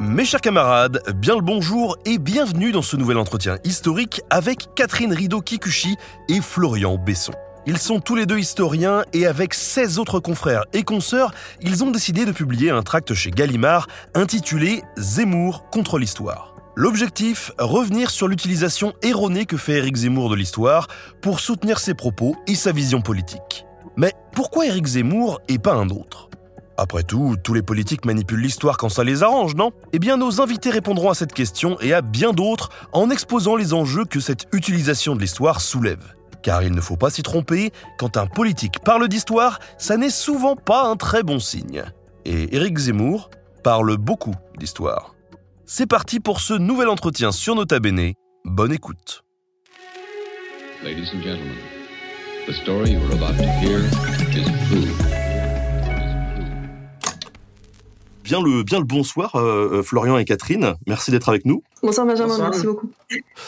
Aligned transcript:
Mes 0.00 0.24
chers 0.24 0.40
camarades, 0.40 1.02
bien 1.16 1.34
le 1.34 1.40
bonjour 1.40 1.98
et 2.06 2.18
bienvenue 2.18 2.70
dans 2.70 2.82
ce 2.82 2.96
nouvel 2.96 3.16
entretien 3.16 3.58
historique 3.64 4.22
avec 4.30 4.72
Catherine 4.76 5.12
Rideau-Kikuchi 5.12 5.96
et 6.28 6.40
Florian 6.40 6.96
Besson. 6.96 7.32
Ils 7.66 7.78
sont 7.78 7.98
tous 7.98 8.14
les 8.14 8.24
deux 8.24 8.38
historiens 8.38 9.02
et 9.12 9.26
avec 9.26 9.54
16 9.54 9.98
autres 9.98 10.20
confrères 10.20 10.62
et 10.72 10.84
consoeurs, 10.84 11.34
ils 11.62 11.82
ont 11.82 11.90
décidé 11.90 12.26
de 12.26 12.30
publier 12.30 12.70
un 12.70 12.82
tract 12.82 13.12
chez 13.12 13.32
Gallimard 13.32 13.88
intitulé 14.14 14.82
Zemmour 14.96 15.68
contre 15.70 15.98
l'histoire. 15.98 16.54
L'objectif, 16.76 17.50
revenir 17.58 18.10
sur 18.10 18.28
l'utilisation 18.28 18.92
erronée 19.02 19.46
que 19.46 19.56
fait 19.56 19.78
Éric 19.78 19.96
Zemmour 19.96 20.30
de 20.30 20.36
l'histoire 20.36 20.86
pour 21.20 21.40
soutenir 21.40 21.80
ses 21.80 21.94
propos 21.94 22.36
et 22.46 22.54
sa 22.54 22.70
vision 22.70 23.00
politique. 23.00 23.66
Mais 23.96 24.12
pourquoi 24.32 24.66
Éric 24.66 24.86
Zemmour 24.86 25.40
et 25.48 25.58
pas 25.58 25.74
un 25.74 25.88
autre? 25.88 26.28
Après 26.78 27.02
tout, 27.02 27.36
tous 27.42 27.54
les 27.54 27.62
politiques 27.62 28.04
manipulent 28.04 28.40
l'histoire 28.40 28.76
quand 28.76 28.88
ça 28.88 29.02
les 29.02 29.24
arrange, 29.24 29.56
non? 29.56 29.72
Eh 29.92 29.98
bien, 29.98 30.16
nos 30.16 30.40
invités 30.40 30.70
répondront 30.70 31.10
à 31.10 31.14
cette 31.14 31.32
question 31.32 31.76
et 31.80 31.92
à 31.92 32.02
bien 32.02 32.32
d'autres 32.32 32.70
en 32.92 33.10
exposant 33.10 33.56
les 33.56 33.74
enjeux 33.74 34.04
que 34.04 34.20
cette 34.20 34.46
utilisation 34.52 35.16
de 35.16 35.20
l'histoire 35.20 35.60
soulève. 35.60 36.14
Car 36.40 36.62
il 36.62 36.72
ne 36.72 36.80
faut 36.80 36.96
pas 36.96 37.10
s'y 37.10 37.22
tromper, 37.24 37.72
quand 37.98 38.16
un 38.16 38.28
politique 38.28 38.78
parle 38.84 39.08
d'histoire, 39.08 39.58
ça 39.76 39.96
n'est 39.96 40.08
souvent 40.08 40.54
pas 40.54 40.84
un 40.84 40.94
très 40.94 41.24
bon 41.24 41.40
signe. 41.40 41.82
Et 42.24 42.54
Éric 42.54 42.78
Zemmour 42.78 43.30
parle 43.64 43.96
beaucoup 43.96 44.34
d'histoire. 44.56 45.16
C'est 45.66 45.86
parti 45.86 46.20
pour 46.20 46.40
ce 46.40 46.54
nouvel 46.54 46.88
entretien 46.88 47.32
sur 47.32 47.56
Nota 47.56 47.80
Bene. 47.80 48.12
Bonne 48.44 48.72
écoute. 48.72 49.24
Bien 58.28 58.42
le, 58.42 58.62
bien 58.62 58.78
le 58.78 58.84
bonsoir, 58.84 59.36
euh, 59.36 59.78
euh, 59.78 59.82
Florian 59.82 60.18
et 60.18 60.24
Catherine. 60.26 60.74
Merci 60.86 61.10
d'être 61.10 61.30
avec 61.30 61.46
nous. 61.46 61.62
Bonsoir 61.82 62.06
Benjamin, 62.06 62.38
merci 62.38 62.66
beaucoup. 62.66 62.90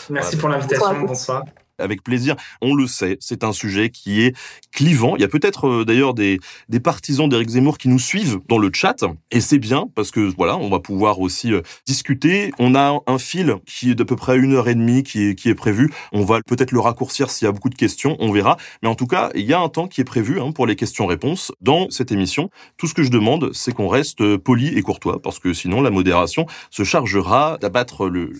Merci 0.08 0.36
pour 0.38 0.48
l'invitation, 0.48 1.02
bonsoir 1.02 1.44
avec 1.80 2.02
plaisir. 2.02 2.36
On 2.60 2.74
le 2.74 2.86
sait, 2.86 3.16
c'est 3.20 3.44
un 3.44 3.52
sujet 3.52 3.90
qui 3.90 4.22
est 4.22 4.36
clivant. 4.72 5.16
Il 5.16 5.22
y 5.22 5.24
a 5.24 5.28
peut-être 5.28 5.68
euh, 5.68 5.84
d'ailleurs 5.84 6.14
des, 6.14 6.38
partisans 6.82 7.28
d'Éric 7.28 7.50
Zemmour 7.50 7.78
qui 7.78 7.88
nous 7.88 7.98
suivent 7.98 8.38
dans 8.48 8.58
le 8.58 8.70
chat, 8.72 9.04
et 9.30 9.40
c'est 9.40 9.58
bien 9.58 9.86
parce 9.94 10.10
que 10.10 10.32
voilà, 10.36 10.56
on 10.56 10.70
va 10.70 10.80
pouvoir 10.80 11.20
aussi 11.20 11.52
euh, 11.52 11.60
discuter. 11.86 12.52
On 12.58 12.74
a 12.74 12.98
un 13.06 13.18
fil 13.18 13.56
qui 13.66 13.90
est 13.90 13.94
d'à 13.94 14.04
peu 14.04 14.16
près 14.16 14.38
une 14.38 14.54
heure 14.54 14.68
et 14.68 14.74
demie 14.74 15.02
qui 15.02 15.28
est, 15.28 15.34
qui 15.34 15.48
est 15.48 15.54
prévu. 15.54 15.92
On 16.12 16.24
va 16.24 16.40
peut-être 16.46 16.72
le 16.72 16.80
raccourcir 16.80 17.30
s'il 17.30 17.46
y 17.46 17.48
a 17.48 17.52
beaucoup 17.52 17.68
de 17.68 17.74
questions, 17.74 18.16
on 18.20 18.32
verra. 18.32 18.56
Mais 18.82 18.88
en 18.88 18.94
tout 18.94 19.06
cas, 19.06 19.30
il 19.34 19.44
y 19.44 19.52
a 19.52 19.60
un 19.60 19.68
temps 19.68 19.88
qui 19.88 20.00
est 20.00 20.04
prévu 20.04 20.40
hein, 20.40 20.52
pour 20.52 20.66
les 20.66 20.76
questions-réponses 20.76 21.52
dans 21.60 21.90
cette 21.90 22.12
émission. 22.12 22.50
Tout 22.76 22.86
ce 22.86 22.94
que 22.94 23.02
je 23.02 23.10
demande, 23.10 23.50
c'est 23.52 23.72
qu'on 23.72 23.88
reste 23.88 24.36
poli 24.36 24.68
et 24.76 24.82
courtois, 24.82 25.20
parce 25.20 25.38
que 25.38 25.52
sinon 25.52 25.82
la 25.82 25.90
modération 25.90 26.46
se 26.70 26.84
chargera 26.84 27.58
d'abattre 27.60 28.08
le, 28.08 28.32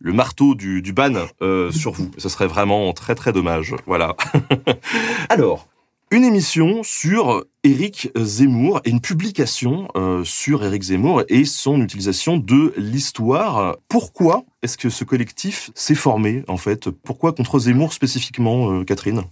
le 0.00 0.12
marteau 0.12 0.54
du, 0.54 0.92
ban 0.92 1.12
euh, 1.42 1.70
sur 1.70 1.92
vous. 1.92 2.10
Ce 2.18 2.28
serait 2.28 2.46
vraiment 2.46 2.77
très 2.94 3.14
très 3.14 3.32
dommage. 3.32 3.74
Voilà. 3.86 4.16
Alors, 5.28 5.68
une 6.10 6.24
émission 6.24 6.82
sur 6.82 7.44
Éric 7.64 8.10
Zemmour 8.16 8.80
et 8.84 8.90
une 8.90 9.00
publication 9.00 9.88
euh, 9.94 10.24
sur 10.24 10.64
Éric 10.64 10.84
Zemmour 10.84 11.22
et 11.28 11.44
son 11.44 11.82
utilisation 11.82 12.38
de 12.38 12.72
l'histoire. 12.78 13.76
Pourquoi 13.88 14.44
est-ce 14.62 14.78
que 14.78 14.88
ce 14.88 15.04
collectif 15.04 15.70
s'est 15.74 15.94
formé 15.94 16.44
en 16.48 16.56
fait? 16.56 16.88
Pourquoi 16.88 17.32
contre 17.32 17.58
Zemmour 17.58 17.92
spécifiquement, 17.92 18.72
euh, 18.72 18.84
Catherine? 18.84 19.22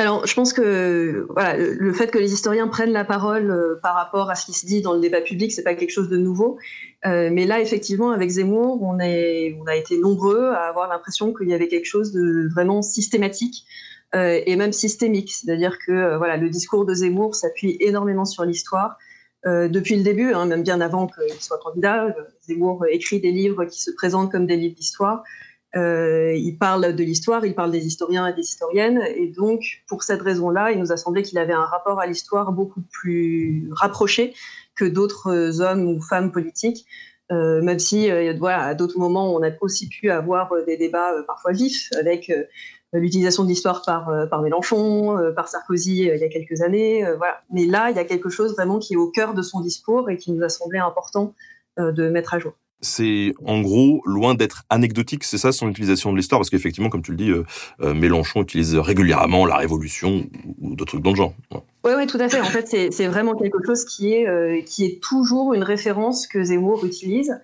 Alors, 0.00 0.24
je 0.28 0.34
pense 0.34 0.52
que 0.52 1.26
voilà, 1.30 1.56
le 1.56 1.92
fait 1.92 2.08
que 2.08 2.18
les 2.18 2.32
historiens 2.32 2.68
prennent 2.68 2.92
la 2.92 3.04
parole 3.04 3.50
euh, 3.50 3.80
par 3.82 3.96
rapport 3.96 4.30
à 4.30 4.36
ce 4.36 4.46
qui 4.46 4.52
se 4.52 4.64
dit 4.64 4.80
dans 4.80 4.94
le 4.94 5.00
débat 5.00 5.20
public, 5.20 5.50
c'est 5.50 5.64
pas 5.64 5.74
quelque 5.74 5.90
chose 5.90 6.08
de 6.08 6.16
nouveau. 6.16 6.56
Euh, 7.04 7.30
mais 7.32 7.46
là, 7.46 7.60
effectivement, 7.60 8.12
avec 8.12 8.30
Zemmour, 8.30 8.80
on, 8.80 9.00
est, 9.00 9.58
on 9.60 9.66
a 9.66 9.74
été 9.74 9.98
nombreux 9.98 10.50
à 10.50 10.68
avoir 10.68 10.88
l'impression 10.88 11.34
qu'il 11.34 11.48
y 11.48 11.54
avait 11.54 11.66
quelque 11.66 11.84
chose 11.84 12.12
de 12.12 12.48
vraiment 12.48 12.80
systématique 12.80 13.64
euh, 14.14 14.40
et 14.46 14.54
même 14.54 14.72
systémique. 14.72 15.32
C'est-à-dire 15.32 15.76
que 15.84 16.16
voilà, 16.16 16.36
le 16.36 16.48
discours 16.48 16.86
de 16.86 16.94
Zemmour 16.94 17.34
s'appuie 17.34 17.76
énormément 17.80 18.24
sur 18.24 18.44
l'histoire. 18.44 18.96
Depuis 19.46 19.96
le 19.96 20.02
début, 20.02 20.32
hein, 20.34 20.46
même 20.46 20.62
bien 20.62 20.80
avant 20.80 21.06
qu'il 21.06 21.40
soit 21.40 21.58
candidat, 21.58 22.14
Zemmour 22.42 22.84
écrit 22.90 23.18
des 23.18 23.30
livres 23.30 23.64
qui 23.64 23.80
se 23.80 23.90
présentent 23.92 24.30
comme 24.30 24.46
des 24.46 24.56
livres 24.56 24.74
d'histoire. 24.74 25.22
Euh, 25.76 26.34
il 26.34 26.56
parle 26.56 26.94
de 26.94 27.04
l'histoire, 27.04 27.44
il 27.44 27.54
parle 27.54 27.70
des 27.70 27.86
historiens 27.86 28.26
et 28.26 28.32
des 28.32 28.42
historiennes, 28.42 29.02
et 29.14 29.28
donc 29.28 29.82
pour 29.86 30.02
cette 30.02 30.22
raison-là, 30.22 30.72
il 30.72 30.78
nous 30.78 30.92
a 30.92 30.96
semblé 30.96 31.22
qu'il 31.22 31.38
avait 31.38 31.52
un 31.52 31.64
rapport 31.64 32.00
à 32.00 32.06
l'histoire 32.06 32.52
beaucoup 32.52 32.82
plus 32.90 33.68
rapproché 33.72 34.34
que 34.74 34.86
d'autres 34.86 35.60
hommes 35.60 35.84
ou 35.84 36.00
femmes 36.00 36.32
politiques. 36.32 36.86
Euh, 37.30 37.60
même 37.60 37.78
si, 37.78 38.10
euh, 38.10 38.32
à 38.46 38.74
d'autres 38.74 38.98
moments, 38.98 39.34
on 39.34 39.42
a 39.42 39.50
aussi 39.60 39.88
pu 39.88 40.10
avoir 40.10 40.50
euh, 40.52 40.64
des 40.64 40.76
débats 40.78 41.12
euh, 41.12 41.22
parfois 41.26 41.52
vifs 41.52 41.90
avec 41.98 42.32
l'utilisation 42.94 43.42
de 43.42 43.48
l'histoire 43.48 43.82
par, 43.84 44.40
Mélenchon, 44.40 45.32
par 45.36 45.48
Sarkozy 45.48 46.06
il 46.06 46.16
y 46.16 46.24
a 46.24 46.28
quelques 46.30 46.62
années. 46.62 47.04
Mais 47.50 47.66
là, 47.66 47.90
il 47.90 47.96
y 47.96 47.98
a 47.98 48.04
quelque 48.04 48.30
chose 48.30 48.54
vraiment 48.54 48.78
qui 48.78 48.94
est 48.94 48.96
au 48.96 49.10
cœur 49.10 49.34
de 49.34 49.42
son 49.42 49.60
discours 49.60 50.08
et 50.08 50.16
qui 50.16 50.32
nous 50.32 50.42
a 50.42 50.48
semblé 50.48 50.78
important 50.78 51.34
de 51.76 52.08
mettre 52.08 52.32
à 52.32 52.38
jour 52.38 52.54
c'est 52.80 53.32
en 53.44 53.60
gros 53.60 54.02
loin 54.04 54.34
d'être 54.34 54.64
anecdotique, 54.70 55.24
c'est 55.24 55.38
ça 55.38 55.52
son 55.52 55.68
utilisation 55.68 56.12
de 56.12 56.16
l'histoire, 56.16 56.38
parce 56.40 56.50
qu'effectivement, 56.50 56.88
comme 56.88 57.02
tu 57.02 57.10
le 57.10 57.16
dis, 57.16 57.30
euh, 57.30 57.44
euh, 57.80 57.94
Mélenchon 57.94 58.42
utilise 58.42 58.76
régulièrement 58.76 59.46
la 59.46 59.56
Révolution 59.56 60.26
ou, 60.60 60.76
d'autres 60.76 60.92
trucs 60.92 61.02
dans 61.02 61.10
le 61.10 61.16
genre. 61.16 61.34
Oui, 61.84 61.92
oui, 61.96 62.06
tout 62.06 62.18
à 62.20 62.28
fait. 62.28 62.40
En 62.40 62.44
fait, 62.44 62.92
c'est 62.92 63.06
vraiment 63.06 63.34
quelque 63.34 63.58
chose 63.64 63.84
qui 63.84 64.12
est, 64.12 64.28
euh, 64.28 64.60
qui 64.62 64.84
est 64.84 65.02
toujours 65.02 65.54
une 65.54 65.62
référence 65.62 66.26
que 66.26 66.42
Zemmour 66.42 66.84
utilise, 66.84 67.40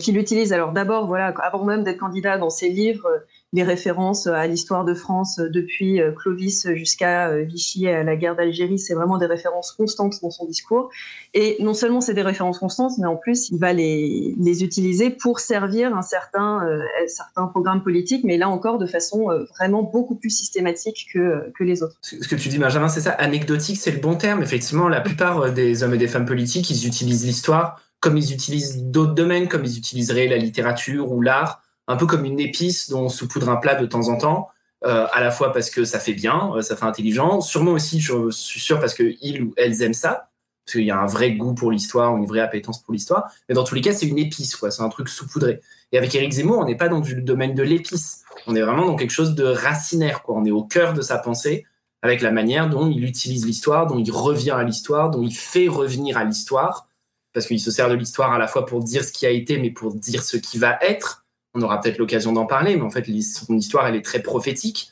qu'il 0.00 0.18
utilise 0.18 0.52
alors 0.52 0.72
d'abord, 0.72 1.06
voilà, 1.06 1.32
avant 1.42 1.64
même 1.64 1.82
d'être 1.82 1.96
candidat 1.96 2.36
dans 2.36 2.50
ses 2.50 2.68
livres, 2.68 3.08
les 3.52 3.62
références 3.62 4.26
à 4.26 4.46
l'histoire 4.46 4.84
de 4.84 4.94
France 4.94 5.38
depuis 5.38 6.00
euh, 6.00 6.12
Clovis 6.12 6.66
jusqu'à 6.74 7.28
euh, 7.28 7.42
Vichy 7.42 7.84
et 7.84 7.94
à 7.94 8.02
la 8.02 8.16
guerre 8.16 8.34
d'Algérie, 8.34 8.78
c'est 8.78 8.94
vraiment 8.94 9.18
des 9.18 9.26
références 9.26 9.72
constantes 9.72 10.14
dans 10.22 10.30
son 10.30 10.46
discours. 10.46 10.88
Et 11.34 11.56
non 11.60 11.74
seulement 11.74 12.00
c'est 12.00 12.14
des 12.14 12.22
références 12.22 12.58
constantes, 12.58 12.92
mais 12.98 13.06
en 13.06 13.16
plus 13.16 13.50
il 13.50 13.58
va 13.58 13.74
les, 13.74 14.34
les 14.38 14.64
utiliser 14.64 15.10
pour 15.10 15.40
servir 15.40 15.94
un 15.94 16.02
certain, 16.02 16.66
euh, 16.66 16.82
certain 17.08 17.46
programme 17.46 17.82
politique, 17.82 18.24
mais 18.24 18.38
là 18.38 18.48
encore 18.48 18.78
de 18.78 18.86
façon 18.86 19.28
vraiment 19.58 19.82
beaucoup 19.82 20.14
plus 20.14 20.30
systématique 20.30 21.08
que, 21.12 21.52
que 21.58 21.64
les 21.64 21.82
autres. 21.82 21.96
Ce 22.00 22.16
que 22.26 22.36
tu 22.36 22.48
dis, 22.48 22.58
Benjamin, 22.58 22.88
c'est 22.88 23.00
ça. 23.00 23.10
Anecdotique, 23.10 23.76
c'est 23.76 23.90
le 23.90 24.00
bon 24.00 24.14
terme. 24.14 24.42
Effectivement, 24.42 24.88
la 24.88 25.00
plupart 25.00 25.52
des 25.52 25.82
hommes 25.82 25.94
et 25.94 25.98
des 25.98 26.08
femmes 26.08 26.26
politiques, 26.26 26.70
ils 26.70 26.86
utilisent 26.86 27.26
l'histoire 27.26 27.80
comme 28.00 28.16
ils 28.16 28.32
utilisent 28.32 28.82
d'autres 28.82 29.14
domaines, 29.14 29.48
comme 29.48 29.64
ils 29.64 29.78
utiliseraient 29.78 30.26
la 30.26 30.36
littérature 30.36 31.12
ou 31.12 31.20
l'art 31.20 31.62
un 31.92 31.96
peu 31.96 32.06
comme 32.06 32.24
une 32.24 32.40
épice 32.40 32.88
dont 32.88 33.02
on 33.02 33.08
saupoudre 33.08 33.50
un 33.50 33.56
plat 33.56 33.74
de 33.74 33.86
temps 33.86 34.08
en 34.08 34.16
temps, 34.16 34.48
euh, 34.84 35.06
à 35.12 35.20
la 35.20 35.30
fois 35.30 35.52
parce 35.52 35.70
que 35.70 35.84
ça 35.84 36.00
fait 36.00 36.14
bien, 36.14 36.52
euh, 36.56 36.62
ça 36.62 36.74
fait 36.74 36.86
intelligent, 36.86 37.40
sûrement 37.40 37.72
aussi, 37.72 38.00
je 38.00 38.30
suis 38.30 38.60
sûr, 38.60 38.80
parce 38.80 38.94
qu'ils 38.94 39.42
ou 39.42 39.52
elles 39.56 39.82
aiment 39.82 39.94
ça, 39.94 40.30
parce 40.64 40.72
qu'il 40.72 40.84
y 40.84 40.90
a 40.90 40.98
un 40.98 41.06
vrai 41.06 41.32
goût 41.32 41.54
pour 41.54 41.70
l'histoire, 41.70 42.16
une 42.16 42.26
vraie 42.26 42.40
appétence 42.40 42.82
pour 42.82 42.94
l'histoire, 42.94 43.30
mais 43.48 43.54
dans 43.54 43.64
tous 43.64 43.74
les 43.74 43.82
cas, 43.82 43.92
c'est 43.92 44.06
une 44.06 44.18
épice, 44.18 44.56
quoi, 44.56 44.70
c'est 44.70 44.82
un 44.82 44.88
truc 44.88 45.08
saupoudré. 45.08 45.60
Et 45.92 45.98
avec 45.98 46.14
Éric 46.14 46.32
Zemmour, 46.32 46.58
on 46.58 46.64
n'est 46.64 46.76
pas 46.76 46.88
dans 46.88 47.00
le 47.00 47.20
domaine 47.20 47.54
de 47.54 47.62
l'épice, 47.62 48.22
on 48.46 48.56
est 48.56 48.62
vraiment 48.62 48.86
dans 48.86 48.96
quelque 48.96 49.10
chose 49.10 49.34
de 49.34 49.44
racinaire, 49.44 50.22
quoi, 50.22 50.36
on 50.36 50.44
est 50.44 50.50
au 50.50 50.64
cœur 50.64 50.94
de 50.94 51.02
sa 51.02 51.18
pensée, 51.18 51.66
avec 52.00 52.22
la 52.22 52.32
manière 52.32 52.68
dont 52.68 52.90
il 52.90 53.04
utilise 53.04 53.46
l'histoire, 53.46 53.86
dont 53.86 53.98
il 53.98 54.10
revient 54.10 54.50
à 54.52 54.64
l'histoire, 54.64 55.10
dont 55.10 55.22
il 55.22 55.34
fait 55.34 55.68
revenir 55.68 56.16
à 56.16 56.24
l'histoire, 56.24 56.88
parce 57.32 57.46
qu'il 57.46 57.60
se 57.60 57.70
sert 57.70 57.88
de 57.88 57.94
l'histoire 57.94 58.32
à 58.32 58.38
la 58.38 58.48
fois 58.48 58.66
pour 58.66 58.82
dire 58.82 59.04
ce 59.04 59.12
qui 59.12 59.26
a 59.26 59.30
été, 59.30 59.58
mais 59.58 59.70
pour 59.70 59.94
dire 59.94 60.22
ce 60.22 60.36
qui 60.36 60.58
va 60.58 60.78
être, 60.80 61.21
on 61.54 61.62
aura 61.62 61.80
peut-être 61.80 61.98
l'occasion 61.98 62.32
d'en 62.32 62.46
parler, 62.46 62.76
mais 62.76 62.82
en 62.82 62.90
fait, 62.90 63.04
son 63.22 63.56
histoire, 63.56 63.86
elle 63.86 63.96
est 63.96 64.04
très 64.04 64.20
prophétique, 64.20 64.90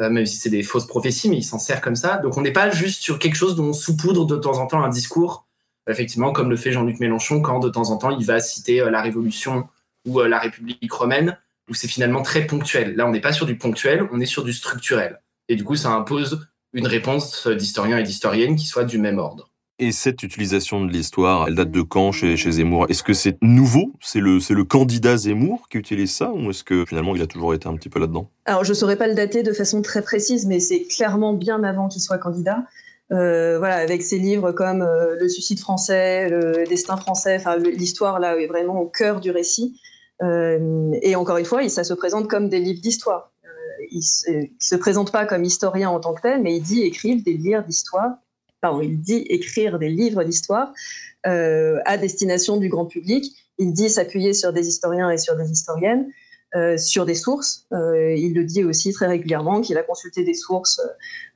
euh, 0.00 0.10
même 0.10 0.26
si 0.26 0.36
c'est 0.36 0.50
des 0.50 0.62
fausses 0.62 0.86
prophéties, 0.86 1.28
mais 1.28 1.38
il 1.38 1.42
s'en 1.42 1.58
sert 1.58 1.80
comme 1.80 1.96
ça. 1.96 2.18
Donc, 2.18 2.36
on 2.36 2.42
n'est 2.42 2.52
pas 2.52 2.70
juste 2.70 3.02
sur 3.02 3.18
quelque 3.18 3.34
chose 3.34 3.56
dont 3.56 3.66
on 3.66 3.72
saupoudre 3.72 4.26
de 4.26 4.36
temps 4.36 4.58
en 4.58 4.66
temps 4.66 4.82
un 4.82 4.88
discours, 4.88 5.46
effectivement, 5.88 6.32
comme 6.32 6.50
le 6.50 6.56
fait 6.56 6.72
Jean-Luc 6.72 7.00
Mélenchon, 7.00 7.40
quand 7.40 7.58
de 7.58 7.68
temps 7.68 7.90
en 7.90 7.96
temps, 7.96 8.16
il 8.16 8.24
va 8.24 8.40
citer 8.40 8.80
euh, 8.80 8.90
la 8.90 9.02
Révolution 9.02 9.68
ou 10.06 10.20
euh, 10.20 10.28
la 10.28 10.38
République 10.38 10.92
romaine, 10.92 11.36
où 11.68 11.74
c'est 11.74 11.88
finalement 11.88 12.22
très 12.22 12.46
ponctuel. 12.46 12.94
Là, 12.94 13.06
on 13.06 13.10
n'est 13.10 13.20
pas 13.20 13.32
sur 13.32 13.46
du 13.46 13.58
ponctuel, 13.58 14.08
on 14.12 14.20
est 14.20 14.26
sur 14.26 14.44
du 14.44 14.52
structurel. 14.52 15.20
Et 15.48 15.56
du 15.56 15.64
coup, 15.64 15.76
ça 15.76 15.90
impose 15.90 16.46
une 16.72 16.86
réponse 16.86 17.46
d'historiens 17.46 17.98
et 17.98 18.02
d'historiennes 18.02 18.56
qui 18.56 18.66
soit 18.66 18.84
du 18.84 18.98
même 18.98 19.18
ordre. 19.18 19.50
Et 19.80 19.92
cette 19.92 20.24
utilisation 20.24 20.84
de 20.84 20.90
l'histoire, 20.90 21.46
elle 21.46 21.54
date 21.54 21.70
de 21.70 21.82
quand 21.82 22.10
chez, 22.10 22.36
chez 22.36 22.50
Zemmour? 22.50 22.86
Est-ce 22.88 23.04
que 23.04 23.12
c'est 23.12 23.38
nouveau? 23.42 23.92
C'est 24.00 24.18
le, 24.18 24.38
le 24.52 24.64
candidat 24.64 25.16
Zemmour 25.16 25.68
qui 25.68 25.78
utilise 25.78 26.12
ça? 26.12 26.32
Ou 26.32 26.50
est-ce 26.50 26.64
que 26.64 26.84
finalement 26.84 27.14
il 27.14 27.22
a 27.22 27.28
toujours 27.28 27.54
été 27.54 27.68
un 27.68 27.76
petit 27.76 27.88
peu 27.88 28.00
là-dedans? 28.00 28.28
Alors 28.44 28.64
je 28.64 28.70
ne 28.70 28.74
saurais 28.74 28.96
pas 28.96 29.06
le 29.06 29.14
dater 29.14 29.44
de 29.44 29.52
façon 29.52 29.80
très 29.80 30.02
précise, 30.02 30.46
mais 30.46 30.58
c'est 30.58 30.82
clairement 30.82 31.32
bien 31.32 31.62
avant 31.62 31.86
qu'il 31.86 32.02
soit 32.02 32.18
candidat. 32.18 32.64
Euh, 33.12 33.58
voilà, 33.58 33.76
avec 33.76 34.02
ses 34.02 34.18
livres 34.18 34.50
comme 34.50 34.82
euh, 34.82 35.14
Le 35.18 35.28
suicide 35.28 35.60
français, 35.60 36.28
Le 36.28 36.64
destin 36.68 36.96
français, 36.96 37.40
l'histoire 37.76 38.18
là 38.18 38.36
est 38.36 38.48
vraiment 38.48 38.80
au 38.80 38.86
cœur 38.86 39.20
du 39.20 39.30
récit. 39.30 39.80
Euh, 40.22 40.90
et 41.02 41.14
encore 41.14 41.36
une 41.36 41.44
fois, 41.44 41.66
ça 41.68 41.84
se 41.84 41.94
présente 41.94 42.26
comme 42.26 42.48
des 42.48 42.58
livres 42.58 42.80
d'histoire. 42.80 43.30
Il, 43.92 44.02
ne 44.28 44.46
se 44.58 44.74
présente 44.74 45.12
pas 45.12 45.24
comme 45.24 45.44
historien 45.44 45.88
en 45.88 46.00
tant 46.00 46.14
que 46.14 46.22
tel, 46.22 46.42
mais 46.42 46.56
il 46.56 46.62
dit 46.62 46.82
écrire 46.82 47.16
des 47.24 47.34
livres 47.34 47.62
d'histoire 47.62 48.16
il 48.82 49.00
dit 49.00 49.24
écrire 49.28 49.78
des 49.78 49.88
livres 49.88 50.24
d'histoire 50.24 50.72
à 51.24 51.96
destination 51.98 52.56
du 52.56 52.68
grand 52.68 52.86
public. 52.86 53.34
Il 53.58 53.72
dit 53.72 53.90
s'appuyer 53.90 54.32
sur 54.32 54.52
des 54.52 54.68
historiens 54.68 55.10
et 55.10 55.18
sur 55.18 55.36
des 55.36 55.50
historiennes. 55.50 56.08
Euh, 56.56 56.78
sur 56.78 57.04
des 57.04 57.14
sources. 57.14 57.66
Euh, 57.74 58.14
il 58.16 58.32
le 58.32 58.42
dit 58.42 58.64
aussi 58.64 58.94
très 58.94 59.06
régulièrement 59.06 59.60
qu'il 59.60 59.76
a 59.76 59.82
consulté 59.82 60.24
des 60.24 60.32
sources 60.32 60.80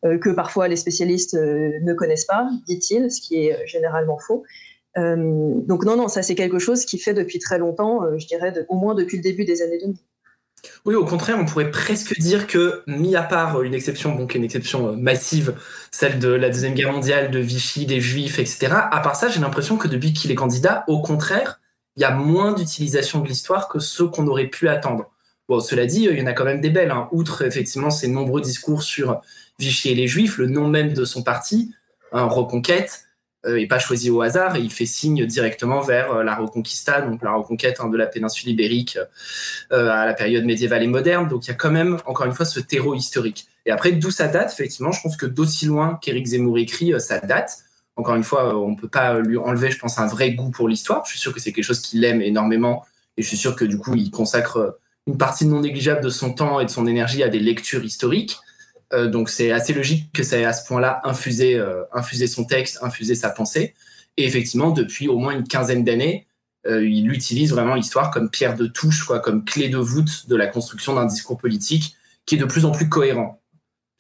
euh, 0.07 0.17
que 0.17 0.31
parfois 0.31 0.69
les 0.69 0.77
spécialistes 0.77 1.35
ne 1.35 1.93
connaissent 1.93 2.25
pas, 2.25 2.49
dit-il, 2.67 3.13
ce 3.13 3.21
qui 3.21 3.47
est 3.47 3.67
généralement 3.67 4.19
faux. 4.19 4.43
donc 4.97 5.85
non, 5.85 5.97
non, 5.97 6.09
ça 6.09 6.23
c'est 6.23 6.35
quelque 6.35 6.59
chose 6.59 6.87
qui 6.87 6.99
fait 6.99 7.13
depuis 7.13 7.39
très 7.39 7.59
longtemps, 7.59 8.01
je 8.17 8.27
dirais 8.27 8.55
au 8.71 8.77
moins 8.77 8.95
depuis 8.95 9.19
le 9.19 9.23
début 9.23 9.45
des 9.45 9.61
années 9.61 9.79
2000. 9.79 9.97
Oui, 10.85 10.95
au 10.95 11.05
contraire, 11.05 11.37
on 11.39 11.45
pourrait 11.45 11.71
presque 11.71 12.19
dire 12.19 12.47
que, 12.47 12.83
mis 12.87 13.17
à 13.17 13.23
part 13.23 13.63
une 13.63 13.75
exception, 13.75 14.15
bon, 14.15 14.27
qui 14.27 14.37
est 14.37 14.39
une 14.39 14.45
exception 14.45 14.97
massive, 14.97 15.55
celle 15.91 16.19
de 16.19 16.29
la 16.29 16.51
Deuxième 16.51 16.75
Guerre 16.75 16.93
mondiale, 16.93 17.31
de 17.31 17.39
Vichy, 17.39 17.87
des 17.87 18.01
Juifs, 18.01 18.39
etc., 18.39 18.69
à 18.91 19.01
part 19.01 19.17
ça, 19.17 19.29
j'ai 19.29 19.41
l'impression 19.41 19.77
que 19.77 19.89
depuis 19.89 20.13
qu'il 20.13 20.31
est 20.31 20.37
candidat, 20.37 20.85
au 20.87 21.01
contraire, 21.01 21.61
il 21.97 22.03
y 22.03 22.05
a 22.05 22.11
moins 22.11 22.53
d'utilisation 22.53 23.21
de 23.21 23.29
l'histoire 23.29 23.69
que 23.69 23.79
ce 23.79 24.03
qu'on 24.03 24.27
aurait 24.27 24.47
pu 24.47 24.69
attendre. 24.69 25.11
Bon, 25.49 25.61
cela 25.61 25.87
dit, 25.87 26.05
il 26.05 26.19
y 26.19 26.23
en 26.23 26.27
a 26.27 26.33
quand 26.33 26.45
même 26.45 26.61
des 26.61 26.71
belles. 26.71 26.91
Hein. 26.91 27.09
Outre 27.13 27.43
effectivement 27.43 27.91
ces 27.91 28.09
nombreux 28.09 28.41
discours 28.41 28.83
sur 28.83 29.21
Vichy 29.59 29.91
et 29.91 29.95
les 29.95 30.09
Juifs, 30.09 30.39
le 30.39 30.47
nom 30.47 30.69
même 30.69 30.93
de 30.93 31.05
son 31.05 31.23
parti, 31.23 31.75
hein, 32.13 32.25
Reconquête, 32.25 33.05
n'est 33.45 33.65
euh, 33.65 33.69
pas 33.69 33.79
choisi 33.79 34.11
au 34.11 34.23
hasard. 34.23 34.57
il 34.57 34.71
fait 34.71 34.87
signe 34.87 35.27
directement 35.27 35.81
vers 35.81 36.13
euh, 36.13 36.23
la 36.23 36.35
Reconquista, 36.35 37.01
donc 37.01 37.23
la 37.23 37.33
reconquête 37.33 37.81
hein, 37.81 37.89
de 37.89 37.97
la 37.97 38.07
péninsule 38.07 38.51
ibérique 38.51 38.99
euh, 39.73 39.91
à 39.91 40.07
la 40.07 40.15
période 40.15 40.45
médiévale 40.45 40.83
et 40.83 40.87
moderne. 40.87 41.29
Donc 41.29 41.47
il 41.47 41.49
y 41.49 41.53
a 41.53 41.57
quand 41.57 41.71
même, 41.71 41.99
encore 42.07 42.27
une 42.27 42.33
fois, 42.33 42.45
ce 42.45 42.61
terreau 42.61 42.95
historique. 42.95 43.47
Et 43.67 43.71
après, 43.71 43.93
d'où 43.93 44.11
ça 44.11 44.29
date, 44.29 44.53
effectivement, 44.53 44.93
je 44.93 45.01
pense 45.03 45.17
que 45.17 45.27
d'aussi 45.27 45.67
loin 45.67 45.99
qu'Éric 46.03 46.27
Zemmour 46.27 46.59
écrit, 46.59 46.93
ça 47.01 47.19
date 47.19 47.65
encore 47.95 48.15
une 48.15 48.25
fois, 48.25 48.57
on 48.59 48.71
ne 48.71 48.77
peut 48.77 48.89
pas 48.89 49.19
lui 49.19 49.37
enlever, 49.37 49.71
je 49.71 49.79
pense, 49.79 49.99
un 49.99 50.07
vrai 50.07 50.33
goût 50.33 50.51
pour 50.51 50.67
l'histoire. 50.67 51.05
Je 51.05 51.11
suis 51.11 51.19
sûr 51.19 51.35
que 51.35 51.41
c'est 51.41 51.53
quelque 51.53 51.65
chose 51.65 51.81
qu'il 51.81 52.03
aime 52.05 52.23
énormément 52.23 52.87
et 53.19 53.23
je 53.23 53.29
suis 53.29 53.37
sûr 53.37 53.55
que 53.55 53.67
du 53.67 53.77
coup, 53.77 53.95
il 53.95 54.11
consacre 54.11 54.79
une 55.07 55.19
partie 55.19 55.47
non 55.47 55.61
négligeable 55.61 56.01
de 56.01 56.09
son 56.09 56.33
temps 56.33 56.59
et 56.59 56.65
de 56.65 56.71
son 56.71 56.87
énergie 56.87 57.23
à 57.23 57.29
des 57.29 57.39
lectures 57.39 57.85
historiques. 57.85 58.39
Euh, 58.93 59.09
donc 59.09 59.31
c'est 59.31 59.53
assez 59.53 59.73
logique 59.73 60.13
que 60.13 60.23
ça 60.23 60.39
ait 60.39 60.45
à 60.45 60.53
ce 60.53 60.67
point-là 60.67 61.01
infusé, 61.05 61.57
euh, 61.57 61.85
son 62.27 62.45
texte, 62.45 62.79
infusé 62.83 63.15
sa 63.15 63.31
pensée. 63.31 63.75
Et 64.17 64.27
effectivement, 64.27 64.71
depuis 64.71 65.09
au 65.09 65.19
moins 65.19 65.33
une 65.33 65.45
quinzaine 65.45 65.85
d'années, 65.85 66.27
euh, 66.67 66.87
il 66.87 67.11
utilise 67.11 67.51
vraiment 67.53 67.75
l'histoire 67.75 68.11
comme 68.11 68.31
pierre 68.31 68.55
de 68.55 68.67
touche, 68.67 69.05
quoi, 69.05 69.21
comme 69.21 69.45
clé 69.45 69.69
de 69.69 69.79
voûte 69.79 70.29
de 70.29 70.37
la 70.37 70.47
construction 70.47 70.95
d'un 70.95 71.07
discours 71.07 71.39
politique 71.39 71.97
qui 72.27 72.37
est 72.37 72.39
de 72.39 72.45
plus 72.45 72.65
en 72.65 72.71
plus 72.71 72.89
cohérent 72.89 73.43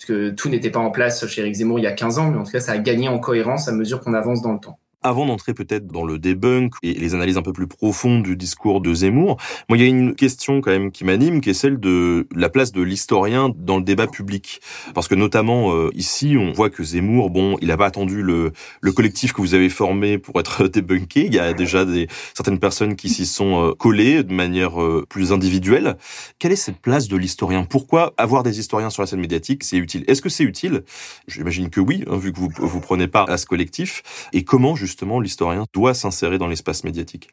parce 0.03 0.19
que 0.19 0.31
tout 0.31 0.49
n'était 0.49 0.71
pas 0.71 0.81
en 0.81 0.91
place 0.91 1.25
chez 1.29 1.43
Eric 1.43 1.55
Zemmour 1.55 1.79
il 1.79 1.85
y 1.85 1.87
a 1.87 1.93
15 1.93 2.19
ans, 2.19 2.31
mais 2.31 2.37
en 2.37 2.43
tout 2.43 2.50
cas, 2.50 2.59
ça 2.59 2.73
a 2.73 2.79
gagné 2.79 3.09
en 3.09 3.21
cohérence 3.21 3.69
à 3.69 3.73
mesure 3.73 4.00
qu'on 4.00 4.15
avance 4.15 4.43
dans 4.43 4.53
le 4.53 4.59
temps. 4.59 4.81
Avant 5.03 5.27
d'entrer 5.27 5.55
peut-être 5.55 5.87
dans 5.87 6.05
le 6.05 6.19
debunk 6.19 6.75
et 6.83 6.95
les 6.95 7.15
analyses 7.15 7.37
un 7.37 7.43
peu 7.43 7.53
plus 7.53 7.67
profondes 7.67 8.23
du 8.23 8.37
discours 8.37 8.81
de 8.81 8.95
Zemmour, 8.95 9.37
moi 9.69 9.77
il 9.77 9.81
y 9.81 9.85
a 9.85 9.89
une 9.89 10.15
question 10.15 10.61
quand 10.61 10.71
même 10.71 10.93
qui 10.93 11.05
m'anime, 11.05 11.41
qui 11.41 11.51
est 11.51 11.55
celle 11.55 11.81
de 11.81 12.29
la 12.35 12.49
place 12.49 12.73
de 12.73 12.83
l'historien 12.83 13.53
dans 13.57 13.79
le 13.79 13.83
débat 13.83 14.07
public. 14.07 14.61
Parce 14.95 15.09
que 15.09 15.15
notamment 15.15 15.73
euh, 15.75 15.91
ici, 15.95 16.37
on 16.39 16.53
voit 16.53 16.71
que 16.71 16.85
Zemmour, 16.85 17.31
bon, 17.31 17.57
il 17.61 17.69
n'a 17.69 17.77
pas 17.77 17.87
attendu 17.87 18.23
le, 18.23 18.53
le 18.81 18.93
collectif 18.93 19.33
que 19.33 19.41
vous 19.41 19.55
avez 19.55 19.69
formé 19.69 20.19
pour 20.19 20.39
être 20.39 20.69
débunké. 20.69 21.27
Il 21.27 21.35
y 21.35 21.39
a 21.39 21.53
déjà 21.53 21.85
des, 21.85 22.07
certaines 22.35 22.61
personnes 22.61 22.95
qui 22.95 23.09
s'y 23.09 23.27
sont 23.27 23.71
euh, 23.71 23.75
collées 23.75 24.23
de 24.23 24.33
manière 24.33 24.81
euh, 24.81 25.05
plus 25.09 25.33
individuelle. 25.33 25.97
Quelle 26.39 26.53
est 26.53 26.57
cette 26.57 26.79
place 26.79 27.09
de 27.09 27.17
l'historien? 27.17 27.65
Pourquoi 27.65 28.15
avoir 28.17 28.43
des 28.43 28.61
historiens 28.61 28.91
sur 28.91 29.03
la 29.03 29.07
scène 29.07 29.21
médiatique, 29.21 29.65
c'est 29.65 29.79
utile? 29.79 30.05
Est-ce 30.07 30.23
que 30.23 30.29
c'est 30.29 30.45
utile? 30.45 30.85
J'imagine 31.27 31.71
que 31.71 31.81
oui, 31.81 32.05
hein, 32.09 32.17
vu 32.17 32.33
que 32.33 32.39
vous, 32.39 32.51
vous 32.57 32.81
prenez 32.81 33.09
part 33.09 33.29
à 33.31 33.37
ce 33.37 33.47
collectif. 33.47 34.29
Et 34.33 34.45
comment 34.45 34.77
justement 34.77 34.92
justement 34.93 35.21
l'historien 35.21 35.65
doit 35.73 35.94
s'insérer 35.94 36.37
dans 36.37 36.49
l'espace 36.49 36.85
médiatique 36.85 37.31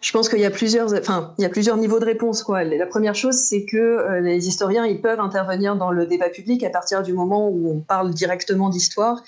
je 0.00 0.12
pense 0.12 0.28
qu'il 0.28 0.38
y 0.38 0.44
a 0.44 0.50
plusieurs, 0.50 1.76
niveaux 1.76 1.98
de 1.98 2.04
réponse. 2.04 2.44
Quoi. 2.44 2.62
La 2.62 2.86
première 2.86 3.16
chose, 3.16 3.34
c'est 3.34 3.64
que 3.64 3.76
euh, 3.76 4.20
les 4.20 4.46
historiens, 4.46 4.86
ils 4.86 5.00
peuvent 5.00 5.18
intervenir 5.18 5.74
dans 5.74 5.90
le 5.90 6.06
débat 6.06 6.28
public 6.28 6.62
à 6.62 6.70
partir 6.70 7.02
du 7.02 7.12
moment 7.12 7.48
où 7.48 7.68
on 7.68 7.80
parle 7.80 8.14
directement 8.14 8.68
d'histoire 8.68 9.22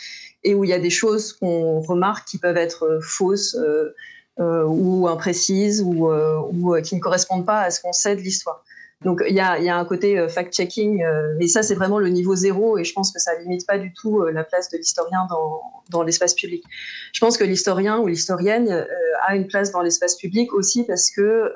et 0.44 0.55
où 0.55 0.62
il 0.62 0.71
y 0.71 0.73
a 0.73 0.79
des 0.79 0.91
choses 0.91 1.32
qu'on 1.32 1.81
remarque 1.81 2.29
qui 2.29 2.38
peuvent 2.38 2.56
être 2.56 2.85
euh, 2.85 3.00
fausses 3.00 3.56
euh, 3.56 4.65
ou 4.65 5.09
imprécises 5.09 5.82
ou 5.82 6.09
qui 6.82 6.94
ne 6.94 7.00
correspondent 7.00 7.44
pas 7.44 7.61
à 7.61 7.71
ce 7.71 7.82
qu'on 7.82 7.93
sait 7.93 8.17
de 8.17 8.23
l'histoire. 8.23 8.65
Donc 9.02 9.23
il 9.26 9.35
y 9.35 9.41
a, 9.41 9.79
un 9.79 9.85
côté 9.87 10.19
euh, 10.19 10.29
fact-checking, 10.29 11.02
euh, 11.02 11.35
mais 11.38 11.47
ça 11.47 11.62
c'est 11.62 11.75
vraiment 11.75 11.99
le 11.99 12.08
niveau 12.08 12.35
zéro 12.35 12.76
et 12.76 12.85
je 12.85 12.93
pense 12.93 13.11
que 13.12 13.19
ça 13.19 13.32
limite 13.38 13.67
pas 13.67 13.79
du 13.79 13.94
tout 13.94 14.20
euh, 14.20 14.31
la 14.31 14.44
place 14.44 14.69
de 14.69 14.76
l'historien 14.76 15.26
dans, 15.91 16.02
l'espace 16.02 16.35
public. 16.35 16.62
Je 17.14 17.20
pense 17.20 17.38
que 17.38 17.44
l'historien 17.44 17.99
ou 17.99 18.06
l'historienne 18.06 18.87
a 19.26 19.35
une 19.35 19.47
place 19.47 19.73
dans 19.73 19.81
l'espace 19.81 20.17
public 20.17 20.52
aussi 20.52 20.85
parce 20.85 21.11
que 21.11 21.52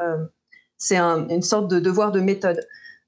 c'est 0.76 0.96
un, 0.96 1.29
une 1.29 1.43
sorte 1.43 1.70
de 1.70 1.79
devoir 1.79 2.11
de 2.11 2.20
méthode. 2.20 2.61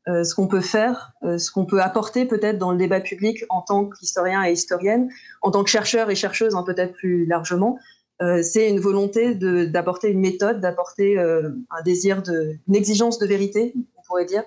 ce 0.06 0.34
qu'on 0.34 0.46
peut 0.46 0.60
faire, 0.60 1.14
ce 1.22 1.50
qu'on 1.50 1.66
peut 1.66 1.82
apporter 1.82 2.26
peut-être 2.26 2.58
dans 2.58 2.70
le 2.70 2.78
débat 2.78 3.00
public 3.00 3.44
en 3.48 3.60
tant 3.60 3.86
qu'historien 3.90 4.44
et 4.44 4.52
historienne, 4.52 5.10
en 5.42 5.50
tant 5.50 5.64
que 5.64 5.70
chercheur 5.70 6.08
et 6.10 6.14
chercheuse 6.14 6.54
hein, 6.54 6.62
peut-être 6.64 6.92
plus 6.92 7.26
largement, 7.26 7.76
c'est 8.20 8.70
une 8.70 8.78
volonté 8.78 9.34
d'apporter 9.34 10.10
une 10.10 10.20
méthode, 10.20 10.60
d'apporter 10.60 11.18
un 11.18 11.82
désir 11.84 12.22
une 12.68 12.76
exigence 12.76 13.18
de 13.18 13.26
vérité, 13.26 13.74
pourrait 14.06 14.24
dire. 14.24 14.44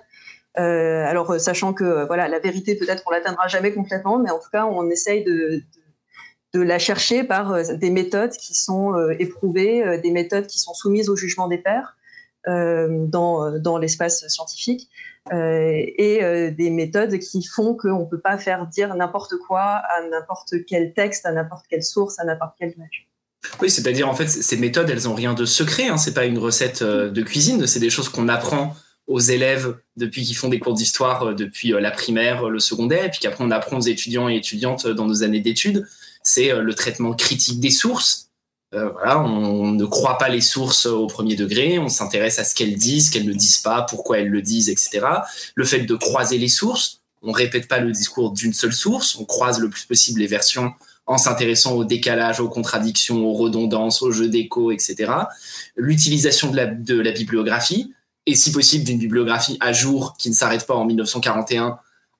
Euh, 0.58 1.04
alors, 1.06 1.30
euh, 1.30 1.38
sachant 1.38 1.72
que 1.72 1.84
euh, 1.84 2.04
voilà, 2.06 2.28
la 2.28 2.40
vérité, 2.40 2.74
peut-être 2.74 3.04
on 3.06 3.10
l'atteindra 3.10 3.46
jamais 3.46 3.72
complètement, 3.72 4.18
mais 4.18 4.30
en 4.30 4.38
tout 4.38 4.50
cas, 4.52 4.66
on 4.66 4.88
essaye 4.90 5.22
de, 5.22 5.62
de, 6.54 6.60
la 6.60 6.78
chercher 6.78 7.22
par 7.22 7.62
des 7.76 7.90
méthodes 7.90 8.32
qui 8.32 8.54
sont 8.54 8.94
éprouvées, 9.18 9.98
des 10.02 10.10
méthodes 10.10 10.46
qui 10.46 10.58
sont 10.58 10.74
soumises 10.74 11.08
au 11.08 11.16
jugement 11.16 11.46
des 11.46 11.58
pairs 11.58 11.96
dans, 12.46 13.58
dans 13.58 13.78
l'espace 13.78 14.26
scientifique, 14.26 14.88
et 15.32 16.50
des 16.50 16.70
méthodes 16.70 17.18
qui 17.18 17.44
font 17.44 17.74
qu'on 17.74 18.00
ne 18.00 18.04
peut 18.04 18.20
pas 18.20 18.36
faire 18.36 18.66
dire 18.66 18.96
n'importe 18.96 19.34
quoi 19.46 19.60
à 19.60 20.02
n'importe 20.10 20.54
quel 20.66 20.92
texte, 20.92 21.24
à 21.24 21.30
n'importe 21.30 21.66
quelle 21.70 21.84
source, 21.84 22.18
à 22.18 22.24
n'importe 22.24 22.54
quelle 22.58 22.72
image. 22.72 23.08
Oui, 23.62 23.70
c'est-à-dire 23.70 24.08
en 24.08 24.14
fait, 24.14 24.26
ces 24.26 24.56
méthodes, 24.56 24.90
elles 24.90 25.08
ont 25.08 25.14
rien 25.14 25.34
de 25.34 25.44
secret. 25.44 25.86
Hein. 25.86 25.98
C'est 25.98 26.14
pas 26.14 26.24
une 26.24 26.38
recette 26.38 26.82
de 26.82 27.22
cuisine. 27.22 27.64
C'est 27.68 27.80
des 27.80 27.90
choses 27.90 28.08
qu'on 28.08 28.28
apprend 28.28 28.74
aux 29.10 29.18
élèves 29.18 29.76
depuis 29.96 30.24
qu'ils 30.24 30.36
font 30.36 30.48
des 30.48 30.60
cours 30.60 30.74
d'histoire 30.74 31.24
euh, 31.24 31.34
depuis 31.34 31.74
euh, 31.74 31.80
la 31.80 31.90
primaire, 31.90 32.46
euh, 32.46 32.50
le 32.50 32.60
secondaire, 32.60 33.04
et 33.04 33.10
puis 33.10 33.18
qu'après 33.18 33.44
on 33.44 33.50
apprend 33.50 33.78
aux 33.78 33.82
étudiants 33.82 34.28
et 34.28 34.36
étudiantes 34.36 34.86
dans 34.86 35.04
nos 35.04 35.24
années 35.24 35.40
d'études, 35.40 35.86
c'est 36.22 36.54
le 36.54 36.74
traitement 36.74 37.14
critique 37.14 37.60
des 37.60 37.70
sources. 37.70 38.28
voilà, 38.72 39.20
on, 39.20 39.72
ne 39.72 39.84
croit 39.86 40.18
pas 40.18 40.28
les 40.28 40.42
sources 40.42 40.84
au 40.84 41.06
premier 41.06 41.34
degré, 41.34 41.78
on 41.78 41.88
s'intéresse 41.88 42.38
à 42.38 42.44
ce 42.44 42.54
qu'elles 42.54 42.76
disent, 42.76 43.08
qu'elles 43.08 43.26
ne 43.26 43.32
disent 43.32 43.58
pas, 43.58 43.82
pourquoi 43.82 44.18
elles 44.18 44.28
le 44.28 44.42
disent, 44.42 44.68
etc. 44.68 45.00
Le 45.54 45.64
fait 45.64 45.80
de 45.80 45.94
croiser 45.96 46.36
les 46.36 46.48
sources, 46.48 47.00
on 47.22 47.32
répète 47.32 47.68
pas 47.68 47.78
le 47.78 47.90
discours 47.90 48.32
d'une 48.32 48.52
seule 48.52 48.74
source, 48.74 49.16
on 49.16 49.24
croise 49.24 49.60
le 49.60 49.70
plus 49.70 49.86
possible 49.86 50.20
les 50.20 50.26
versions 50.26 50.72
en 51.06 51.16
s'intéressant 51.16 51.74
au 51.74 51.84
décalage, 51.84 52.38
aux 52.38 52.50
contradictions, 52.50 53.24
aux 53.26 53.32
redondances, 53.32 54.02
aux 54.02 54.12
jeux 54.12 54.28
d'écho, 54.28 54.72
etc. 54.72 55.10
L'utilisation 55.74 56.50
de 56.50 57.00
la 57.00 57.12
bibliographie, 57.12 57.94
et 58.26 58.34
si 58.34 58.52
possible 58.52 58.84
d'une 58.84 58.98
bibliographie 58.98 59.56
à 59.60 59.72
jour 59.72 60.16
qui 60.18 60.30
ne 60.30 60.34
s'arrête 60.34 60.66
pas 60.66 60.74
en 60.74 60.84
1941 60.84 61.78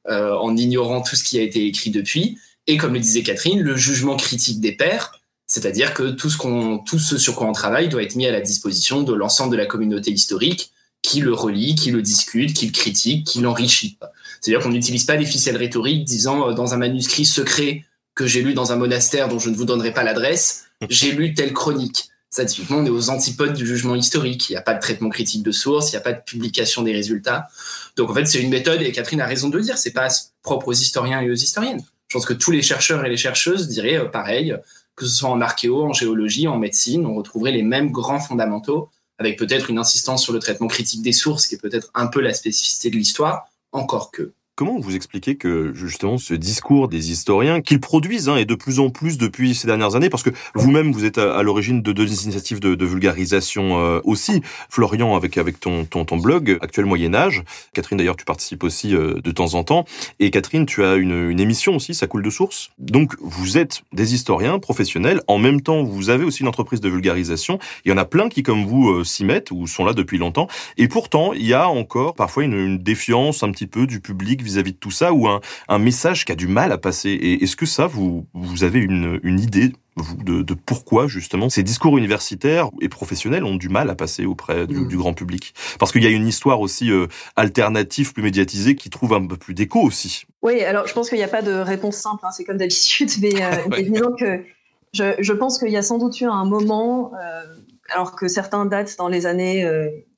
euh, 0.08 0.34
en 0.34 0.56
ignorant 0.56 1.02
tout 1.02 1.14
ce 1.14 1.22
qui 1.22 1.38
a 1.38 1.42
été 1.42 1.66
écrit 1.66 1.90
depuis. 1.90 2.38
Et 2.66 2.76
comme 2.76 2.94
le 2.94 3.00
disait 3.00 3.22
Catherine, 3.22 3.60
le 3.60 3.76
jugement 3.76 4.16
critique 4.16 4.60
des 4.60 4.72
pairs, 4.72 5.20
c'est-à-dire 5.46 5.94
que 5.94 6.10
tout 6.10 6.30
ce, 6.30 6.36
qu'on, 6.36 6.78
tout 6.78 6.98
ce 6.98 7.18
sur 7.18 7.34
quoi 7.34 7.48
on 7.48 7.52
travaille 7.52 7.88
doit 7.88 8.02
être 8.02 8.14
mis 8.14 8.26
à 8.26 8.32
la 8.32 8.40
disposition 8.40 9.02
de 9.02 9.12
l'ensemble 9.12 9.52
de 9.52 9.56
la 9.56 9.66
communauté 9.66 10.10
historique 10.10 10.72
qui 11.02 11.20
le 11.20 11.32
relit, 11.32 11.74
qui 11.74 11.90
le 11.90 12.02
discute, 12.02 12.54
qui 12.54 12.66
le 12.66 12.72
critique, 12.72 13.26
qui 13.26 13.40
l'enrichit. 13.40 13.98
C'est-à-dire 14.40 14.62
qu'on 14.62 14.70
n'utilise 14.70 15.04
pas 15.04 15.16
des 15.16 15.26
ficelles 15.26 15.56
rhétoriques 15.56 16.04
disant 16.04 16.48
euh, 16.48 16.52
dans 16.54 16.72
un 16.72 16.76
manuscrit 16.76 17.24
secret 17.26 17.84
que 18.14 18.26
j'ai 18.26 18.42
lu 18.42 18.54
dans 18.54 18.72
un 18.72 18.76
monastère 18.76 19.28
dont 19.28 19.38
je 19.38 19.50
ne 19.50 19.56
vous 19.56 19.64
donnerai 19.64 19.92
pas 19.92 20.02
l'adresse, 20.02 20.66
j'ai 20.88 21.12
lu 21.12 21.34
telle 21.34 21.52
chronique. 21.52 22.09
Ça, 22.30 22.44
typiquement, 22.44 22.78
on 22.78 22.86
est 22.86 22.90
aux 22.90 23.10
antipodes 23.10 23.54
du 23.54 23.66
jugement 23.66 23.96
historique. 23.96 24.48
Il 24.48 24.52
n'y 24.52 24.56
a 24.56 24.62
pas 24.62 24.74
de 24.74 24.80
traitement 24.80 25.08
critique 25.08 25.42
de 25.42 25.50
source, 25.50 25.90
il 25.90 25.94
n'y 25.94 25.98
a 25.98 26.02
pas 26.02 26.12
de 26.12 26.22
publication 26.22 26.82
des 26.82 26.92
résultats. 26.92 27.48
Donc, 27.96 28.08
en 28.10 28.14
fait, 28.14 28.24
c'est 28.26 28.40
une 28.40 28.50
méthode, 28.50 28.80
et 28.82 28.92
Catherine 28.92 29.20
a 29.20 29.26
raison 29.26 29.48
de 29.48 29.56
le 29.56 29.64
dire, 29.64 29.76
c'est 29.76 29.92
pas 29.92 30.08
propre 30.42 30.68
aux 30.68 30.72
historiens 30.72 31.20
et 31.20 31.28
aux 31.28 31.34
historiennes. 31.34 31.82
Je 32.06 32.16
pense 32.16 32.26
que 32.26 32.32
tous 32.32 32.52
les 32.52 32.62
chercheurs 32.62 33.04
et 33.04 33.08
les 33.08 33.16
chercheuses 33.16 33.66
diraient 33.66 33.98
euh, 33.98 34.04
pareil, 34.04 34.56
que 34.94 35.06
ce 35.06 35.14
soit 35.14 35.28
en 35.28 35.40
archéo, 35.40 35.82
en 35.82 35.92
géologie, 35.92 36.46
en 36.46 36.56
médecine, 36.56 37.04
on 37.04 37.14
retrouverait 37.14 37.52
les 37.52 37.62
mêmes 37.62 37.90
grands 37.90 38.20
fondamentaux, 38.20 38.90
avec 39.18 39.36
peut-être 39.36 39.68
une 39.68 39.78
insistance 39.78 40.22
sur 40.22 40.32
le 40.32 40.38
traitement 40.38 40.68
critique 40.68 41.02
des 41.02 41.12
sources, 41.12 41.48
qui 41.48 41.56
est 41.56 41.58
peut-être 41.58 41.90
un 41.94 42.06
peu 42.06 42.20
la 42.20 42.32
spécificité 42.32 42.90
de 42.90 42.96
l'histoire, 42.96 43.48
encore 43.72 44.12
que. 44.12 44.32
Comment 44.56 44.78
vous 44.78 44.94
expliquez 44.94 45.36
que 45.36 45.72
justement 45.72 46.18
ce 46.18 46.34
discours 46.34 46.88
des 46.88 47.10
historiens 47.10 47.62
qu'ils 47.62 47.80
produisent 47.80 48.28
hein, 48.28 48.36
et 48.36 48.44
de 48.44 48.54
plus 48.54 48.78
en 48.78 48.90
plus 48.90 49.16
depuis 49.16 49.54
ces 49.54 49.66
dernières 49.66 49.96
années, 49.96 50.10
parce 50.10 50.22
que 50.22 50.28
vous-même 50.54 50.92
vous 50.92 51.06
êtes 51.06 51.16
à, 51.16 51.42
l'origine 51.42 51.80
de 51.80 51.92
deux 51.92 52.24
initiatives 52.24 52.60
de, 52.60 52.84
vulgarisation 52.84 53.78
euh, 53.78 54.00
aussi, 54.04 54.42
Florian 54.68 55.16
avec 55.16 55.38
avec 55.38 55.60
ton, 55.60 55.86
ton, 55.86 56.16
blog 56.18 56.58
Actuel 56.60 56.84
Moyen 56.84 57.14
Âge, 57.14 57.42
Catherine 57.72 57.96
d'ailleurs 57.96 58.16
tu 58.16 58.26
participes 58.26 58.62
aussi 58.62 58.94
euh, 58.94 59.14
de 59.22 59.30
temps 59.30 59.54
en 59.54 59.64
temps, 59.64 59.86
et 60.18 60.30
Catherine 60.30 60.66
tu 60.66 60.84
as 60.84 60.96
une, 60.96 61.30
une 61.30 61.40
émission 61.40 61.76
aussi, 61.76 61.94
ça 61.94 62.06
coule 62.06 62.22
de 62.22 62.30
source. 62.30 62.70
Donc 62.78 63.14
vous 63.22 63.56
êtes 63.56 63.82
des 63.94 64.12
historiens 64.12 64.58
professionnels, 64.58 65.22
en 65.26 65.38
même 65.38 65.62
temps 65.62 65.82
vous 65.82 66.10
avez 66.10 66.24
aussi 66.24 66.42
une 66.42 66.48
entreprise 66.48 66.82
de 66.82 66.88
vulgarisation. 66.90 67.58
Il 67.86 67.90
y 67.90 67.94
en 67.94 67.98
a 67.98 68.04
plein 68.04 68.28
qui 68.28 68.42
comme 68.42 68.66
vous 68.66 68.90
euh, 68.90 69.04
s'y 69.04 69.24
mettent 69.24 69.52
ou 69.52 69.66
sont 69.66 69.86
là 69.86 69.94
depuis 69.94 70.18
longtemps, 70.18 70.48
et 70.76 70.86
pourtant 70.86 71.32
il 71.32 71.46
y 71.46 71.54
a 71.54 71.68
encore 71.68 72.14
parfois 72.14 72.44
une 72.44 72.76
défiance 72.76 73.42
un 73.42 73.50
petit 73.52 73.66
peu 73.66 73.86
du 73.86 74.00
public 74.00 74.39
vis-à-vis 74.42 74.72
de 74.72 74.78
tout 74.78 74.90
ça 74.90 75.12
ou 75.12 75.28
un, 75.28 75.40
un 75.68 75.78
message 75.78 76.24
qui 76.24 76.32
a 76.32 76.34
du 76.34 76.48
mal 76.48 76.72
à 76.72 76.78
passer. 76.78 77.10
Et 77.10 77.42
est-ce 77.42 77.56
que 77.56 77.66
ça, 77.66 77.86
vous, 77.86 78.26
vous 78.34 78.64
avez 78.64 78.80
une, 78.80 79.20
une 79.22 79.40
idée 79.40 79.72
vous, 79.96 80.16
de, 80.16 80.42
de, 80.42 80.54
pourquoi 80.54 81.08
justement 81.08 81.48
ces 81.48 81.62
discours 81.62 81.98
universitaires 81.98 82.70
et 82.80 82.88
professionnels 82.88 83.44
ont 83.44 83.56
du 83.56 83.68
mal 83.68 83.90
à 83.90 83.94
passer 83.94 84.24
auprès 84.24 84.66
du, 84.66 84.76
mm. 84.76 84.88
grand 84.96 85.14
public? 85.14 85.54
Parce 85.78 85.92
qu'il 85.92 86.02
y 86.02 86.06
a 86.06 86.10
une 86.10 86.26
histoire 86.26 86.60
aussi 86.60 86.90
euh, 86.90 87.06
alternative, 87.36 88.12
plus 88.12 88.22
médiatisée, 88.22 88.76
qui 88.76 88.90
trouve 88.90 89.14
un 89.14 89.26
peu 89.26 89.36
plus 89.36 89.54
d'écho 89.54 89.80
aussi. 89.80 90.24
Oui, 90.42 90.62
alors 90.62 90.86
je 90.86 90.94
pense 90.94 91.08
qu'il 91.08 91.18
n'y 91.18 91.24
a 91.24 91.28
pas 91.28 91.42
de 91.42 91.52
réponse 91.52 91.96
simple, 91.96 92.24
hein, 92.24 92.30
c'est 92.32 92.44
comme 92.44 92.56
d'habitude, 92.56 93.10
mais, 93.20 93.42
euh, 93.42 93.82
disons 93.82 94.12
que 94.18 94.44
je, 94.92 95.14
je 95.18 95.32
pense 95.32 95.58
qu'il 95.58 95.70
y 95.70 95.76
a 95.76 95.82
sans 95.82 95.98
doute 95.98 96.20
eu 96.20 96.26
un 96.26 96.44
moment, 96.44 97.12
euh, 97.14 97.44
alors 97.90 98.16
que 98.16 98.28
certains 98.28 98.66
datent 98.66 98.96
dans 98.98 99.08
les 99.08 99.26
années 99.26 99.64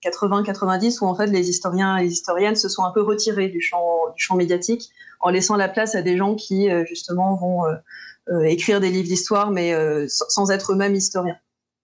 80-90 0.05 0.99
où 1.03 1.07
en 1.07 1.15
fait 1.15 1.27
les 1.27 1.51
historiens 1.51 1.97
et 1.97 2.05
les 2.05 2.13
historiennes 2.13 2.57
se 2.57 2.69
sont 2.69 2.85
un 2.85 2.91
peu 2.91 3.03
retirés 3.03 3.49
du 3.49 3.61
champ, 3.61 4.11
du 4.17 4.23
champ 4.23 4.37
médiatique 4.37 4.91
en 5.23 5.31
laissant 5.31 5.57
la 5.57 5.69
place 5.69 5.95
à 5.95 6.03
des 6.03 6.17
gens 6.17 6.35
qui 6.35 6.69
euh, 6.69 6.85
justement 6.85 7.37
vont 7.37 7.65
euh, 7.65 7.75
euh, 8.29 8.43
écrire 8.43 8.81
des 8.81 8.91
livres 8.91 9.09
d'histoire 9.09 9.51
mais 9.51 9.75
sans 10.09 10.51
être 10.51 10.73
eux-mêmes 10.73 10.95
historiens. 10.95 11.39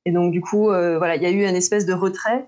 Et 0.04 0.12
donc 0.12 0.32
du 0.32 0.40
coup, 0.40 0.66
voilà, 0.66 1.16
il 1.16 1.22
y 1.22 1.26
a 1.26 1.30
eu 1.30 1.46
une 1.46 1.56
espèce 1.56 1.86
de 1.86 1.92
retrait. 1.92 2.46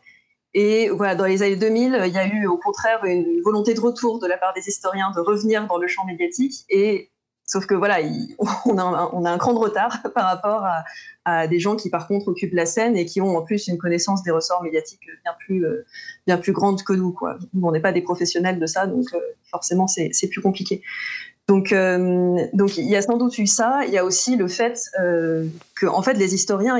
Et 0.55 0.89
voilà, 0.89 1.15
dans 1.15 1.27
les 1.27 1.43
années 1.43 1.57
2000, 1.57 2.03
il 2.07 2.13
y 2.13 2.19
a 2.19 2.27
eu 2.27 2.47
au 2.47 2.57
contraire 2.57 3.05
une 3.05 3.41
volonté 3.43 3.75
de 3.75 3.81
retour 3.81 4.19
de 4.19 4.27
la 4.27 4.37
part 4.37 4.53
des 4.55 4.67
historiens 4.69 5.13
de 5.15 5.21
revenir 5.21 5.67
dans 5.67 5.79
le 5.79 5.87
champ 5.87 6.05
médiatique. 6.07 6.65
Et 6.71 7.11
sauf 7.51 7.67
que 7.67 7.75
voilà, 7.75 7.99
on, 8.65 8.79
a 8.79 8.83
un, 8.83 9.11
on 9.13 9.25
a 9.25 9.31
un 9.31 9.39
cran 9.39 9.53
de 9.53 9.59
retard 9.59 10.01
par 10.15 10.25
rapport 10.25 10.65
à, 11.25 11.47
des 11.47 11.61
gens 11.61 11.77
qui 11.77 11.91
par 11.91 12.09
contre 12.09 12.27
occupent 12.29 12.55
la 12.55 12.67
scène 12.67 12.97
et 12.97 13.05
qui 13.05 13.21
ont 13.21 13.37
en 13.37 13.43
plus 13.43 13.69
une 13.69 13.79
connaissance 13.79 14.25
des 14.25 14.33
ressorts 14.33 14.65
médiatiques 14.65 15.07
bien 15.23 15.33
plus 15.39 15.65
euh, 15.65 15.87
bien 16.27 16.39
plus 16.39 16.51
grande 16.53 16.83
que 16.83 16.93
nous 16.93 17.13
quoi. 17.13 17.39
on 17.63 17.71
n'est 17.71 17.81
pas 17.81 17.93
des 17.93 18.03
professionnels 18.03 18.59
de 18.59 18.67
ça 18.67 18.89
donc 18.89 19.07
euh, 19.15 19.19
forcément 19.49 19.87
c'est 19.87 20.29
plus 20.29 20.41
compliqué. 20.41 20.83
Donc 21.47 21.71
euh, 21.73 22.37
donc 22.53 22.77
il 22.79 22.89
y 22.89 22.97
a 22.97 23.03
sans 23.03 23.17
doute 23.17 23.39
eu 23.39 23.47
ça, 23.47 23.83
il 23.87 23.93
y 23.93 23.99
a 23.99 24.05
aussi 24.05 24.35
le 24.35 24.49
fait 24.49 24.81
que 24.97 25.87
en 25.87 26.03
fait 26.03 26.15
les 26.15 26.35
historiens 26.35 26.79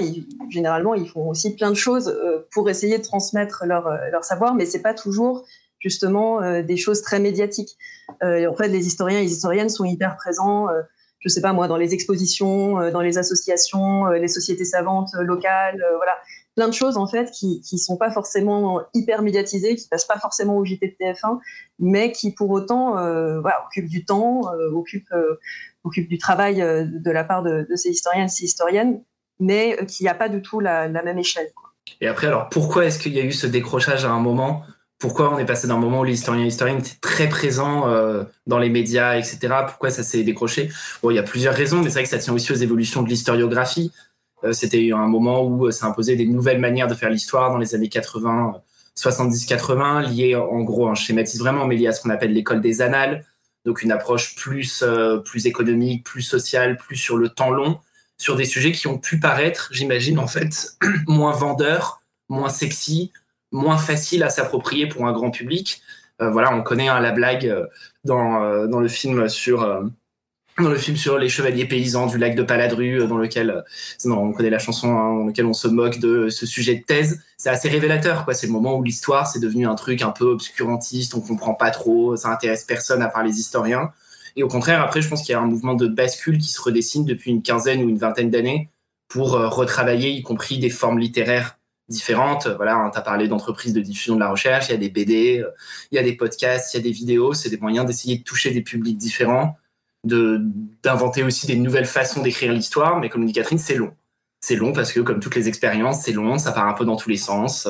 généralement 0.49 0.95
ils 0.95 1.09
font 1.09 1.29
aussi 1.29 1.55
plein 1.55 1.71
de 1.71 1.77
choses 1.77 2.13
pour 2.51 2.69
essayer 2.69 2.99
de 2.99 3.05
transmettre 3.05 3.65
leur 3.67 3.89
leur 4.11 4.25
savoir 4.25 4.55
mais 4.55 4.67
c'est 4.67 4.83
pas 4.83 4.95
toujours 4.95 5.45
justement 5.81 6.63
des 6.63 6.77
choses 6.77 7.03
très 7.03 7.19
médiatiques. 7.19 7.77
en 8.23 8.55
fait 8.57 8.69
les 8.69 8.87
historiens 8.87 9.19
et 9.19 9.23
les 9.23 9.33
historiennes 9.33 9.71
sont 9.71 9.85
hyper 9.85 10.17
présents 10.17 10.69
je 11.21 11.29
sais 11.29 11.41
pas 11.41 11.53
moi, 11.53 11.69
dans 11.69 11.77
les 11.77 11.95
expositions, 11.95 12.81
euh, 12.81 12.91
dans 12.91 13.03
les 13.03 13.19
associations, 13.19 14.07
euh, 14.07 14.19
les 14.19 14.29
sociétés 14.29 14.65
savantes 14.65 15.11
euh, 15.15 15.23
locales, 15.23 15.83
voilà, 15.97 16.17
plein 16.57 16.67
de 16.67 16.75
choses 16.75 16.97
en 16.97 17.07
fait 17.07 17.31
qui 17.31 17.61
qui 17.61 17.79
sont 17.79 17.97
pas 17.97 18.11
forcément 18.11 18.81
hyper 18.95 19.23
médiatisées, 19.23 19.77
qui 19.77 19.87
passent 19.89 20.07
pas 20.07 20.19
forcément 20.19 20.57
au 20.57 20.65
JT 20.65 20.97
de 20.99 21.05
TF1, 21.05 21.39
mais 21.79 22.11
qui 22.13 22.33
pour 22.33 22.51
autant 22.51 22.97
occupent 23.67 23.89
du 23.89 24.05
temps, 24.05 24.43
occupent 24.75 26.09
du 26.09 26.19
travail 26.19 26.57
de 26.57 27.11
la 27.11 27.25
part 27.25 27.43
de, 27.43 27.67
ces 27.77 27.91
historiens 27.91 28.25
et 28.25 28.29
ces 28.29 28.45
historiennes, 28.45 29.03
mais 29.39 29.79
qui 29.87 30.09
a 30.09 30.15
pas 30.15 30.29
du 30.29 30.43
tout 30.43 30.61
la, 30.61 30.89
même 30.89 31.19
échelle. 31.19 31.51
Et 32.01 32.09
après, 32.09 32.27
alors 32.27 32.49
pourquoi 32.49 32.85
est-ce 32.85 32.99
qu'il 32.99 33.15
y 33.15 33.21
a 33.21 33.25
eu 33.25 33.33
ce 33.33 33.47
décrochage 33.47 34.05
à 34.05 34.11
un 34.11 34.21
moment? 34.21 34.65
Pourquoi 35.01 35.35
on 35.35 35.39
est 35.39 35.47
passé 35.47 35.67
d'un 35.67 35.79
moment 35.79 36.01
où 36.01 36.07
et 36.07 36.13
historiennes 36.13 36.79
étaient 36.79 36.99
très 37.01 37.29
présents 37.29 37.89
euh, 37.89 38.23
dans 38.47 38.59
les 38.59 38.69
médias, 38.69 39.17
etc. 39.17 39.39
Pourquoi 39.67 39.91
ça 39.91 40.03
s'est 40.03 40.23
décroché? 40.23 40.71
Bon, 41.03 41.11
il 41.11 41.15
y 41.15 41.19
a 41.19 41.23
plusieurs 41.23 41.55
raisons, 41.55 41.79
mais 41.79 41.85
c'est 41.85 41.95
vrai 41.95 42.03
que 42.05 42.11
ça 42.11 42.19
tient 42.19 42.35
aussi 42.35 42.53
aux 42.53 42.57
évolutions 42.57 43.03
de 43.03 43.09
l'historiographie. 43.09 43.93
Euh, 44.45 44.53
C'était 44.53 44.93
un 44.93 45.09
moment 45.09 45.43
où 45.43 45.67
euh, 45.67 45.71
ça 45.71 45.87
imposait 45.87 46.17
des 46.17 46.27
nouvelles 46.27 46.61
manières 46.61 46.87
de 46.87 46.95
faire 46.95 47.09
l'histoire 47.09 47.51
dans 47.51 47.57
les 47.57 47.75
années 47.75 47.89
80, 47.89 48.61
70-80, 48.97 50.13
liées 50.13 50.37
en 50.37 50.61
gros, 50.61 50.89
un 50.89 50.95
schématise 50.95 51.41
vraiment, 51.41 51.67
mais 51.67 51.77
liées 51.77 51.89
à 51.89 51.93
ce 51.93 52.03
qu'on 52.03 52.11
appelle 52.11 52.35
l'école 52.35 52.61
des 52.61 52.83
annales, 52.83 53.25
donc 53.65 53.83
une 53.83 53.93
approche 53.93 54.37
plus 54.37 54.83
euh, 54.83 55.17
plus 55.19 55.47
économique, 55.47 56.05
plus 56.05 56.23
sociale, 56.23 56.77
plus 56.77 56.97
sur 56.97 57.17
le 57.17 57.31
temps 57.31 57.51
long, 57.51 57.81
sur 58.19 58.37
des 58.37 58.45
sujets 58.45 58.73
qui 58.73 58.87
ont 58.87 58.99
pu 58.99 59.19
paraître, 59.19 59.71
j'imagine 59.73 60.19
en 60.19 60.27
fait, 60.27 60.77
moins 61.07 61.33
vendeurs, 61.33 62.03
moins 62.29 62.51
sexy, 62.51 63.13
moins 63.53 63.79
facile 63.79 64.23
à 64.23 64.31
s'approprier 64.31 64.87
pour 64.87 65.07
un 65.07 65.13
grand 65.13 65.31
public. 65.31 65.83
Euh, 66.21 66.31
voilà, 66.31 66.55
on 66.55 66.63
connaît 66.63 66.89
hein, 66.89 67.01
la 67.01 67.13
blague 67.13 67.47
euh, 67.47 67.67
dans, 68.05 68.43
euh, 68.43 68.67
dans 68.67 68.81
le 68.81 68.89
film 68.89 69.29
sur 69.29 69.91
dans 70.59 70.69
le 70.69 70.77
film 70.77 70.97
sur 70.97 71.17
les 71.17 71.31
chevaliers 71.31 71.65
paysans 71.65 72.07
du 72.07 72.19
lac 72.19 72.35
de 72.35 72.43
Paladru, 72.43 73.07
dans 73.07 73.17
lequel 73.17 73.65
non, 74.05 74.19
on 74.19 74.33
connaît 74.33 74.51
la 74.51 74.59
chanson 74.59 74.89
hein, 74.91 75.15
dans 75.15 75.25
lequel 75.27 75.47
on 75.47 75.55
se 75.55 75.69
moque 75.69 75.99
de 76.01 76.29
ce 76.29 76.45
sujet 76.45 76.75
de 76.75 76.83
thèse. 76.83 77.23
C'est 77.39 77.49
assez 77.49 77.69
révélateur, 77.71 78.27
quoi. 78.27 78.35
C'est 78.35 78.47
le 78.47 78.53
moment 78.53 78.77
où 78.77 78.83
l'histoire 78.83 79.27
c'est 79.27 79.39
devenu 79.39 79.67
un 79.67 79.75
truc 79.75 80.03
un 80.03 80.11
peu 80.11 80.27
obscurantiste, 80.27 81.15
on 81.15 81.21
comprend 81.21 81.55
pas 81.55 81.71
trop, 81.71 82.15
ça 82.17 82.29
intéresse 82.29 82.65
personne 82.65 83.01
à 83.01 83.09
part 83.09 83.23
les 83.23 83.39
historiens. 83.41 83.91
Et 84.37 84.43
au 84.43 84.49
contraire, 84.49 84.83
après, 84.83 85.01
je 85.01 85.09
pense 85.09 85.23
qu'il 85.23 85.33
y 85.33 85.35
a 85.35 85.41
un 85.41 85.47
mouvement 85.47 85.75
de 85.75 85.87
bascule 85.87 86.37
qui 86.37 86.51
se 86.51 86.61
redessine 86.61 87.07
depuis 87.07 87.31
une 87.31 87.43
quinzaine 87.43 87.83
ou 87.83 87.89
une 87.89 87.99
vingtaine 87.99 88.31
d'années 88.31 88.69
pour 89.09 89.33
retravailler, 89.33 90.11
y 90.11 90.23
compris 90.23 90.59
des 90.59 90.71
formes 90.71 90.99
littéraires 90.99 91.57
différentes. 91.91 92.47
Voilà, 92.47 92.91
tu 92.93 92.99
as 92.99 93.03
parlé 93.03 93.29
d'entreprises 93.29 93.73
de 93.73 93.81
diffusion 93.81 94.15
de 94.15 94.21
la 94.21 94.31
recherche, 94.31 94.69
il 94.69 94.73
y 94.73 94.75
a 94.75 94.79
des 94.79 94.89
BD, 94.89 95.41
euh, 95.41 95.51
il 95.91 95.97
y 95.97 95.99
a 95.99 96.03
des 96.03 96.15
podcasts, 96.15 96.73
il 96.73 96.79
y 96.79 96.81
a 96.81 96.83
des 96.83 96.93
vidéos, 96.93 97.35
c'est 97.35 97.51
des 97.51 97.59
moyens 97.59 97.87
d'essayer 97.87 98.19
de 98.19 98.23
toucher 98.23 98.53
des 98.53 98.63
publics 98.63 98.97
différents, 98.97 99.59
d'inventer 100.05 101.23
aussi 101.23 101.47
des 101.47 101.57
nouvelles 101.57 101.87
façons 101.87 102.23
d'écrire 102.23 102.53
l'histoire, 102.53 102.99
mais 102.99 103.09
comme 103.11 103.27
dit 103.27 103.33
Catherine, 103.33 103.59
c'est 103.59 103.75
long. 103.75 103.95
C'est 104.41 104.57
long 104.57 104.73
parce 104.73 104.93
que 104.93 105.01
comme 105.01 105.21
toutes 105.21 105.35
les 105.35 105.49
expériences, 105.49 106.03
c'est 106.03 106.13
long, 106.13 106.39
ça 106.39 106.53
part 106.53 106.67
un 106.67 106.73
peu 106.73 106.87
dans 106.87 106.97
tous 106.97 107.11
les 107.11 107.19
sens. 107.19 107.69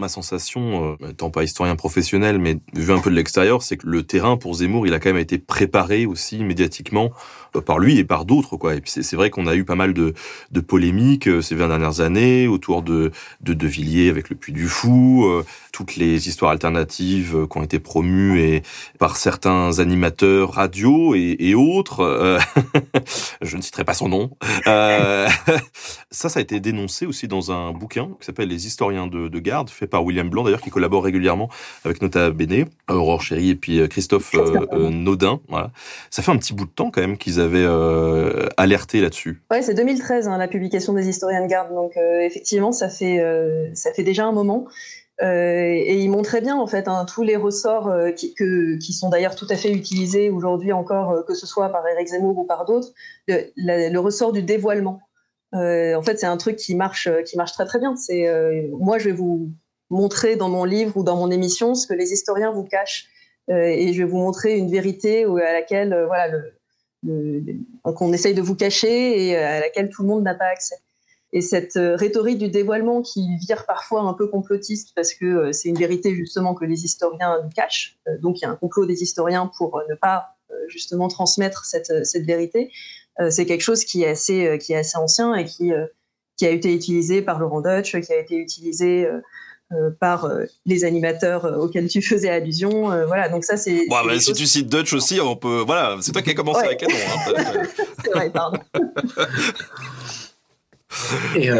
Ma 0.00 0.08
sensation, 0.08 0.96
euh, 1.02 1.10
étant 1.10 1.28
pas 1.28 1.44
historien 1.44 1.76
professionnel, 1.76 2.38
mais 2.38 2.56
vu 2.74 2.90
un 2.90 3.00
peu 3.00 3.10
de 3.10 3.14
l'extérieur, 3.14 3.62
c'est 3.62 3.76
que 3.76 3.86
le 3.86 4.02
terrain 4.02 4.38
pour 4.38 4.54
Zemmour, 4.54 4.86
il 4.86 4.94
a 4.94 4.98
quand 4.98 5.10
même 5.10 5.18
été 5.18 5.36
préparé 5.36 6.06
aussi 6.06 6.42
médiatiquement 6.42 7.10
euh, 7.54 7.60
par 7.60 7.78
lui 7.78 7.98
et 7.98 8.04
par 8.04 8.24
d'autres 8.24 8.56
quoi. 8.56 8.74
Et 8.74 8.80
puis 8.80 8.90
c'est 8.90 9.14
vrai 9.14 9.28
qu'on 9.28 9.46
a 9.46 9.54
eu 9.54 9.64
pas 9.64 9.74
mal 9.74 9.92
de, 9.92 10.14
polémiques 10.66 11.28
euh, 11.28 11.42
ces 11.42 11.54
20 11.54 11.68
dernières 11.68 12.00
années 12.00 12.48
autour 12.48 12.80
de 12.80 13.12
de, 13.42 13.52
de 13.52 13.66
Villiers 13.66 14.08
avec 14.08 14.30
le 14.30 14.36
Puy 14.36 14.54
du 14.54 14.68
Fou, 14.68 15.30
toutes 15.72 15.96
les 15.96 16.28
histoires 16.28 16.50
alternatives 16.50 17.46
qui 17.50 17.58
ont 17.58 17.62
été 17.62 17.78
promues 17.78 18.40
et 18.40 18.62
par 18.98 19.16
certains 19.16 19.78
animateurs 19.78 20.52
radio 20.52 21.14
et, 21.14 21.36
et 21.38 21.54
autres. 21.54 22.38
je 23.42 23.56
ne 23.56 23.62
citerai 23.62 23.84
pas 23.84 23.94
son 23.94 24.08
nom. 24.08 24.30
ça, 26.10 26.28
ça 26.28 26.38
a 26.38 26.42
été 26.42 26.60
dénoncé 26.60 27.06
aussi 27.06 27.28
dans 27.28 27.52
un 27.52 27.72
bouquin 27.72 28.10
qui 28.20 28.26
s'appelle 28.26 28.48
Les 28.48 28.66
historiens 28.66 29.06
de, 29.06 29.28
de 29.28 29.38
garde, 29.38 29.70
fait 29.70 29.86
par 29.86 30.04
William 30.04 30.28
Blanc 30.28 30.44
d'ailleurs, 30.44 30.60
qui 30.60 30.70
collabore 30.70 31.04
régulièrement 31.04 31.48
avec 31.84 32.02
Nota 32.02 32.30
Bene, 32.30 32.66
Aurore 32.88 33.22
Chéry 33.22 33.50
et 33.50 33.54
puis 33.54 33.86
Christophe 33.88 34.34
euh, 34.34 34.90
Naudin. 34.90 35.40
Voilà. 35.48 35.70
Ça 36.10 36.22
fait 36.22 36.30
un 36.30 36.36
petit 36.36 36.54
bout 36.54 36.64
de 36.64 36.70
temps 36.70 36.90
quand 36.90 37.00
même 37.00 37.16
qu'ils 37.16 37.40
avaient 37.40 37.64
euh, 37.64 38.48
alerté 38.56 39.00
là-dessus. 39.00 39.40
Ouais, 39.50 39.62
c'est 39.62 39.74
2013 39.74 40.28
hein, 40.28 40.38
la 40.38 40.48
publication 40.48 40.92
des 40.92 41.08
historiens 41.08 41.42
de 41.42 41.48
garde, 41.48 41.74
donc 41.74 41.96
euh, 41.96 42.20
effectivement 42.20 42.72
ça 42.72 42.88
fait 42.88 43.20
euh, 43.20 43.70
ça 43.74 43.92
fait 43.92 44.02
déjà 44.02 44.24
un 44.24 44.32
moment. 44.32 44.66
Et 45.22 46.02
il 46.02 46.10
montrait 46.10 46.40
bien 46.40 46.56
en 46.56 46.66
fait 46.66 46.88
hein, 46.88 47.04
tous 47.04 47.22
les 47.22 47.36
ressorts 47.36 47.92
qui, 48.16 48.34
que, 48.34 48.78
qui 48.78 48.92
sont 48.92 49.10
d'ailleurs 49.10 49.36
tout 49.36 49.46
à 49.50 49.56
fait 49.56 49.70
utilisés 49.70 50.30
aujourd'hui 50.30 50.72
encore, 50.72 51.24
que 51.26 51.34
ce 51.34 51.46
soit 51.46 51.68
par 51.68 51.86
Eric 51.86 52.08
Zemmour 52.08 52.38
ou 52.38 52.44
par 52.44 52.64
d'autres, 52.64 52.92
le, 53.28 53.98
ressort 53.98 54.32
du 54.32 54.42
dévoilement. 54.42 55.00
en 55.52 56.02
fait, 56.02 56.18
c'est 56.18 56.26
un 56.26 56.36
truc 56.36 56.56
qui 56.56 56.74
marche, 56.74 57.08
qui 57.26 57.36
marche 57.36 57.52
très 57.52 57.66
très 57.66 57.78
bien. 57.78 57.96
C'est 57.96 58.26
moi, 58.78 58.98
je 58.98 59.10
vais 59.10 59.14
vous 59.14 59.50
montrer 59.90 60.36
dans 60.36 60.48
mon 60.48 60.64
livre 60.64 60.96
ou 60.96 61.02
dans 61.02 61.16
mon 61.16 61.30
émission 61.30 61.74
ce 61.74 61.86
que 61.86 61.94
les 61.94 62.12
historiens 62.12 62.52
vous 62.52 62.64
cachent, 62.64 63.08
et 63.48 63.92
je 63.92 64.02
vais 64.02 64.08
vous 64.08 64.18
montrer 64.18 64.56
une 64.56 64.70
vérité 64.70 65.24
à 65.24 65.52
laquelle 65.52 66.04
voilà 66.06 66.28
le, 66.28 66.54
qu'on 67.94 68.12
essaye 68.12 68.34
de 68.34 68.42
vous 68.42 68.54
cacher 68.54 69.28
et 69.28 69.36
à 69.36 69.60
laquelle 69.60 69.88
tout 69.88 70.02
le 70.02 70.08
monde 70.08 70.22
n'a 70.22 70.34
pas 70.34 70.46
accès. 70.46 70.76
Et 71.32 71.42
cette 71.42 71.76
euh, 71.76 71.94
rhétorique 71.94 72.38
du 72.38 72.48
dévoilement 72.48 73.02
qui 73.02 73.36
vire 73.36 73.64
parfois 73.64 74.02
un 74.02 74.14
peu 74.14 74.26
complotiste 74.26 74.92
parce 74.96 75.14
que 75.14 75.24
euh, 75.24 75.52
c'est 75.52 75.68
une 75.68 75.78
vérité 75.78 76.14
justement 76.14 76.54
que 76.54 76.64
les 76.64 76.84
historiens 76.84 77.40
nous 77.42 77.50
cachent. 77.50 77.98
Euh, 78.08 78.18
donc 78.18 78.40
il 78.40 78.42
y 78.42 78.44
a 78.46 78.50
un 78.50 78.56
complot 78.56 78.84
des 78.84 79.02
historiens 79.02 79.50
pour 79.56 79.80
ne 79.88 79.94
pas 79.94 80.36
justement 80.66 81.06
transmettre 81.06 81.64
cette, 81.64 82.04
cette 82.04 82.24
vérité. 82.24 82.72
C'est 83.28 83.44
quelque 83.44 83.60
chose 83.60 83.84
qui 83.84 84.02
est 84.02 84.08
assez, 84.08 84.58
qui 84.60 84.72
est 84.72 84.76
assez 84.76 84.96
ancien 84.96 85.34
et 85.34 85.44
qui, 85.44 85.72
qui 86.36 86.46
a 86.46 86.50
été 86.50 86.74
utilisé 86.74 87.22
par 87.22 87.38
Laurent 87.38 87.60
Deutsch, 87.60 88.00
qui 88.00 88.12
a 88.12 88.18
été 88.18 88.36
utilisé 88.36 89.06
par 90.00 90.28
les 90.64 90.84
animateurs 90.84 91.44
auxquels 91.60 91.88
tu 91.88 92.02
faisais 92.02 92.30
allusion. 92.30 92.84
voilà, 93.06 93.28
donc 93.28 93.44
ça 93.44 93.56
c'est. 93.56 93.86
Bon, 93.88 93.96
bah, 94.04 94.18
si 94.18 94.32
tu 94.32 94.46
cites 94.46 94.68
Dutch 94.68 94.92
aussi, 94.92 95.20
on 95.20 95.36
peut. 95.36 95.62
Voilà, 95.66 95.98
c'est 96.00 96.12
toi 96.12 96.22
qui 96.22 96.30
as 96.30 96.34
commencé 96.34 96.64
avec 96.64 96.78
Canon. 96.80 96.94
Hein. 96.96 97.62
c'est 98.04 98.10
vrai, 98.10 98.30
pardon. 98.30 98.58
Et 101.36 101.50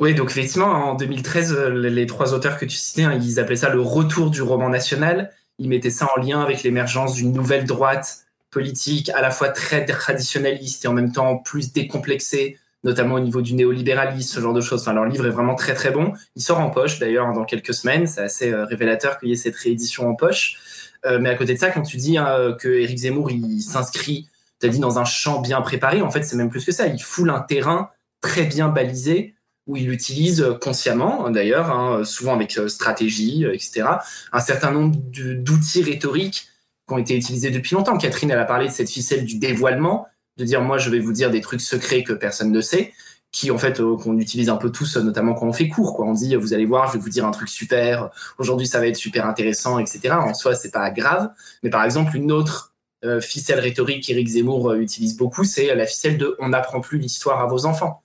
oui, 0.00 0.14
donc 0.14 0.30
effectivement, 0.30 0.92
en 0.92 0.94
2013, 0.94 1.58
les 1.74 2.06
trois 2.06 2.32
auteurs 2.32 2.56
que 2.56 2.64
tu 2.64 2.76
citais, 2.76 3.02
hein, 3.02 3.18
ils 3.22 3.38
appelaient 3.38 3.54
ça 3.54 3.68
le 3.68 3.82
retour 3.82 4.30
du 4.30 4.40
roman 4.40 4.70
national. 4.70 5.30
Ils 5.58 5.68
mettaient 5.68 5.90
ça 5.90 6.08
en 6.16 6.20
lien 6.22 6.40
avec 6.40 6.62
l'émergence 6.62 7.14
d'une 7.14 7.34
nouvelle 7.34 7.66
droite 7.66 8.24
politique 8.50 9.10
à 9.10 9.20
la 9.20 9.30
fois 9.30 9.50
très 9.50 9.84
traditionnaliste 9.84 10.86
et 10.86 10.88
en 10.88 10.94
même 10.94 11.12
temps 11.12 11.36
plus 11.36 11.74
décomplexée, 11.74 12.58
notamment 12.82 13.16
au 13.16 13.20
niveau 13.20 13.42
du 13.42 13.52
néolibéralisme, 13.52 14.36
ce 14.36 14.40
genre 14.40 14.54
de 14.54 14.62
choses. 14.62 14.80
Enfin, 14.80 14.94
leur 14.94 15.04
livre 15.04 15.26
est 15.26 15.30
vraiment 15.30 15.54
très 15.54 15.74
très 15.74 15.90
bon. 15.90 16.14
Il 16.34 16.40
sort 16.40 16.60
en 16.60 16.70
poche 16.70 16.98
d'ailleurs 16.98 17.30
dans 17.34 17.44
quelques 17.44 17.74
semaines. 17.74 18.06
C'est 18.06 18.22
assez 18.22 18.50
euh, 18.50 18.64
révélateur 18.64 19.18
qu'il 19.18 19.28
y 19.28 19.32
ait 19.32 19.36
cette 19.36 19.56
réédition 19.56 20.08
en 20.08 20.14
poche. 20.14 20.56
Euh, 21.04 21.18
mais 21.20 21.28
à 21.28 21.34
côté 21.34 21.52
de 21.52 21.58
ça, 21.58 21.68
quand 21.68 21.82
tu 21.82 21.98
dis 21.98 22.16
hein, 22.16 22.56
que 22.58 22.68
Éric 22.68 23.00
Zemmour 23.00 23.30
il 23.30 23.60
s'inscrit, 23.60 24.30
tu 24.60 24.66
as 24.66 24.70
dit 24.70 24.78
dans 24.78 24.98
un 24.98 25.04
champ 25.04 25.42
bien 25.42 25.60
préparé, 25.60 26.00
en 26.00 26.10
fait 26.10 26.22
c'est 26.22 26.36
même 26.36 26.48
plus 26.48 26.64
que 26.64 26.72
ça. 26.72 26.86
Il 26.86 27.02
foule 27.02 27.28
un 27.28 27.40
terrain 27.40 27.90
très 28.20 28.44
bien 28.44 28.68
balisé 28.68 29.34
où 29.70 29.76
il 29.76 29.90
utilise 29.90 30.44
consciemment, 30.60 31.30
d'ailleurs, 31.30 31.70
hein, 31.70 32.04
souvent 32.04 32.34
avec 32.34 32.58
euh, 32.58 32.68
stratégie, 32.68 33.44
euh, 33.44 33.54
etc., 33.54 33.84
un 34.32 34.40
certain 34.40 34.72
nombre 34.72 34.96
d'outils 35.12 35.82
rhétoriques 35.82 36.48
qui 36.88 36.94
ont 36.94 36.98
été 36.98 37.16
utilisés 37.16 37.50
depuis 37.50 37.74
longtemps. 37.74 37.96
Catherine, 37.96 38.30
elle 38.30 38.38
a 38.38 38.44
parlé 38.44 38.66
de 38.66 38.72
cette 38.72 38.90
ficelle 38.90 39.24
du 39.24 39.38
dévoilement, 39.38 40.08
de 40.38 40.44
dire 40.44 40.60
moi 40.60 40.78
je 40.78 40.90
vais 40.90 40.98
vous 40.98 41.12
dire 41.12 41.30
des 41.30 41.40
trucs 41.40 41.60
secrets 41.60 42.02
que 42.02 42.12
personne 42.12 42.50
ne 42.50 42.60
sait, 42.60 42.92
qui 43.30 43.52
en 43.52 43.58
fait 43.58 43.80
euh, 43.80 43.96
qu'on 43.96 44.18
utilise 44.18 44.48
un 44.48 44.56
peu 44.56 44.72
tous, 44.72 44.96
notamment 44.96 45.34
quand 45.34 45.46
on 45.46 45.52
fait 45.52 45.68
cours. 45.68 45.94
Quoi. 45.94 46.06
On 46.06 46.14
dit 46.14 46.34
vous 46.34 46.52
allez 46.52 46.66
voir, 46.66 46.88
je 46.88 46.94
vais 46.94 46.98
vous 46.98 47.10
dire 47.10 47.24
un 47.24 47.30
truc 47.30 47.48
super. 47.48 48.10
Aujourd'hui 48.38 48.66
ça 48.66 48.80
va 48.80 48.88
être 48.88 48.96
super 48.96 49.26
intéressant, 49.26 49.78
etc. 49.78 50.14
En 50.14 50.34
soi 50.34 50.56
c'est 50.56 50.72
pas 50.72 50.90
grave, 50.90 51.30
mais 51.62 51.70
par 51.70 51.84
exemple 51.84 52.16
une 52.16 52.32
autre 52.32 52.74
ficelle 53.22 53.60
rhétorique 53.60 54.04
qu'Éric 54.04 54.28
Zemmour 54.28 54.74
utilise 54.74 55.16
beaucoup, 55.16 55.42
c'est 55.42 55.74
la 55.74 55.86
ficelle 55.86 56.18
de 56.18 56.36
on 56.38 56.50
n'apprend 56.50 56.82
plus 56.82 56.98
l'histoire 56.98 57.40
à 57.40 57.46
vos 57.46 57.64
enfants 57.64 58.02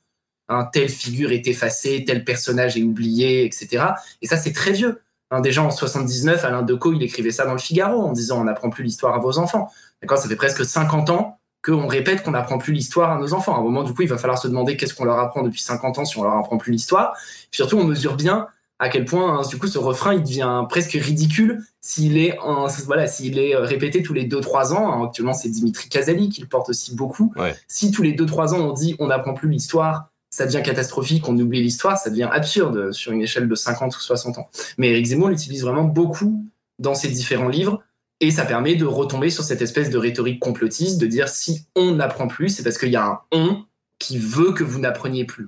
hein, 0.49 0.69
telle 0.71 0.89
figure 0.89 1.31
est 1.31 1.47
effacée, 1.47 2.03
tel 2.05 2.23
personnage 2.23 2.77
est 2.77 2.83
oublié, 2.83 3.45
etc. 3.45 3.85
Et 4.21 4.27
ça, 4.27 4.37
c'est 4.37 4.53
très 4.53 4.71
vieux. 4.71 5.01
Hein, 5.31 5.41
déjà 5.41 5.63
en 5.63 5.71
79, 5.71 6.45
Alain 6.45 6.61
Decaux, 6.61 6.93
il 6.93 7.01
écrivait 7.03 7.31
ça 7.31 7.45
dans 7.45 7.53
le 7.53 7.59
Figaro 7.59 8.01
en 8.01 8.11
disant 8.11 8.39
on 8.41 8.43
n'apprend 8.43 8.69
plus 8.69 8.83
l'histoire 8.83 9.15
à 9.15 9.19
vos 9.19 9.37
enfants. 9.37 9.71
D'accord, 10.01 10.17
ça 10.17 10.29
fait 10.29 10.35
presque 10.35 10.63
50 10.63 11.09
ans 11.09 11.39
qu'on 11.63 11.87
répète 11.87 12.21
qu'on 12.21 12.31
n'apprend 12.31 12.59
plus 12.59 12.73
l'histoire 12.73 13.11
à 13.11 13.17
nos 13.17 13.33
enfants. 13.33 13.55
À 13.55 13.59
un 13.59 13.63
moment, 13.63 13.83
du 13.83 13.93
coup, 13.93 14.03
il 14.03 14.07
va 14.07 14.17
falloir 14.17 14.37
se 14.37 14.47
demander 14.47 14.77
qu'est-ce 14.77 14.93
qu'on 14.93 15.05
leur 15.05 15.17
apprend 15.17 15.41
depuis 15.41 15.61
50 15.61 15.97
ans 15.97 16.05
si 16.05 16.17
on 16.19 16.23
leur 16.23 16.33
apprend 16.33 16.57
plus 16.57 16.71
l'histoire. 16.71 17.17
Surtout, 17.51 17.77
on 17.77 17.85
mesure 17.85 18.15
bien 18.15 18.47
à 18.77 18.89
quel 18.89 19.05
point, 19.05 19.39
hein, 19.39 19.41
du 19.47 19.57
coup, 19.57 19.67
ce 19.67 19.77
refrain, 19.77 20.13
il 20.13 20.21
devient 20.21 20.65
presque 20.69 20.91
ridicule 20.91 21.63
s'il 21.79 22.17
est, 22.17 22.37
voilà, 22.85 23.07
s'il 23.07 23.39
est 23.39 23.55
euh, 23.55 23.61
répété 23.61 24.03
tous 24.03 24.13
les 24.13 24.27
2-3 24.27 24.73
ans. 24.73 24.91
Hein, 24.91 25.05
actuellement, 25.05 25.33
c'est 25.33 25.49
Dimitri 25.49 25.87
Kazali 25.87 26.29
qui 26.29 26.41
le 26.41 26.47
porte 26.47 26.69
aussi 26.69 26.93
beaucoup. 26.93 27.33
Si 27.67 27.91
tous 27.91 28.03
les 28.03 28.13
2-3 28.13 28.53
ans, 28.53 28.59
on 28.59 28.73
dit 28.73 28.95
on 28.99 29.07
n'apprend 29.07 29.33
plus 29.33 29.49
l'histoire 29.49 30.09
ça 30.35 30.45
devient 30.45 30.61
catastrophique, 30.61 31.29
on 31.29 31.37
oublie 31.37 31.63
l'histoire, 31.63 31.97
ça 31.97 32.09
devient 32.09 32.27
absurde 32.29 32.91
sur 32.91 33.13
une 33.13 33.21
échelle 33.21 33.47
de 33.47 33.55
50 33.55 33.95
ou 33.95 33.99
60 34.01 34.37
ans. 34.37 34.49
Mais 34.77 34.89
Eric 34.89 35.05
Zemmour 35.05 35.29
l'utilise 35.29 35.61
vraiment 35.61 35.85
beaucoup 35.85 36.45
dans 36.77 36.93
ses 36.93 37.07
différents 37.07 37.47
livres 37.47 37.81
et 38.19 38.31
ça 38.31 38.43
permet 38.43 38.75
de 38.75 38.83
retomber 38.83 39.29
sur 39.29 39.45
cette 39.45 39.61
espèce 39.61 39.89
de 39.89 39.97
rhétorique 39.97 40.41
complotiste, 40.41 40.99
de 40.99 41.07
dire 41.07 41.29
si 41.29 41.67
on 41.73 41.95
n'apprend 41.95 42.27
plus, 42.27 42.49
c'est 42.49 42.63
parce 42.63 42.77
qu'il 42.77 42.89
y 42.89 42.97
a 42.97 43.05
un 43.05 43.21
on 43.31 43.63
qui 43.97 44.17
veut 44.17 44.51
que 44.51 44.65
vous 44.65 44.79
n'appreniez 44.79 45.23
plus. 45.23 45.47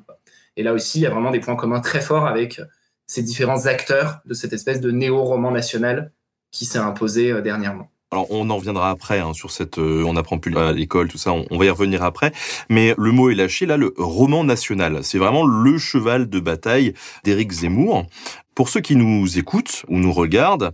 Et 0.55 0.63
là 0.63 0.71
aussi, 0.71 0.99
il 0.99 1.01
y 1.01 1.05
a 1.05 1.09
vraiment 1.09 1.31
des 1.31 1.41
points 1.41 1.57
communs 1.57 1.81
très 1.81 1.99
forts 1.99 2.25
avec 2.25 2.61
ces 3.07 3.23
différents 3.23 3.65
acteurs 3.65 4.21
de 4.25 4.33
cette 4.33 4.53
espèce 4.53 4.79
de 4.79 4.91
néo-roman 4.91 5.51
national 5.51 6.13
qui 6.51 6.63
s'est 6.63 6.79
imposé 6.79 7.33
euh, 7.33 7.41
dernièrement. 7.41 7.91
Alors 8.11 8.27
on 8.31 8.49
en 8.49 8.55
reviendra 8.55 8.89
après 8.89 9.19
hein, 9.19 9.33
sur 9.33 9.51
cette, 9.51 9.79
euh, 9.79 10.05
on 10.05 10.13
n'apprend 10.13 10.39
plus 10.39 10.55
à 10.57 10.71
l'école, 10.71 11.09
tout 11.09 11.17
ça, 11.17 11.33
on, 11.33 11.57
va 11.57 11.65
y 11.65 11.69
revenir 11.69 12.03
après. 12.03 12.31
Mais 12.69 12.95
le 12.97 13.11
mot 13.11 13.29
est 13.29 13.35
lâché 13.35 13.65
là, 13.65 13.75
le 13.75 13.93
roman 13.97 14.45
national, 14.45 15.03
c'est 15.03 15.17
vraiment 15.17 15.45
le 15.45 15.77
cheval 15.77 16.29
de 16.29 16.39
bataille 16.39 16.93
d'Éric 17.25 17.51
Zemmour. 17.51 18.05
Pour 18.55 18.69
ceux 18.69 18.79
qui 18.79 18.95
nous 18.95 19.37
écoutent 19.37 19.83
ou 19.89 19.97
nous 19.97 20.13
regardent, 20.13 20.71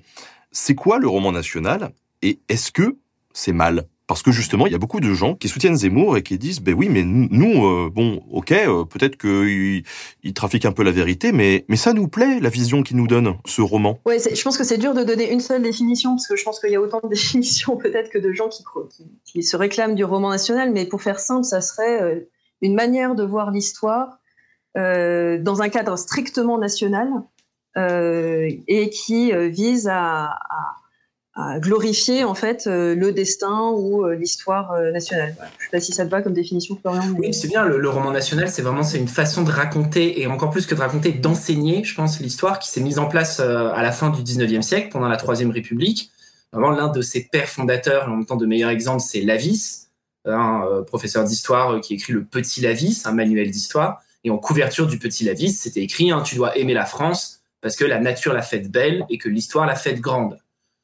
c'est 0.52 0.76
quoi 0.76 1.00
le 1.00 1.08
roman 1.08 1.32
national 1.32 1.92
et 2.22 2.40
est-ce 2.50 2.72
que 2.72 2.98
c'est 3.34 3.52
mal? 3.52 3.88
Parce 4.08 4.22
que 4.22 4.32
justement, 4.32 4.68
il 4.68 4.74
y 4.74 4.76
a 4.76 4.80
beaucoup 4.80 5.00
de 5.00 5.14
gens 5.14 5.36
qui 5.36 5.48
soutiennent 5.48 5.78
Zemmour 5.78 6.18
et 6.18 6.24
qui 6.24 6.38
disent, 6.38 6.60
ben 6.60 6.74
oui, 6.74 6.90
mais 6.90 7.04
nous, 7.04 7.66
euh, 7.66 7.90
bon, 7.90 8.22
ok, 8.32 8.52
euh, 8.52 8.84
peut-être 8.84 9.18
qu'il 9.18 9.84
il 10.24 10.34
trafique 10.34 10.66
un 10.66 10.74
peu 10.74 10.84
la 10.84 10.92
vérité, 10.92 11.32
mais, 11.32 11.64
mais 11.70 11.78
ça 11.78 11.94
nous 11.94 12.10
plaît, 12.10 12.40
la 12.42 12.50
vision 12.50 12.84
qu'il 12.84 12.98
nous 12.98 13.08
donne, 13.08 13.36
ce 13.46 13.62
roman. 13.62 14.00
Ouais, 14.06 14.18
je 14.20 14.42
pense 14.44 14.58
que 14.58 14.66
c'est 14.66 14.78
dur 14.78 14.94
de 14.94 15.04
donner 15.04 15.32
une 15.32 15.40
seule 15.40 15.62
définition, 15.62 16.12
parce 16.12 16.28
que 16.28 16.36
je 16.36 16.44
pense 16.44 16.60
qu'il 16.60 16.72
y 16.72 16.76
a 16.76 16.82
autant 16.82 17.00
de 17.02 17.08
définitions 17.10 17.78
peut-être 17.78 18.10
que 18.10 18.18
de 18.18 18.34
gens 18.34 18.50
qui, 19.26 19.44
se 19.44 19.56
réclament 19.56 19.96
du 19.96 20.04
roman 20.04 20.30
national, 20.30 20.72
mais 20.72 20.86
pour 20.86 21.02
faire 21.02 21.20
simple, 21.20 21.46
ça 21.46 21.62
serait 21.62 22.02
euh, 22.02 22.30
une 22.62 22.76
manière 22.76 23.16
de 23.16 23.24
voir 23.24 23.52
l'histoire 23.52 24.20
dans 24.76 25.62
un 25.62 25.70
cadre 25.70 25.96
strictement 26.00 26.58
national 26.58 27.08
et 27.76 28.90
qui 28.90 29.32
vise 29.52 29.88
à 29.88 30.36
glorifier 31.60 32.24
en 32.24 32.36
fait 32.36 32.68
euh, 32.68 32.94
le 32.96 33.12
destin 33.12 33.72
ou 33.72 34.06
euh, 34.06 34.16
l'histoire 34.16 34.72
euh, 34.74 34.92
nationale. 34.92 35.36
Je 35.58 35.66
sais 35.66 35.72
pas 35.72 35.80
si 35.80 35.92
ça 35.92 36.06
te 36.06 36.12
va 36.12 36.22
comme 36.22 36.34
définition, 36.34 36.78
Florian. 36.80 37.04
Oui, 37.18 37.34
c'est 37.34 37.48
bien. 37.48 37.66
Le, 37.66 37.90
roman 37.90 38.12
national, 38.12 38.50
c'est 38.50 38.62
vraiment 38.62 38.84
c'est 38.84 39.00
une 39.00 39.08
façon 39.08 39.44
de 39.44 39.50
raconter 39.50 40.22
et 40.22 40.28
encore 40.28 40.52
plus 40.52 40.66
que 40.68 40.76
de 40.76 40.80
raconter, 40.80 41.12
d'enseigner, 41.12 41.84
je 41.84 41.96
pense, 41.96 42.20
l'histoire 42.20 42.60
qui 42.60 42.70
s'est 42.70 42.82
mise 42.82 43.00
en 43.00 43.08
place 43.08 43.40
à 43.40 43.82
la 43.82 43.92
fin 43.92 44.10
du 44.10 44.22
19e 44.22 44.62
siècle, 44.62 44.90
pendant 44.92 45.08
la 45.08 45.18
Troisième 45.18 45.52
République. 45.52 46.12
Vraiment, 46.52 46.72
l'un 46.72 46.88
de 46.90 47.02
ses 47.02 47.24
pères 47.24 47.50
fondateurs, 47.50 48.08
en 48.08 48.18
même 48.18 48.26
temps 48.26 48.36
de 48.36 48.46
meilleurs 48.46 48.70
exemples, 48.70 49.02
c'est 49.02 49.22
Lavis, 49.22 49.88
un 50.26 50.84
professeur 50.86 51.24
d'histoire 51.24 51.82
qui 51.82 51.96
écrit 51.96 52.14
le 52.14 52.24
Petit 52.24 52.62
Lavis, 52.62 53.04
un 53.06 53.12
manuel 53.12 53.50
d'histoire. 53.50 54.02
Et 54.24 54.30
en 54.30 54.38
couverture 54.38 54.88
du 54.88 55.00
Petit 55.00 55.26
Lavis, 55.26 55.54
c'était 55.54 55.82
écrit 55.82 56.12
hein, 56.12 56.22
Tu 56.22 56.36
dois 56.36 56.56
aimer 56.58 56.74
la 56.74 56.86
France 56.86 57.42
parce 57.62 57.76
que 57.76 57.86
la 57.86 58.00
nature 58.00 58.34
l'a 58.34 58.42
faite 58.42 58.70
belle 58.70 59.06
et 59.10 59.18
que 59.18 59.30
l'histoire 59.30 59.66
l'a 59.66 59.76
faite 59.76 60.00
grande. 60.00 60.38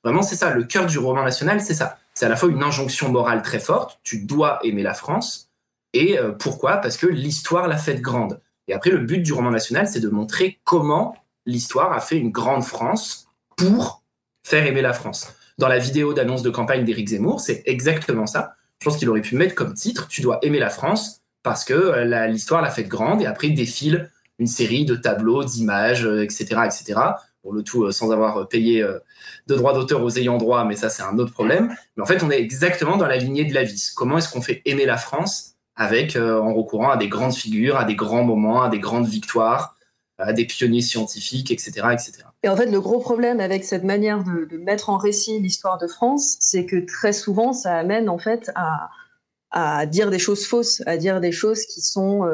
Vraiment, 0.04 0.22
c'est 0.22 0.36
ça. 0.36 0.54
Le 0.54 0.64
cœur 0.64 0.86
du 0.86 0.98
roman 0.98 1.24
national, 1.24 1.62
c'est 1.62 1.74
ça. 1.74 1.98
C'est 2.14 2.26
à 2.26 2.30
la 2.30 2.36
fois 2.36 2.50
une 2.50 2.64
injonction 2.64 3.10
morale 3.10 3.42
très 3.42 3.60
forte. 3.60 4.00
Tu 4.04 4.20
dois 4.26 4.60
aimer 4.64 4.84
la 4.84 4.94
France. 4.94 5.50
Et 5.94 6.18
euh, 6.20 6.32
pourquoi? 6.32 6.78
Parce 6.78 6.98
que 6.98 7.08
l'histoire 7.08 7.68
l'a 7.68 7.78
faite 7.78 8.02
grande. 8.02 8.42
Et 8.68 8.74
après, 8.74 8.92
le 8.92 9.00
but 9.00 9.20
du 9.20 9.34
roman 9.34 9.52
national, 9.52 9.88
c'est 9.88 10.00
de 10.00 10.10
montrer 10.10 10.60
comment 10.64 11.16
l'histoire 11.46 11.92
a 11.92 12.00
fait 12.00 12.18
une 12.18 12.32
grande 12.32 12.64
France 12.64 13.28
pour 13.58 14.04
faire 14.46 14.66
aimer 14.66 14.82
la 14.82 14.94
France. 14.94 15.34
Dans 15.58 15.68
la 15.68 15.80
vidéo 15.80 16.14
d'annonce 16.14 16.44
de 16.44 16.50
campagne 16.50 16.86
d'Éric 16.86 17.10
Zemmour, 17.10 17.42
c'est 17.42 17.64
exactement 17.66 18.28
ça. 18.28 18.56
Je 18.80 18.86
pense 18.86 18.98
qu'il 18.98 19.10
aurait 19.10 19.22
pu 19.22 19.36
mettre 19.36 19.56
comme 19.56 19.74
titre 19.74 20.08
Tu 20.08 20.22
dois 20.22 20.40
aimer 20.42 20.60
la 20.60 20.70
France 20.70 21.22
parce 21.44 21.66
que 21.66 21.74
euh, 21.74 22.28
l'histoire 22.28 22.62
l'a 22.62 22.70
faite 22.70 22.88
grande. 22.88 23.22
Et 23.22 23.26
après, 23.26 23.50
défile 23.50 24.10
une 24.38 24.48
série 24.48 24.86
de 24.86 24.96
tableaux, 24.96 25.44
d'images, 25.44 26.06
etc., 26.06 26.48
euh, 26.54 26.64
etc 26.66 27.00
pour 27.42 27.54
le 27.54 27.64
tout 27.64 27.86
euh, 27.86 27.92
sans 27.92 28.12
avoir 28.12 28.38
euh, 28.38 28.46
payé 28.46 28.82
euh, 28.82 29.00
de 29.48 29.56
droits 29.56 29.74
d'auteur 29.74 30.04
aux 30.04 30.18
ayants 30.18 30.38
droit, 30.38 30.66
mais 30.66 30.76
ça 30.76 30.90
c'est 30.90 31.04
un 31.04 31.18
autre 31.18 31.32
problème. 31.32 31.76
Mais 31.96 32.04
en 32.04 32.06
fait, 32.06 32.24
on 32.24 32.32
est 32.32 32.40
exactement 32.40 32.98
dans 32.98 33.08
la 33.08 33.18
lignée 33.18 33.46
de 33.46 33.54
la 33.54 33.64
vis. 33.64 33.92
Comment 33.92 34.18
est-ce 34.18 34.30
qu'on 34.30 34.42
fait 34.42 34.62
aimer 34.66 34.86
la 34.86 34.98
France 34.98 35.56
avec 35.76 36.18
en 36.18 36.54
recourant 36.54 36.90
à 36.90 36.98
des 36.98 37.08
grandes 37.08 37.34
figures, 37.34 37.78
à 37.78 37.86
des 37.86 37.96
grands 37.96 38.26
moments, 38.26 38.64
à 38.64 38.68
des 38.68 38.80
grandes 38.80 39.08
victoires, 39.08 39.78
à 40.18 40.34
des 40.34 40.44
pionniers 40.44 40.82
scientifiques, 40.82 41.52
etc., 41.52 41.72
etc. 41.94 42.12
Et 42.44 42.50
en 42.50 42.58
fait, 42.58 42.66
le 42.66 42.82
gros 42.82 43.00
problème 43.00 43.40
avec 43.40 43.64
cette 43.64 43.86
manière 43.86 44.26
de, 44.26 44.58
mettre 44.58 44.90
en 44.90 44.98
récit 44.98 45.40
l'histoire 45.40 45.78
de 45.78 45.88
France, 45.88 46.36
c'est 46.42 46.66
que 46.66 46.86
très 46.86 47.14
souvent, 47.14 47.54
ça 47.54 47.78
amène 47.78 48.10
en 48.10 48.18
fait 48.18 48.52
à, 48.56 49.86
dire 49.86 50.10
des 50.10 50.20
choses 50.20 50.46
fausses, 50.46 50.84
à 50.86 50.98
dire 50.98 51.22
des 51.22 51.32
choses 51.32 51.64
qui 51.64 51.80
sont 51.80 52.28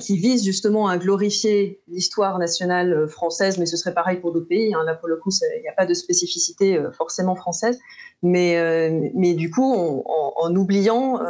qui 0.00 0.16
vise 0.16 0.44
justement 0.44 0.88
à 0.88 0.98
glorifier 0.98 1.80
l'histoire 1.86 2.38
nationale 2.38 2.92
euh, 2.92 3.06
française, 3.06 3.58
mais 3.58 3.66
ce 3.66 3.76
serait 3.76 3.94
pareil 3.94 4.18
pour 4.18 4.32
d'autres 4.32 4.48
pays. 4.48 4.74
Hein. 4.74 4.82
Là, 4.84 4.94
pour 4.94 5.08
le 5.08 5.16
coup, 5.16 5.30
il 5.30 5.62
n'y 5.62 5.68
a 5.68 5.72
pas 5.72 5.86
de 5.86 5.94
spécificité 5.94 6.76
euh, 6.76 6.90
forcément 6.90 7.36
française. 7.36 7.78
Mais, 8.22 8.58
euh, 8.58 9.08
mais 9.14 9.34
du 9.34 9.50
coup, 9.50 9.72
en, 10.04 10.56
oubliant 10.56 11.20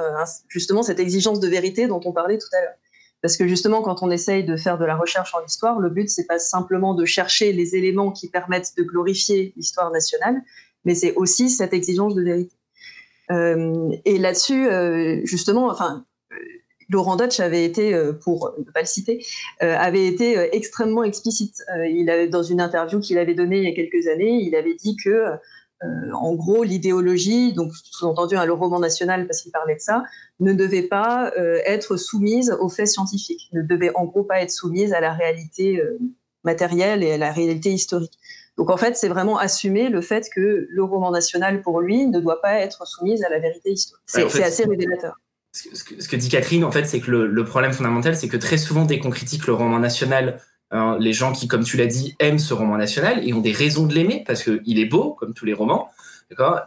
justement 0.49 0.83
cette 0.83 1.01
exigence 1.01 1.41
de 1.41 1.49
vérité 1.49 1.87
dont 1.87 2.01
on 2.05 2.13
parlait 2.13 2.39
tout 2.39 2.49
à 2.57 2.61
l'heure. 2.63 2.75
Parce 3.21 3.37
que 3.37 3.47
justement, 3.47 3.83
quand 3.83 4.03
on 4.03 4.11
essaye 4.11 4.45
de 4.45 4.57
faire 4.57 4.79
de 4.79 4.87
la 4.87 4.97
recherche 4.97 5.35
en 5.35 5.45
histoire, 5.45 5.81
le 5.81 5.91
but, 5.91 6.09
c'est 6.09 6.25
pas 6.27 6.39
simplement 6.39 6.95
de 6.95 7.05
chercher 7.05 7.53
les 7.53 7.75
éléments 7.75 8.11
qui 8.11 8.29
permettent 8.29 8.73
de 8.79 8.85
glorifier 8.85 9.53
l'histoire 9.57 9.91
nationale, 9.91 10.41
mais 10.85 10.95
c'est 10.95 11.15
aussi 11.15 11.51
cette 11.51 11.75
exigence 11.75 12.15
de 12.15 12.23
vérité. 12.23 12.57
et 13.31 14.19
là-dessus, 14.19 14.69
justement, 15.27 15.69
enfin, 15.69 16.07
Laurent 16.88 17.16
Dutch 17.16 17.40
avait 17.40 17.64
été, 17.64 17.94
euh, 17.94 18.12
pour 18.12 18.55
ne 18.59 18.70
pas 18.70 18.81
le 18.81 18.87
citer, 18.87 19.24
euh, 19.62 19.77
avait 19.77 20.07
été 20.07 20.38
euh, 20.38 20.48
extrêmement 20.53 21.05
explicite. 21.05 21.62
il 21.90 22.09
avait, 22.11 22.29
dans 22.29 22.42
une 22.42 22.61
interview 22.61 23.01
qu'il 23.01 23.18
avait 23.18 23.35
donnée 23.35 23.59
il 23.59 23.64
y 23.64 23.72
a 23.72 23.74
quelques 23.74 24.07
années, 24.09 24.42
il 24.42 24.55
avait 24.55 24.74
dit 24.74 24.96
que, 24.96 25.27
en 26.12 26.35
gros, 26.35 26.64
l'idéologie, 26.64 27.53
donc 27.53 27.72
sous-entendu 27.72 28.35
le 28.35 28.53
roman 28.53 28.81
national 28.81 29.29
parce 29.29 29.42
qu'il 29.42 29.53
parlait 29.53 29.77
de 29.77 29.81
ça, 29.81 30.03
ne 30.40 30.53
devait 30.53 30.83
pas 30.83 31.33
être 31.37 31.96
soumise 31.96 32.51
aux 32.59 32.68
faits 32.68 32.88
scientifiques, 32.88 33.48
ne 33.53 33.62
devait 33.62 33.92
en 33.94 34.05
gros 34.05 34.24
pas 34.24 34.40
être 34.40 34.51
soumise 34.51 34.92
à 34.92 35.01
la 35.01 35.12
réalité 35.12 35.81
matérielle 36.42 37.05
et 37.05 37.12
à 37.12 37.18
la 37.18 37.31
réalité 37.31 37.70
historique. 37.70 38.18
Donc 38.57 38.70
en 38.70 38.77
fait, 38.77 38.96
c'est 38.96 39.09
vraiment 39.09 39.38
assumer 39.38 39.88
le 39.88 40.01
fait 40.01 40.29
que 40.35 40.66
le 40.68 40.83
roman 40.83 41.12
national, 41.12 41.62
pour 41.62 41.81
lui, 41.81 42.09
ne 42.09 42.18
doit 42.18 42.42
pas 42.42 42.55
être 42.55 42.85
soumis 42.85 43.22
à 43.22 43.29
la 43.29 43.38
vérité 43.38 43.70
historique. 43.70 44.03
C'est 44.07 44.42
assez 44.42 44.64
révélateur. 44.64 45.16
Ce 45.75 46.09
que, 46.09 46.16
dit 46.16 46.29
Catherine, 46.29 46.64
en 46.64 46.71
fait, 46.71 46.85
c'est 46.85 47.01
que 47.01 47.11
le, 47.11 47.44
problème 47.44 47.73
fondamental, 47.73 48.14
c'est 48.14 48.29
que 48.29 48.37
très 48.37 48.59
souvent, 48.59 48.85
dès 48.85 48.99
qu'on 48.99 49.11
critique 49.11 49.47
le 49.47 49.55
roman 49.55 49.79
national, 49.79 50.40
hein, 50.71 50.97
les 51.01 51.12
gens 51.12 51.33
qui, 51.33 51.49
comme 51.49 51.64
tu 51.64 51.77
l'as 51.77 51.87
dit, 51.87 52.14
aiment 52.21 52.38
ce 52.38 52.55
roman 52.55 52.77
national 52.77 53.27
et 53.27 53.33
ont 53.33 53.40
des 53.40 53.53
raisons 53.53 53.87
de 53.87 53.94
l'aimer 53.94 54.23
parce 54.27 54.44
qu'il 54.44 54.79
est 54.79 54.87
beau, 54.87 55.14
comme 55.14 55.35
tous 55.35 55.44
les 55.44 55.55
romans, 55.55 55.90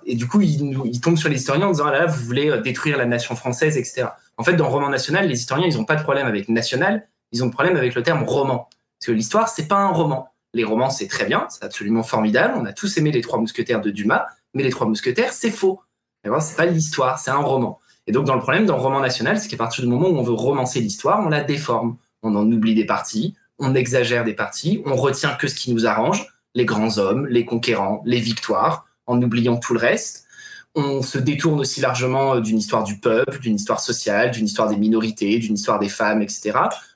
Et 0.06 0.15
du 0.15 0.27
coup, 0.27 0.41
ils, 0.41 0.77
ils, 0.86 1.01
tombent 1.01 1.17
sur 1.17 1.30
les 1.30 1.38
historiens 1.38 1.67
en 1.67 1.71
disant 1.71 1.86
ah 1.88 1.91
là, 1.91 1.99
là, 1.99 2.06
vous 2.08 2.23
voulez 2.23 2.49
euh, 2.49 2.62
détruire 2.62 2.97
la 2.97 3.06
nation 3.06 3.36
française, 3.36 3.77
etc. 3.77 4.08
En 4.38 4.43
fait, 4.43 4.54
dans 4.54 4.65
le 4.65 4.71
roman 4.71 4.89
national, 4.89 5.27
les 5.27 5.39
historiens, 5.39 5.67
ils 5.67 5.77
n'ont 5.77 5.86
pas 5.86 5.95
de 5.95 6.04
problème 6.04 6.27
avec 6.27 6.49
national, 6.49 7.08
ils 7.32 7.43
ont 7.43 7.47
de 7.47 7.54
problème 7.54 7.77
avec 7.77 7.95
le 7.95 8.04
terme 8.04 8.23
roman. 8.23 8.67
Parce 8.99 9.08
que 9.08 9.12
l'histoire, 9.12 9.49
c'est 9.49 9.67
pas 9.67 9.77
un 9.77 9.91
roman. 9.91 10.30
Les 10.54 10.63
romans, 10.63 10.89
c'est 10.89 11.08
très 11.08 11.25
bien, 11.25 11.47
c'est 11.49 11.63
absolument 11.63 12.04
formidable. 12.04 12.56
On 12.58 12.65
a 12.65 12.73
tous 12.73 12.97
aimé 12.97 13.12
les 13.12 13.21
Trois 13.21 13.39
Mousquetaires 13.39 13.82
de 13.82 13.89
Dumas, 13.89 14.25
mais 14.54 14.63
les 14.63 14.69
Trois 14.69 14.86
Mousquetaires, 14.86 15.32
c'est 15.32 15.51
faux. 15.51 15.82
C'est 16.23 16.58
pas 16.58 16.65
l'histoire, 16.65 17.17
c'est 17.17 17.32
un 17.32 17.38
roman. 17.38 17.80
Et 18.07 18.11
donc, 18.11 18.25
dans 18.25 18.35
le 18.35 18.41
problème, 18.41 18.65
dans 18.65 18.75
le 18.75 18.81
roman 18.81 18.99
national, 18.99 19.39
c'est 19.39 19.47
qu'à 19.47 19.57
partir 19.57 19.83
du 19.83 19.89
moment 19.89 20.09
où 20.09 20.17
on 20.17 20.23
veut 20.23 20.33
romancer 20.33 20.79
l'histoire, 20.81 21.19
on 21.25 21.29
la 21.29 21.41
déforme. 21.43 21.97
On 22.23 22.35
en 22.35 22.51
oublie 22.51 22.75
des 22.75 22.85
parties, 22.85 23.35
on 23.57 23.73
exagère 23.75 24.23
des 24.23 24.33
parties, 24.33 24.81
on 24.85 24.95
retient 24.95 25.33
que 25.33 25.47
ce 25.47 25.55
qui 25.55 25.73
nous 25.73 25.85
arrange, 25.85 26.27
les 26.53 26.65
grands 26.65 26.97
hommes, 26.97 27.27
les 27.27 27.45
conquérants, 27.45 28.01
les 28.05 28.19
victoires, 28.19 28.85
en 29.07 29.21
oubliant 29.21 29.57
tout 29.57 29.73
le 29.73 29.79
reste. 29.79 30.25
On 30.75 31.01
se 31.01 31.17
détourne 31.17 31.59
aussi 31.59 31.81
largement 31.81 32.39
d'une 32.39 32.57
histoire 32.57 32.83
du 32.83 32.97
peuple, 32.97 33.39
d'une 33.39 33.55
histoire 33.55 33.79
sociale, 33.79 34.31
d'une 34.31 34.45
histoire 34.45 34.69
des 34.69 34.77
minorités, 34.77 35.37
d'une 35.39 35.55
histoire 35.55 35.79
des 35.79 35.89
femmes, 35.89 36.21
etc. 36.21 36.53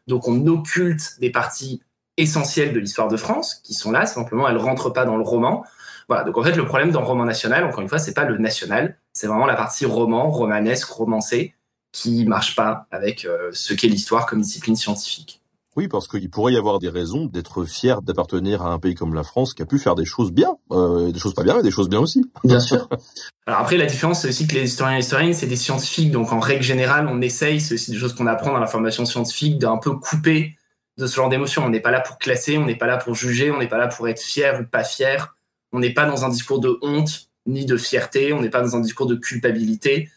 Donc, 0.07 0.27
on 0.27 0.47
occulte 0.47 1.19
des 1.19 1.29
parties 1.29 1.81
essentielles 2.17 2.73
de 2.73 2.79
l'histoire 2.79 3.09
de 3.09 3.17
France, 3.17 3.61
qui 3.63 3.73
sont 3.73 3.91
là, 3.91 4.05
simplement 4.05 4.47
elles 4.47 4.57
rentrent 4.57 4.89
pas 4.89 5.05
dans 5.05 5.17
le 5.17 5.23
roman. 5.23 5.65
Voilà, 6.07 6.23
donc 6.23 6.37
en 6.37 6.43
fait 6.43 6.55
le 6.55 6.65
problème 6.65 6.91
dans 6.91 7.01
le 7.01 7.07
roman 7.07 7.25
national, 7.25 7.63
encore 7.63 7.81
une 7.81 7.89
fois, 7.89 7.99
c'est 7.99 8.13
pas 8.13 8.25
le 8.25 8.37
national, 8.37 8.97
c'est 9.13 9.27
vraiment 9.27 9.45
la 9.45 9.55
partie 9.55 9.85
roman, 9.85 10.29
romanesque, 10.29 10.89
romancée, 10.89 11.55
qui 11.91 12.25
marche 12.25 12.55
pas 12.55 12.87
avec 12.91 13.25
euh, 13.25 13.49
ce 13.53 13.73
qu'est 13.73 13.87
l'histoire 13.87 14.25
comme 14.25 14.41
discipline 14.41 14.75
scientifique. 14.75 15.41
Oui, 15.77 15.89
parce 15.89 16.07
qu'il 16.07 16.29
pourrait 16.29 16.53
y 16.53 16.57
avoir 16.57 16.79
des 16.79 16.87
raisons 16.87 17.25
d'être 17.25 17.65
fier 17.65 18.01
d'appartenir 18.01 18.61
à 18.61 18.71
un 18.71 18.79
pays 18.79 18.95
comme 18.95 19.13
la 19.13 19.23
France 19.23 19.53
qui 19.53 19.61
a 19.61 19.65
pu 19.65 19.77
faire 19.77 19.95
des 19.95 20.05
choses 20.05 20.31
bien, 20.31 20.55
euh, 20.71 21.11
des 21.11 21.19
choses 21.19 21.33
pas 21.33 21.43
bien, 21.43 21.55
mais 21.55 21.63
des 21.63 21.71
choses 21.71 21.89
bien 21.89 21.99
aussi. 21.99 22.31
Bien 22.45 22.61
sûr. 22.61 22.87
Alors 23.45 23.59
après, 23.59 23.75
la 23.75 23.85
différence, 23.85 24.21
c'est 24.21 24.29
aussi 24.29 24.47
que 24.47 24.55
les 24.55 24.63
historiens 24.63 24.95
et 24.95 24.99
historiennes, 24.99 25.33
c'est 25.33 25.47
des 25.47 25.57
scientifiques. 25.57 26.11
Donc 26.11 26.31
en 26.31 26.39
règle 26.39 26.63
générale, 26.63 27.07
on 27.09 27.21
essaye, 27.21 27.59
c'est 27.59 27.73
aussi 27.73 27.91
des 27.91 27.97
choses 27.97 28.13
qu'on 28.13 28.27
apprend 28.27 28.53
dans 28.53 28.59
la 28.59 28.67
formation 28.67 29.05
scientifique, 29.05 29.59
d'un 29.59 29.77
peu 29.77 29.91
couper 29.91 30.55
de 30.97 31.07
ce 31.07 31.15
genre 31.15 31.27
d'émotions. 31.27 31.65
On 31.65 31.69
n'est 31.69 31.81
pas 31.81 31.91
là 31.91 31.99
pour 31.99 32.19
classer, 32.19 32.57
on 32.57 32.65
n'est 32.65 32.77
pas 32.77 32.87
là 32.87 32.95
pour 32.95 33.13
juger, 33.13 33.51
on 33.51 33.59
n'est 33.59 33.67
pas 33.67 33.77
là 33.77 33.87
pour 33.87 34.07
être 34.07 34.21
fier 34.21 34.61
ou 34.61 34.63
pas 34.63 34.85
fier. 34.85 35.35
On 35.75 35.79
n'est 35.79 35.93
pas 35.93 36.05
dans 36.05 36.23
un 36.23 36.29
discours 36.29 36.61
de 36.61 36.79
honte 36.81 37.27
ni 37.45 37.65
de 37.65 37.75
fierté, 37.75 38.31
on 38.31 38.41
n'est 38.41 38.49
pas 38.49 38.61
dans 38.61 38.77
un 38.77 38.79
discours 38.79 39.07
de 39.07 39.15
culpabilité. 39.15 40.09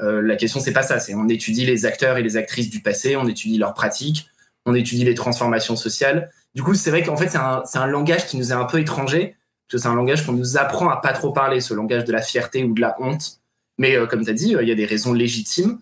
Euh, 0.00 0.22
la 0.22 0.36
question, 0.36 0.60
c'est 0.60 0.72
pas 0.72 0.84
ça. 0.84 1.00
C'est 1.00 1.16
on 1.16 1.28
étudie 1.28 1.66
les 1.66 1.84
acteurs 1.84 2.16
et 2.16 2.22
les 2.22 2.36
actrices 2.36 2.70
du 2.70 2.80
passé, 2.80 3.16
on 3.16 3.26
étudie 3.26 3.58
leurs 3.58 3.74
pratiques, 3.74 4.28
on 4.66 4.74
étudie 4.74 5.04
les 5.04 5.16
transformations 5.16 5.74
sociales. 5.74 6.30
Du 6.54 6.62
coup, 6.62 6.74
c'est 6.74 6.90
vrai 6.90 7.02
qu'en 7.02 7.16
fait, 7.16 7.28
c'est 7.28 7.38
un, 7.38 7.64
un, 7.74 7.86
langage 7.88 8.28
qui 8.28 8.36
nous 8.36 8.52
est 8.52 8.54
un 8.54 8.66
peu 8.66 8.78
étranger, 8.78 9.34
c'est 9.68 9.86
un 9.86 9.96
langage 9.96 10.24
qu'on 10.24 10.32
nous 10.32 10.56
apprend 10.56 10.88
à 10.88 10.98
pas 10.98 11.12
trop 11.12 11.32
parler, 11.32 11.60
ce 11.60 11.74
langage 11.74 12.04
de 12.04 12.12
la 12.12 12.22
fierté 12.22 12.62
ou 12.62 12.72
de 12.72 12.80
la 12.80 12.96
honte. 13.00 13.40
Mais 13.78 13.96
euh, 13.96 14.06
comme 14.06 14.24
tu 14.24 14.30
as 14.30 14.34
dit, 14.34 14.54
euh, 14.54 14.62
il 14.62 14.68
y 14.68 14.72
a 14.72 14.76
des 14.76 14.86
raisons 14.86 15.12
légitimes 15.12 15.80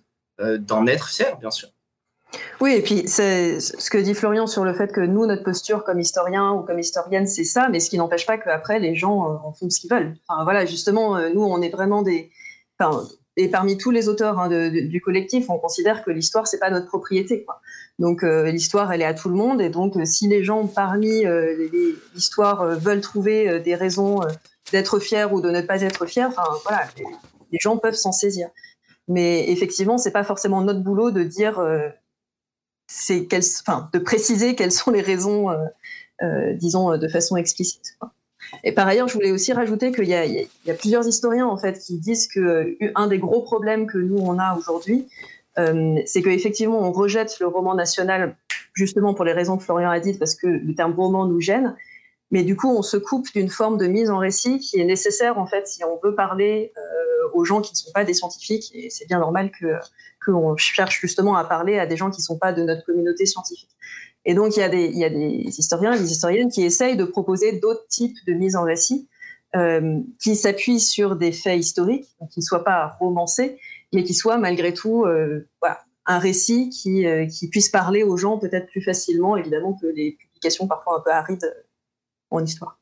d'en 0.60 0.86
être 0.86 1.08
fier, 1.08 1.36
bien 1.40 1.50
sûr. 1.50 1.68
Oui, 2.60 2.74
et 2.74 2.82
puis 2.82 3.04
c'est 3.06 3.60
ce 3.60 3.88
que 3.88 3.98
dit 3.98 4.14
Florian 4.14 4.46
sur 4.46 4.64
le 4.64 4.74
fait 4.74 4.92
que 4.92 5.00
nous, 5.00 5.26
notre 5.26 5.44
posture 5.44 5.84
comme 5.84 6.00
historien 6.00 6.52
ou 6.52 6.62
comme 6.62 6.78
historienne, 6.78 7.26
c'est 7.26 7.44
ça, 7.44 7.68
mais 7.68 7.80
ce 7.80 7.88
qui 7.88 7.96
n'empêche 7.96 8.26
pas 8.26 8.36
qu'après, 8.36 8.80
les 8.80 8.94
gens 8.94 9.24
euh, 9.24 9.36
en 9.44 9.52
font 9.52 9.70
ce 9.70 9.80
qu'ils 9.80 9.90
veulent. 9.90 10.16
Enfin, 10.26 10.44
voilà, 10.44 10.66
justement, 10.66 11.16
euh, 11.16 11.30
nous, 11.32 11.42
on 11.42 11.62
est 11.62 11.70
vraiment 11.70 12.02
des. 12.02 12.30
Enfin, 12.78 13.04
et 13.36 13.48
parmi 13.48 13.78
tous 13.78 13.92
les 13.92 14.08
auteurs 14.08 14.40
hein, 14.40 14.48
du 14.48 15.00
collectif, 15.00 15.48
on 15.48 15.58
considère 15.58 16.02
que 16.04 16.10
l'histoire, 16.10 16.48
c'est 16.48 16.58
pas 16.58 16.70
notre 16.70 16.86
propriété. 16.86 17.46
Donc 18.00 18.24
euh, 18.24 18.50
l'histoire, 18.50 18.92
elle 18.92 19.00
est 19.00 19.06
à 19.06 19.14
tout 19.14 19.28
le 19.28 19.36
monde, 19.36 19.60
et 19.60 19.68
donc 19.68 19.94
si 20.04 20.26
les 20.26 20.42
gens 20.42 20.66
parmi 20.66 21.22
l'histoire 22.14 22.66
veulent 22.66 23.00
trouver 23.00 23.60
des 23.60 23.76
raisons 23.76 24.20
d'être 24.72 24.98
fiers 24.98 25.26
ou 25.30 25.40
de 25.40 25.50
ne 25.50 25.60
pas 25.60 25.82
être 25.82 26.06
fiers, 26.06 26.24
enfin 26.24 26.42
voilà, 26.64 26.82
les, 26.96 27.04
les 27.52 27.58
gens 27.60 27.76
peuvent 27.76 27.94
s'en 27.94 28.10
saisir. 28.10 28.48
Mais 29.06 29.48
effectivement, 29.50 29.98
c'est 29.98 30.10
pas 30.10 30.24
forcément 30.24 30.60
notre 30.60 30.80
boulot 30.80 31.12
de 31.12 31.22
dire 31.22 31.60
c'est 32.88 33.28
enfin, 33.60 33.88
de 33.92 33.98
préciser 34.00 34.56
quelles 34.56 34.72
sont 34.72 34.90
les 34.90 35.02
raisons, 35.02 35.50
euh, 35.50 35.56
euh, 36.22 36.54
disons, 36.54 36.96
de 36.96 37.08
façon 37.08 37.36
explicite. 37.36 37.96
Et 38.64 38.72
par 38.72 38.86
ailleurs, 38.86 39.08
je 39.08 39.14
voulais 39.14 39.30
aussi 39.30 39.52
rajouter 39.52 39.92
qu'il 39.92 40.08
y, 40.08 40.14
a 40.14 40.74
plusieurs 40.74 41.06
historiens 41.06 41.46
en 41.46 41.56
fait 41.56 41.78
qui 41.78 41.98
disent 41.98 42.28
que 42.28 42.40
euh, 42.40 42.92
un 42.94 43.06
des 43.06 43.18
gros 43.18 43.42
problèmes 43.42 43.86
que 43.86 43.98
nous 43.98 44.18
on 44.18 44.38
a 44.38 44.56
aujourd'hui, 44.56 45.08
euh, 45.58 45.96
c'est 46.06 46.22
qu'effectivement 46.22 46.80
on 46.80 46.92
rejette 46.92 47.38
le 47.40 47.46
roman 47.46 47.74
national 47.74 48.36
justement 48.74 49.14
pour 49.14 49.24
les 49.24 49.32
raisons 49.32 49.56
que 49.56 49.64
Florian 49.64 49.90
a 49.90 50.00
dites, 50.00 50.18
parce 50.18 50.34
que 50.34 50.46
le 50.46 50.74
terme 50.74 50.92
roman 50.92 51.26
nous 51.26 51.40
gêne. 51.40 51.74
Mais 52.30 52.42
du 52.42 52.56
coup, 52.56 52.68
on 52.68 52.82
se 52.82 52.98
coupe 52.98 53.26
d'une 53.32 53.48
forme 53.48 53.78
de 53.78 53.86
mise 53.86 54.10
en 54.10 54.18
récit 54.18 54.58
qui 54.58 54.78
est 54.78 54.84
nécessaire 54.84 55.38
en 55.38 55.46
fait 55.46 55.66
si 55.66 55.82
on 55.84 55.98
veut 56.02 56.14
parler 56.14 56.72
euh, 56.76 57.28
aux 57.32 57.44
gens 57.44 57.60
qui 57.60 57.72
ne 57.72 57.76
sont 57.76 57.90
pas 57.92 58.04
des 58.04 58.14
scientifiques. 58.14 58.70
Et 58.74 58.90
c'est 58.90 59.06
bien 59.06 59.18
normal 59.18 59.50
que 59.50 59.66
qu'on 60.32 60.56
cherche 60.56 61.00
justement 61.00 61.36
à 61.36 61.44
parler 61.44 61.78
à 61.78 61.86
des 61.86 61.96
gens 61.96 62.10
qui 62.10 62.20
ne 62.20 62.24
sont 62.24 62.38
pas 62.38 62.52
de 62.52 62.62
notre 62.62 62.84
communauté 62.84 63.26
scientifique. 63.26 63.70
Et 64.24 64.34
donc, 64.34 64.56
il 64.56 64.60
y, 64.60 64.62
a 64.62 64.68
des, 64.68 65.58
historiens 65.58 65.94
et 65.94 65.98
des 65.98 66.12
historiennes 66.12 66.50
qui 66.50 66.62
essayent 66.62 66.96
de 66.96 67.04
proposer 67.04 67.58
d'autres 67.60 67.86
types 67.88 68.16
de 68.26 68.34
mise 68.34 68.56
en 68.56 68.64
récit 68.64 69.08
euh, 69.56 70.00
qui 70.22 70.36
s'appuient 70.36 70.80
sur 70.80 71.16
des 71.16 71.32
faits 71.32 71.58
historiques, 71.58 72.08
qui 72.30 72.40
ne 72.40 72.44
soient 72.44 72.64
pas 72.64 72.96
romancés, 73.00 73.58
mais 73.94 74.04
qui 74.04 74.12
soient 74.12 74.36
malgré 74.36 74.74
tout 74.74 75.04
euh, 75.04 75.48
un 76.04 76.18
récit 76.18 76.70
euh, 77.06 77.26
qui 77.26 77.48
puisse 77.48 77.70
parler 77.70 78.02
aux 78.02 78.16
gens 78.18 78.38
peut-être 78.38 78.66
plus 78.66 78.82
facilement, 78.82 79.36
évidemment, 79.36 79.72
que 79.80 79.86
les 79.86 80.12
publications 80.12 80.66
parfois 80.66 80.98
un 80.98 81.00
peu 81.00 81.10
arides 81.10 81.54
en 82.30 82.44
histoire. 82.44 82.77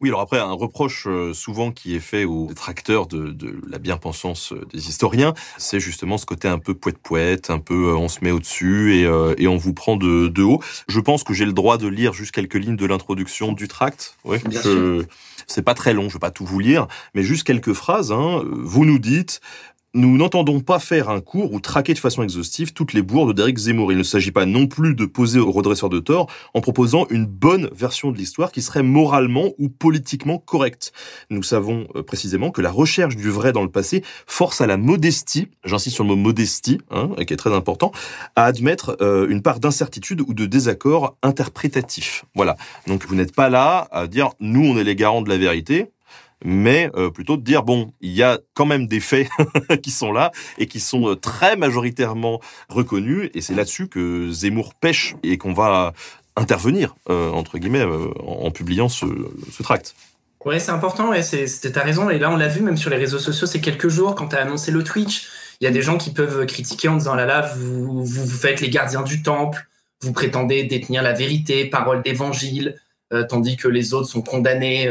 Oui, 0.00 0.10
alors 0.10 0.20
après, 0.20 0.38
un 0.38 0.52
reproche 0.52 1.06
euh, 1.08 1.34
souvent 1.34 1.72
qui 1.72 1.96
est 1.96 2.00
fait 2.00 2.24
aux 2.24 2.46
détracteurs 2.46 3.08
de, 3.08 3.32
de 3.32 3.60
la 3.68 3.78
bien-pensance 3.78 4.52
euh, 4.52 4.64
des 4.72 4.88
historiens, 4.88 5.34
c'est 5.56 5.80
justement 5.80 6.18
ce 6.18 6.26
côté 6.26 6.46
un 6.46 6.60
peu 6.60 6.74
poète-poète, 6.74 7.50
un 7.50 7.58
peu 7.58 7.88
euh, 7.88 7.96
on 7.96 8.08
se 8.08 8.22
met 8.22 8.30
au-dessus 8.30 8.94
et, 8.94 9.02
et 9.38 9.48
on 9.48 9.56
vous 9.56 9.74
prend 9.74 9.96
de, 9.96 10.28
de 10.28 10.42
haut. 10.42 10.62
Je 10.86 11.00
pense 11.00 11.24
que 11.24 11.34
j'ai 11.34 11.46
le 11.46 11.52
droit 11.52 11.78
de 11.78 11.88
lire 11.88 12.12
juste 12.12 12.30
quelques 12.30 12.54
lignes 12.54 12.76
de 12.76 12.86
l'introduction 12.86 13.52
du 13.52 13.66
tract. 13.66 14.16
Oui, 14.24 14.38
c'est 15.46 15.62
pas 15.62 15.74
très 15.74 15.94
long, 15.94 16.08
je 16.08 16.14
vais 16.14 16.20
pas 16.20 16.30
tout 16.30 16.44
vous 16.44 16.60
lire, 16.60 16.86
mais 17.14 17.22
juste 17.22 17.44
quelques 17.44 17.72
phrases. 17.72 18.12
Hein. 18.12 18.42
Vous 18.44 18.84
nous 18.84 18.98
dites 18.98 19.40
nous 19.94 20.16
n'entendons 20.16 20.60
pas 20.60 20.78
faire 20.78 21.08
un 21.08 21.20
cours 21.20 21.52
ou 21.52 21.60
traquer 21.60 21.94
de 21.94 21.98
façon 21.98 22.22
exhaustive 22.22 22.72
toutes 22.72 22.92
les 22.92 23.02
bourdes 23.02 23.34
d'Éric 23.34 23.56
Zemmour. 23.56 23.90
Il 23.90 23.98
ne 23.98 24.02
s'agit 24.02 24.32
pas 24.32 24.44
non 24.44 24.66
plus 24.66 24.94
de 24.94 25.06
poser 25.06 25.40
au 25.40 25.50
redresseur 25.50 25.88
de 25.88 25.98
tort 25.98 26.30
en 26.52 26.60
proposant 26.60 27.06
une 27.10 27.24
bonne 27.26 27.70
version 27.72 28.12
de 28.12 28.18
l'histoire 28.18 28.52
qui 28.52 28.60
serait 28.60 28.82
moralement 28.82 29.52
ou 29.58 29.68
politiquement 29.68 30.38
correcte. 30.38 30.92
Nous 31.30 31.42
savons 31.42 31.88
euh, 31.96 32.02
précisément 32.02 32.50
que 32.50 32.60
la 32.60 32.70
recherche 32.70 33.16
du 33.16 33.30
vrai 33.30 33.52
dans 33.52 33.62
le 33.62 33.70
passé 33.70 34.02
force 34.26 34.60
à 34.60 34.66
la 34.66 34.76
modestie, 34.76 35.48
j'insiste 35.64 35.94
sur 35.94 36.04
le 36.04 36.10
mot 36.10 36.16
modestie, 36.16 36.78
hein, 36.90 37.10
qui 37.26 37.32
est 37.32 37.38
très 37.38 37.54
important, 37.54 37.90
à 38.36 38.44
admettre 38.44 38.96
euh, 39.00 39.26
une 39.28 39.40
part 39.40 39.60
d'incertitude 39.60 40.20
ou 40.20 40.34
de 40.34 40.44
désaccord 40.46 41.16
interprétatif. 41.22 42.26
Voilà. 42.34 42.56
Donc 42.86 43.06
vous 43.06 43.14
n'êtes 43.14 43.34
pas 43.34 43.48
là 43.48 43.88
à 43.90 44.06
dire 44.06 44.30
nous 44.40 44.64
on 44.64 44.76
est 44.76 44.84
les 44.84 44.96
garants 44.96 45.22
de 45.22 45.28
la 45.30 45.38
vérité 45.38 45.90
mais 46.44 46.90
euh, 46.94 47.10
plutôt 47.10 47.36
de 47.36 47.42
dire 47.42 47.62
bon, 47.62 47.92
il 48.00 48.12
y 48.12 48.22
a 48.22 48.38
quand 48.54 48.66
même 48.66 48.86
des 48.86 49.00
faits 49.00 49.28
qui 49.82 49.90
sont 49.90 50.12
là 50.12 50.30
et 50.58 50.66
qui 50.66 50.80
sont 50.80 51.08
euh, 51.08 51.16
très 51.16 51.56
majoritairement 51.56 52.40
reconnus, 52.68 53.30
et 53.34 53.40
c'est 53.40 53.54
là-dessus 53.54 53.88
que 53.88 54.30
Zemmour 54.30 54.74
pêche 54.74 55.16
et 55.22 55.38
qu'on 55.38 55.52
va 55.52 55.92
intervenir 56.36 56.94
euh, 57.10 57.30
entre 57.30 57.58
guillemets 57.58 57.84
en, 58.24 58.50
publiant 58.50 58.88
ce, 58.88 59.06
tract. 59.62 59.94
Ouais, 60.44 60.60
c'est 60.60 60.70
important, 60.70 61.10
ouais, 61.10 61.22
c'était 61.22 61.72
ta 61.72 61.82
raison. 61.82 62.08
Et 62.10 62.18
là, 62.18 62.30
on 62.30 62.36
l'a 62.36 62.46
vu 62.46 62.62
même 62.62 62.76
sur 62.76 62.90
les 62.90 62.96
réseaux 62.96 63.18
sociaux 63.18 63.48
ces 63.48 63.60
quelques 63.60 63.88
jours 63.88 64.14
quand 64.14 64.28
tu 64.28 64.36
annoncé 64.36 64.70
le 64.70 64.84
Twitch. 64.84 65.28
Il 65.60 65.64
y 65.64 65.66
a 65.66 65.72
des 65.72 65.82
gens 65.82 65.98
qui 65.98 66.10
peuvent 66.10 66.46
critiquer 66.46 66.86
en 66.86 66.96
disant 66.96 67.16
là 67.16 67.26
là, 67.26 67.52
vous, 67.56 68.04
vous 68.04 68.28
faites 68.28 68.60
les 68.60 68.70
gardiens 68.70 69.02
du 69.02 69.22
temple, 69.22 69.66
vous 70.00 70.12
prétendez 70.12 70.62
détenir 70.62 71.02
la 71.02 71.12
vérité, 71.12 71.64
parole 71.64 72.02
d'évangile, 72.02 72.76
tandis 73.28 73.56
que 73.56 73.66
les 73.66 73.94
autres 73.94 74.08
sont 74.08 74.22
condamnés 74.22 74.88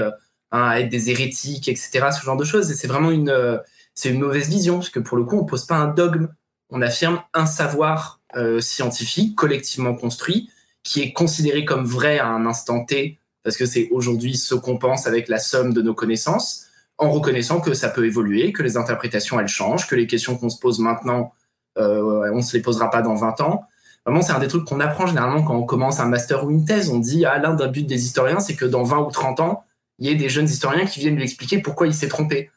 Hein, 0.51 0.63
à 0.69 0.79
être 0.79 0.89
des 0.89 1.09
hérétiques, 1.09 1.67
etc. 1.67 2.07
Ce 2.17 2.23
genre 2.23 2.37
de 2.37 2.45
choses. 2.45 2.71
Et 2.71 2.73
c'est 2.73 2.87
vraiment 2.87 3.11
une, 3.11 3.29
euh, 3.29 3.57
une 4.05 4.19
mauvaise 4.19 4.47
vision, 4.47 4.75
parce 4.75 4.89
que 4.89 4.99
pour 4.99 5.17
le 5.17 5.25
coup, 5.25 5.37
on 5.37 5.45
pose 5.45 5.65
pas 5.65 5.75
un 5.75 5.87
dogme, 5.87 6.29
on 6.69 6.81
affirme 6.81 7.21
un 7.33 7.45
savoir 7.45 8.21
euh, 8.35 8.61
scientifique 8.61 9.35
collectivement 9.35 9.93
construit 9.93 10.49
qui 10.83 11.01
est 11.01 11.11
considéré 11.11 11.65
comme 11.65 11.83
vrai 11.83 12.17
à 12.19 12.27
un 12.27 12.45
instant 12.45 12.85
T, 12.85 13.19
parce 13.43 13.57
que 13.57 13.65
c'est 13.65 13.89
aujourd'hui 13.91 14.37
ce 14.37 14.55
qu'on 14.55 14.77
pense 14.77 15.05
avec 15.05 15.27
la 15.27 15.39
somme 15.39 15.73
de 15.73 15.81
nos 15.81 15.93
connaissances, 15.93 16.67
en 16.97 17.11
reconnaissant 17.11 17.59
que 17.59 17.73
ça 17.73 17.89
peut 17.89 18.05
évoluer, 18.05 18.53
que 18.53 18.63
les 18.63 18.77
interprétations 18.77 19.39
elles 19.39 19.49
changent, 19.49 19.85
que 19.85 19.95
les 19.95 20.07
questions 20.07 20.37
qu'on 20.37 20.49
se 20.49 20.59
pose 20.59 20.79
maintenant, 20.79 21.33
euh, 21.77 22.31
on 22.33 22.41
se 22.41 22.55
les 22.55 22.63
posera 22.63 22.89
pas 22.89 23.01
dans 23.01 23.15
20 23.15 23.41
ans. 23.41 23.65
Vraiment, 24.05 24.21
c'est 24.21 24.31
un 24.31 24.39
des 24.39 24.47
trucs 24.47 24.63
qu'on 24.63 24.79
apprend 24.79 25.07
généralement 25.07 25.43
quand 25.43 25.55
on 25.55 25.65
commence 25.65 25.99
un 25.99 26.05
master 26.05 26.45
ou 26.45 26.51
une 26.51 26.63
thèse. 26.63 26.89
On 26.89 26.99
dit, 26.99 27.25
ah, 27.25 27.37
l'un 27.37 27.53
des 27.53 27.67
buts 27.67 27.83
des 27.83 28.05
historiens, 28.05 28.39
c'est 28.39 28.55
que 28.55 28.65
dans 28.65 28.83
20 28.83 28.99
ou 28.99 29.11
30 29.11 29.41
ans, 29.41 29.65
il 29.99 30.07
y 30.07 30.11
ait 30.11 30.15
des 30.15 30.29
jeunes 30.29 30.45
historiens 30.45 30.85
qui 30.85 30.99
viennent 30.99 31.15
lui 31.15 31.23
expliquer 31.23 31.59
pourquoi 31.59 31.87
il 31.87 31.93
s'est 31.93 32.07
trompé. 32.07 32.51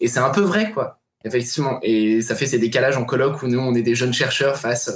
Et 0.00 0.08
c'est 0.08 0.20
un 0.20 0.30
peu 0.30 0.40
vrai, 0.40 0.72
quoi. 0.72 0.98
Effectivement. 1.24 1.78
Et 1.82 2.22
ça 2.22 2.34
fait 2.34 2.46
ces 2.46 2.58
décalages 2.58 2.96
en 2.96 3.04
colloque 3.04 3.42
où 3.42 3.46
nous, 3.46 3.58
on 3.58 3.74
est 3.74 3.82
des 3.82 3.94
jeunes 3.94 4.14
chercheurs 4.14 4.56
face 4.56 4.90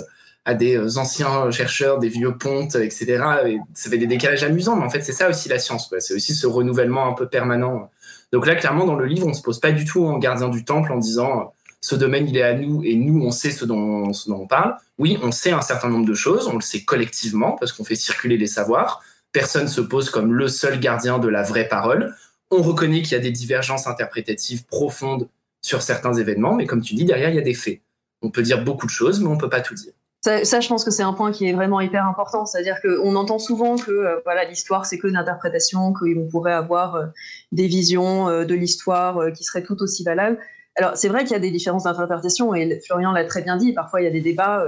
à 0.46 0.54
des 0.54 0.76
euh, 0.76 0.98
anciens 0.98 1.50
chercheurs, 1.50 1.98
des 1.98 2.08
vieux 2.08 2.36
pontes, 2.36 2.76
etc. 2.76 3.22
Et 3.46 3.58
ça 3.74 3.90
fait 3.90 3.98
des 3.98 4.06
décalages 4.06 4.42
amusants, 4.42 4.76
mais 4.76 4.84
en 4.84 4.90
fait, 4.90 5.02
c'est 5.02 5.12
ça 5.12 5.28
aussi 5.28 5.48
la 5.48 5.58
science. 5.58 5.92
C'est 5.98 6.14
aussi 6.14 6.34
ce 6.34 6.46
renouvellement 6.46 7.06
un 7.06 7.12
peu 7.12 7.28
permanent. 7.28 7.90
Donc 8.32 8.46
là, 8.46 8.54
clairement, 8.54 8.86
dans 8.86 8.96
le 8.96 9.06
livre, 9.06 9.26
on 9.26 9.34
se 9.34 9.42
pose 9.42 9.60
pas 9.60 9.72
du 9.72 9.84
tout 9.84 10.06
en 10.06 10.18
gardien 10.18 10.48
du 10.48 10.64
temple 10.64 10.92
en 10.92 10.98
disant 10.98 11.52
ce 11.80 11.94
domaine, 11.94 12.26
il 12.28 12.36
est 12.38 12.42
à 12.42 12.54
nous 12.54 12.82
et 12.82 12.94
nous, 12.94 13.22
on 13.22 13.30
sait 13.30 13.50
ce 13.50 13.60
ce 13.60 13.64
dont 13.66 14.12
on 14.28 14.46
parle. 14.46 14.76
Oui, 14.98 15.18
on 15.22 15.32
sait 15.32 15.52
un 15.52 15.60
certain 15.60 15.90
nombre 15.90 16.06
de 16.06 16.14
choses, 16.14 16.46
on 16.48 16.54
le 16.54 16.62
sait 16.62 16.84
collectivement 16.84 17.52
parce 17.52 17.72
qu'on 17.72 17.84
fait 17.84 17.94
circuler 17.94 18.38
les 18.38 18.46
savoirs. 18.46 19.02
Personne 19.34 19.66
se 19.66 19.80
pose 19.80 20.10
comme 20.10 20.32
le 20.32 20.46
seul 20.46 20.78
gardien 20.78 21.18
de 21.18 21.26
la 21.26 21.42
vraie 21.42 21.66
parole. 21.66 22.14
On 22.52 22.62
reconnaît 22.62 23.02
qu'il 23.02 23.12
y 23.12 23.20
a 23.20 23.22
des 23.22 23.32
divergences 23.32 23.88
interprétatives 23.88 24.64
profondes 24.64 25.28
sur 25.60 25.82
certains 25.82 26.14
événements, 26.14 26.54
mais 26.54 26.66
comme 26.66 26.82
tu 26.82 26.94
dis, 26.94 27.04
derrière, 27.04 27.30
il 27.30 27.36
y 27.36 27.40
a 27.40 27.42
des 27.42 27.54
faits. 27.54 27.80
On 28.22 28.30
peut 28.30 28.42
dire 28.42 28.62
beaucoup 28.62 28.86
de 28.86 28.92
choses, 28.92 29.20
mais 29.20 29.26
on 29.26 29.34
ne 29.34 29.40
peut 29.40 29.48
pas 29.48 29.60
tout 29.60 29.74
dire. 29.74 29.92
Ça, 30.22 30.60
je 30.60 30.68
pense 30.68 30.84
que 30.84 30.90
c'est 30.90 31.02
un 31.02 31.12
point 31.12 31.32
qui 31.32 31.48
est 31.48 31.52
vraiment 31.52 31.80
hyper 31.80 32.06
important. 32.06 32.46
C'est-à-dire 32.46 32.80
qu'on 32.80 33.16
entend 33.16 33.40
souvent 33.40 33.76
que 33.76 33.90
euh, 33.90 34.20
voilà, 34.24 34.44
l'histoire, 34.44 34.86
c'est 34.86 34.98
que 34.98 35.08
une 35.08 35.16
interprétation, 35.16 35.92
qu'on 35.92 36.28
pourrait 36.30 36.52
avoir 36.52 36.94
euh, 36.94 37.06
des 37.50 37.66
visions 37.66 38.28
euh, 38.28 38.44
de 38.44 38.54
l'histoire 38.54 39.32
qui 39.32 39.42
seraient 39.42 39.64
tout 39.64 39.82
aussi 39.82 40.04
valables. 40.04 40.38
Alors, 40.76 40.96
c'est 40.96 41.08
vrai 41.08 41.24
qu'il 41.24 41.32
y 41.32 41.36
a 41.36 41.40
des 41.40 41.50
différences 41.50 41.84
d'interprétation, 41.84 42.54
et 42.54 42.80
Florian 42.86 43.12
l'a 43.12 43.24
très 43.24 43.42
bien 43.42 43.56
dit, 43.56 43.72
parfois 43.72 44.00
il 44.00 44.04
y 44.04 44.06
a 44.06 44.10
des 44.10 44.22
débats 44.22 44.64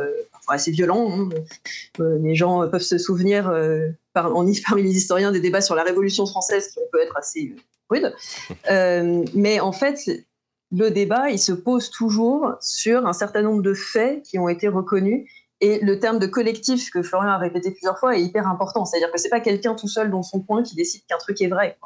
parfois 0.47 0.55
assez 0.55 0.71
violents. 0.71 1.11
Hein. 1.11 1.29
les 1.99 2.35
gens 2.35 2.69
peuvent 2.69 2.81
se 2.81 2.99
souvenir, 2.99 3.45
par, 4.13 4.33
parmi 4.69 4.83
les 4.83 4.97
historiens, 4.97 5.33
des 5.33 5.41
débats 5.41 5.61
sur 5.61 5.75
la 5.75 5.83
Révolution 5.83 6.27
française 6.27 6.69
qui 6.69 6.81
peut 6.93 7.01
être 7.01 7.17
assez 7.17 7.55
rudes. 7.91 8.15
mais 9.35 9.61
en 9.61 9.73
fait, 9.73 9.99
le 10.73 10.91
débat, 10.91 11.31
il 11.31 11.39
se 11.39 11.53
pose 11.53 11.91
toujours 11.91 12.55
sur 12.61 13.07
un 13.07 13.13
certain 13.13 13.43
nombre 13.43 13.63
de 13.63 13.75
faits 13.75 14.23
qui 14.23 14.39
ont 14.39 14.49
été 14.49 14.69
reconnus. 14.69 15.29
Et 15.61 15.79
le 15.81 15.99
terme 15.99 16.19
de 16.19 16.27
collectif 16.27 16.91
que 16.91 17.03
Florian 17.03 17.31
a 17.31 17.39
répété 17.39 17.71
plusieurs 17.71 17.99
fois 17.99 18.17
est 18.17 18.23
hyper 18.23 18.47
important. 18.47 18.85
C'est-à-dire 18.85 19.11
que 19.11 19.19
c'est 19.19 19.31
pas 19.31 19.41
quelqu'un 19.41 19.75
tout 19.75 19.89
seul 19.89 20.11
dans 20.11 20.23
son 20.23 20.41
coin 20.41 20.63
qui 20.63 20.75
décide 20.75 21.03
qu'un 21.09 21.19
truc 21.19 21.41
est 21.41 21.49
vrai. 21.49 21.79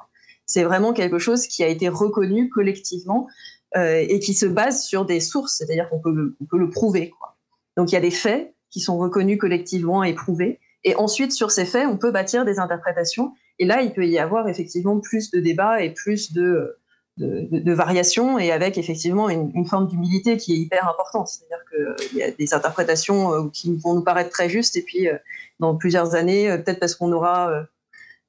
C'est 0.46 0.64
vraiment 0.64 0.92
quelque 0.92 1.18
chose 1.18 1.46
qui 1.46 1.62
a 1.62 1.68
été 1.68 1.88
reconnu 1.88 2.49
collectivement 2.49 3.29
euh, 3.77 4.05
et 4.09 4.18
qui 4.18 4.35
se 4.35 4.46
base 4.46 4.83
sur 4.83 5.05
des 5.05 5.20
sources. 5.20 5.59
C'est-à-dire 5.59 5.88
qu'on 5.88 6.01
peut, 6.01 6.12
le, 6.12 6.37
peut 6.51 6.59
le 6.59 6.68
prouver. 6.68 7.11
Quoi. 7.11 7.29
Donc 7.76 7.92
il 7.92 7.94
y 7.94 7.98
a 7.98 8.00
des 8.00 8.11
faits 8.11 8.54
qui 8.70 8.80
sont 8.80 8.98
reconnus 8.98 9.38
collectivement 9.38 10.02
et 10.02 10.14
prouvés. 10.14 10.61
Et 10.85 10.94
ensuite, 10.96 11.33
sur 11.33 11.50
ces 11.50 11.66
faits, 11.66 11.87
on 11.87 11.98
peut 11.98 12.11
bâtir 12.11 12.44
des 12.44 12.59
interprétations. 12.59 13.33
Et 13.59 13.66
là, 13.66 13.83
il 13.83 13.92
peut 13.92 14.06
y 14.06 14.18
avoir 14.18 14.48
effectivement 14.48 14.98
plus 14.98 15.30
de 15.30 15.40
débats 15.40 15.83
et 15.83 15.90
plus 15.90 16.33
de, 16.33 16.78
de, 17.20 17.72
variation 17.72 18.38
et 18.38 18.50
avec 18.50 18.78
effectivement 18.78 19.28
une, 19.28 19.66
forme 19.66 19.88
d'humilité 19.88 20.37
qui 20.37 20.54
est 20.54 20.56
hyper 20.56 20.88
importante. 20.88 21.28
C'est-à-dire 21.28 21.64
qu'il 22.09 22.18
y 22.18 22.22
a 22.22 22.30
des 22.30 22.54
interprétations 22.54 23.35
euh, 23.35 23.48
qui 23.52 23.76
vont 23.76 23.94
nous 23.94 24.04
paraître 24.04 24.30
très 24.30 24.48
justes 24.48 24.76
et 24.76 24.83
puis 24.83 25.09
euh, 25.09 25.16
dans 25.59 25.76
plusieurs 25.76 26.14
années, 26.14 26.50
euh, 26.50 26.59
peut-être 26.59 26.80
parce 26.80 26.94
qu'on 26.94 27.12
aura 27.12 27.52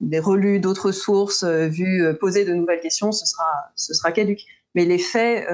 des 0.01 0.19
relus 0.19 0.59
d'autres 0.59 0.91
sources, 0.91 1.43
vu 1.43 2.03
poser 2.19 2.43
de 2.43 2.53
nouvelles 2.53 2.79
questions, 2.79 3.11
ce 3.11 3.25
sera, 3.25 3.45
ce 3.75 3.93
caduque. 4.11 4.41
Mais 4.73 4.85
les 4.85 4.97
faits 4.97 5.47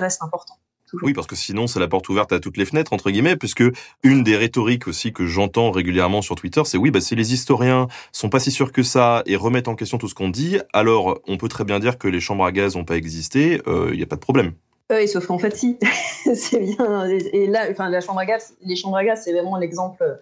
restent 0.00 0.22
importants. 0.22 0.58
Oui, 1.02 1.12
parce 1.12 1.26
que 1.26 1.36
sinon, 1.36 1.66
c'est 1.66 1.80
la 1.80 1.88
porte 1.88 2.08
ouverte 2.08 2.32
à 2.32 2.40
toutes 2.40 2.56
les 2.56 2.64
fenêtres, 2.64 2.92
entre 2.92 3.10
guillemets, 3.10 3.36
puisque 3.36 3.64
une 4.02 4.22
des 4.22 4.36
rhétoriques 4.36 4.86
aussi 4.86 5.12
que 5.12 5.26
j'entends 5.26 5.70
régulièrement 5.70 6.22
sur 6.22 6.36
Twitter, 6.36 6.62
c'est 6.64 6.78
oui, 6.78 6.90
bah, 6.90 7.00
si 7.00 7.16
les 7.16 7.32
historiens 7.32 7.88
sont 8.12 8.28
pas 8.28 8.38
si 8.38 8.50
sûrs 8.50 8.72
que 8.72 8.82
ça 8.82 9.22
et 9.26 9.36
remettent 9.36 9.68
en 9.68 9.74
question 9.74 9.98
tout 9.98 10.08
ce 10.08 10.14
qu'on 10.14 10.28
dit, 10.28 10.58
alors 10.72 11.20
on 11.26 11.36
peut 11.36 11.48
très 11.48 11.64
bien 11.64 11.80
dire 11.80 11.98
que 11.98 12.08
les 12.08 12.20
chambres 12.20 12.44
à 12.44 12.52
gaz 12.52 12.76
n'ont 12.76 12.84
pas 12.84 12.96
existé, 12.96 13.60
il 13.66 13.72
euh, 13.72 13.96
n'y 13.96 14.02
a 14.02 14.06
pas 14.06 14.16
de 14.16 14.20
problème. 14.20 14.52
Oui, 14.90 15.08
sauf 15.08 15.26
qu'en 15.26 15.38
fait, 15.38 15.56
si. 15.56 15.78
c'est 16.34 16.60
bien. 16.60 17.06
Et 17.08 17.46
là, 17.46 17.66
enfin, 17.70 17.88
la 17.88 18.00
chambre 18.00 18.20
à 18.20 18.26
gaz, 18.26 18.54
les 18.62 18.76
chambres 18.76 18.96
à 18.96 19.04
gaz, 19.04 19.22
c'est 19.24 19.32
vraiment 19.32 19.56
l'exemple 19.56 20.20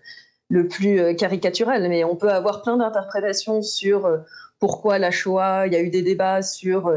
le 0.48 0.68
plus 0.68 1.00
euh, 1.00 1.14
caricatural. 1.14 1.88
Mais 1.88 2.04
on 2.04 2.16
peut 2.16 2.30
avoir 2.30 2.62
plein 2.62 2.76
d'interprétations 2.76 3.62
sur 3.62 4.06
euh, 4.06 4.18
pourquoi 4.60 4.98
la 4.98 5.10
Shoah, 5.10 5.66
il 5.66 5.72
y 5.72 5.76
a 5.76 5.80
eu 5.80 5.90
des 5.90 6.02
débats 6.02 6.42
sur 6.42 6.92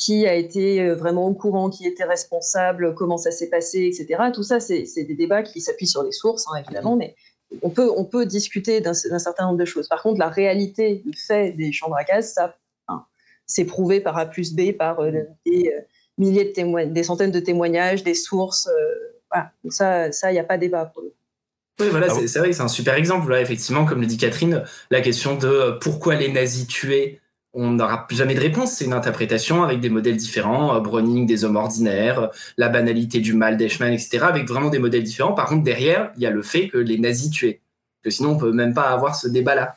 qui 0.00 0.26
a 0.26 0.34
été 0.34 0.80
euh, 0.80 0.94
vraiment 0.94 1.26
au 1.26 1.34
courant, 1.34 1.68
qui 1.68 1.86
était 1.86 2.04
responsable, 2.04 2.94
comment 2.94 3.18
ça 3.18 3.30
s'est 3.30 3.50
passé, 3.50 3.84
etc. 3.84 4.30
Tout 4.32 4.42
ça, 4.42 4.58
c'est 4.58 4.86
des 4.96 5.14
débats 5.14 5.42
qui 5.42 5.60
s'appuient 5.60 5.86
sur 5.86 6.02
des 6.02 6.10
sources, 6.10 6.46
hein, 6.48 6.58
évidemment, 6.64 6.96
mais 6.96 7.14
on 7.62 7.68
peut, 7.68 7.90
on 7.94 8.04
peut 8.04 8.24
discuter 8.24 8.80
d'un 8.80 8.94
certain 8.94 9.46
nombre 9.46 9.58
de 9.58 9.64
choses. 9.66 9.88
Par 9.88 10.02
contre, 10.02 10.18
la 10.18 10.28
réalité, 10.28 11.02
le 11.04 11.12
fait 11.12 11.52
des 11.52 11.70
chambres 11.70 11.96
à 11.96 12.04
gaz, 12.04 12.32
ça, 12.32 12.56
c'est 13.44 13.64
prouvé 13.64 14.00
par 14.00 14.16
A 14.16 14.26
plus 14.26 14.54
B, 14.54 14.72
par 14.72 15.00
euh, 15.00 15.10
des 15.44 15.72
euh, 15.74 15.80
milliers 16.16 16.44
de 16.44 16.52
témoignages, 16.52 16.92
des 16.92 17.02
centaines 17.02 17.32
de 17.32 17.40
témoignages, 17.40 18.02
des 18.02 18.14
sources. 18.14 18.70
voilà. 19.30 19.50
Donc 19.62 19.72
ça, 19.74 20.12
ça, 20.12 20.30
il 20.30 20.34
n'y 20.34 20.40
a 20.40 20.44
pas 20.44 20.56
débat 20.56 20.86
pour 20.86 21.02
le 21.02 21.12
oui, 21.80 21.88
voilà, 21.88 22.08
ah 22.10 22.26
c'est 22.26 22.38
vrai 22.38 22.50
que 22.50 22.56
c'est 22.56 22.62
un 22.62 22.68
super 22.68 22.94
exemple. 22.94 23.30
Là, 23.30 23.40
effectivement, 23.40 23.86
comme 23.86 24.02
le 24.02 24.06
dit 24.06 24.18
Catherine, 24.18 24.64
la 24.90 25.00
question 25.00 25.34
de 25.36 25.78
pourquoi 25.80 26.14
les 26.14 26.30
nazis 26.30 26.66
tuaient 26.66 27.20
on 27.52 27.72
n'aura 27.72 28.06
jamais 28.10 28.34
de 28.34 28.40
réponse. 28.40 28.72
C'est 28.72 28.84
une 28.84 28.92
interprétation 28.92 29.62
avec 29.62 29.80
des 29.80 29.90
modèles 29.90 30.16
différents, 30.16 30.76
euh, 30.76 30.80
Browning, 30.80 31.26
des 31.26 31.44
hommes 31.44 31.56
ordinaires, 31.56 32.20
euh, 32.20 32.26
la 32.56 32.68
banalité 32.68 33.20
du 33.20 33.34
mal 33.34 33.56
d'Eichmann, 33.56 33.92
etc., 33.92 34.20
avec 34.22 34.46
vraiment 34.46 34.70
des 34.70 34.78
modèles 34.78 35.02
différents. 35.02 35.32
Par 35.32 35.46
contre, 35.46 35.64
derrière, 35.64 36.12
il 36.16 36.22
y 36.22 36.26
a 36.26 36.30
le 36.30 36.42
fait 36.42 36.68
que 36.68 36.78
les 36.78 36.98
nazis 36.98 37.30
tuaient. 37.30 37.60
Que 38.02 38.10
sinon, 38.10 38.30
on 38.30 38.38
peut 38.38 38.52
même 38.52 38.74
pas 38.74 38.90
avoir 38.90 39.16
ce 39.16 39.28
débat-là. 39.28 39.76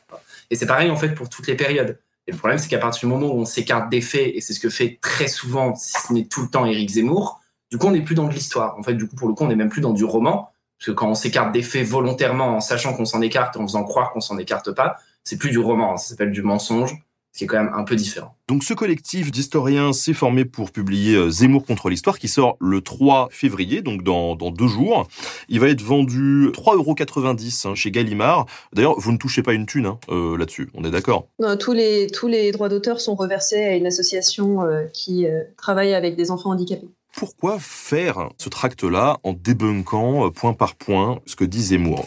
Et 0.49 0.55
c'est 0.55 0.65
pareil, 0.65 0.89
en 0.89 0.95
fait, 0.95 1.09
pour 1.09 1.29
toutes 1.29 1.47
les 1.47 1.55
périodes. 1.55 1.99
Et 2.27 2.31
le 2.31 2.37
problème, 2.37 2.57
c'est 2.57 2.69
qu'à 2.69 2.77
partir 2.77 3.07
du 3.07 3.13
moment 3.13 3.33
où 3.33 3.39
on 3.39 3.45
s'écarte 3.45 3.89
des 3.89 4.01
faits, 4.01 4.31
et 4.33 4.39
c'est 4.39 4.53
ce 4.53 4.59
que 4.59 4.69
fait 4.69 4.99
très 5.01 5.27
souvent, 5.27 5.75
si 5.75 5.93
ce 5.93 6.13
n'est 6.13 6.25
tout 6.25 6.41
le 6.41 6.47
temps, 6.47 6.65
Éric 6.65 6.91
Zemmour, 6.91 7.41
du 7.69 7.77
coup, 7.77 7.87
on 7.87 7.91
n'est 7.91 8.01
plus 8.01 8.15
dans 8.15 8.27
de 8.27 8.33
l'histoire. 8.33 8.77
En 8.77 8.83
fait, 8.83 8.93
du 8.93 9.07
coup, 9.07 9.15
pour 9.15 9.27
le 9.27 9.33
coup, 9.33 9.43
on 9.43 9.47
n'est 9.47 9.55
même 9.55 9.69
plus 9.69 9.81
dans 9.81 9.93
du 9.93 10.05
roman. 10.05 10.51
Parce 10.77 10.87
que 10.87 10.91
quand 10.91 11.09
on 11.09 11.15
s'écarte 11.15 11.51
des 11.51 11.63
faits 11.63 11.85
volontairement, 11.85 12.55
en 12.55 12.59
sachant 12.59 12.93
qu'on 12.93 13.05
s'en 13.05 13.21
écarte, 13.21 13.57
en 13.57 13.63
faisant 13.63 13.83
croire 13.83 14.11
qu'on 14.11 14.21
s'en 14.21 14.37
écarte 14.37 14.71
pas, 14.71 14.97
c'est 15.23 15.37
plus 15.37 15.49
du 15.49 15.59
roman. 15.59 15.97
Ça 15.97 16.09
s'appelle 16.09 16.31
du 16.31 16.43
mensonge 16.43 17.03
ce 17.33 17.39
qui 17.39 17.43
est 17.45 17.47
quand 17.47 17.63
même 17.63 17.73
un 17.73 17.83
peu 17.83 17.95
différent. 17.95 18.35
Donc 18.47 18.63
ce 18.63 18.75
collectif 18.75 19.31
d'historiens 19.31 19.91
s'est 19.91 20.13
formé 20.13 20.45
pour 20.45 20.71
publier 20.71 21.15
euh, 21.15 21.31
Zemmour 21.31 21.65
contre 21.65 21.89
l'histoire 21.89 22.19
qui 22.19 22.27
sort 22.27 22.57
le 22.61 22.81
3 22.81 23.29
février, 23.31 23.81
donc 23.81 24.03
dans, 24.03 24.35
dans 24.35 24.51
deux 24.51 24.67
jours. 24.67 25.07
Il 25.49 25.59
va 25.59 25.69
être 25.69 25.81
vendu 25.81 26.51
3,90€ 26.53 27.67
hein, 27.67 27.75
chez 27.75 27.89
Gallimard. 27.89 28.45
D'ailleurs, 28.71 28.99
vous 28.99 29.11
ne 29.11 29.17
touchez 29.17 29.41
pas 29.41 29.53
une 29.53 29.65
thune 29.65 29.87
hein, 29.87 29.99
euh, 30.09 30.37
là-dessus, 30.37 30.69
on 30.75 30.85
est 30.85 30.91
d'accord? 30.91 31.27
Tous 31.59 31.73
les, 31.73 32.07
tous 32.07 32.27
les 32.27 32.51
droits 32.51 32.69
d'auteur 32.69 33.01
sont 33.01 33.15
reversés 33.15 33.63
à 33.63 33.75
une 33.75 33.87
association 33.87 34.61
euh, 34.61 34.83
qui 34.93 35.25
travaille 35.57 35.95
avec 35.95 36.15
des 36.15 36.29
enfants 36.29 36.51
handicapés. 36.51 36.89
Pourquoi 37.15 37.57
faire 37.59 38.29
ce 38.37 38.49
tract-là 38.49 39.17
en 39.23 39.33
débunkant 39.33 40.29
point 40.31 40.53
par 40.53 40.75
point 40.75 41.19
ce 41.25 41.35
que 41.35 41.45
dit 41.45 41.63
Zemmour? 41.63 42.05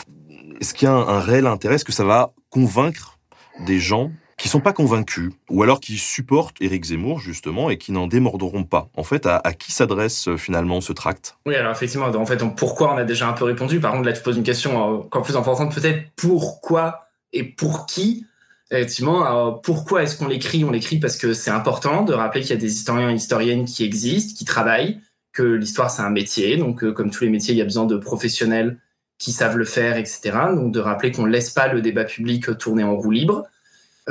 Est-ce 0.61 0.73
qu'il 0.73 0.87
y 0.87 0.89
a 0.89 0.95
un, 0.95 1.09
un 1.09 1.21
réel 1.21 1.47
intérêt? 1.47 1.77
Est-ce 1.77 1.85
que 1.85 1.93
ça 1.93 2.05
va 2.05 2.33
convaincre 2.51 3.19
des 3.67 3.81
gens 3.81 4.11
qui 4.37 4.49
sont 4.49 4.61
pas 4.61 4.73
convaincus, 4.73 5.31
ou 5.49 5.63
alors 5.63 5.81
qui 5.81 5.97
supportent 5.97 6.57
Éric 6.61 6.85
Zemmour 6.85 7.21
justement 7.21 7.71
et 7.71 7.79
qui 7.79 7.93
n'en 7.93 8.07
démordront 8.07 8.65
pas. 8.65 8.89
En 8.95 9.03
fait, 9.03 9.27
à, 9.27 9.41
qui 9.55 9.73
s'adresse 9.73 10.29
euh, 10.29 10.37
finalement 10.37 10.81
ce 10.81 10.93
tract? 10.93 11.37
Oui, 11.47 11.55
alors 11.55 11.73
effectivement, 11.73 12.07
en 12.07 12.27
fait, 12.27 12.43
pourquoi 12.57 12.93
on 12.93 12.97
a 12.99 13.05
déjà 13.05 13.29
un 13.29 13.33
peu 13.33 13.45
répondu? 13.45 13.81
Par 13.81 13.93
contre, 13.93 14.05
là, 14.05 14.13
tu 14.13 14.23
poses 14.23 14.37
une 14.37 14.43
question 14.43 14.79
euh, 14.79 14.97
encore 14.99 15.23
plus 15.23 15.37
importante, 15.37 15.75
peut-être 15.75 16.11
pourquoi 16.17 17.09
et 17.33 17.45
pour 17.45 17.87
qui? 17.87 18.27
Effectivement, 18.71 19.53
pourquoi 19.63 20.03
est-ce 20.03 20.19
qu'on 20.19 20.27
l'écrit? 20.27 20.65
On 20.65 20.73
l'écrit 20.73 20.99
parce 20.99 21.17
que 21.17 21.35
c'est 21.35 21.53
important 21.53 22.03
de 22.03 22.13
rappeler 22.13 22.41
qu'il 22.41 22.51
y 22.51 22.55
a 22.55 22.61
des 22.61 22.73
historiens 22.73 23.11
et 23.11 23.15
historiennes 23.15 23.65
qui 23.65 23.85
existent, 23.85 24.37
qui 24.37 24.45
travaillent, 24.45 25.01
que 25.33 25.43
l'histoire 25.43 25.91
c'est 25.91 26.03
un 26.03 26.11
métier, 26.11 26.57
donc 26.57 26.83
euh, 26.83 26.93
comme 26.93 27.11
tous 27.11 27.23
les 27.23 27.31
métiers, 27.31 27.55
il 27.55 27.59
y 27.59 27.63
a 27.63 27.65
besoin 27.65 27.87
de 27.87 27.97
professionnels 27.97 28.81
qui 29.19 29.33
savent 29.33 29.57
le 29.57 29.65
faire, 29.65 29.97
etc. 29.97 30.33
Donc 30.55 30.73
de 30.73 30.81
rappeler 30.81 31.13
qu'on 31.13 31.27
ne 31.27 31.31
laisse 31.31 31.51
pas 31.51 31.69
le 31.69 31.81
débat 31.81 32.05
public 32.05 32.59
tourner 32.59 32.83
en 32.83 32.97
roue 32.97 33.13
libre, 33.13 33.45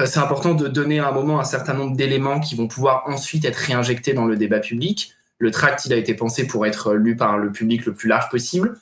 c'est 0.04 0.20
important 0.20 0.54
de 0.54 0.68
donner 0.68 1.00
à 1.00 1.08
un 1.08 1.12
moment 1.14 1.40
un 1.40 1.46
certain 1.46 1.74
nombre 1.74 1.96
d'éléments 1.96 2.42
qui 2.42 2.56
vont 2.56 2.68
pouvoir 2.68 3.04
ensuite 3.08 3.46
être 3.46 3.56
réinjectés 3.56 4.14
dans 4.14 4.26
le 4.26 4.36
débat 4.36 4.60
public. 4.60 5.14
Le 5.38 5.52
tract, 5.52 5.86
il 5.86 5.94
a 5.94 5.96
été 5.96 6.14
pensé 6.14 6.48
pour 6.48 6.66
être 6.66 6.94
lu 6.94 7.16
par 7.16 7.38
le 7.38 7.52
public 7.52 7.86
le 7.86 7.94
plus 7.94 8.10
large 8.10 8.30
possible, 8.30 8.78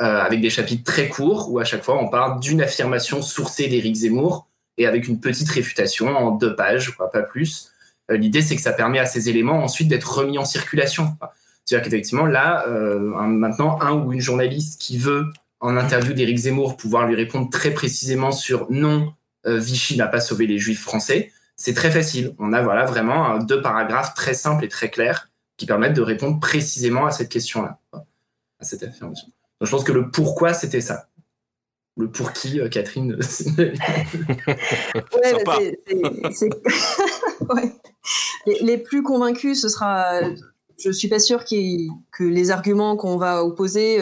euh, 0.00 0.20
avec 0.20 0.40
des 0.40 0.50
chapitres 0.50 0.82
très 0.82 1.08
courts 1.08 1.52
où 1.52 1.60
à 1.60 1.64
chaque 1.64 1.84
fois 1.84 1.96
on 2.02 2.08
parle 2.08 2.40
d'une 2.40 2.60
affirmation 2.60 3.22
sourcée 3.22 3.68
d'Éric 3.68 3.94
Zemmour 3.94 4.48
et 4.76 4.86
avec 4.86 5.06
une 5.06 5.20
petite 5.20 5.48
réfutation 5.48 6.08
en 6.16 6.32
deux 6.32 6.56
pages, 6.56 6.90
quoi, 6.96 7.10
pas 7.10 7.22
plus. 7.22 7.70
Euh, 8.10 8.16
l'idée, 8.16 8.42
c'est 8.42 8.56
que 8.56 8.62
ça 8.62 8.72
permet 8.72 8.98
à 8.98 9.06
ces 9.06 9.28
éléments 9.28 9.62
ensuite 9.62 9.86
d'être 9.86 10.18
remis 10.18 10.38
en 10.38 10.44
circulation. 10.44 11.16
C'est-à-dire 11.64 11.84
qu'effectivement, 11.84 12.26
là, 12.26 12.64
maintenant, 12.68 13.80
un 13.80 13.92
ou 13.92 14.12
une 14.12 14.20
journaliste 14.20 14.80
qui 14.80 14.98
veut, 14.98 15.26
en 15.58 15.76
interview 15.76 16.12
d'Éric 16.12 16.38
Zemmour, 16.38 16.76
pouvoir 16.76 17.08
lui 17.08 17.16
répondre 17.16 17.50
très 17.50 17.70
précisément 17.70 18.30
sur 18.30 18.68
non, 18.70 19.08
euh, 19.08 19.12
Vichy 19.46 19.96
n'a 19.96 20.08
pas 20.08 20.20
sauvé 20.20 20.46
les 20.46 20.58
Juifs 20.58 20.82
français, 20.82 21.32
c'est 21.56 21.74
très 21.74 21.90
facile. 21.90 22.34
On 22.38 22.52
a 22.52 22.62
voilà 22.62 22.84
vraiment 22.84 23.38
deux 23.38 23.62
paragraphes 23.62 24.14
très 24.14 24.34
simples 24.34 24.64
et 24.64 24.68
très 24.68 24.90
clairs 24.90 25.30
qui 25.56 25.66
permettent 25.66 25.94
de 25.94 26.02
répondre 26.02 26.38
précisément 26.38 27.06
à 27.06 27.10
cette 27.10 27.30
question-là, 27.30 27.78
à 27.92 28.64
cette 28.64 28.82
affirmation. 28.82 29.28
Donc, 29.60 29.66
je 29.66 29.70
pense 29.70 29.84
que 29.84 29.92
le 29.92 30.10
pourquoi 30.10 30.52
c'était 30.52 30.82
ça. 30.82 31.08
le 31.96 32.10
pour 32.10 32.32
qui, 32.32 32.60
Catherine 32.70 33.18
les, 38.60 38.78
plus 38.78 39.02
convaincus, 39.02 39.62
ce 39.62 39.68
sera. 39.68 40.20
Je 40.78 40.90
suis 40.90 41.08
pas 41.08 41.18
sûre 41.18 41.44
que 41.46 42.24
les 42.24 42.50
arguments 42.50 42.96
qu'on 42.96 43.16
va 43.16 43.42
opposer 43.42 43.98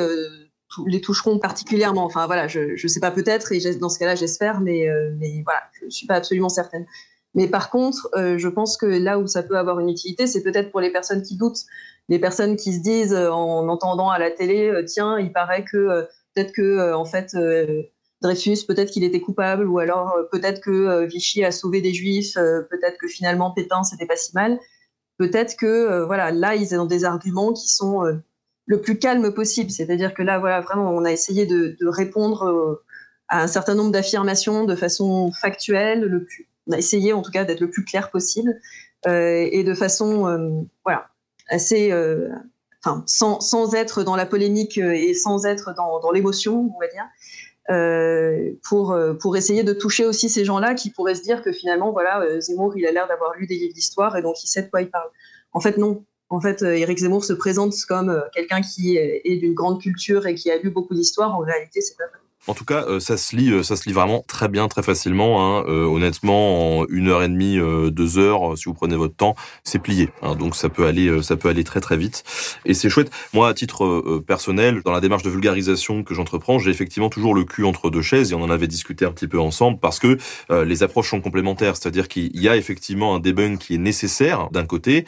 les 0.87 1.01
toucheront 1.01 1.39
particulièrement. 1.39 2.05
Enfin 2.05 2.27
voilà, 2.27 2.49
je 2.49 2.81
ne 2.83 2.89
sais 2.89 3.01
pas 3.01 3.11
peut-être, 3.11 3.53
et 3.53 3.75
dans 3.77 3.89
ce 3.89 3.99
cas-là, 3.99 4.15
j'espère, 4.15 4.61
mais, 4.61 4.87
mais 5.19 5.43
voilà, 5.45 5.61
je 5.81 5.87
ne 5.87 5.91
suis 5.91 6.07
pas 6.07 6.15
absolument 6.15 6.49
certaine. 6.49 6.87
Mais 7.35 7.49
par 7.49 7.71
contre, 7.71 8.09
euh, 8.15 8.39
je 8.39 8.49
pense 8.49 8.77
que 8.77 8.87
là 8.87 9.19
où 9.19 9.27
ça 9.27 9.43
peut 9.43 9.59
avoir 9.59 9.81
une 9.81 9.89
utilité, 9.89 10.27
c'est 10.27 10.43
peut-être 10.43 10.71
pour 10.71 10.81
les 10.81 10.91
personnes 10.91 11.23
qui 11.23 11.37
doutent, 11.37 11.63
les 12.09 12.19
personnes 12.19 12.57
qui 12.57 12.73
se 12.73 12.81
disent 12.81 13.13
euh, 13.13 13.31
en 13.31 13.69
entendant 13.69 14.11
à 14.11 14.19
la 14.19 14.31
télé, 14.31 14.69
euh, 14.69 14.85
tiens, 14.85 15.19
il 15.19 15.33
paraît 15.33 15.65
que 15.65 16.07
peut-être 16.35 16.53
que 16.53 16.93
en 16.93 17.05
fait 17.05 17.37
Dreyfus, 18.23 18.65
peut-être 18.67 18.91
qu'il 18.91 19.05
était 19.05 19.21
coupable, 19.21 19.69
ou 19.69 19.79
alors 19.79 20.17
peut-être 20.33 20.61
que 20.61 21.05
Vichy 21.07 21.45
a 21.45 21.53
sauvé 21.53 21.81
des 21.81 21.93
Juifs, 21.93 22.35
peut-être 22.35 22.99
que 22.99 23.07
finalement 23.07 23.51
Pétain 23.53 23.83
c'était 23.85 24.07
pas 24.07 24.17
si 24.17 24.33
mal. 24.35 24.59
Peut-être 25.19 25.57
que 25.57 26.05
voilà, 26.05 26.33
là 26.33 26.57
ils 26.57 26.75
ont 26.75 26.87
des 26.87 27.05
arguments 27.05 27.53
qui 27.53 27.69
sont 27.69 28.03
le 28.67 28.81
plus 28.81 28.99
calme 28.99 29.33
possible. 29.33 29.71
C'est-à-dire 29.71 30.15
que 30.15 30.23
là, 30.23 30.39
voilà, 30.39 30.61
vraiment, 30.61 30.91
on 30.91 31.05
a 31.05 31.13
essayé 31.13 31.47
de, 31.47 31.77
répondre 31.87 32.81
à 33.29 33.43
un 33.43 33.47
certain 33.47 33.75
nombre 33.75 33.91
d'affirmations 33.93 34.65
de 34.65 34.75
façon 34.75 35.33
factuelle, 35.33 36.03
le 36.03 36.25
plus 36.25 36.49
on 36.67 36.73
a 36.73 36.79
essayé 36.79 37.13
en 37.13 37.23
tout 37.23 37.31
cas 37.31 37.45
d'être 37.45 37.61
le 37.61 37.71
plus 37.71 37.85
clair 37.85 38.11
possible 38.11 38.61
euh, 39.07 39.49
et 39.51 39.65
de 39.65 39.75
façon 39.75 40.27
euh, 40.29 40.63
voilà 40.85 41.09
assez 41.49 41.93
euh, 41.93 42.29
sans, 43.07 43.41
sans, 43.41 43.75
être 43.75 44.03
dans 44.03 44.17
la 44.17 44.27
polémique 44.27 44.77
et 44.77 45.15
sans 45.15 45.47
être 45.47 45.75
dans, 45.75 46.01
dans 46.01 46.11
l'émotion 46.11 46.71
on 46.75 46.81
va 46.81 46.89
dire 46.89 47.05
euh, 47.71 48.53
pour 48.63 48.97
pour 49.21 49.37
essayer 49.37 49.63
de 49.63 49.73
toucher 49.73 50.05
aussi 50.05 50.29
ces 50.29 50.45
gens-là 50.45 50.75
qui 50.75 50.91
pourraient 50.91 51.15
se 51.15 51.23
dire 51.23 51.43
que 51.43 51.53
finalement 51.53 51.93
voilà 51.93 52.41
Zemmour 52.41 52.77
il 52.77 52.87
a 52.87 52.93
l'air 52.93 53.09
d'avoir 53.09 53.35
lu 53.37 53.47
des 53.47 53.57
livres 53.57 53.75
d'histoire 53.75 54.17
et 54.17 54.23
donc 54.23 54.43
il 54.43 54.49
sait 54.49 54.63
de 54.63 54.69
quoi 54.69 54.83
il 54.83 54.91
parle 54.91 55.09
en 55.53 55.61
fait 55.61 55.79
non 55.79 56.05
en 56.31 56.41
fait, 56.41 56.63
Éric 56.63 56.99
Zemmour 56.99 57.25
se 57.25 57.33
présente 57.33 57.75
comme 57.87 58.23
quelqu'un 58.33 58.61
qui 58.61 58.97
est 58.97 59.37
d'une 59.37 59.55
grande 59.55 59.81
culture 59.81 60.27
et 60.27 60.35
qui 60.35 60.51
a 60.51 60.59
lu 60.59 60.71
beaucoup 60.71 60.95
d'histoire. 60.95 61.35
En 61.37 61.41
réalité, 61.41 61.81
c'est 61.81 61.97
pas 61.97 62.07
vrai. 62.07 62.19
En 62.47 62.53
tout 62.53 62.67
cas, 62.67 62.85
euh, 62.89 63.01
ça 63.01 63.17
se 63.17 63.35
lit, 63.35 63.51
euh, 63.51 63.63
ça 63.63 63.75
se 63.75 63.89
lit 63.89 63.95
vraiment 63.95 64.23
très 64.29 64.49
bien, 64.49 64.69
très 64.69 64.83
facilement. 64.83 65.59
Hein. 65.59 65.65
Euh, 65.67 65.87
honnêtement, 65.87 66.81
en 66.81 66.87
une 66.89 67.09
heure 67.09 67.23
et 67.23 67.29
demie, 67.29 67.59
deux 67.91 68.19
heures, 68.19 68.57
si 68.59 68.65
vous 68.67 68.75
prenez 68.75 68.97
votre 68.97 69.17
temps, 69.17 69.35
c'est 69.65 69.79
plié. 69.79 70.11
Hein. 70.21 70.35
Donc 70.35 70.55
ça 70.55 70.69
peut 70.69 70.87
aller, 70.87 71.23
ça 71.23 71.37
peut 71.37 71.49
aller 71.49 71.65
très 71.65 71.81
très 71.81 71.97
vite. 71.97 72.23
Et 72.67 72.75
c'est 72.75 72.91
chouette. 72.91 73.11
Moi, 73.33 73.49
à 73.49 73.55
titre 73.55 74.23
personnel, 74.27 74.83
dans 74.85 74.93
la 74.93 75.01
démarche 75.01 75.23
de 75.23 75.31
vulgarisation 75.31 76.03
que 76.03 76.15
j'entreprends, 76.15 76.59
j'ai 76.59 76.71
effectivement 76.71 77.09
toujours 77.09 77.35
le 77.35 77.45
cul 77.45 77.65
entre 77.65 77.91
deux 77.91 78.03
chaises. 78.03 78.33
Et 78.33 78.35
on 78.35 78.43
en 78.43 78.51
avait 78.51 78.67
discuté 78.67 79.05
un 79.05 79.13
petit 79.13 79.29
peu 79.29 79.41
ensemble 79.41 79.79
parce 79.81 79.99
que 79.99 80.19
les 80.51 80.83
approches 80.83 81.11
sont 81.11 81.21
complémentaires. 81.21 81.77
C'est-à-dire 81.77 82.09
qu'il 82.09 82.39
y 82.39 82.49
a 82.49 82.57
effectivement 82.57 83.15
un 83.15 83.21
debunk 83.21 83.59
qui 83.59 83.75
est 83.75 83.79
nécessaire 83.79 84.51
d'un 84.51 84.67
côté, 84.67 85.07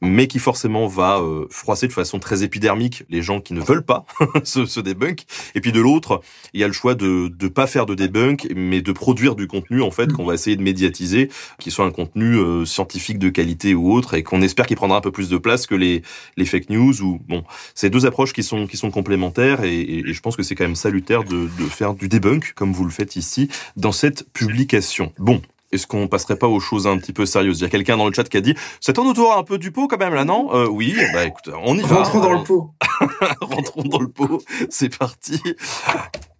mais 0.00 0.26
qui 0.26 0.38
forcément 0.38 0.86
va 0.86 1.18
euh, 1.20 1.46
froisser 1.50 1.88
de 1.88 1.92
façon 1.92 2.18
très 2.18 2.42
épidermique 2.42 3.04
les 3.10 3.22
gens 3.22 3.40
qui 3.40 3.54
ne 3.54 3.60
veulent 3.60 3.84
pas 3.84 4.04
ce, 4.44 4.66
ce, 4.66 4.80
debunk. 4.80 5.24
Et 5.54 5.60
puis 5.60 5.72
de 5.72 5.80
l'autre, 5.80 6.20
il 6.52 6.60
y 6.60 6.64
a 6.64 6.66
le 6.66 6.72
choix 6.72 6.94
de 6.94 7.32
ne 7.40 7.48
pas 7.48 7.66
faire 7.66 7.86
de 7.86 7.94
debunk, 7.94 8.48
mais 8.54 8.80
de 8.80 8.92
produire 8.92 9.34
du 9.34 9.46
contenu 9.46 9.82
en 9.82 9.90
fait 9.90 10.06
mm. 10.06 10.12
qu'on 10.12 10.24
va 10.24 10.34
essayer 10.34 10.56
de 10.56 10.62
médiatiser, 10.62 11.30
qui 11.58 11.70
soit 11.70 11.84
un 11.84 11.90
contenu 11.90 12.36
euh, 12.36 12.64
scientifique 12.64 13.18
de 13.18 13.28
qualité 13.28 13.74
ou 13.74 13.92
autre, 13.92 14.14
et 14.14 14.22
qu'on 14.22 14.42
espère 14.42 14.66
qu'il 14.66 14.76
prendra 14.76 14.98
un 14.98 15.02
peu 15.02 15.12
plus 15.12 15.28
de 15.28 15.38
place 15.38 15.66
que 15.66 15.74
les, 15.74 16.02
les 16.36 16.44
fake 16.44 16.70
news. 16.70 17.02
Ou 17.02 17.20
bon, 17.28 17.44
c'est 17.74 17.90
deux 17.90 18.06
approches 18.06 18.32
qui 18.32 18.42
sont 18.42 18.66
qui 18.66 18.76
sont 18.76 18.90
complémentaires, 18.90 19.64
et, 19.64 19.80
et, 19.80 20.12
je 20.12 20.20
pense 20.20 20.36
que 20.36 20.42
c'est 20.42 20.54
quand 20.54 20.64
même 20.64 20.76
salutaire 20.76 21.24
de, 21.24 21.48
de 21.58 21.68
faire 21.68 21.94
du 21.94 22.08
debunk 22.08 22.52
comme 22.54 22.72
vous 22.72 22.84
le 22.84 22.90
faites 22.90 23.16
ici 23.16 23.48
dans 23.76 23.92
cette 23.92 24.30
publication. 24.32 25.12
Bon, 25.18 25.42
est-ce 25.72 25.86
qu'on 25.86 26.08
passerait 26.08 26.36
pas 26.38 26.48
aux 26.48 26.60
choses 26.60 26.86
un 26.86 26.98
petit 26.98 27.12
peu 27.12 27.26
sérieuses? 27.26 27.60
Il 27.60 27.62
y 27.62 27.66
a 27.66 27.70
quelqu'un 27.70 27.96
dans 27.96 28.06
le 28.06 28.12
chat 28.12 28.28
qui 28.28 28.36
a 28.36 28.40
dit 28.40 28.54
c'est 28.80 28.94
ton 28.94 29.08
autour 29.08 29.36
un 29.36 29.42
peu 29.42 29.58
du 29.58 29.70
pot 29.70 29.88
quand 29.88 29.98
même 29.98 30.14
là 30.14 30.24
non? 30.24 30.54
Euh, 30.54 30.66
Oui, 30.68 30.94
bah 31.12 31.24
écoute, 31.24 31.50
on 31.62 31.76
y 31.76 31.82
va. 31.82 31.96
Rentrons 32.02 32.20
dans 32.20 32.32
le 32.32 32.42
pot. 32.42 32.70
Rentrons 33.40 33.82
dans 33.82 34.00
le 34.00 34.08
pot. 34.08 34.42
C'est 34.70 34.96
parti. 34.96 35.40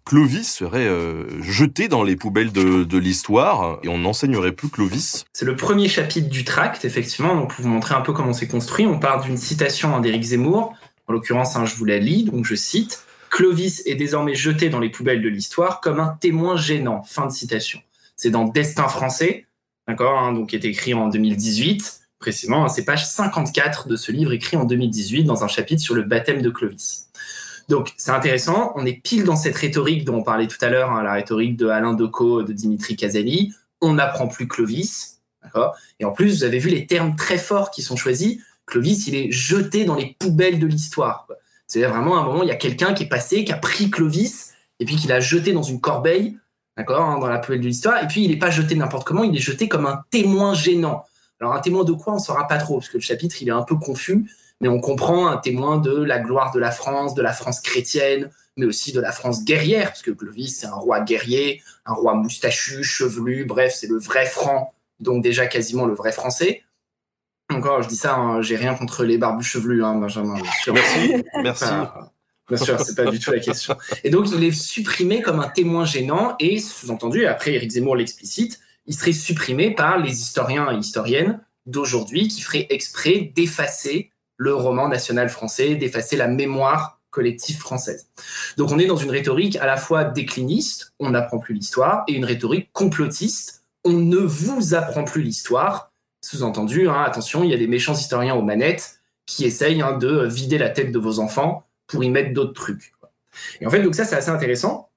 Clovis 0.05 0.51
serait 0.51 0.87
euh, 0.87 1.41
jeté 1.41 1.87
dans 1.87 2.01
les 2.01 2.15
poubelles 2.15 2.51
de, 2.51 2.83
de 2.83 2.97
l'histoire 2.97 3.77
et 3.83 3.89
on 3.89 3.99
n'enseignerait 3.99 4.53
plus 4.53 4.69
Clovis. 4.69 5.25
C'est 5.33 5.45
le 5.45 5.55
premier 5.55 5.87
chapitre 5.87 6.29
du 6.29 6.43
tract, 6.43 6.83
effectivement. 6.83 7.35
Donc 7.35 7.53
pour 7.53 7.63
vous 7.63 7.69
montrer 7.69 7.93
un 7.93 8.01
peu 8.01 8.11
comment 8.11 8.33
c'est 8.33 8.47
construit, 8.47 8.87
on 8.87 8.97
part 8.99 9.21
d'une 9.21 9.37
citation 9.37 9.99
d'Éric 9.99 10.23
Zemmour. 10.23 10.73
En 11.07 11.13
l'occurrence, 11.13 11.55
hein, 11.55 11.65
je 11.65 11.75
vous 11.75 11.85
la 11.85 11.99
lis, 11.99 12.23
donc 12.23 12.45
je 12.45 12.55
cite. 12.55 13.03
Clovis 13.29 13.83
est 13.85 13.93
désormais 13.95 14.33
jeté 14.33 14.69
dans 14.69 14.79
les 14.79 14.89
poubelles 14.89 15.21
de 15.21 15.29
l'histoire 15.29 15.79
comme 15.81 15.99
un 15.99 16.17
témoin 16.19 16.57
gênant. 16.57 17.03
Fin 17.03 17.27
de 17.27 17.31
citation. 17.31 17.79
C'est 18.19 18.31
dans 18.31 18.43
Destin 18.43 18.89
français, 18.89 19.45
d'accord, 19.87 20.19
hein, 20.19 20.33
donc 20.33 20.49
qui 20.49 20.57
est 20.57 20.65
écrit 20.65 20.93
en 20.93 21.07
2018, 21.07 22.01
précisément, 22.19 22.65
hein, 22.65 22.67
c'est 22.67 22.83
page 22.83 23.07
54 23.07 23.87
de 23.87 23.95
ce 23.95 24.11
livre 24.11 24.33
écrit 24.33 24.57
en 24.57 24.65
2018 24.65 25.23
dans 25.23 25.45
un 25.45 25.47
chapitre 25.47 25.81
sur 25.81 25.95
le 25.95 26.01
baptême 26.01 26.41
de 26.41 26.49
Clovis. 26.49 27.07
Donc 27.69 27.93
c'est 27.95 28.11
intéressant, 28.11 28.73
on 28.75 28.85
est 28.85 29.01
pile 29.01 29.23
dans 29.23 29.37
cette 29.37 29.55
rhétorique 29.55 30.03
dont 30.03 30.15
on 30.15 30.23
parlait 30.23 30.47
tout 30.47 30.57
à 30.59 30.67
l'heure, 30.67 30.91
hein, 30.91 31.01
la 31.01 31.13
rhétorique 31.13 31.55
de 31.55 31.69
Alain 31.69 31.93
Decaux, 31.93 32.43
de 32.43 32.51
Dimitri 32.51 32.97
Casali. 32.97 33.53
On 33.79 33.93
n'apprend 33.93 34.27
plus 34.27 34.49
Clovis, 34.49 35.21
d'accord 35.41 35.77
Et 36.01 36.03
en 36.03 36.11
plus, 36.11 36.39
vous 36.39 36.43
avez 36.43 36.59
vu 36.59 36.67
les 36.71 36.87
termes 36.87 37.15
très 37.15 37.37
forts 37.37 37.71
qui 37.71 37.81
sont 37.81 37.95
choisis. 37.95 38.39
Clovis, 38.65 39.07
il 39.07 39.15
est 39.15 39.31
jeté 39.31 39.85
dans 39.85 39.95
les 39.95 40.17
poubelles 40.19 40.59
de 40.59 40.67
l'histoire. 40.67 41.25
C'est 41.67 41.83
vraiment 41.83 42.17
un 42.17 42.25
moment, 42.25 42.43
il 42.43 42.49
y 42.49 42.51
a 42.51 42.55
quelqu'un 42.55 42.93
qui 42.93 43.03
est 43.03 43.09
passé, 43.09 43.45
qui 43.45 43.53
a 43.53 43.57
pris 43.57 43.89
Clovis 43.89 44.51
et 44.81 44.85
puis 44.85 44.97
qui 44.97 45.07
l'a 45.07 45.21
jeté 45.21 45.53
dans 45.53 45.63
une 45.63 45.79
corbeille 45.79 46.35
d'accord, 46.79 47.01
hein, 47.01 47.19
dans 47.19 47.27
la 47.27 47.39
poubelle 47.39 47.59
de 47.59 47.67
l'histoire. 47.67 48.01
Et 48.01 48.07
puis, 48.07 48.23
il 48.23 48.31
n'est 48.31 48.39
pas 48.39 48.49
jeté 48.49 48.73
n'importe 48.73 49.05
comment, 49.05 49.25
il 49.25 49.35
est 49.35 49.41
jeté 49.41 49.67
comme 49.67 49.85
un 49.85 50.03
témoin 50.11 50.53
gênant. 50.53 51.03
Alors, 51.41 51.53
un 51.53 51.59
témoin 51.59 51.83
de 51.83 51.91
quoi, 51.91 52.13
on 52.13 52.15
ne 52.15 52.21
saura 52.21 52.47
pas 52.47 52.57
trop, 52.57 52.77
parce 52.79 52.87
que 52.87 52.97
le 52.97 53.03
chapitre, 53.03 53.35
il 53.41 53.49
est 53.49 53.51
un 53.51 53.63
peu 53.63 53.75
confus, 53.75 54.31
mais 54.61 54.69
on 54.69 54.79
comprend 54.79 55.27
un 55.27 55.35
témoin 55.35 55.77
de 55.77 56.01
la 56.01 56.19
gloire 56.19 56.53
de 56.53 56.59
la 56.59 56.71
France, 56.71 57.15
de 57.15 57.21
la 57.21 57.33
France 57.33 57.59
chrétienne, 57.59 58.29
mais 58.55 58.65
aussi 58.65 58.93
de 58.93 59.01
la 59.01 59.11
France 59.11 59.43
guerrière, 59.43 59.89
parce 59.89 60.01
que 60.01 60.11
Clovis, 60.11 60.57
c'est 60.57 60.67
un 60.67 60.75
roi 60.75 61.01
guerrier, 61.01 61.61
un 61.85 61.93
roi 61.93 62.13
moustachu, 62.13 62.81
chevelu, 62.81 63.43
bref, 63.43 63.75
c'est 63.75 63.87
le 63.87 63.99
vrai 63.99 64.25
franc, 64.25 64.73
donc 65.01 65.21
déjà 65.21 65.47
quasiment 65.47 65.85
le 65.85 65.93
vrai 65.93 66.13
français. 66.13 66.63
Encore, 67.51 67.81
je 67.81 67.89
dis 67.89 67.97
ça, 67.97 68.15
hein, 68.15 68.41
j'ai 68.41 68.55
rien 68.55 68.75
contre 68.75 69.03
les 69.03 69.17
barbus 69.17 69.43
chevelus, 69.43 69.83
hein, 69.83 69.95
Benjamin. 69.95 70.35
Merci, 70.71 71.23
merci. 71.41 71.65
Bien 72.49 72.57
sûr, 72.57 72.79
c'est 72.79 72.95
pas 72.95 73.09
du 73.09 73.19
tout 73.19 73.31
la 73.31 73.39
question. 73.39 73.77
Et 74.03 74.09
donc, 74.09 74.27
il 74.31 74.43
est 74.43 74.51
supprimé 74.51 75.21
comme 75.21 75.39
un 75.39 75.47
témoin 75.47 75.85
gênant 75.85 76.35
et, 76.39 76.59
sous-entendu, 76.59 77.25
après 77.25 77.53
Éric 77.53 77.71
Zemmour 77.71 77.95
l'explicite, 77.95 78.59
il 78.87 78.95
serait 78.95 79.13
supprimé 79.13 79.71
par 79.71 79.99
les 79.99 80.11
historiens 80.11 80.71
et 80.71 80.77
historiennes 80.77 81.41
d'aujourd'hui 81.65 82.27
qui 82.27 82.41
feraient 82.41 82.67
exprès 82.71 83.31
d'effacer 83.35 84.11
le 84.37 84.55
roman 84.55 84.87
national 84.87 85.29
français, 85.29 85.75
d'effacer 85.75 86.15
la 86.17 86.27
mémoire 86.27 86.99
collective 87.11 87.57
française. 87.57 88.07
Donc 88.57 88.71
on 88.71 88.79
est 88.79 88.85
dans 88.85 88.97
une 88.97 89.11
rhétorique 89.11 89.57
à 89.57 89.65
la 89.65 89.77
fois 89.77 90.03
décliniste, 90.03 90.93
on 90.99 91.11
n'apprend 91.11 91.39
plus 91.39 91.53
l'histoire, 91.53 92.03
et 92.07 92.13
une 92.13 92.25
rhétorique 92.25 92.69
complotiste, 92.71 93.63
on 93.83 93.93
ne 93.93 94.17
vous 94.17 94.73
apprend 94.73 95.03
plus 95.03 95.21
l'histoire. 95.21 95.91
Sous-entendu, 96.21 96.89
hein, 96.89 97.03
attention, 97.03 97.43
il 97.43 97.51
y 97.51 97.53
a 97.53 97.57
des 97.57 97.67
méchants 97.67 97.93
historiens 97.93 98.35
aux 98.35 98.41
manettes 98.41 98.99
qui 99.25 99.45
essayent 99.45 99.81
hein, 99.81 99.97
de 99.97 100.25
vider 100.25 100.57
la 100.57 100.69
tête 100.69 100.91
de 100.91 100.99
vos 100.99 101.19
enfants 101.19 101.68
pour 101.89 102.03
y 102.03 102.09
mettre 102.09 102.33
d'autres 102.33 102.53
trucs. 102.53 102.93
Et 103.61 103.67
en 103.67 103.69
fait, 103.69 103.81
donc 103.81 103.95
ça, 103.95 104.05
c'est 104.05 104.15
assez 104.15 104.29
intéressant 104.29 104.89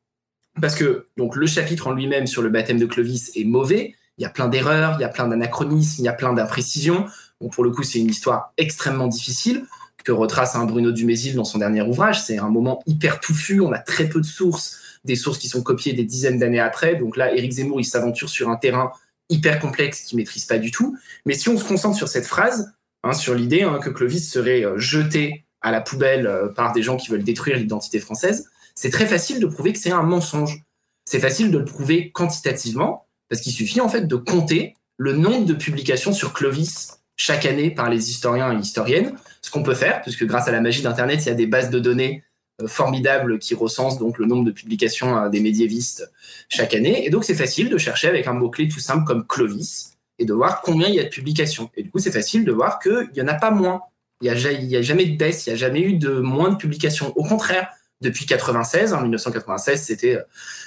parce 0.61 0.75
que 0.75 1.09
donc 1.17 1.37
le 1.37 1.47
chapitre 1.47 1.87
en 1.87 1.93
lui-même 1.93 2.27
sur 2.27 2.43
le 2.43 2.51
baptême 2.51 2.79
de 2.79 2.87
Clovis 2.87 3.33
est 3.35 3.45
mauvais. 3.45 3.95
Il 4.19 4.23
y 4.23 4.27
a 4.27 4.31
plein 4.31 4.49
d'erreurs, 4.49 4.97
il 4.99 5.03
y 5.03 5.05
a 5.05 5.09
plein 5.09 5.27
d'anachronismes, 5.27 6.03
il 6.03 6.05
y 6.05 6.09
a 6.09 6.13
plein 6.13 6.33
d'imprécisions. 6.33 7.07
Pour 7.53 7.65
le 7.65 7.71
coup, 7.71 7.83
c'est 7.83 7.99
une 7.99 8.11
histoire 8.11 8.53
extrêmement 8.59 9.09
difficile 9.09 9.65
que 10.05 10.13
retrace 10.13 10.55
un 10.57 10.65
Bruno 10.65 10.93
Dumézil 10.93 11.35
dans 11.35 11.45
son 11.45 11.59
dernier 11.59 11.83
ouvrage. 11.83 12.23
C'est 12.23 12.39
un 12.39 12.49
moment 12.49 12.83
hyper 12.87 13.21
touffu. 13.21 13.61
On 13.61 13.73
a 13.73 13.79
très 13.79 14.09
peu 14.09 14.21
de 14.21 14.27
sources, 14.27 15.01
des 15.05 15.17
sources 15.17 15.39
qui 15.39 15.49
sont 15.49 15.63
copiées 15.63 15.93
des 15.93 16.05
dizaines 16.05 16.39
d'années 16.39 16.61
après. 16.61 16.97
Donc 16.97 17.17
là, 17.17 17.35
Éric 17.35 17.53
Zemmour, 17.53 17.81
il 17.81 17.85
s'aventure 17.85 18.29
sur 18.29 18.51
un 18.51 18.57
terrain 18.57 18.93
hyper 19.29 19.61
complexe 19.61 20.03
qu'il 20.03 20.19
maîtrise 20.19 20.45
pas 20.45 20.59
du 20.59 20.71
tout. 20.71 20.97
Mais 21.25 21.35
si 21.35 21.49
on 21.49 21.57
se 21.57 21.65
concentre 21.65 21.97
sur 21.97 22.09
cette 22.09 22.27
phrase, 22.27 22.75
hein, 23.03 23.13
sur 23.13 23.35
l'idée 23.35 23.63
hein, 23.63 23.79
que 23.79 23.91
Clovis 23.91 24.31
serait 24.31 24.65
euh, 24.65 24.79
jeté 24.79 25.47
à 25.63 25.71
la 25.71 25.81
poubelle 25.81 26.27
euh, 26.27 26.49
par 26.49 26.73
des 26.73 26.83
gens 26.83 26.97
qui 26.97 27.11
veulent 27.11 27.25
détruire 27.25 27.57
l'identité 27.57 27.99
française, 27.99 28.51
c'est 28.75 28.91
très 28.91 29.07
facile 29.07 29.41
de 29.41 29.47
prouver 29.47 29.73
que 29.73 29.79
c'est 29.79 29.93
un 29.93 30.03
mensonge. 30.03 30.63
C'est 31.05 31.21
facile 31.21 31.51
de 31.51 31.59
le 31.59 31.65
prouver 31.65 32.11
quantitativement, 32.11 33.07
parce 33.29 33.43
qu'il 33.43 33.53
suffit 33.53 33.81
en 33.81 33.89
fait 33.89 34.07
de 34.07 34.17
compter 34.17 34.75
le 34.97 35.13
nombre 35.13 35.47
de 35.47 35.55
publications 35.55 36.13
sur 36.13 36.33
Clovis 36.33 36.99
chaque 37.17 37.47
année 37.47 37.71
par 37.71 37.91
les 37.91 38.11
historiens 38.11 38.53
et 38.53 38.61
historiennes, 38.61 39.17
ce 39.43 39.51
qu'on 39.51 39.63
peut 39.63 39.75
faire, 39.75 40.01
puisque 40.03 40.25
grâce 40.25 40.49
à 40.49 40.53
la 40.53 40.61
magie 40.61 40.83
d'Internet, 40.83 41.25
il 41.25 41.29
y 41.29 41.33
a 41.33 41.35
des 41.35 41.47
bases 41.47 41.71
de 41.71 41.79
données 41.79 42.25
euh, 42.61 42.67
formidables 42.67 43.39
qui 43.39 43.55
recensent 43.55 43.99
donc 43.99 44.19
le 44.19 44.27
nombre 44.27 44.45
de 44.45 44.51
publications 44.51 45.17
euh, 45.17 45.29
des 45.29 45.41
médiévistes 45.41 46.11
chaque 46.49 46.75
année. 46.75 47.07
Et 47.07 47.11
donc 47.11 47.25
c'est 47.25 47.35
facile 47.35 47.69
de 47.69 47.79
chercher 47.79 48.09
avec 48.09 48.27
un 48.27 48.33
mot-clé 48.33 48.69
tout 48.69 48.81
simple 48.81 49.05
comme 49.05 49.27
Clovis 49.27 49.93
et 50.19 50.25
de 50.25 50.33
voir 50.33 50.63
combien 50.63 50.89
il 50.89 50.95
y 50.95 51.01
a 51.01 51.05
de 51.05 51.09
publications. 51.09 51.71
Et 51.77 51.83
du 51.83 51.91
coup, 51.91 51.99
c'est 51.99 52.13
facile 52.13 52.45
de 52.45 52.53
voir 52.53 52.79
qu'il 52.79 53.11
n'y 53.15 53.23
en 53.23 53.29
a 53.29 53.35
pas 53.35 53.51
moins. 53.51 53.83
Il 54.23 54.69
n'y 54.69 54.77
a, 54.77 54.83
jamais 54.83 55.05
de 55.05 55.17
baisse, 55.19 55.47
il 55.47 55.51
n'y 55.51 55.55
a 55.55 55.57
jamais 55.57 55.81
eu 55.81 55.95
de 55.95 56.21
moins 56.21 56.51
de 56.51 56.57
publications. 56.57 57.13
Au 57.17 57.25
contraire, 57.25 57.69
depuis 58.01 58.25
96. 58.25 58.95
En 58.95 59.03
1996, 59.03 59.83
c'était 59.83 60.19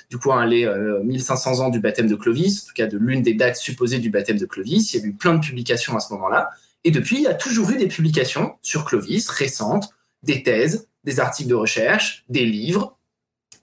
du 0.10 0.18
coup 0.18 0.30
les 0.46 0.70
1500 1.04 1.62
ans 1.62 1.70
du 1.70 1.80
baptême 1.80 2.08
de 2.08 2.16
Clovis, 2.16 2.64
en 2.64 2.68
tout 2.68 2.74
cas 2.74 2.88
de 2.88 2.98
l'une 2.98 3.22
des 3.22 3.34
dates 3.34 3.56
supposées 3.56 4.00
du 4.00 4.10
baptême 4.10 4.38
de 4.38 4.46
Clovis. 4.46 4.94
Il 4.94 5.00
y 5.00 5.04
a 5.04 5.08
eu 5.08 5.14
plein 5.14 5.36
de 5.36 5.40
publications 5.40 5.96
à 5.96 6.00
ce 6.00 6.14
moment-là. 6.14 6.50
Et 6.84 6.92
depuis, 6.92 7.16
il 7.16 7.24
y 7.24 7.28
a 7.28 7.34
toujours 7.34 7.72
eu 7.72 7.78
des 7.78 7.88
publications 7.88 8.56
sur 8.62 8.86
Clovis 8.86 9.30
récentes, 9.30 9.90
des 10.22 10.44
thèses, 10.44 10.88
des 11.04 11.20
articles 11.20 11.50
de 11.50 11.56
recherche, 11.56 12.26
des 12.30 12.46
livres, 12.46 12.98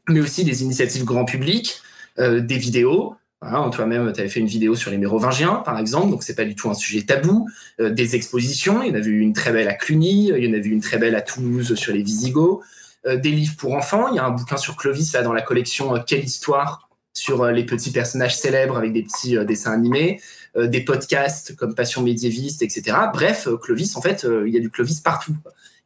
mais 0.09 0.21
aussi 0.21 0.45
des 0.45 0.63
initiatives 0.63 1.05
grand 1.05 1.25
public, 1.25 1.81
des 2.19 2.59
vidéos, 2.59 3.15
Toi-même, 3.73 4.13
tu 4.13 4.21
avais 4.21 4.29
fait 4.29 4.41
une 4.41 4.47
vidéo 4.47 4.77
sur 4.77 4.91
les 4.91 4.99
mérovingiens, 4.99 5.57
par 5.65 5.79
exemple, 5.79 6.11
donc 6.11 6.23
c'est 6.23 6.37
pas 6.37 6.45
du 6.45 6.55
tout 6.55 6.71
un 6.71 6.75
sujet 6.75 7.03
tabou. 7.03 7.49
des 7.81 8.15
expositions, 8.15 8.83
il 8.83 8.89
y 8.89 8.93
en 8.93 8.95
avait 8.95 9.11
eu 9.11 9.21
une 9.21 9.33
très 9.33 9.53
belle 9.53 9.69
à 9.69 9.75
Cluny, 9.75 10.29
il 10.29 10.45
y 10.45 10.49
en 10.49 10.53
avait 10.53 10.69
eu 10.69 10.73
une 10.73 10.81
très 10.81 10.99
belle 10.99 11.17
à 11.17 11.23
Toulouse 11.23 11.75
sur 11.75 11.93
les 11.93 12.03
Visigoths. 12.03 12.63
Euh, 13.07 13.17
des 13.17 13.31
livres 13.31 13.57
pour 13.57 13.75
enfants. 13.75 14.09
Il 14.09 14.17
y 14.17 14.19
a 14.21 14.25
un 14.25 14.31
bouquin 14.31 14.57
sur 14.57 14.77
Clovis 14.77 15.13
là 15.13 15.23
dans 15.23 15.33
la 15.33 15.43
collection 15.43 15.97
euh, 15.97 15.99
Quelle 16.07 16.25
histoire 16.25 16.89
sur 17.13 17.43
euh, 17.43 17.51
les 17.51 17.67
petits 17.67 17.91
personnages 17.91 18.39
célèbres 18.39 18.77
avec 18.77 18.93
des 18.93 19.03
petits 19.03 19.37
dessins 19.45 19.73
animés, 19.73 20.21
des 20.57 20.83
podcasts 20.83 21.57
comme 21.57 21.75
Passion 21.75 22.03
médiéviste, 22.03 22.63
etc. 22.63 22.97
Bref, 23.13 23.49
Clovis, 23.63 23.97
en 23.97 24.03
fait, 24.03 24.27
il 24.47 24.53
y 24.53 24.57
a 24.59 24.61
du 24.61 24.71
Clovis 24.71 25.01
partout. 25.01 25.35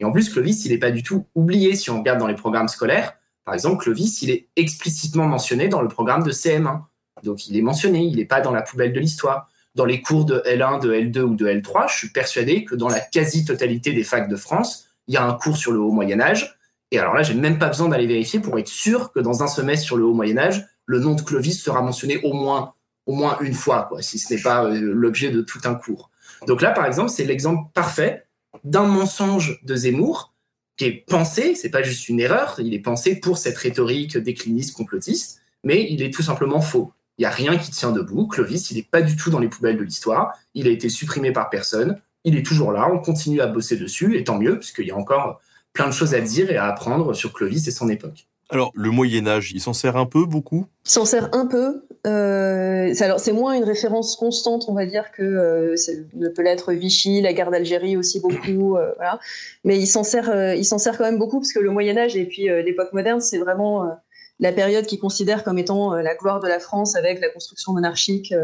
Et 0.00 0.04
en 0.04 0.10
plus, 0.10 0.28
Clovis, 0.28 0.64
il 0.64 0.72
n'est 0.72 0.78
pas 0.78 0.90
du 0.90 1.04
tout 1.04 1.26
oublié 1.36 1.76
si 1.76 1.88
on 1.90 2.00
regarde 2.00 2.18
dans 2.18 2.26
les 2.26 2.34
programmes 2.34 2.66
scolaires. 2.66 3.14
Par 3.44 3.54
exemple, 3.54 3.82
Clovis, 3.82 4.22
il 4.22 4.30
est 4.30 4.48
explicitement 4.56 5.26
mentionné 5.26 5.68
dans 5.68 5.82
le 5.82 5.88
programme 5.88 6.24
de 6.24 6.32
CM1. 6.32 6.80
Donc, 7.26 7.46
il 7.48 7.56
est 7.56 7.62
mentionné, 7.62 8.04
il 8.04 8.16
n'est 8.16 8.24
pas 8.24 8.40
dans 8.40 8.52
la 8.52 8.62
poubelle 8.62 8.92
de 8.92 9.00
l'histoire. 9.00 9.50
Dans 9.74 9.84
les 9.84 10.00
cours 10.00 10.24
de 10.24 10.42
L1, 10.46 10.80
de 10.80 10.92
L2 10.92 11.20
ou 11.20 11.34
de 11.34 11.46
L3, 11.46 11.90
je 11.90 11.98
suis 11.98 12.08
persuadé 12.08 12.64
que 12.64 12.74
dans 12.74 12.88
la 12.88 13.00
quasi-totalité 13.00 13.92
des 13.92 14.04
facs 14.04 14.28
de 14.28 14.36
France, 14.36 14.88
il 15.06 15.14
y 15.14 15.16
a 15.18 15.24
un 15.24 15.34
cours 15.34 15.58
sur 15.58 15.72
le 15.72 15.78
haut 15.78 15.92
Moyen 15.92 16.20
Âge 16.20 16.56
et 16.90 16.98
alors 16.98 17.14
là, 17.14 17.22
j'ai 17.22 17.34
même 17.34 17.58
pas 17.58 17.68
besoin 17.68 17.88
d'aller 17.88 18.06
vérifier 18.06 18.40
pour 18.40 18.58
être 18.58 18.68
sûr 18.68 19.12
que 19.12 19.20
dans 19.20 19.42
un 19.42 19.48
semestre 19.48 19.84
sur 19.84 19.96
le 19.96 20.04
haut 20.04 20.14
Moyen 20.14 20.38
Âge, 20.38 20.66
le 20.84 21.00
nom 21.00 21.14
de 21.14 21.20
Clovis 21.20 21.60
sera 21.60 21.82
mentionné 21.82 22.20
au 22.22 22.32
moins, 22.32 22.74
une 23.40 23.54
fois, 23.54 23.86
quoi, 23.88 24.02
si 24.02 24.18
ce 24.18 24.34
n'est 24.34 24.40
pas 24.40 24.64
euh, 24.64 24.78
l'objet 24.80 25.30
de 25.30 25.40
tout 25.40 25.60
un 25.64 25.74
cours. 25.74 26.10
Donc 26.46 26.62
là, 26.62 26.70
par 26.70 26.86
exemple, 26.86 27.10
c'est 27.10 27.24
l'exemple 27.24 27.70
parfait 27.74 28.26
d'un 28.64 28.84
mensonge 28.84 29.60
de 29.64 29.74
Zemmour 29.74 30.32
qui 30.76 30.84
est 30.84 31.04
pensé, 31.08 31.54
c'est 31.54 31.70
pas 31.70 31.82
juste 31.82 32.08
une 32.08 32.20
erreur, 32.20 32.56
il 32.58 32.74
est 32.74 32.80
pensé 32.80 33.18
pour 33.18 33.38
cette 33.38 33.56
rhétorique 33.56 34.18
décliniste 34.18 34.76
complotiste, 34.76 35.40
mais 35.64 35.86
il 35.90 36.02
est 36.02 36.12
tout 36.12 36.22
simplement 36.22 36.60
faux. 36.60 36.92
Il 37.18 37.22
n'y 37.22 37.26
a 37.26 37.30
rien 37.30 37.56
qui 37.56 37.70
tient 37.70 37.92
debout. 37.92 38.26
Clovis, 38.26 38.70
il 38.70 38.76
n'est 38.76 38.82
pas 38.82 39.02
du 39.02 39.16
tout 39.16 39.30
dans 39.30 39.38
les 39.38 39.48
poubelles 39.48 39.78
de 39.78 39.84
l'histoire. 39.84 40.36
Il 40.54 40.66
a 40.68 40.70
été 40.70 40.88
supprimé 40.88 41.32
par 41.32 41.48
personne. 41.48 41.98
Il 42.24 42.36
est 42.36 42.44
toujours 42.44 42.72
là. 42.72 42.88
On 42.92 42.98
continue 42.98 43.40
à 43.40 43.46
bosser 43.46 43.76
dessus, 43.76 44.16
et 44.18 44.24
tant 44.24 44.38
mieux, 44.38 44.58
puisqu'il 44.58 44.86
y 44.86 44.90
a 44.90 44.96
encore 44.96 45.40
plein 45.72 45.86
de 45.86 45.92
choses 45.92 46.14
à 46.14 46.20
dire 46.20 46.50
et 46.50 46.56
à 46.56 46.66
apprendre 46.66 47.14
sur 47.14 47.32
Clovis 47.32 47.66
et 47.68 47.70
son 47.70 47.88
époque. 47.88 48.26
Alors, 48.48 48.70
le 48.74 48.90
Moyen 48.90 49.26
Âge, 49.26 49.50
il 49.52 49.60
s'en 49.60 49.72
sert 49.72 49.96
un 49.96 50.06
peu, 50.06 50.24
beaucoup? 50.24 50.66
Il 50.84 50.90
s'en 50.90 51.04
sert 51.04 51.28
un 51.32 51.46
peu. 51.46 51.82
Euh, 52.06 52.94
alors, 53.00 53.18
c'est 53.18 53.32
moins 53.32 53.54
une 53.54 53.64
référence 53.64 54.14
constante, 54.14 54.66
on 54.68 54.74
va 54.74 54.86
dire, 54.86 55.10
que 55.10 55.22
euh, 55.22 55.74
ne 56.14 56.28
peut 56.28 56.42
l'être 56.42 56.72
Vichy, 56.72 57.20
la 57.22 57.32
guerre 57.32 57.50
d'Algérie 57.50 57.96
aussi 57.96 58.20
beaucoup. 58.20 58.76
Euh, 58.76 58.92
voilà. 58.96 59.18
Mais 59.64 59.78
il 59.78 59.88
s'en 59.88 60.04
sert, 60.04 60.30
euh, 60.30 60.54
il 60.54 60.64
s'en 60.64 60.78
sert 60.78 60.96
quand 60.96 61.04
même 61.04 61.18
beaucoup 61.18 61.40
parce 61.40 61.52
que 61.52 61.58
le 61.58 61.70
Moyen 61.70 61.98
Âge 61.98 62.16
et 62.16 62.24
puis 62.24 62.44
l'époque 62.44 62.92
moderne, 62.92 63.20
c'est 63.20 63.38
vraiment 63.38 63.90
la 64.38 64.52
période 64.52 64.86
qu'il 64.86 64.98
considère 64.98 65.44
comme 65.44 65.58
étant 65.58 65.94
la 65.94 66.14
gloire 66.14 66.40
de 66.40 66.48
la 66.48 66.58
France 66.58 66.94
avec 66.94 67.20
la 67.20 67.28
construction 67.30 67.72
monarchique 67.72 68.34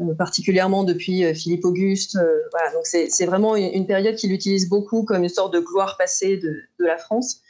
euh, 0.00 0.14
particulièrement 0.14 0.84
depuis 0.84 1.24
euh, 1.24 1.34
Philippe 1.34 1.64
Auguste. 1.64 2.16
Euh, 2.16 2.38
voilà, 2.50 2.72
donc 2.72 2.86
c'est 2.86 3.26
vraiment 3.26 3.56
une, 3.56 3.86
période 3.86 4.14
qu'il 4.16 4.32
utilise 4.32 4.68
beaucoup 4.68 5.04
comme 5.04 5.22
une 5.22 5.28
sorte 5.28 5.52
de 5.52 5.60
gloire 5.60 5.96
passée 5.98 6.36
de, 6.36 6.48
de 6.78 6.84
la 6.84 6.96
France. 6.96 7.40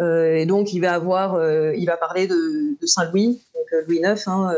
et 0.00 0.46
donc 0.46 0.72
il 0.72 0.80
va 0.80 0.94
avoir, 0.94 1.38
il 1.74 1.86
va 1.86 1.96
parler 1.96 2.26
de, 2.26 2.76
de 2.80 2.86
Saint 2.86 3.08
Louis, 3.10 3.40
donc 3.54 3.86
Louis 3.86 4.00
IX. 4.02 4.20
Hein, 4.26 4.52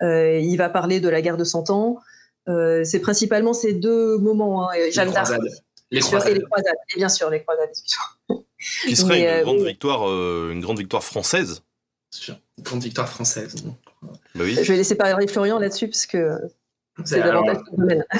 il 0.00 0.56
va 0.56 0.70
parler 0.70 1.00
de 1.00 1.08
la 1.08 1.20
guerre 1.20 1.36
de 1.36 1.44
Cent 1.44 1.68
Ans. 1.70 1.98
c'est 2.46 3.00
principalement 3.00 3.52
ces 3.52 3.74
deux 3.74 4.16
moments. 4.18 4.70
Hein, 4.70 4.74
Jeanne 4.90 5.12
d'Arc. 5.12 5.34
Les 5.90 6.00
croisades. 6.00 6.30
Et 6.30 6.34
les 6.38 6.42
croisades. 6.42 6.76
Et 6.94 6.98
bien 6.98 7.10
sûr, 7.10 7.28
les 7.28 7.42
croisades. 7.42 7.70
Qui 8.86 8.96
serait 8.96 9.40
une, 9.40 9.44
grande 9.44 9.66
victoire, 9.66 10.02
une 10.04 10.60
grande 10.60 10.78
victoire 10.78 11.04
française. 11.04 11.62
Une 12.28 12.64
grande 12.64 12.82
victoire 12.82 13.08
française. 13.08 13.54
Bah 14.02 14.10
oui. 14.44 14.58
Je 14.60 14.70
vais 14.70 14.76
laisser 14.76 14.94
parler 14.94 15.26
Florian 15.26 15.58
là-dessus 15.58 15.88
parce 15.88 16.06
que 16.06 16.38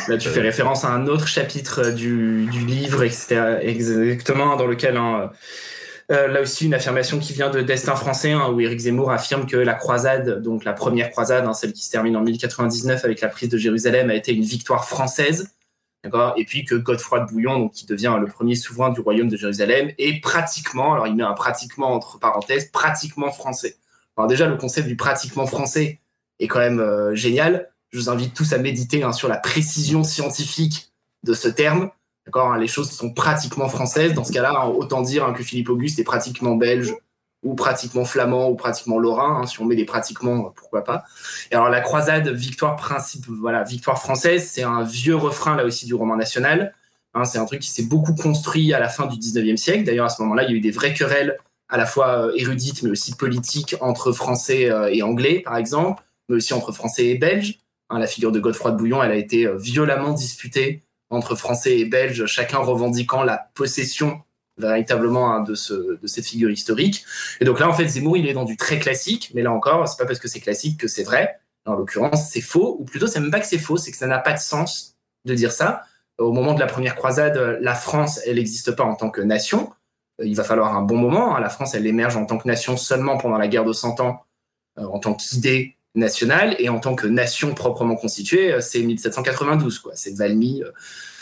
là, 0.09 0.17
tu 0.19 0.29
fais 0.29 0.41
référence 0.41 0.85
à 0.85 0.89
un 0.89 1.07
autre 1.07 1.27
chapitre 1.27 1.91
du, 1.91 2.47
du 2.47 2.65
livre, 2.65 3.03
exactement, 3.03 4.57
dans 4.57 4.67
lequel, 4.67 4.97
hein, 4.97 5.31
euh, 6.11 6.29
là 6.29 6.41
aussi, 6.41 6.67
une 6.67 6.75
affirmation 6.75 7.19
qui 7.19 7.33
vient 7.33 7.51
de 7.51 7.61
Destin 7.61 7.95
français, 7.95 8.33
hein, 8.33 8.51
où 8.51 8.61
Éric 8.61 8.81
Zemmour 8.81 9.11
affirme 9.11 9.47
que 9.47 9.57
la 9.57 9.75
croisade, 9.75 10.43
donc 10.43 10.65
la 10.65 10.73
première 10.73 11.11
croisade, 11.11 11.45
hein, 11.47 11.53
celle 11.53 11.73
qui 11.73 11.85
se 11.85 11.91
termine 11.91 12.17
en 12.17 12.23
1099 12.23 13.05
avec 13.05 13.21
la 13.21 13.29
prise 13.29 13.49
de 13.49 13.59
Jérusalem, 13.59 14.11
a 14.11 14.15
été 14.15 14.33
une 14.33 14.43
victoire 14.43 14.87
française. 14.87 15.55
Et 16.37 16.45
puis 16.45 16.65
que 16.65 16.75
Godefroy 16.75 17.21
de 17.21 17.27
Bouillon, 17.27 17.61
donc, 17.61 17.73
qui 17.73 17.87
devient 17.87 18.17
le 18.21 18.27
premier 18.27 18.57
souverain 18.57 18.91
du 18.91 19.01
royaume 19.01 19.29
de 19.29 19.37
Jérusalem, 19.37 19.93
est 19.99 20.21
pratiquement, 20.21 20.95
alors 20.95 21.07
il 21.07 21.15
met 21.15 21.23
un 21.23 21.33
pratiquement 21.33 21.93
entre 21.93 22.19
parenthèses, 22.19 22.69
pratiquement 22.73 23.31
français. 23.31 23.77
Déjà, 24.29 24.47
le 24.47 24.57
concept 24.57 24.89
du 24.89 24.97
pratiquement 24.97 25.47
français 25.47 26.01
est 26.39 26.49
quand 26.49 26.59
même 26.59 26.81
euh, 26.81 27.15
génial 27.15 27.73
je 27.93 27.99
vous 27.99 28.11
invite 28.11 28.35
tous 28.35 28.53
à 28.53 28.59
méditer 28.59 29.03
hein, 29.03 29.13
sur 29.13 29.29
la 29.29 29.37
précision 29.37 30.03
scientifique 30.03 30.93
de 31.25 31.35
ce 31.35 31.49
terme. 31.49 31.91
D'accord, 32.27 32.53
hein, 32.53 32.59
les 32.59 32.67
choses 32.67 32.91
sont 32.91 33.13
pratiquement 33.13 33.69
françaises. 33.69 34.15
Dans 34.15 34.25
ce 34.25 34.33
cas-là, 34.33 34.63
hein, 34.63 34.69
autant 34.69 35.03
dire 35.03 35.33
que 35.37 35.43
Philippe 35.43 35.69
Auguste 35.69 35.99
est 35.99 36.05
pratiquement 36.05 36.57
belge 36.57 36.95
ou 37.43 37.55
pratiquement 37.55 38.05
flamand 38.05 38.49
ou 38.49 38.55
pratiquement 38.55 38.99
lorrain. 38.99 39.45
si 39.47 39.61
on 39.61 39.65
met 39.65 39.77
des 39.77 39.85
pratiquement, 39.85 40.53
pourquoi 40.55 40.85
pas. 40.85 41.05
Et 41.51 41.55
alors 41.55 41.69
la 41.69 41.81
croisade, 41.81 42.29
victoire 42.29 42.77
principe, 42.77 43.27
voilà, 43.27 43.65
victoire 43.65 44.01
française, 44.01 44.49
c'est 44.49 44.63
un 44.63 44.85
vieux 44.85 45.17
refrain 45.17 45.57
là 45.57 45.65
aussi 45.65 45.85
du 45.85 45.95
roman 45.95 46.17
national. 46.17 46.73
c'est 47.25 47.39
un 47.39 47.45
truc 47.45 47.61
qui 47.61 47.71
s'est 47.71 47.85
beaucoup 47.85 48.15
construit 48.15 48.73
à 48.73 48.79
la 48.79 48.89
fin 48.89 49.07
du 49.07 49.19
19e 49.19 49.57
siècle. 49.57 49.85
D'ailleurs, 49.85 50.07
à 50.07 50.09
ce 50.09 50.23
moment-là, 50.23 50.45
il 50.45 50.51
y 50.51 50.55
a 50.55 50.57
eu 50.57 50.61
des 50.61 50.71
vraies 50.71 50.95
querelles 50.95 51.37
à 51.73 51.79
la 51.79 51.87
fois 51.87 52.27
euh, 52.27 52.33
érudites 52.37 52.83
mais 52.83 52.91
aussi 52.91 53.17
politiques 53.17 53.75
entre 53.81 54.13
Français 54.13 54.71
euh, 54.71 54.93
et 54.93 55.03
Anglais, 55.03 55.41
par 55.45 55.57
exemple, 55.57 56.05
mais 56.29 56.37
aussi 56.37 56.53
entre 56.53 56.71
Français 56.71 57.07
et 57.07 57.17
Belges. 57.17 57.59
Hein, 57.89 57.99
la 57.99 58.07
figure 58.07 58.31
de 58.31 58.39
Godefroy 58.39 58.73
de 58.73 58.77
Bouillon, 58.77 59.03
elle 59.03 59.11
a 59.11 59.17
été 59.17 59.47
euh, 59.47 59.57
violemment 59.57 60.13
disputée 60.13 60.83
entre 61.09 61.35
Français 61.35 61.79
et 61.79 61.87
Belges, 61.87 62.27
chacun 62.27 62.59
revendiquant 62.59 63.23
la 63.23 63.51
possession 63.55 64.21
véritablement 64.59 65.35
hein, 65.35 65.41
de 65.41 65.55
cette 65.55 66.27
figure 66.27 66.51
historique. 66.51 67.05
Et 67.41 67.45
donc 67.47 67.59
là, 67.59 67.69
en 67.69 67.73
fait, 67.73 67.89
Zemmour, 67.89 68.19
il 68.19 68.29
est 68.29 68.35
dans 68.35 68.45
du 68.45 68.57
très 68.57 68.79
classique, 68.79 69.31
mais 69.35 69.43
là 69.43 69.51
encore, 69.51 69.89
c'est 69.89 69.99
pas 69.99 70.07
parce 70.07 70.19
que 70.19 70.29
c'est 70.29 70.41
classique 70.41 70.79
que 70.79 70.89
c'est 70.89 71.03
vrai. 71.03 71.39
En 71.65 71.75
l'occurrence, 71.75 72.31
c'est 72.31 72.43
faux, 72.43 72.77
ou 72.79 72.85
plutôt, 72.85 73.07
c'est 73.07 73.21
même 73.21 73.31
pas 73.31 73.41
que 73.41 73.47
c'est 73.47 73.59
faux, 73.59 73.79
c'est 73.79 73.91
que 73.91 73.97
ça 73.97 74.07
n'a 74.07 74.19
pas 74.19 74.35
de 74.35 74.39
sens 74.39 74.95
de 75.25 75.35
dire 75.35 75.53
ça. 75.53 75.85
Au 76.19 76.33
moment 76.33 76.53
de 76.53 76.61
la 76.61 76.67
première 76.67 76.97
croisade, 76.97 77.59
la 77.61 77.75
France, 77.75 78.21
elle 78.27 78.37
n'existe 78.37 78.73
pas 78.73 78.85
en 78.85 78.95
tant 78.95 79.11
que 79.11 79.23
nation. 79.23 79.73
Il 80.25 80.35
va 80.37 80.45
falloir 80.45 80.77
un 80.77 80.83
bon 80.83 80.97
moment. 80.97 81.37
Hein. 81.37 81.41
La 81.41 81.49
France, 81.49 81.75
elle 81.75 81.87
émerge 81.87 82.17
en 82.17 82.27
tant 82.27 82.39
que 82.39 82.49
nation 82.49 82.77
seulement 82.77 83.19
pendant 83.19 83.39
la 83.39 83.49
guerre 83.49 83.65
de 83.65 83.73
Cent 83.73 84.01
Ans, 84.01 84.25
euh, 84.79 84.85
en 84.85 84.99
tant 84.99 85.15
qu'idée 85.15 85.77
nationale 85.95 86.57
et 86.59 86.69
en 86.69 86.81
tant 86.81 86.95
que 86.95 87.07
nation 87.07 87.55
proprement 87.55 87.97
constituée, 87.97 88.53
euh, 88.53 88.61
c'est 88.61 88.83
1792, 88.83 89.79
quoi. 89.79 89.93
C'est 89.95 90.17
Valmy. 90.17 90.63
Euh, 90.63 90.71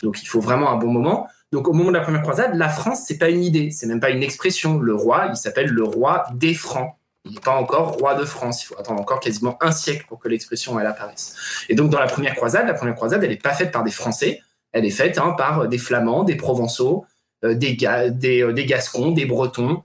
donc 0.03 0.23
il 0.23 0.27
faut 0.27 0.41
vraiment 0.41 0.71
un 0.71 0.77
bon 0.77 0.93
moment. 0.93 1.29
Donc 1.53 1.69
au 1.69 1.73
moment 1.73 1.91
de 1.91 1.97
la 1.97 2.03
première 2.03 2.23
croisade, 2.23 2.55
la 2.55 2.69
France, 2.69 3.05
c'est 3.07 3.19
pas 3.19 3.29
une 3.29 3.43
idée, 3.43 3.71
c'est 3.71 3.87
même 3.87 4.01
pas 4.01 4.11
une 4.11 4.23
expression. 4.23 4.79
Le 4.79 4.95
roi, 4.95 5.27
il 5.31 5.37
s'appelle 5.37 5.69
le 5.69 5.83
roi 5.83 6.27
des 6.35 6.55
Francs. 6.55 6.95
Il 7.25 7.33
n'est 7.33 7.41
pas 7.41 7.55
encore 7.55 7.99
roi 7.99 8.15
de 8.15 8.25
France. 8.25 8.63
Il 8.63 8.67
faut 8.67 8.79
attendre 8.79 9.01
encore 9.01 9.21
quasiment 9.21 9.59
un 9.61 9.73
siècle 9.73 10.07
pour 10.09 10.21
que 10.21 10.29
l'expression 10.29 10.79
elle 10.79 10.87
apparaisse. 10.87 11.35
Et 11.69 11.75
donc 11.75 11.91
dans 11.91 11.99
la 11.99 12.07
première 12.07 12.35
croisade, 12.35 12.67
la 12.67 12.75
première 12.75 12.95
croisade, 12.95 13.23
elle 13.25 13.31
n'est 13.31 13.37
pas 13.37 13.53
faite 13.53 13.73
par 13.73 13.83
des 13.83 13.91
Français, 13.91 14.41
elle 14.73 14.85
est 14.85 14.91
faite 14.91 15.19
hein, 15.19 15.35
par 15.37 15.69
des 15.69 15.79
Flamands, 15.79 16.23
des 16.23 16.37
Provençaux, 16.37 17.05
euh, 17.45 17.55
des, 17.55 17.77
des, 18.11 18.53
des 18.53 18.67
Gascons, 18.67 19.13
des 19.13 19.27
Bretons, 19.27 19.83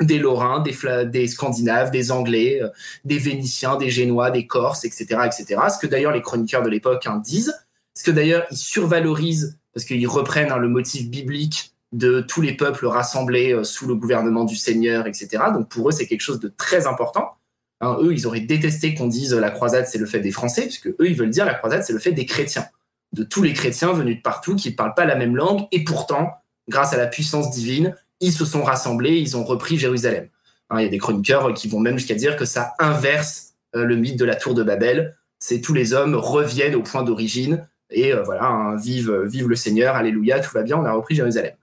des 0.00 0.18
Lorrains, 0.18 0.60
des, 0.60 0.74
des 1.06 1.26
Scandinaves, 1.26 1.90
des 1.90 2.12
Anglais, 2.12 2.60
euh, 2.62 2.68
des 3.04 3.18
Vénitiens, 3.18 3.76
des 3.76 3.90
Génois, 3.90 4.30
des 4.30 4.46
Corses, 4.46 4.84
etc., 4.84 5.20
etc. 5.26 5.60
Ce 5.72 5.78
que 5.78 5.86
d'ailleurs 5.86 6.12
les 6.12 6.22
chroniqueurs 6.22 6.62
de 6.62 6.68
l'époque 6.68 7.06
hein, 7.06 7.20
disent, 7.24 7.54
ce 7.94 8.04
que 8.04 8.10
d'ailleurs 8.10 8.46
ils 8.50 8.56
survalorisent 8.56 9.58
parce 9.74 9.84
qu'ils 9.84 10.06
reprennent 10.08 10.52
hein, 10.52 10.58
le 10.58 10.68
motif 10.68 11.08
biblique 11.08 11.72
de 11.92 12.20
tous 12.20 12.40
les 12.42 12.52
peuples 12.52 12.86
rassemblés 12.86 13.52
euh, 13.52 13.64
sous 13.64 13.86
le 13.86 13.94
gouvernement 13.94 14.44
du 14.44 14.56
Seigneur, 14.56 15.06
etc. 15.06 15.28
Donc 15.52 15.68
pour 15.68 15.88
eux 15.88 15.92
c'est 15.92 16.06
quelque 16.06 16.20
chose 16.20 16.40
de 16.40 16.48
très 16.48 16.86
important. 16.86 17.32
Hein, 17.80 17.96
eux 18.00 18.12
ils 18.12 18.26
auraient 18.26 18.40
détesté 18.40 18.94
qu'on 18.94 19.08
dise 19.08 19.34
la 19.34 19.50
croisade 19.50 19.86
c'est 19.86 19.98
le 19.98 20.06
fait 20.06 20.20
des 20.20 20.30
Français, 20.30 20.62
puisque 20.62 20.88
eux 20.88 21.08
ils 21.08 21.16
veulent 21.16 21.30
dire 21.30 21.44
la 21.44 21.54
croisade 21.54 21.82
c'est 21.82 21.92
le 21.92 21.98
fait 21.98 22.12
des 22.12 22.26
chrétiens, 22.26 22.66
de 23.12 23.24
tous 23.24 23.42
les 23.42 23.52
chrétiens 23.52 23.92
venus 23.92 24.18
de 24.18 24.22
partout 24.22 24.54
qui 24.54 24.70
ne 24.70 24.74
parlent 24.74 24.94
pas 24.94 25.06
la 25.06 25.16
même 25.16 25.34
langue 25.34 25.66
et 25.72 25.82
pourtant 25.82 26.37
grâce 26.68 26.92
à 26.92 26.96
la 26.96 27.06
puissance 27.06 27.50
divine 27.50 27.94
ils 28.20 28.32
se 28.32 28.44
sont 28.44 28.62
rassemblés, 28.62 29.18
ils 29.18 29.36
ont 29.36 29.44
repris 29.44 29.78
Jérusalem. 29.78 30.28
Hein, 30.70 30.80
il 30.80 30.84
y 30.84 30.86
a 30.86 30.90
des 30.90 30.98
chroniqueurs 30.98 31.54
qui 31.54 31.68
vont 31.68 31.80
même 31.80 31.98
jusqu'à 31.98 32.14
dire 32.14 32.36
que 32.36 32.44
ça 32.44 32.74
inverse 32.78 33.54
euh, 33.76 33.84
le 33.84 33.96
mythe 33.96 34.18
de 34.18 34.24
la 34.24 34.34
tour 34.34 34.54
de 34.54 34.62
Babel. 34.62 35.16
C'est 35.38 35.60
tous 35.60 35.72
les 35.72 35.92
hommes 35.92 36.14
reviennent 36.14 36.74
au 36.74 36.82
point 36.82 37.02
d'origine 37.02 37.66
et 37.90 38.12
euh, 38.12 38.22
voilà, 38.22 38.44
hein, 38.44 38.76
vive, 38.76 39.22
vive 39.22 39.48
le 39.48 39.56
Seigneur, 39.56 39.96
alléluia, 39.96 40.40
tout 40.40 40.50
va 40.52 40.62
bien, 40.62 40.76
on 40.76 40.84
a 40.84 40.92
repris 40.92 41.14
Jérusalem. 41.14 41.54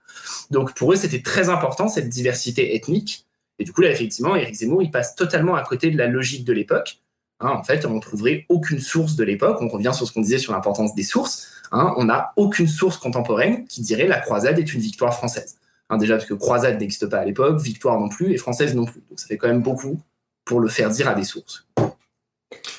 Donc 0.50 0.74
pour 0.74 0.92
eux, 0.92 0.96
c'était 0.96 1.22
très 1.22 1.48
important 1.48 1.88
cette 1.88 2.08
diversité 2.08 2.74
ethnique. 2.74 3.26
Et 3.58 3.64
du 3.64 3.72
coup, 3.72 3.80
là, 3.80 3.90
effectivement, 3.90 4.36
Éric 4.36 4.54
Zemmour, 4.54 4.82
il 4.82 4.90
passe 4.90 5.14
totalement 5.14 5.54
à 5.54 5.62
côté 5.62 5.90
de 5.90 5.96
la 5.96 6.08
logique 6.08 6.44
de 6.44 6.52
l'époque. 6.52 6.98
Hein, 7.40 7.50
en 7.50 7.62
fait, 7.62 7.84
on 7.84 7.94
ne 7.94 8.00
trouverait 8.00 8.46
aucune 8.48 8.80
source 8.80 9.16
de 9.16 9.24
l'époque. 9.24 9.58
On 9.60 9.68
revient 9.68 9.92
sur 9.94 10.06
ce 10.06 10.12
qu'on 10.12 10.22
disait 10.22 10.38
sur 10.38 10.52
l'importance 10.52 10.94
des 10.94 11.02
sources. 11.02 11.48
Hein, 11.72 11.94
on 11.96 12.04
n'a 12.04 12.32
aucune 12.36 12.68
source 12.68 12.96
contemporaine 12.96 13.66
qui 13.66 13.82
dirait 13.82 14.06
la 14.06 14.20
croisade 14.20 14.58
est 14.58 14.72
une 14.72 14.80
victoire 14.80 15.14
française. 15.14 15.56
Hein, 15.90 15.98
déjà 15.98 16.16
parce 16.16 16.28
que 16.28 16.34
croisade 16.34 16.80
n'existe 16.80 17.06
pas 17.06 17.18
à 17.18 17.24
l'époque, 17.24 17.60
victoire 17.60 18.00
non 18.00 18.08
plus, 18.08 18.32
et 18.32 18.36
française 18.38 18.74
non 18.74 18.84
plus. 18.84 19.02
Donc 19.08 19.20
ça 19.20 19.26
fait 19.26 19.36
quand 19.36 19.48
même 19.48 19.62
beaucoup 19.62 20.00
pour 20.44 20.60
le 20.60 20.68
faire 20.68 20.90
dire 20.90 21.08
à 21.08 21.14
des 21.14 21.24
sources. 21.24 21.66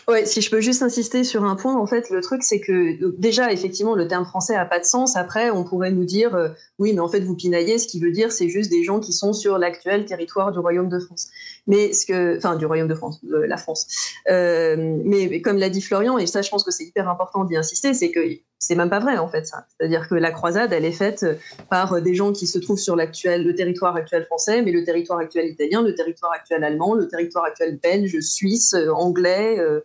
Ouais, 0.07 0.25
si 0.25 0.39
je 0.39 0.49
peux 0.49 0.61
juste 0.61 0.81
insister 0.83 1.25
sur 1.25 1.43
un 1.43 1.57
point, 1.57 1.75
en 1.75 1.85
fait, 1.85 2.09
le 2.09 2.21
truc, 2.21 2.41
c'est 2.41 2.61
que 2.61 3.13
déjà, 3.17 3.51
effectivement, 3.51 3.93
le 3.93 4.07
terme 4.07 4.23
français 4.23 4.55
a 4.55 4.65
pas 4.65 4.79
de 4.79 4.85
sens. 4.85 5.17
Après, 5.17 5.49
on 5.49 5.65
pourrait 5.65 5.91
nous 5.91 6.05
dire, 6.05 6.33
euh, 6.33 6.47
oui, 6.79 6.93
mais 6.93 7.01
en 7.01 7.09
fait, 7.09 7.19
vous 7.19 7.35
pinaillez, 7.35 7.77
ce 7.77 7.87
qui 7.87 7.99
veut 7.99 8.11
dire, 8.11 8.31
c'est 8.31 8.47
juste 8.47 8.71
des 8.71 8.85
gens 8.85 9.01
qui 9.01 9.11
sont 9.11 9.33
sur 9.33 9.57
l'actuel 9.57 10.05
territoire 10.05 10.53
du 10.53 10.59
Royaume 10.59 10.87
de 10.87 10.99
France. 10.99 11.27
Mais 11.67 11.93
ce 11.93 12.05
que, 12.05 12.37
enfin, 12.37 12.55
du 12.55 12.65
Royaume 12.65 12.87
de 12.87 12.95
France, 12.95 13.23
de 13.23 13.37
la 13.37 13.57
France. 13.57 13.87
Euh, 14.29 14.75
mais 15.03 15.41
comme 15.41 15.57
l'a 15.57 15.69
dit 15.69 15.81
Florian, 15.81 16.17
et 16.17 16.25
ça, 16.25 16.41
je 16.41 16.49
pense 16.49 16.63
que 16.63 16.71
c'est 16.71 16.85
hyper 16.85 17.09
important 17.09 17.43
d'y 17.43 17.57
insister, 17.57 17.93
c'est 17.93 18.11
que 18.11 18.19
c'est 18.59 18.75
même 18.75 18.89
pas 18.89 18.99
vrai 18.99 19.17
en 19.17 19.27
fait 19.27 19.45
ça. 19.45 19.67
C'est-à-dire 19.69 20.07
que 20.07 20.15
la 20.15 20.31
croisade, 20.31 20.73
elle 20.73 20.85
est 20.85 20.91
faite 20.91 21.25
par 21.69 22.01
des 22.01 22.15
gens 22.15 22.31
qui 22.31 22.47
se 22.47 22.57
trouvent 22.57 22.79
sur 22.79 22.95
le 22.95 23.51
territoire 23.53 23.95
actuel 23.95 24.25
français, 24.25 24.61
mais 24.61 24.71
le 24.71 24.83
territoire 24.83 25.19
actuel 25.19 25.47
italien, 25.47 25.81
le 25.83 25.93
territoire 25.93 26.31
actuel 26.31 26.63
allemand, 26.63 26.95
le 26.95 27.07
territoire 27.07 27.45
actuel 27.45 27.79
belge, 27.81 28.19
suisse, 28.21 28.75
anglais. 28.95 29.59
Euh, 29.59 29.81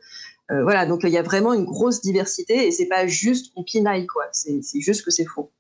euh, 0.51 0.63
voilà, 0.63 0.87
donc 0.87 1.01
il 1.05 1.11
y 1.11 1.19
a 1.19 1.23
vraiment 1.23 1.55
une 1.55 1.65
grosse 1.65 2.01
diversité 2.01 2.67
et 2.67 2.71
c'est 2.71 2.87
pas 2.87 3.07
juste 3.07 3.55
qu'on 3.55 3.63
pinaille 3.63 4.07
quoi. 4.07 4.25
C'est 4.33 4.81
juste 4.81 5.05
que 5.05 5.11
c'est 5.11 5.25
faux. 5.25 5.51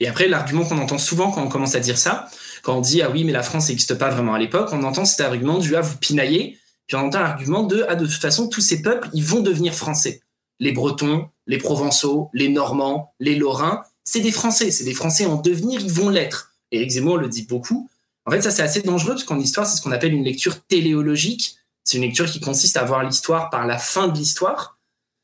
Et 0.00 0.08
après, 0.08 0.26
l'argument 0.28 0.64
qu'on 0.64 0.78
entend 0.78 0.98
souvent 0.98 1.30
quand 1.30 1.42
on 1.42 1.48
commence 1.48 1.74
à 1.74 1.80
dire 1.80 1.98
ça, 1.98 2.28
quand 2.66 2.78
on 2.78 2.80
dit 2.80 3.00
ah 3.00 3.10
oui 3.10 3.22
mais 3.22 3.30
la 3.30 3.44
France 3.44 3.68
n'existe 3.68 3.94
pas 3.94 4.10
vraiment 4.10 4.34
à 4.34 4.40
l'époque, 4.40 4.70
on 4.72 4.82
entend 4.82 5.04
cet 5.04 5.20
argument 5.20 5.58
du 5.58 5.76
ah 5.76 5.82
vous 5.82 5.96
pinaillez, 5.98 6.58
puis 6.88 6.96
on 6.96 7.06
entend 7.06 7.20
l'argument 7.20 7.62
de 7.62 7.86
ah 7.88 7.94
de 7.94 8.04
toute 8.04 8.20
façon 8.20 8.48
tous 8.48 8.60
ces 8.60 8.82
peuples 8.82 9.08
ils 9.12 9.22
vont 9.22 9.38
devenir 9.38 9.72
français. 9.72 10.20
Les 10.58 10.72
Bretons, 10.72 11.28
les 11.46 11.58
Provençaux, 11.58 12.28
les 12.32 12.48
Normands, 12.48 13.14
les 13.20 13.36
Lorrains, 13.36 13.84
c'est 14.02 14.18
des 14.18 14.32
Français, 14.32 14.72
c'est 14.72 14.82
des 14.82 14.94
Français 14.94 15.26
en 15.26 15.36
devenir, 15.36 15.80
ils 15.80 15.92
vont 15.92 16.08
l'être. 16.08 16.54
Éric 16.72 16.90
Zemmour 16.90 17.18
le 17.18 17.28
dit 17.28 17.46
beaucoup. 17.46 17.88
En 18.24 18.32
fait, 18.32 18.42
ça 18.42 18.50
c'est 18.50 18.62
assez 18.62 18.82
dangereux 18.82 19.12
parce 19.12 19.22
qu'en 19.22 19.38
histoire, 19.38 19.64
c'est 19.64 19.76
ce 19.76 19.82
qu'on 19.82 19.92
appelle 19.92 20.12
une 20.12 20.24
lecture 20.24 20.60
téléologique. 20.66 21.58
C'est 21.84 21.98
une 21.98 22.02
lecture 22.02 22.26
qui 22.26 22.40
consiste 22.40 22.76
à 22.76 22.82
voir 22.82 23.04
l'histoire 23.04 23.48
par 23.48 23.64
la 23.68 23.78
fin 23.78 24.08
de 24.08 24.18
l'histoire. 24.18 24.76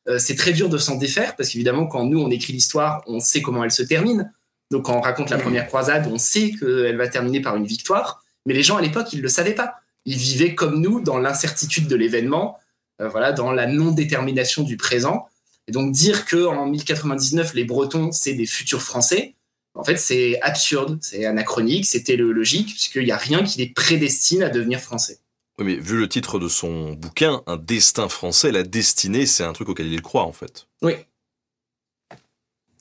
Euh, 0.09 0.21
c'est 0.21 0.37
très 0.37 0.53
dur 0.53 0.69
de 0.69 0.79
s'en 0.79 0.95
défaire 0.95 1.35
parce 1.35 1.49
qu'évidemment, 1.49 1.89
quand 1.89 2.05
nous 2.05 2.21
on 2.21 2.31
écrit 2.31 2.53
l'histoire, 2.53 3.03
on 3.09 3.19
sait 3.19 3.43
comment 3.43 3.65
elle 3.65 3.73
se 3.73 3.83
termine. 3.83 4.33
Donc 4.73 4.87
quand 4.87 4.97
on 4.97 5.01
raconte 5.01 5.31
la 5.31 5.39
première 5.39 5.67
croisade, 5.67 6.09
on 6.11 6.19
sait 6.19 6.53
qu'elle 6.59 6.97
va 6.97 7.07
terminer 7.07 7.41
par 7.41 7.57
une 7.57 7.67
victoire. 7.67 8.25
Mais 8.47 8.55
les 8.55 8.63
gens 8.63 8.77
à 8.77 8.83
l'époque, 8.83 9.13
ils 9.13 9.19
ne 9.19 9.23
le 9.23 9.29
savaient 9.29 9.55
pas. 9.55 9.77
Ils 10.07 10.17
vivaient 10.17 10.55
comme 10.55 10.81
nous 10.81 11.01
dans 11.01 11.19
l'incertitude 11.19 11.87
de 11.87 11.95
l'événement, 11.95 12.59
euh, 13.01 13.09
voilà, 13.09 13.33
dans 13.33 13.53
la 13.53 13.67
non-détermination 13.67 14.65
du 14.65 14.77
présent. 14.77 15.29
Et 15.69 15.73
donc 15.73 15.93
dire 15.93 16.25
que 16.25 16.45
en 16.47 16.67
1099 16.67 17.55
les 17.55 17.65
Bretons 17.65 18.11
c'est 18.11 18.33
des 18.33 18.47
futurs 18.47 18.83
Français, 18.83 19.35
en 19.75 19.85
fait 19.85 19.97
c'est 19.97 20.41
absurde, 20.43 20.99
c'est 21.01 21.25
anachronique, 21.25 21.87
c'est 21.87 22.03
téléologique 22.03 22.71
puisqu'il 22.71 23.05
n'y 23.05 23.13
a 23.13 23.17
rien 23.17 23.45
qui 23.45 23.59
les 23.59 23.69
prédestine 23.69 24.43
à 24.43 24.49
devenir 24.49 24.81
français. 24.81 25.19
Oui, 25.59 25.67
mais 25.67 25.77
vu 25.77 25.99
le 25.99 26.09
titre 26.09 26.41
de 26.41 26.49
son 26.49 26.95
bouquin, 26.95 27.43
Un 27.47 27.59
destin 27.59 28.09
français, 28.09 28.51
la 28.51 28.65
destinée, 28.65 29.27
c'est 29.27 29.45
un 29.45 29.53
truc 29.53 29.69
auquel 29.69 29.87
il 29.93 30.03
croit 30.03 30.25
en 30.25 30.33
fait. 30.33 30.67
Oui. 30.81 30.95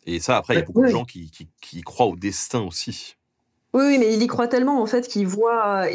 Et 0.05 0.19
ça, 0.19 0.37
après, 0.37 0.55
il 0.55 0.57
y 0.57 0.61
a 0.61 0.65
beaucoup 0.65 0.83
de 0.83 0.87
gens 0.87 1.05
qui, 1.05 1.31
qui, 1.61 1.81
croient 1.81 2.07
au 2.07 2.15
destin 2.15 2.61
aussi. 2.61 3.15
Oui, 3.73 3.97
mais 3.99 4.13
il 4.13 4.21
y 4.21 4.27
croit 4.27 4.47
tellement 4.47 4.81
en 4.81 4.85
fait 4.85 5.07
qu'il 5.07 5.27
voit, 5.27 5.85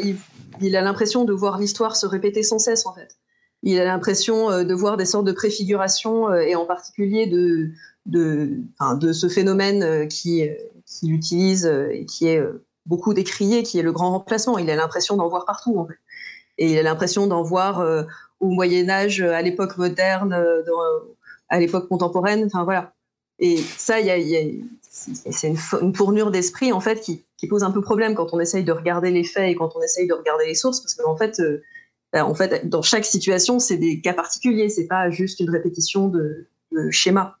il 0.61 0.75
a 0.75 0.81
l'impression 0.81 1.25
de 1.25 1.33
voir 1.33 1.59
l'histoire 1.59 1.95
se 1.95 2.07
répéter 2.07 2.41
sans 2.41 2.57
cesse 2.57 2.87
en 2.87 2.93
fait 2.93 3.17
il 3.63 3.79
a 3.79 3.85
l'impression 3.85 4.51
euh, 4.51 4.63
de 4.63 4.73
voir 4.73 4.97
des 4.97 5.05
sortes 5.05 5.25
de 5.25 5.31
préfigurations 5.31 6.29
euh, 6.29 6.39
et 6.39 6.55
en 6.55 6.65
particulier 6.65 7.27
de, 7.27 7.69
de, 8.05 8.61
de 8.99 9.13
ce 9.13 9.27
phénomène 9.27 9.83
euh, 9.83 10.05
qui, 10.05 10.47
qui 10.85 11.09
utilise 11.09 11.65
et 11.65 12.05
qui 12.05 12.27
est 12.27 12.41
beaucoup 12.85 13.13
décrié, 13.13 13.63
qui 13.63 13.79
est 13.79 13.83
le 13.83 13.91
grand 13.91 14.11
remplacement. 14.11 14.57
Il 14.57 14.69
a 14.69 14.75
l'impression 14.75 15.17
d'en 15.17 15.27
voir 15.27 15.45
partout. 15.45 15.77
En 15.77 15.85
fait. 15.85 15.97
Et 16.57 16.71
il 16.71 16.77
a 16.77 16.83
l'impression 16.83 17.27
d'en 17.27 17.43
voir 17.43 17.85
au 18.39 18.49
Moyen 18.49 18.89
Âge, 18.89 19.19
à 19.19 19.41
l'époque 19.41 19.77
moderne, 19.77 20.33
à 21.49 21.59
l'époque 21.59 21.89
contemporaine. 21.89 22.45
Enfin 22.45 22.63
voilà. 22.63 22.93
Et 23.39 23.57
ça, 23.57 23.95
c'est 24.89 25.47
une, 25.47 25.57
une, 25.81 25.93
tournure 25.93 26.31
d'esprit 26.31 26.73
en 26.73 26.79
fait 26.79 27.01
qui, 27.01 27.23
pose 27.47 27.63
un 27.63 27.71
peu 27.71 27.81
problème 27.81 28.15
quand 28.15 28.33
on 28.33 28.39
essaye 28.39 28.63
de 28.63 28.71
regarder 28.71 29.11
les 29.11 29.23
faits 29.23 29.51
et 29.51 29.55
quand 29.55 29.75
on 29.75 29.81
essaye 29.81 30.07
de 30.07 30.13
regarder 30.13 30.45
les 30.47 30.55
sources, 30.55 30.81
parce 30.81 30.95
qu'en 30.95 31.15
fait, 31.15 31.39
euh, 31.39 31.61
en 32.15 32.33
fait, 32.33 32.67
dans 32.67 32.81
chaque 32.81 33.05
situation, 33.05 33.59
c'est 33.59 33.77
des 33.77 34.01
cas 34.01 34.13
particuliers. 34.13 34.69
C'est 34.69 34.87
pas 34.87 35.09
juste 35.09 35.39
une 35.39 35.49
répétition 35.49 36.07
de, 36.07 36.47
schéma 36.91 37.37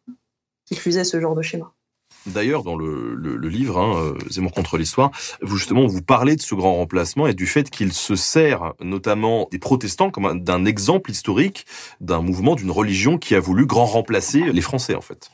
qui 0.65 0.75
faisait 0.75 1.03
ce 1.03 1.19
genre 1.19 1.35
de 1.35 1.41
schéma. 1.41 1.71
D'ailleurs, 2.25 2.63
dans 2.63 2.75
le, 2.75 3.15
livre 3.47 3.77
hein, 3.77 4.01
euh, 4.01 4.29
Zemmour 4.29 4.51
contre 4.51 4.77
l'histoire, 4.77 5.11
vous 5.41 5.57
justement 5.57 5.85
vous 5.85 6.01
parlez 6.01 6.35
de 6.35 6.41
ce 6.41 6.55
grand 6.55 6.75
remplacement 6.75 7.27
et 7.27 7.33
du 7.33 7.45
fait 7.45 7.69
qu'il 7.69 7.93
se 7.93 8.15
sert 8.15 8.73
notamment 8.81 9.47
des 9.51 9.59
protestants 9.59 10.09
comme 10.09 10.43
d'un 10.43 10.65
exemple 10.65 11.11
historique 11.11 11.65
d'un 12.01 12.21
mouvement, 12.21 12.55
d'une 12.55 12.71
religion 12.71 13.17
qui 13.17 13.35
a 13.35 13.39
voulu 13.39 13.65
grand 13.65 13.85
remplacer 13.85 14.51
les 14.51 14.61
Français 14.61 14.95
en 14.95 15.01
fait. 15.01 15.29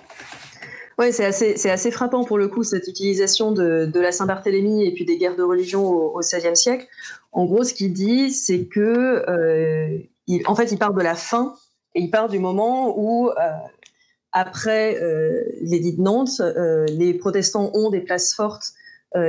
Oui, 1.00 1.12
c'est 1.12 1.26
assez, 1.26 1.70
assez, 1.70 1.92
frappant 1.92 2.24
pour 2.24 2.38
le 2.38 2.48
coup, 2.48 2.64
cette 2.64 2.88
utilisation 2.88 3.52
de, 3.52 4.00
la 4.00 4.12
Saint-Barthélemy 4.12 4.86
et 4.86 4.94
puis 4.94 5.06
des 5.06 5.18
guerres 5.18 5.36
de 5.36 5.44
religion 5.44 5.86
au 5.86 6.20
XVIe 6.20 6.56
siècle. 6.56 6.88
En 7.32 7.46
gros, 7.46 7.64
ce 7.64 7.74
qu'il 7.74 7.94
dit, 7.94 8.32
c'est 8.32 8.66
que, 8.66 9.24
euh, 9.28 9.98
en 10.46 10.56
fait, 10.56 10.72
il 10.72 10.78
part 10.78 10.94
de 10.94 11.02
la 11.02 11.16
fin 11.16 11.56
et 11.96 12.02
il 12.02 12.10
part 12.10 12.30
du 12.30 12.40
moment 12.40 12.98
où, 12.98 13.30
euh, 13.30 13.34
après 14.32 15.00
euh, 15.02 15.44
l'édit 15.62 15.94
de 15.94 16.02
Nantes, 16.02 16.42
euh, 16.42 16.86
les 16.88 17.14
protestants 17.14 17.72
ont 17.74 17.90
des 17.90 18.02
places 18.02 18.34
fortes 18.34 18.74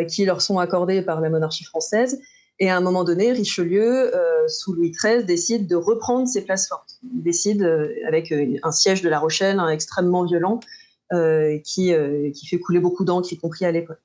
qui 0.08 0.24
leur 0.24 0.40
sont 0.40 0.58
accordées 0.58 1.02
par 1.02 1.20
la 1.20 1.28
monarchie 1.28 1.64
française. 1.64 2.18
Et 2.58 2.70
à 2.70 2.76
un 2.78 2.80
moment 2.80 3.04
donné, 3.04 3.32
Richelieu, 3.32 4.10
sous 4.48 4.72
Louis 4.72 4.92
XIII, 4.92 5.24
décide 5.24 5.66
de 5.66 5.76
reprendre 5.76 6.26
ces 6.26 6.40
places 6.42 6.68
fortes. 6.68 6.96
Il 7.02 7.22
décide, 7.22 7.62
avec 8.08 8.32
un 8.62 8.72
siège 8.72 9.02
de 9.02 9.10
La 9.10 9.18
Rochelle 9.18 9.58
hein, 9.58 9.68
extrêmement 9.68 10.24
violent, 10.24 10.58
qui, 11.64 11.92
qui 12.34 12.46
fait 12.46 12.58
couler 12.58 12.80
beaucoup 12.80 13.04
d'encre, 13.04 13.32
y 13.32 13.38
compris 13.38 13.64
à 13.64 13.72
l'époque. 13.72 14.00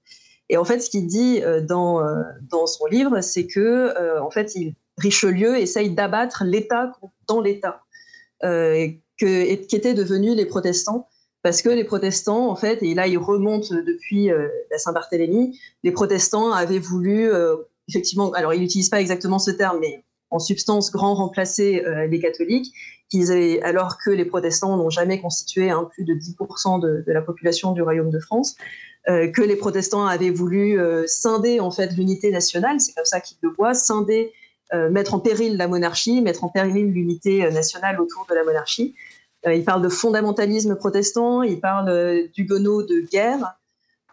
Et 0.49 0.57
en 0.57 0.65
fait, 0.65 0.79
ce 0.79 0.89
qu'il 0.89 1.05
dit 1.07 1.41
euh, 1.43 1.61
dans, 1.61 2.03
euh, 2.03 2.23
dans 2.49 2.65
son 2.65 2.87
livre, 2.87 3.21
c'est 3.21 3.45
que 3.45 3.59
euh, 3.59 4.21
en 4.21 4.31
fait, 4.31 4.51
Richelieu 4.97 5.57
essaye 5.57 5.91
d'abattre 5.91 6.43
l'État 6.43 6.91
dans 7.27 7.39
l'État, 7.39 7.83
euh, 8.43 8.87
que, 9.19 9.53
qui 9.53 9.75
étaient 9.75 9.93
devenus 9.93 10.35
les 10.35 10.45
protestants. 10.45 11.07
Parce 11.41 11.61
que 11.61 11.69
les 11.69 11.85
protestants, 11.85 12.49
en 12.49 12.55
fait, 12.57 12.83
et 12.83 12.93
là 12.93 13.07
il 13.07 13.17
remonte 13.17 13.71
depuis 13.71 14.29
la 14.69 14.77
Saint-Barthélemy, 14.77 15.57
les 15.83 15.91
protestants 15.91 16.51
avaient 16.51 16.79
voulu, 16.79 17.29
effectivement, 17.87 18.33
alors 18.33 18.53
il 18.53 18.59
n'utilise 18.59 18.89
pas 18.89 18.99
exactement 18.99 19.39
ce 19.39 19.51
terme, 19.51 19.79
mais 19.79 20.03
en 20.31 20.39
substance 20.39 20.91
grand 20.91 21.15
remplacer 21.15 21.83
les 22.09 22.19
catholiques, 22.19 22.73
qu'ils 23.09 23.59
alors 23.63 23.97
que 23.97 24.11
les 24.11 24.25
protestants 24.25 24.77
n'ont 24.77 24.89
jamais 24.89 25.19
constitué 25.19 25.69
hein, 25.69 25.89
plus 25.91 26.03
de 26.03 26.13
10% 26.13 26.79
de, 26.79 27.03
la 27.07 27.21
population 27.21 27.71
du 27.71 27.81
Royaume 27.81 28.11
de 28.11 28.19
France. 28.19 28.55
Euh, 29.07 29.31
que 29.31 29.41
les 29.41 29.55
protestants 29.55 30.05
avaient 30.05 30.29
voulu 30.29 30.79
euh, 30.79 31.07
scinder 31.07 31.59
en 31.59 31.71
fait 31.71 31.93
l'unité 31.93 32.31
nationale, 32.31 32.79
c'est 32.79 32.93
comme 32.93 33.05
ça 33.05 33.21
qu'ils 33.21 33.37
le 33.41 33.49
voient, 33.49 33.73
scinder, 33.73 34.33
euh, 34.73 34.89
mettre 34.89 35.13
en 35.13 35.19
péril 35.19 35.57
la 35.57 35.67
monarchie, 35.67 36.21
mettre 36.21 36.43
en 36.43 36.49
péril 36.49 36.91
l'unité 36.91 37.49
nationale 37.49 37.99
autour 37.99 38.27
de 38.29 38.35
la 38.35 38.43
monarchie. 38.43 38.95
il 39.47 39.63
parle 39.63 39.81
de 39.81 39.89
fondamentalisme 39.89 40.75
protestant, 40.75 41.43
il 41.43 41.59
parle 41.59 42.29
d'huguenots 42.35 42.83
de 42.83 42.99
guerre, 43.09 43.57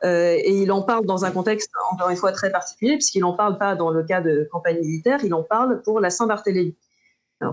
et 0.03 0.53
il 0.63 0.71
en 0.73 0.83
parle 0.83 1.07
dans 1.07 1.25
un 1.25 1.31
contexte 1.31 1.71
encore 1.91 2.11
une 2.11 2.17
fois 2.17 2.33
très 2.33 2.51
particulier, 2.51 2.95
puisqu'il 2.95 3.21
n'en 3.21 3.33
parle 3.33 3.59
pas 3.59 3.75
dans 3.75 3.91
le 3.91 4.03
cas 4.05 4.21
de 4.21 4.49
campagne 4.53 4.79
militaire, 4.81 5.21
il 5.25 5.33
en 5.35 5.43
parle 5.43 5.83
pour 5.83 6.01
la 6.01 6.11
Saint-Barthélemy. 6.11 6.77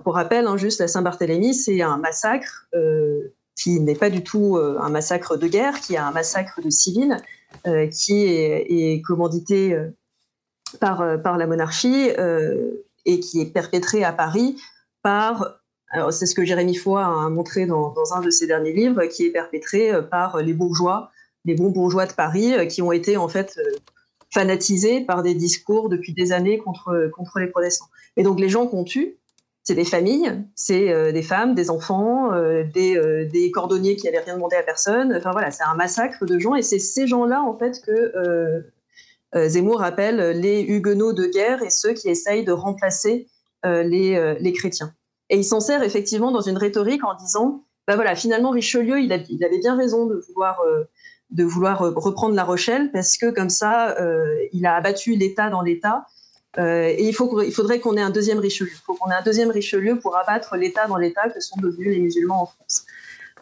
pour 0.03 0.15
rappel, 0.15 0.45
hein, 0.45 0.57
juste 0.57 0.79
la 0.79 0.87
Saint-Barthélemy, 0.87 1.53
c'est 1.53 1.81
un 1.81 1.97
massacre 1.97 2.67
qui 3.55 3.79
n'est 3.79 3.95
pas 3.95 4.09
du 4.09 4.23
tout 4.23 4.57
euh, 4.57 4.77
un 4.79 4.89
massacre 4.89 5.37
de 5.37 5.47
guerre, 5.47 5.79
qui 5.79 5.93
est 5.93 5.97
un 5.97 6.11
massacre 6.11 6.61
de 6.61 6.69
civils, 6.69 7.17
euh, 7.67 7.87
qui 7.87 8.25
est, 8.25 9.01
commandité 9.05 9.73
euh, 9.73 9.89
par, 10.79 11.37
la 11.37 11.47
monarchie 11.47 12.09
et 13.05 13.19
qui 13.19 13.41
est 13.41 13.53
perpétré 13.53 14.03
à 14.03 14.11
Paris 14.11 14.59
par, 15.03 15.59
c'est 16.09 16.25
ce 16.25 16.33
que 16.33 16.43
Jérémy 16.45 16.75
Foy 16.75 16.99
a 16.99 17.29
montré 17.29 17.65
dans, 17.67 17.93
un 18.15 18.21
de 18.21 18.31
ses 18.31 18.47
derniers 18.47 18.73
livres, 18.73 19.05
qui 19.05 19.25
est 19.27 19.31
perpétré 19.31 19.91
par 20.09 20.37
les 20.37 20.53
bourgeois, 20.53 21.11
les 21.45 21.55
bons 21.55 21.69
bourgeois 21.69 22.05
de 22.05 22.13
Paris, 22.13 22.67
qui 22.67 22.81
ont 22.81 22.91
été 22.91 23.17
en 23.17 23.27
fait 23.27 23.59
fanatisés 24.33 25.01
par 25.01 25.23
des 25.23 25.35
discours 25.35 25.89
depuis 25.89 26.13
des 26.13 26.31
années 26.31 26.57
contre, 26.57 27.09
contre 27.15 27.39
les 27.39 27.47
protestants. 27.47 27.87
Et 28.17 28.23
donc 28.23 28.39
les 28.39 28.49
gens 28.49 28.67
qu'on 28.67 28.83
tue, 28.83 29.17
c'est 29.63 29.75
des 29.75 29.85
familles, 29.85 30.43
c'est 30.55 30.91
euh, 30.91 31.13
des 31.13 31.21
femmes, 31.21 31.55
des 31.55 31.69
enfants, 31.69 32.33
euh, 32.33 32.63
des, 32.63 32.97
euh, 32.97 33.25
des, 33.25 33.49
cordonniers 33.49 33.95
qui 33.95 34.05
n'avaient 34.05 34.19
rien 34.19 34.35
demandé 34.35 34.57
à 34.57 34.63
personne. 34.63 35.15
Enfin 35.15 35.31
voilà, 35.31 35.51
c'est 35.51 35.63
un 35.63 35.75
massacre 35.75 36.25
de 36.25 36.37
gens 36.37 36.55
et 36.55 36.61
c'est 36.61 36.79
ces 36.79 37.07
gens-là 37.07 37.41
en 37.41 37.57
fait 37.57 37.81
que 37.85 38.63
Zemmour 39.47 39.81
appelle 39.81 40.39
les 40.39 40.61
huguenots 40.61 41.13
de 41.13 41.25
guerre 41.25 41.63
et 41.63 41.69
ceux 41.69 41.93
qui 41.93 42.09
essayent 42.09 42.43
de 42.43 42.51
remplacer 42.51 43.27
les, 43.63 44.35
les 44.39 44.53
chrétiens. 44.53 44.93
Et 45.29 45.37
il 45.37 45.43
s'en 45.43 45.59
sert 45.59 45.81
effectivement 45.81 46.31
dans 46.31 46.41
une 46.41 46.57
rhétorique 46.57 47.03
en 47.03 47.15
disant, 47.15 47.63
bah 47.87 47.95
voilà, 47.95 48.15
finalement 48.15 48.51
Richelieu, 48.51 48.99
il 48.99 49.11
avait 49.11 49.57
bien 49.57 49.75
raison 49.75 50.05
de 50.05 50.21
vouloir 50.27 50.61
de 51.33 51.43
vouloir 51.43 51.79
reprendre 51.79 52.35
La 52.35 52.45
Rochelle 52.45 52.91
parce 52.91 53.17
que 53.17 53.31
comme 53.31 53.49
ça, 53.49 53.97
il 54.53 54.65
a 54.65 54.75
abattu 54.75 55.15
l'État 55.15 55.49
dans 55.49 55.61
l'État 55.61 56.05
euh, 56.59 56.87
et 56.87 57.07
il, 57.07 57.13
faut, 57.13 57.41
il 57.41 57.51
faudrait 57.51 57.79
qu'on 57.79 57.97
ait 57.97 58.01
un 58.01 58.11
deuxième 58.11 58.39
Richelieu. 58.39 58.71
Il 58.71 58.81
faut 58.85 58.93
qu'on 58.93 59.09
ait 59.09 59.15
un 59.15 59.23
deuxième 59.23 59.49
Richelieu 59.49 59.99
pour 59.99 60.17
abattre 60.17 60.55
l'État 60.55 60.87
dans 60.87 60.97
l'État 60.97 61.29
que 61.29 61.39
sont 61.39 61.59
devenus 61.59 61.89
les 61.89 61.99
musulmans 61.99 62.43
en 62.43 62.45
France. 62.45 62.85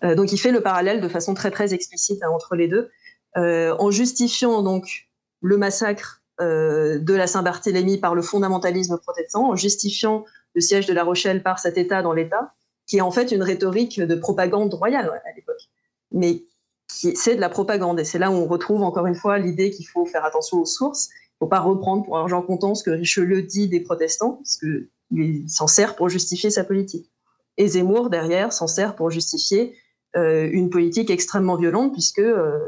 Euh, 0.04 0.16
donc 0.16 0.32
il 0.32 0.38
fait 0.38 0.52
le 0.52 0.62
parallèle 0.62 1.02
de 1.02 1.08
façon 1.08 1.34
très 1.34 1.52
très 1.52 1.74
explicite 1.74 2.24
hein, 2.24 2.30
entre 2.30 2.56
les 2.56 2.68
deux, 2.68 2.90
euh, 3.38 3.76
en 3.78 3.92
justifiant 3.92 4.64
donc 4.64 5.08
le 5.42 5.58
massacre 5.58 6.20
de 6.40 7.14
la 7.14 7.28
Saint-Barthélemy 7.28 8.00
par 8.00 8.16
le 8.16 8.24
fondamentalisme 8.24 8.98
protestant, 8.98 9.52
en 9.52 9.56
justifiant 9.56 10.26
le 10.56 10.62
siège 10.62 10.88
de 10.88 10.94
La 10.94 11.04
Rochelle 11.04 11.44
par 11.44 11.60
cet 11.60 11.78
État 11.78 12.02
dans 12.02 12.14
l'État, 12.14 12.56
qui 12.88 12.98
est 12.98 13.02
en 13.02 13.12
fait 13.12 13.32
une 13.32 13.44
rhétorique 13.44 14.02
de 14.02 14.16
propagande 14.16 14.74
royale 14.74 15.22
à 15.24 15.36
l'époque, 15.36 15.70
mais 16.12 16.46
c'est 16.92 17.36
de 17.36 17.42
la 17.42 17.50
propagande. 17.50 18.00
Et 18.00 18.04
c'est 18.04 18.20
là 18.20 18.32
où 18.32 18.36
on 18.36 18.46
retrouve 18.46 18.84
encore 18.84 19.08
une 19.08 19.16
fois 19.16 19.38
l'idée 19.38 19.72
qu'il 19.72 19.88
faut 19.88 20.06
faire 20.06 20.26
attention 20.26 20.60
aux 20.60 20.66
sources 20.66 21.10
faut 21.42 21.48
pas 21.48 21.60
reprendre 21.60 22.06
pour 22.06 22.18
argent 22.18 22.44
comptant 22.44 22.76
ce 22.76 22.84
que 22.84 22.92
Richelieu 22.92 23.42
dit 23.42 23.68
des 23.68 23.80
protestants, 23.80 24.34
parce 24.44 24.58
qu'il 24.58 25.50
s'en 25.50 25.66
sert 25.66 25.96
pour 25.96 26.08
justifier 26.08 26.52
sa 26.52 26.64
politique. 26.64 27.12
Et 27.58 27.68
Zemmour, 27.68 28.12
derrière, 28.12 28.54
s'en 28.54 28.68
sert 28.68 28.96
pour 28.96 29.10
justifier 29.10 29.76
euh, 30.16 30.48
une 30.52 30.70
politique 30.70 31.10
extrêmement 31.10 31.56
violente, 31.56 31.94
puisque 31.94 32.20
euh, 32.20 32.60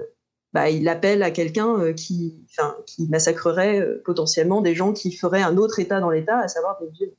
bah, 0.54 0.72
il 0.72 0.90
appelle 0.90 1.22
à 1.22 1.30
quelqu'un 1.30 1.80
euh, 1.80 1.94
qui, 1.94 2.48
qui 2.88 3.08
massacrerait 3.10 3.88
potentiellement 4.04 4.62
des 4.62 4.74
gens 4.74 4.92
qui 4.92 5.12
feraient 5.12 5.44
un 5.44 5.58
autre 5.58 5.78
État 5.78 6.00
dans 6.00 6.10
l'État, 6.10 6.40
à 6.40 6.48
savoir 6.48 6.80
des 6.82 6.90
vieux 6.90 7.14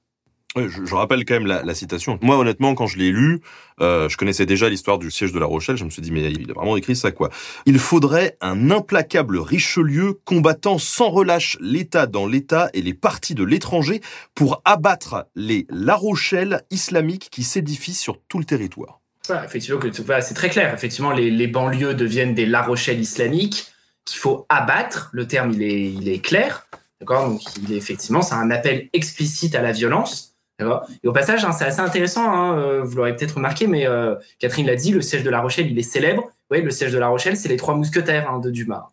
je, 0.56 0.94
rappelle 0.94 1.24
quand 1.24 1.34
même 1.34 1.46
la, 1.46 1.74
citation. 1.74 2.18
Moi, 2.22 2.36
honnêtement, 2.36 2.74
quand 2.74 2.86
je 2.86 2.98
l'ai 2.98 3.10
lu, 3.10 3.40
euh, 3.80 4.08
je 4.08 4.16
connaissais 4.16 4.46
déjà 4.46 4.68
l'histoire 4.68 4.98
du 4.98 5.10
siège 5.10 5.32
de 5.32 5.38
La 5.38 5.46
Rochelle. 5.46 5.76
Je 5.76 5.84
me 5.84 5.90
suis 5.90 6.02
dit, 6.02 6.12
mais 6.12 6.30
il 6.30 6.50
a 6.50 6.54
vraiment 6.54 6.76
écrit 6.76 6.94
ça, 6.94 7.10
quoi. 7.10 7.30
Il 7.66 7.78
faudrait 7.78 8.36
un 8.40 8.70
implacable 8.70 9.38
Richelieu 9.38 10.20
combattant 10.24 10.78
sans 10.78 11.10
relâche 11.10 11.56
l'État 11.60 12.06
dans 12.06 12.26
l'État 12.26 12.70
et 12.72 12.82
les 12.82 12.94
partis 12.94 13.34
de 13.34 13.44
l'étranger 13.44 14.00
pour 14.34 14.62
abattre 14.64 15.26
les 15.34 15.66
La 15.70 15.96
Rochelle 15.96 16.62
islamiques 16.70 17.28
qui 17.30 17.42
s'édifient 17.42 17.94
sur 17.94 18.20
tout 18.28 18.38
le 18.38 18.44
territoire. 18.44 19.00
effectivement, 19.44 19.80
c'est 20.20 20.34
très 20.34 20.50
clair. 20.50 20.72
Effectivement, 20.72 21.10
les, 21.10 21.46
banlieues 21.48 21.94
deviennent 21.94 22.34
des 22.34 22.46
La 22.46 22.62
Rochelle 22.62 23.00
islamiques 23.00 23.66
qu'il 24.04 24.18
faut 24.18 24.46
abattre. 24.48 25.10
Le 25.12 25.26
terme, 25.26 25.52
il 25.52 26.08
est, 26.08 26.24
clair. 26.24 26.66
D'accord? 27.00 27.28
Donc, 27.28 27.40
effectivement, 27.70 28.22
c'est 28.22 28.34
un 28.34 28.50
appel 28.52 28.88
explicite 28.92 29.56
à 29.56 29.62
la 29.62 29.72
violence. 29.72 30.33
Et 30.60 31.08
au 31.08 31.12
passage, 31.12 31.44
hein, 31.44 31.52
c'est 31.52 31.64
assez 31.64 31.80
intéressant, 31.80 32.32
hein, 32.32 32.58
euh, 32.58 32.82
vous 32.82 32.96
l'aurez 32.96 33.16
peut-être 33.16 33.36
remarqué, 33.36 33.66
mais 33.66 33.86
euh, 33.86 34.14
Catherine 34.38 34.66
l'a 34.66 34.76
dit, 34.76 34.92
le 34.92 35.00
siège 35.00 35.24
de 35.24 35.30
La 35.30 35.40
Rochelle, 35.40 35.70
il 35.70 35.78
est 35.78 35.82
célèbre. 35.82 36.30
Oui, 36.50 36.62
le 36.62 36.70
siège 36.70 36.92
de 36.92 36.98
La 36.98 37.08
Rochelle, 37.08 37.36
c'est 37.36 37.48
les 37.48 37.56
trois 37.56 37.74
mousquetaires 37.74 38.30
hein, 38.30 38.38
de 38.38 38.50
Dumas. 38.50 38.90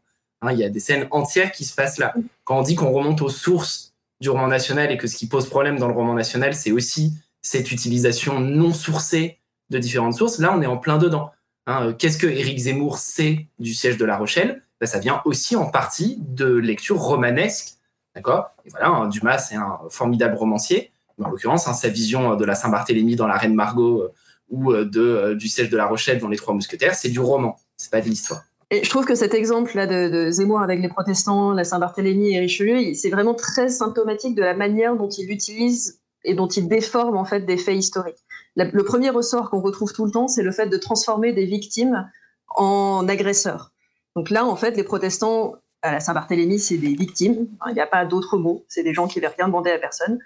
il 0.49 0.57
y 0.57 0.63
a 0.63 0.69
des 0.69 0.79
scènes 0.79 1.07
entières 1.11 1.51
qui 1.51 1.65
se 1.65 1.75
passent 1.75 1.99
là. 1.99 2.13
Quand 2.45 2.59
on 2.59 2.61
dit 2.63 2.75
qu'on 2.75 2.91
remonte 2.91 3.21
aux 3.21 3.29
sources 3.29 3.93
du 4.21 4.29
roman 4.29 4.47
national 4.47 4.91
et 4.91 4.97
que 4.97 5.07
ce 5.07 5.15
qui 5.15 5.27
pose 5.27 5.47
problème 5.49 5.77
dans 5.77 5.87
le 5.87 5.93
roman 5.93 6.13
national, 6.13 6.55
c'est 6.55 6.71
aussi 6.71 7.13
cette 7.43 7.71
utilisation 7.71 8.39
non 8.39 8.73
sourcée 8.73 9.39
de 9.69 9.77
différentes 9.77 10.15
sources, 10.15 10.39
là, 10.39 10.53
on 10.55 10.61
est 10.61 10.67
en 10.67 10.77
plein 10.77 10.97
dedans. 10.97 11.31
Euh, 11.69 11.93
qu'est-ce 11.93 12.17
que 12.17 12.27
Éric 12.27 12.57
Zemmour 12.57 12.97
sait 12.97 13.47
du 13.59 13.73
siège 13.73 13.97
de 13.97 14.05
La 14.05 14.17
Rochelle? 14.17 14.63
Ben, 14.79 14.87
Ça 14.87 14.99
vient 14.99 15.21
aussi 15.25 15.55
en 15.55 15.67
partie 15.67 16.17
de 16.19 16.45
lectures 16.45 16.99
romanesques. 16.99 17.77
D'accord? 18.15 18.51
Voilà, 18.69 19.07
Dumas, 19.09 19.37
c'est 19.37 19.55
un 19.55 19.79
formidable 19.89 20.35
romancier 20.35 20.90
en 21.23 21.29
l'occurrence, 21.29 21.67
hein, 21.67 21.73
sa 21.73 21.89
vision 21.89 22.35
de 22.35 22.45
la 22.45 22.55
Saint-Barthélemy 22.55 23.15
dans 23.15 23.27
la 23.27 23.37
Reine 23.37 23.55
Margot 23.55 24.01
euh, 24.01 24.13
ou 24.49 24.71
euh, 24.71 24.85
de, 24.85 25.01
euh, 25.01 25.35
du 25.35 25.47
siège 25.47 25.69
de 25.69 25.77
la 25.77 25.85
Rochelle 25.85 26.19
dans 26.19 26.27
Les 26.27 26.37
Trois 26.37 26.53
Mousquetaires, 26.53 26.95
c'est 26.95 27.09
du 27.09 27.19
roman, 27.19 27.57
c'est 27.77 27.91
pas 27.91 28.01
de 28.01 28.07
l'histoire. 28.07 28.43
Et 28.69 28.83
je 28.83 28.89
trouve 28.89 29.05
que 29.05 29.15
cet 29.15 29.33
exemple-là 29.33 29.85
de, 29.85 30.31
Zemmour 30.31 30.61
avec 30.61 30.79
les 30.81 30.87
protestants, 30.87 31.51
la 31.51 31.65
Saint-Barthélemy 31.65 32.33
et 32.33 32.39
Richelieu, 32.39 32.93
c'est 32.93 33.09
vraiment 33.09 33.33
très 33.33 33.67
symptomatique 33.67 34.33
de 34.35 34.41
la 34.41 34.53
manière 34.53 34.95
dont 34.95 35.09
il 35.09 35.29
utilise 35.29 35.99
et 36.23 36.35
dont 36.35 36.47
il 36.47 36.69
déforme 36.69 37.17
en 37.17 37.25
fait 37.25 37.41
des 37.41 37.57
faits 37.57 37.75
historiques. 37.75 38.23
le 38.55 38.83
premier 38.83 39.09
ressort 39.09 39.49
qu'on 39.49 39.59
retrouve 39.59 39.91
tout 39.91 40.05
le 40.05 40.11
temps, 40.11 40.29
c'est 40.29 40.43
le 40.43 40.51
fait 40.51 40.67
de 40.67 40.77
transformer 40.77 41.33
des 41.33 41.45
victimes 41.45 42.09
en 42.55 43.05
agresseurs. 43.09 43.71
Donc 44.15 44.29
là, 44.29 44.45
en 44.45 44.55
fait, 44.55 44.77
les 44.77 44.83
protestants 44.83 45.55
à 45.81 45.91
la 45.91 45.99
Saint-Barthélemy, 45.99 46.59
c'est 46.59 46.77
des 46.77 46.93
victimes. 46.95 47.47
Il 47.67 47.73
n'y 47.73 47.81
a 47.81 47.87
pas 47.87 48.05
d'autre 48.05 48.37
mot. 48.37 48.63
C'est 48.67 48.83
des 48.83 48.93
gens 48.93 49.07
qui 49.07 49.19
n'avaient 49.19 49.33
rien 49.35 49.47
demandé 49.47 49.71
à 49.71 49.79
personne. 49.79 50.19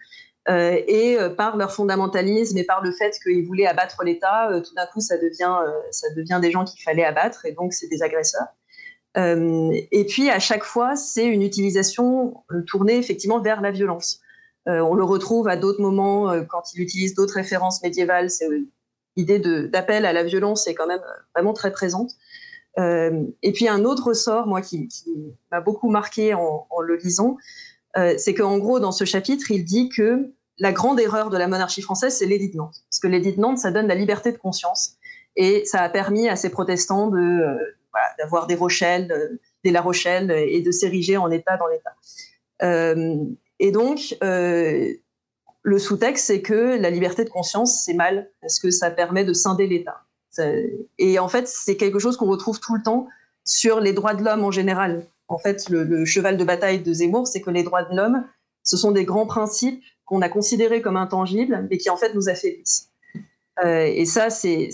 Euh, 0.47 0.79
et 0.87 1.17
euh, 1.17 1.29
par 1.29 1.57
leur 1.57 1.71
fondamentalisme 1.71 2.57
et 2.57 2.63
par 2.63 2.83
le 2.83 2.91
fait 2.91 3.17
qu'ils 3.23 3.45
voulaient 3.45 3.65
abattre 3.65 4.03
l'État, 4.03 4.51
euh, 4.51 4.61
tout 4.61 4.75
d'un 4.75 4.85
coup, 4.85 5.01
ça 5.01 5.17
devient, 5.17 6.39
des 6.39 6.51
gens 6.51 6.65
qu'il 6.65 6.81
fallait 6.83 7.03
abattre, 7.03 7.45
et 7.45 7.51
donc 7.51 7.73
c'est 7.73 7.87
des 7.87 8.03
agresseurs. 8.03 8.47
et 9.15 10.05
puis, 10.07 10.29
à 10.29 10.39
chaque 10.39 10.63
fois, 10.63 10.95
c'est 10.95 11.25
une 11.25 11.41
utilisation 11.41 12.43
tournée 12.67 12.97
effectivement 12.97 13.39
vers 13.39 13.61
la 13.61 13.71
violence. 13.71 14.19
on 14.67 14.93
le 14.93 15.03
retrouve 15.03 15.47
à 15.47 15.55
d'autres 15.55 15.81
moments 15.81 16.33
quand 16.49 16.73
il 16.73 16.81
utilise 16.81 17.15
d'autres 17.15 17.35
références 17.35 17.81
médiévales. 17.81 18.29
C'est 18.29 18.47
l'idée 19.15 19.39
d'appel 19.39 20.05
à 20.05 20.11
la 20.11 20.23
violence 20.23 20.67
est 20.67 20.75
quand 20.75 20.87
même 20.87 21.01
vraiment 21.33 21.53
très 21.53 21.71
présente. 21.71 22.11
et 22.77 23.51
puis 23.53 23.69
un 23.69 23.85
autre 23.85 24.07
ressort, 24.09 24.47
moi, 24.47 24.61
qui, 24.61 24.89
m'a 25.49 25.61
beaucoup 25.61 25.89
marqué 25.89 26.33
en, 26.33 26.67
le 26.81 26.97
lisant, 26.97 27.37
c'est 28.17 28.33
qu'en 28.33 28.57
gros, 28.57 28.79
dans 28.79 28.91
ce 28.91 29.05
chapitre, 29.05 29.51
il 29.51 29.63
dit 29.63 29.89
que 29.89 30.31
la 30.59 30.71
grande 30.71 30.99
erreur 30.99 31.29
de 31.29 31.37
la 31.37 31.47
monarchie 31.47 31.81
française, 31.81 32.17
c'est 32.17 32.25
l'édit 32.25 32.51
de 32.51 32.57
Nantes. 32.57 32.75
Parce 32.89 32.99
que 32.99 33.07
l'édit 33.07 33.33
de 33.33 33.39
Nantes, 33.39 33.59
ça 33.59 33.71
donne 33.71 33.87
la 33.87 33.95
liberté 33.95 34.31
de 34.31 34.37
conscience. 34.37 34.95
Et 35.35 35.65
ça 35.65 35.81
a 35.81 35.89
permis 35.89 36.29
à 36.29 36.35
ces 36.35 36.49
protestants 36.49 37.07
de, 37.07 37.17
euh, 37.17 37.57
d'avoir 38.17 38.47
des 38.47 38.55
Rochelles, 38.55 39.39
des 39.63 39.71
La 39.71 39.81
Rochelle, 39.81 40.31
et 40.31 40.61
de 40.61 40.71
s'ériger 40.71 41.17
en 41.17 41.29
État 41.29 41.57
dans 41.57 41.67
l'État. 41.67 41.93
Euh, 42.63 43.17
et 43.59 43.71
donc, 43.71 44.17
le 44.21 45.79
sous-texte, 45.79 46.25
c'est 46.25 46.41
que 46.41 46.77
la 46.77 46.89
liberté 46.89 47.23
de 47.25 47.29
conscience, 47.29 47.83
c'est 47.83 47.93
mal, 47.93 48.29
parce 48.41 48.59
que 48.59 48.69
ça 48.69 48.91
permet 48.91 49.25
de 49.25 49.33
scinder 49.33 49.67
l'État. 49.67 50.01
Et 50.97 51.17
en 51.19 51.27
fait, 51.27 51.47
c'est 51.47 51.75
quelque 51.75 51.99
chose 51.99 52.17
qu'on 52.17 52.27
retrouve 52.27 52.59
tout 52.59 52.75
le 52.75 52.83
temps 52.83 53.07
sur 53.43 53.79
les 53.79 53.93
droits 53.93 54.13
de 54.13 54.23
l'homme 54.23 54.43
en 54.43 54.51
général 54.51 55.07
en 55.27 55.37
fait, 55.37 55.69
le, 55.69 56.05
cheval 56.05 56.37
de 56.37 56.43
bataille 56.43 56.81
de 56.81 56.93
Zemmour, 56.93 57.27
c'est 57.27 57.41
que 57.41 57.49
les 57.49 57.63
droits 57.63 57.83
de 57.83 57.95
l'homme, 57.95 58.25
ce 58.63 58.77
sont 58.77 58.91
des 58.91 59.05
grands 59.05 59.25
principes 59.25 59.83
qu'on 60.05 60.21
a 60.21 60.29
considérés 60.29 60.81
comme 60.81 60.97
intangibles, 60.97 61.67
mais 61.69 61.77
qui 61.77 61.89
en 61.89 61.97
fait 61.97 62.13
nous 62.13 62.29
affaiblissent. 62.29 62.91
Euh, 63.63 63.85
et 63.85 64.05
ça, 64.05 64.29
c'est, 64.29 64.69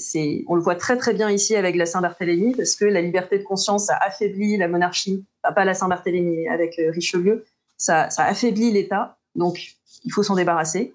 on 0.47 0.55
le 0.55 0.61
voit 0.61 0.75
très 0.75 0.97
très 0.97 1.13
bien 1.13 1.29
ici 1.29 1.55
avec 1.55 1.75
la 1.75 1.85
Saint-Barthélemy, 1.85 2.55
parce 2.55 2.75
que 2.75 2.85
la 2.85 3.01
liberté 3.01 3.37
de 3.37 3.43
conscience 3.43 3.89
a 3.89 3.97
affaibli 3.97 4.57
la 4.57 4.67
monarchie, 4.67 5.23
pas 5.43 5.65
la 5.65 5.73
Saint-Barthélemy, 5.73 6.47
avec 6.47 6.79
euh, 6.79 6.91
Richelieu, 6.91 7.45
ça, 7.77 8.09
ça 8.09 8.25
affaiblit 8.25 8.71
l'État, 8.71 9.17
donc 9.35 9.75
il 10.03 10.11
faut 10.11 10.23
s'en 10.23 10.35
débarrasser. 10.35 10.93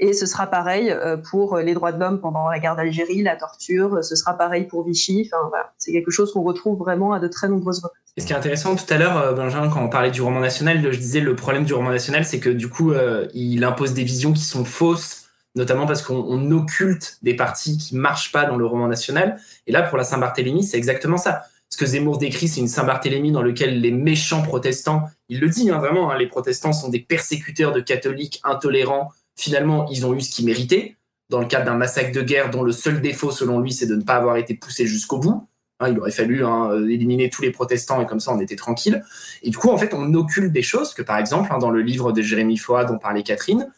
Et 0.00 0.12
ce 0.12 0.26
sera 0.26 0.46
pareil 0.46 0.90
euh, 0.90 1.16
pour 1.16 1.58
les 1.58 1.74
droits 1.74 1.92
de 1.92 1.98
l'homme 1.98 2.20
pendant 2.20 2.48
la 2.48 2.60
guerre 2.60 2.76
d'Algérie, 2.76 3.22
la 3.22 3.36
torture, 3.36 4.04
ce 4.04 4.14
sera 4.14 4.34
pareil 4.34 4.64
pour 4.64 4.84
Vichy. 4.84 5.30
C'est 5.76 5.92
quelque 5.92 6.10
chose 6.10 6.32
qu'on 6.32 6.42
retrouve 6.42 6.78
vraiment 6.78 7.12
à 7.12 7.18
de 7.18 7.26
très 7.26 7.48
nombreuses 7.48 7.80
reprises. 7.80 7.98
Et 8.16 8.20
ce 8.20 8.26
qui 8.26 8.32
est 8.32 8.36
intéressant 8.36 8.76
tout 8.76 8.92
à 8.92 8.96
l'heure, 8.96 9.16
euh, 9.16 9.32
Benjamin, 9.32 9.68
quand 9.68 9.82
on 9.82 9.88
parlait 9.88 10.10
du 10.10 10.22
roman 10.22 10.40
national, 10.40 10.82
je 10.82 10.98
disais 10.98 11.20
le 11.20 11.34
problème 11.34 11.64
du 11.64 11.74
roman 11.74 11.90
national, 11.90 12.24
c'est 12.24 12.40
que 12.40 12.50
du 12.50 12.68
coup, 12.68 12.92
euh, 12.92 13.26
il 13.34 13.64
impose 13.64 13.92
des 13.92 14.04
visions 14.04 14.32
qui 14.32 14.44
sont 14.44 14.64
fausses, 14.64 15.28
notamment 15.56 15.86
parce 15.86 16.02
qu'on 16.02 16.50
occulte 16.52 17.18
des 17.22 17.34
parties 17.34 17.78
qui 17.78 17.96
marchent 17.96 18.30
pas 18.30 18.44
dans 18.44 18.56
le 18.56 18.66
roman 18.66 18.86
national. 18.86 19.38
Et 19.66 19.72
là, 19.72 19.82
pour 19.82 19.98
la 19.98 20.04
Saint-Barthélemy, 20.04 20.62
c'est 20.62 20.76
exactement 20.76 21.16
ça. 21.16 21.42
Ce 21.70 21.76
que 21.76 21.86
Zemmour 21.86 22.18
décrit, 22.18 22.48
c'est 22.48 22.60
une 22.60 22.68
Saint-Barthélemy 22.68 23.30
dans 23.30 23.42
lequel 23.42 23.80
les 23.80 23.90
méchants 23.90 24.42
protestants, 24.42 25.04
il 25.28 25.40
le 25.40 25.48
dit 25.48 25.70
hein, 25.70 25.78
vraiment, 25.78 26.10
hein, 26.10 26.16
les 26.16 26.26
protestants 26.26 26.72
sont 26.72 26.88
des 26.88 27.00
persécuteurs 27.00 27.72
de 27.72 27.80
catholiques 27.80 28.40
intolérants, 28.42 29.12
finalement, 29.38 29.88
ils 29.90 30.04
ont 30.04 30.14
eu 30.14 30.20
ce 30.20 30.30
qu'ils 30.30 30.44
méritaient, 30.44 30.96
dans 31.30 31.40
le 31.40 31.46
cadre 31.46 31.66
d'un 31.66 31.74
massacre 31.74 32.12
de 32.12 32.22
guerre 32.22 32.50
dont 32.50 32.62
le 32.62 32.72
seul 32.72 33.00
défaut, 33.00 33.30
selon 33.30 33.60
lui, 33.60 33.72
c'est 33.72 33.86
de 33.86 33.94
ne 33.94 34.02
pas 34.02 34.16
avoir 34.16 34.36
été 34.36 34.54
poussé 34.54 34.86
jusqu'au 34.86 35.18
bout. 35.18 35.46
Hein, 35.80 35.90
il 35.90 35.98
aurait 35.98 36.10
fallu 36.10 36.44
hein, 36.44 36.72
éliminer 36.88 37.30
tous 37.30 37.42
les 37.42 37.52
protestants 37.52 38.00
et 38.00 38.06
comme 38.06 38.18
ça 38.18 38.32
on 38.32 38.40
était 38.40 38.56
tranquille. 38.56 39.04
Et 39.42 39.50
du 39.50 39.56
coup, 39.56 39.70
en 39.70 39.76
fait, 39.76 39.94
on 39.94 40.12
occulte 40.14 40.52
des 40.52 40.62
choses 40.62 40.92
que, 40.92 41.02
par 41.02 41.18
exemple, 41.18 41.50
hein, 41.52 41.58
dans 41.58 41.70
le 41.70 41.82
livre 41.82 42.12
de 42.12 42.20
Jérémy 42.20 42.56
Foy 42.56 42.84
dont 42.84 42.98
parlait 42.98 43.22
Catherine, 43.22 43.70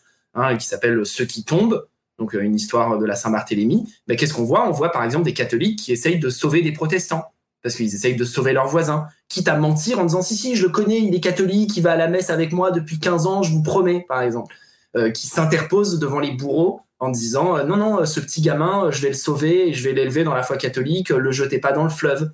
qui 0.58 0.66
s'appelle 0.66 1.04
Ceux 1.04 1.26
qui 1.26 1.44
tombent, 1.44 1.86
donc 2.18 2.34
euh, 2.34 2.40
une 2.40 2.54
histoire 2.54 2.98
de 2.98 3.04
la 3.04 3.16
Saint-Barthélemy, 3.16 3.92
ben, 4.06 4.16
qu'est-ce 4.16 4.32
qu'on 4.32 4.44
voit? 4.44 4.66
On 4.66 4.70
voit 4.70 4.92
par 4.92 5.04
exemple 5.04 5.24
des 5.24 5.34
catholiques 5.34 5.78
qui 5.78 5.92
essayent 5.92 6.18
de 6.18 6.30
sauver 6.30 6.62
des 6.62 6.72
protestants 6.72 7.24
parce 7.62 7.74
qu'ils 7.74 7.94
essayent 7.94 8.16
de 8.16 8.24
sauver 8.24 8.52
leurs 8.52 8.68
voisins, 8.68 9.06
quitte 9.28 9.48
à 9.48 9.58
mentir 9.58 9.98
en 9.98 10.04
disant 10.04 10.22
si 10.22 10.34
si 10.34 10.56
je 10.56 10.64
le 10.64 10.70
connais, 10.70 10.98
il 10.98 11.14
est 11.14 11.20
catholique, 11.20 11.76
il 11.76 11.82
va 11.82 11.92
à 11.92 11.96
la 11.96 12.08
messe 12.08 12.30
avec 12.30 12.52
moi 12.52 12.70
depuis 12.70 12.98
15 12.98 13.26
ans, 13.26 13.42
je 13.42 13.52
vous 13.52 13.62
promets, 13.62 14.04
par 14.08 14.22
exemple. 14.22 14.54
Euh, 14.96 15.10
qui 15.10 15.28
s'interposent 15.28 16.00
devant 16.00 16.18
les 16.18 16.32
bourreaux 16.32 16.80
en 16.98 17.10
disant 17.10 17.56
euh, 17.56 17.62
non 17.62 17.76
non 17.76 18.04
ce 18.04 18.18
petit 18.18 18.40
gamin 18.40 18.90
je 18.90 19.00
vais 19.02 19.08
le 19.10 19.14
sauver 19.14 19.68
et 19.68 19.72
je 19.72 19.88
vais 19.88 19.94
l'élever 19.94 20.24
dans 20.24 20.34
la 20.34 20.42
foi 20.42 20.56
catholique 20.56 21.10
le 21.10 21.30
jetez 21.30 21.60
pas 21.60 21.70
dans 21.70 21.84
le 21.84 21.90
fleuve 21.90 22.32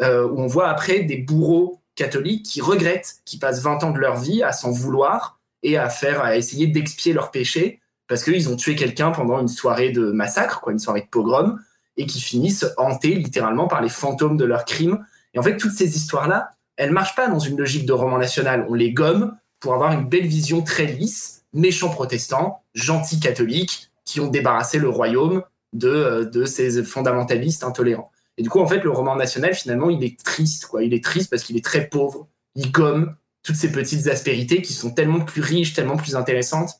euh, 0.00 0.24
où 0.24 0.40
on 0.40 0.46
voit 0.46 0.68
après 0.68 1.00
des 1.00 1.16
bourreaux 1.16 1.80
catholiques 1.96 2.44
qui 2.44 2.60
regrettent, 2.60 3.16
qui 3.24 3.38
passent 3.38 3.60
20 3.60 3.82
ans 3.82 3.90
de 3.90 3.98
leur 3.98 4.16
vie 4.16 4.44
à 4.44 4.52
s'en 4.52 4.70
vouloir 4.70 5.40
et 5.64 5.78
à 5.78 5.88
faire, 5.88 6.22
à 6.22 6.36
essayer 6.36 6.68
d'expier 6.68 7.12
leurs 7.12 7.32
péchés 7.32 7.80
parce 8.06 8.22
qu'ils 8.22 8.48
ont 8.48 8.56
tué 8.56 8.76
quelqu'un 8.76 9.10
pendant 9.10 9.40
une 9.40 9.48
soirée 9.48 9.90
de 9.90 10.12
massacre, 10.12 10.60
quoi, 10.60 10.72
une 10.72 10.78
soirée 10.78 11.00
de 11.00 11.08
pogrom, 11.08 11.58
et 11.96 12.06
qui 12.06 12.20
finissent 12.20 12.66
hantés 12.76 13.14
littéralement 13.14 13.66
par 13.66 13.80
les 13.80 13.88
fantômes 13.88 14.36
de 14.36 14.44
leurs 14.44 14.64
crimes. 14.64 15.04
Et 15.34 15.38
en 15.38 15.42
fait, 15.42 15.56
toutes 15.56 15.72
ces 15.72 15.96
histoires-là, 15.96 16.50
elles 16.76 16.92
marchent 16.92 17.16
pas 17.16 17.28
dans 17.28 17.38
une 17.38 17.58
logique 17.58 17.86
de 17.86 17.92
roman 17.92 18.18
national. 18.18 18.66
On 18.68 18.74
les 18.74 18.92
gomme 18.92 19.36
pour 19.58 19.74
avoir 19.74 19.92
une 19.92 20.08
belle 20.08 20.26
vision 20.26 20.62
très 20.62 20.86
lisse, 20.86 21.35
méchants 21.56 21.90
protestants, 21.90 22.62
gentils 22.74 23.20
catholiques, 23.20 23.90
qui 24.04 24.20
ont 24.20 24.28
débarrassé 24.28 24.78
le 24.78 24.88
royaume 24.88 25.42
de, 25.72 25.88
euh, 25.88 26.24
de 26.24 26.44
ces 26.44 26.84
fondamentalistes 26.84 27.64
intolérants. 27.64 28.12
Et 28.38 28.42
du 28.42 28.50
coup, 28.50 28.60
en 28.60 28.66
fait, 28.66 28.80
le 28.80 28.90
roman 28.90 29.16
national, 29.16 29.54
finalement, 29.54 29.90
il 29.90 30.04
est 30.04 30.22
triste, 30.22 30.66
quoi. 30.66 30.84
Il 30.84 30.94
est 30.94 31.02
triste 31.02 31.30
parce 31.30 31.42
qu'il 31.42 31.56
est 31.56 31.64
très 31.64 31.88
pauvre. 31.88 32.28
Il 32.54 32.70
gomme 32.70 33.16
toutes 33.42 33.56
ces 33.56 33.72
petites 33.72 34.06
aspérités 34.08 34.62
qui 34.62 34.72
sont 34.72 34.90
tellement 34.90 35.20
plus 35.20 35.40
riches, 35.40 35.72
tellement 35.72 35.96
plus 35.96 36.16
intéressantes. 36.16 36.74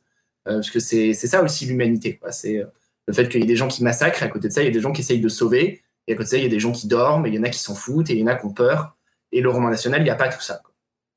Euh, 0.49 0.57
parce 0.57 0.71
que 0.71 0.79
c'est 0.79 1.15
ça 1.15 1.43
aussi 1.43 1.67
l'humanité, 1.67 2.17
quoi. 2.17 2.31
C'est 2.31 2.59
euh, 2.59 2.67
le 3.09 3.15
fait 3.15 3.29
qu'il 3.29 3.41
y 3.41 3.45
ait 3.45 3.47
des 3.47 3.57
gens 3.57 3.69
qui 3.69 3.83
massacrent, 3.83 4.23
et 4.23 4.27
à 4.27 4.29
côté 4.29 4.49
de 4.49 4.53
ça, 4.53 4.63
il 4.63 4.67
y 4.67 4.69
a 4.69 4.73
des 4.73 4.81
gens 4.81 4.93
qui 4.93 5.01
essayent 5.01 5.21
de 5.21 5.29
sauver, 5.29 5.83
et 6.07 6.13
à 6.13 6.17
côté 6.17 6.25
de 6.25 6.31
ça, 6.31 6.37
il 6.39 6.43
y 6.43 6.47
a 6.47 6.51
des 6.51 6.61
gens 6.61 6.73
qui 6.73 6.87
dorment, 6.87 7.27
et 7.27 7.31
il 7.31 7.35
y 7.35 7.39
en 7.39 7.45
a 7.45 7.49
qui 7.49 7.59
s'en 7.59 7.75
foutent, 7.75 8.11
et 8.11 8.15
il 8.15 8.21
y 8.21 8.23
en 8.23 8.29
a 8.29 8.35
qui 8.35 8.47
ont 8.47 8.53
peur. 8.53 8.97
Et 9.33 9.41
le 9.41 9.51
roman 9.51 9.71
national, 9.71 10.01
il 10.01 10.05
n'y 10.05 10.11
a 10.11 10.17
pas 10.17 10.29
tout 10.29 10.41
ça. 10.41 10.63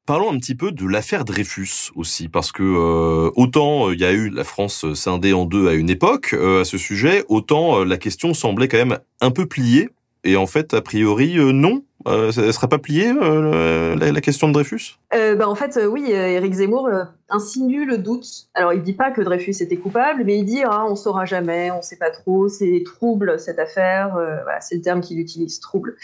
Parlons 0.10 0.34
un 0.34 0.40
petit 0.40 0.56
peu 0.56 0.72
de 0.72 0.88
l'affaire 0.88 1.24
Dreyfus 1.24 1.92
aussi, 1.96 2.30
parce 2.30 2.52
que 2.52 2.64
euh, 2.64 3.30
autant 3.36 3.92
il 3.92 4.00
y 4.00 4.06
a 4.06 4.12
eu 4.12 4.32
la 4.32 4.44
France 4.44 4.92
scindée 4.96 5.34
en 5.34 5.46
deux 5.46 5.68
à 5.68 5.74
une 5.74 5.88
époque 5.88 6.34
à 6.34 6.66
ce 6.66 6.80
sujet, 6.80 7.26
autant 7.30 7.84
la 7.84 7.98
question 7.98 8.34
semblait 8.34 8.68
quand 8.68 8.80
même 8.80 8.98
un 9.22 9.30
peu 9.30 9.46
pliée 9.46 9.90
et 10.24 10.36
en 10.36 10.48
fait, 10.48 10.74
a 10.74 10.82
priori, 10.82 11.38
euh, 11.38 11.52
non. 11.52 11.84
Euh, 12.08 12.32
ça 12.32 12.44
ne 12.44 12.52
sera 12.52 12.70
pas 12.70 12.78
plié 12.78 13.12
euh, 13.22 13.96
la, 13.96 14.22
question 14.22 14.48
de 14.48 14.54
Dreyfus? 14.54 14.98
Bah, 15.12 15.50
En 15.50 15.56
fait, 15.56 15.78
oui, 15.86 16.12
Éric 16.12 16.54
Zemmour 16.54 16.90
insinue 17.30 17.86
le 17.86 17.98
doute. 17.98 18.48
Alors, 18.54 18.72
il 18.72 18.82
dit 18.82 18.94
pas 18.94 19.12
que 19.12 19.22
Dreyfus 19.22 19.56
était 19.62 19.76
coupable, 19.76 20.24
mais 20.26 20.38
il 20.38 20.46
dit 20.46 20.62
ah, 20.64 20.86
on 20.90 20.96
saura 20.96 21.26
jamais, 21.26 21.72
on 21.72 21.82
sait 21.82 21.98
pas 21.98 22.10
trop, 22.10 22.48
c'est 22.48 22.84
trouble 22.86 23.38
cette 23.38 23.60
affaire. 23.60 24.16
c'est 24.62 24.76
le 24.76 24.82
terme 24.82 25.02
qu'il 25.02 25.20
utilise, 25.20 25.60
trouble. 25.60 25.98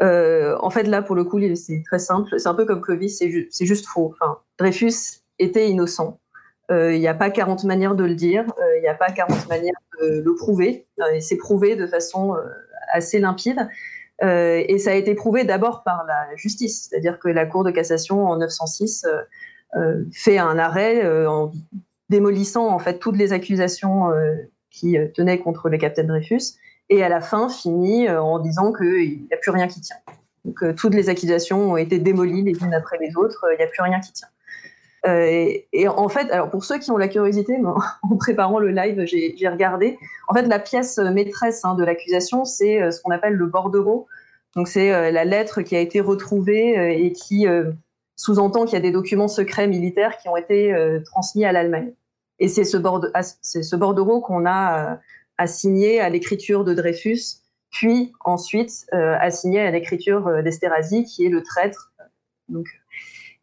En 0.00 0.70
fait, 0.70 0.84
là, 0.84 1.02
pour 1.02 1.16
le 1.16 1.24
coup, 1.24 1.40
c'est 1.54 1.82
très 1.86 1.98
simple. 1.98 2.38
C'est 2.38 2.48
un 2.48 2.54
peu 2.54 2.64
comme 2.64 2.80
Clovis, 2.80 3.18
c'est 3.18 3.66
juste 3.66 3.86
faux. 3.86 4.14
Enfin, 4.14 4.38
Dreyfus 4.58 5.22
était 5.38 5.68
innocent. 5.68 6.20
Il 6.70 6.98
n'y 6.98 7.08
a 7.08 7.14
pas 7.14 7.30
40 7.30 7.64
manières 7.64 7.94
de 7.94 8.04
le 8.04 8.14
dire, 8.14 8.44
il 8.76 8.82
n'y 8.82 8.88
a 8.88 8.94
pas 8.94 9.10
40 9.10 9.48
manières 9.48 9.72
de 10.00 10.22
le 10.24 10.34
prouver. 10.34 10.86
et 11.12 11.20
c'est 11.20 11.36
prouvé 11.36 11.76
de 11.76 11.86
façon 11.86 12.36
assez 12.92 13.18
limpide. 13.18 13.68
Euh, 14.22 14.62
et 14.66 14.78
ça 14.78 14.92
a 14.92 14.94
été 14.94 15.14
prouvé 15.14 15.44
d'abord 15.44 15.82
par 15.82 16.04
la 16.06 16.34
justice, 16.36 16.88
c'est-à-dire 16.88 17.18
que 17.18 17.28
la 17.28 17.44
Cour 17.44 17.64
de 17.64 17.70
cassation 17.70 18.26
en 18.26 18.36
906 18.38 19.04
euh, 19.04 19.20
euh, 19.76 20.04
fait 20.12 20.38
un 20.38 20.58
arrêt 20.58 21.26
en 21.26 21.52
démolissant 22.08 22.68
en 22.68 22.78
fait 22.78 22.98
toutes 22.98 23.16
les 23.16 23.32
accusations 23.32 24.12
qui 24.70 24.96
tenaient 25.14 25.38
contre 25.38 25.68
le 25.68 25.76
capitaine 25.76 26.06
Dreyfus, 26.06 26.54
et 26.88 27.02
à 27.02 27.08
la 27.08 27.20
fin 27.20 27.48
finit 27.48 28.08
en 28.08 28.38
disant 28.38 28.72
qu'il 28.72 29.22
n'y 29.22 29.32
a 29.32 29.36
plus 29.36 29.50
rien 29.50 29.66
qui 29.66 29.80
tient. 29.80 29.96
Donc 30.44 30.62
toutes 30.76 30.94
les 30.94 31.08
accusations 31.08 31.72
ont 31.72 31.76
été 31.76 31.98
démolies 31.98 32.42
les 32.42 32.58
unes 32.62 32.74
après 32.74 32.98
les 33.00 33.16
autres, 33.16 33.44
il 33.52 33.56
n'y 33.56 33.64
a 33.64 33.66
plus 33.66 33.82
rien 33.82 34.00
qui 34.00 34.12
tient. 34.12 34.28
Euh, 35.06 35.52
et, 35.72 35.88
en 35.88 36.08
fait, 36.08 36.30
alors 36.30 36.50
pour 36.50 36.64
ceux 36.64 36.78
qui 36.78 36.90
ont 36.90 36.96
la 36.96 37.08
curiosité, 37.08 37.56
en 38.02 38.16
préparant 38.16 38.58
le 38.58 38.70
live, 38.70 39.04
j'ai 39.06 39.48
regardé. 39.48 39.98
En 40.28 40.34
fait, 40.34 40.42
la 40.42 40.58
pièce 40.58 40.98
maîtresse 40.98 41.64
hein, 41.64 41.74
de 41.74 41.84
l'accusation, 41.84 42.44
c'est 42.44 42.82
euh, 42.82 42.90
ce 42.90 43.00
qu'on 43.00 43.10
appelle 43.10 43.34
le 43.34 43.46
bordereau. 43.46 44.06
Donc, 44.56 44.68
c'est 44.68 44.92
euh, 44.92 45.10
la 45.10 45.24
lettre 45.24 45.62
qui 45.62 45.76
a 45.76 45.80
été 45.80 46.00
retrouvée 46.00 47.02
et 47.04 47.12
qui 47.12 47.46
sous-entend 48.16 48.64
qu'il 48.64 48.74
y 48.74 48.78
a 48.78 48.80
des 48.80 48.90
documents 48.90 49.28
secrets 49.28 49.68
militaires 49.68 50.16
qui 50.18 50.28
ont 50.28 50.36
été 50.36 50.74
transmis 51.04 51.44
à 51.44 51.52
l'Allemagne. 51.52 51.92
Et 52.38 52.48
c'est 52.48 52.64
ce, 52.64 52.78
ce 52.78 53.76
bordereau 53.76 54.20
qu'on 54.20 54.46
a 54.46 54.98
assigné 55.38 56.00
à 56.00 56.08
l'écriture 56.08 56.64
de 56.64 56.74
Dreyfus, 56.74 57.42
puis 57.70 58.12
ensuite 58.24 58.86
assigné 58.92 59.60
à 59.60 59.70
l'écriture 59.70 60.42
d'Esterhazy, 60.42 61.04
qui 61.04 61.26
est 61.26 61.28
le 61.28 61.42
traître. 61.42 61.92
Donc, 62.48 62.66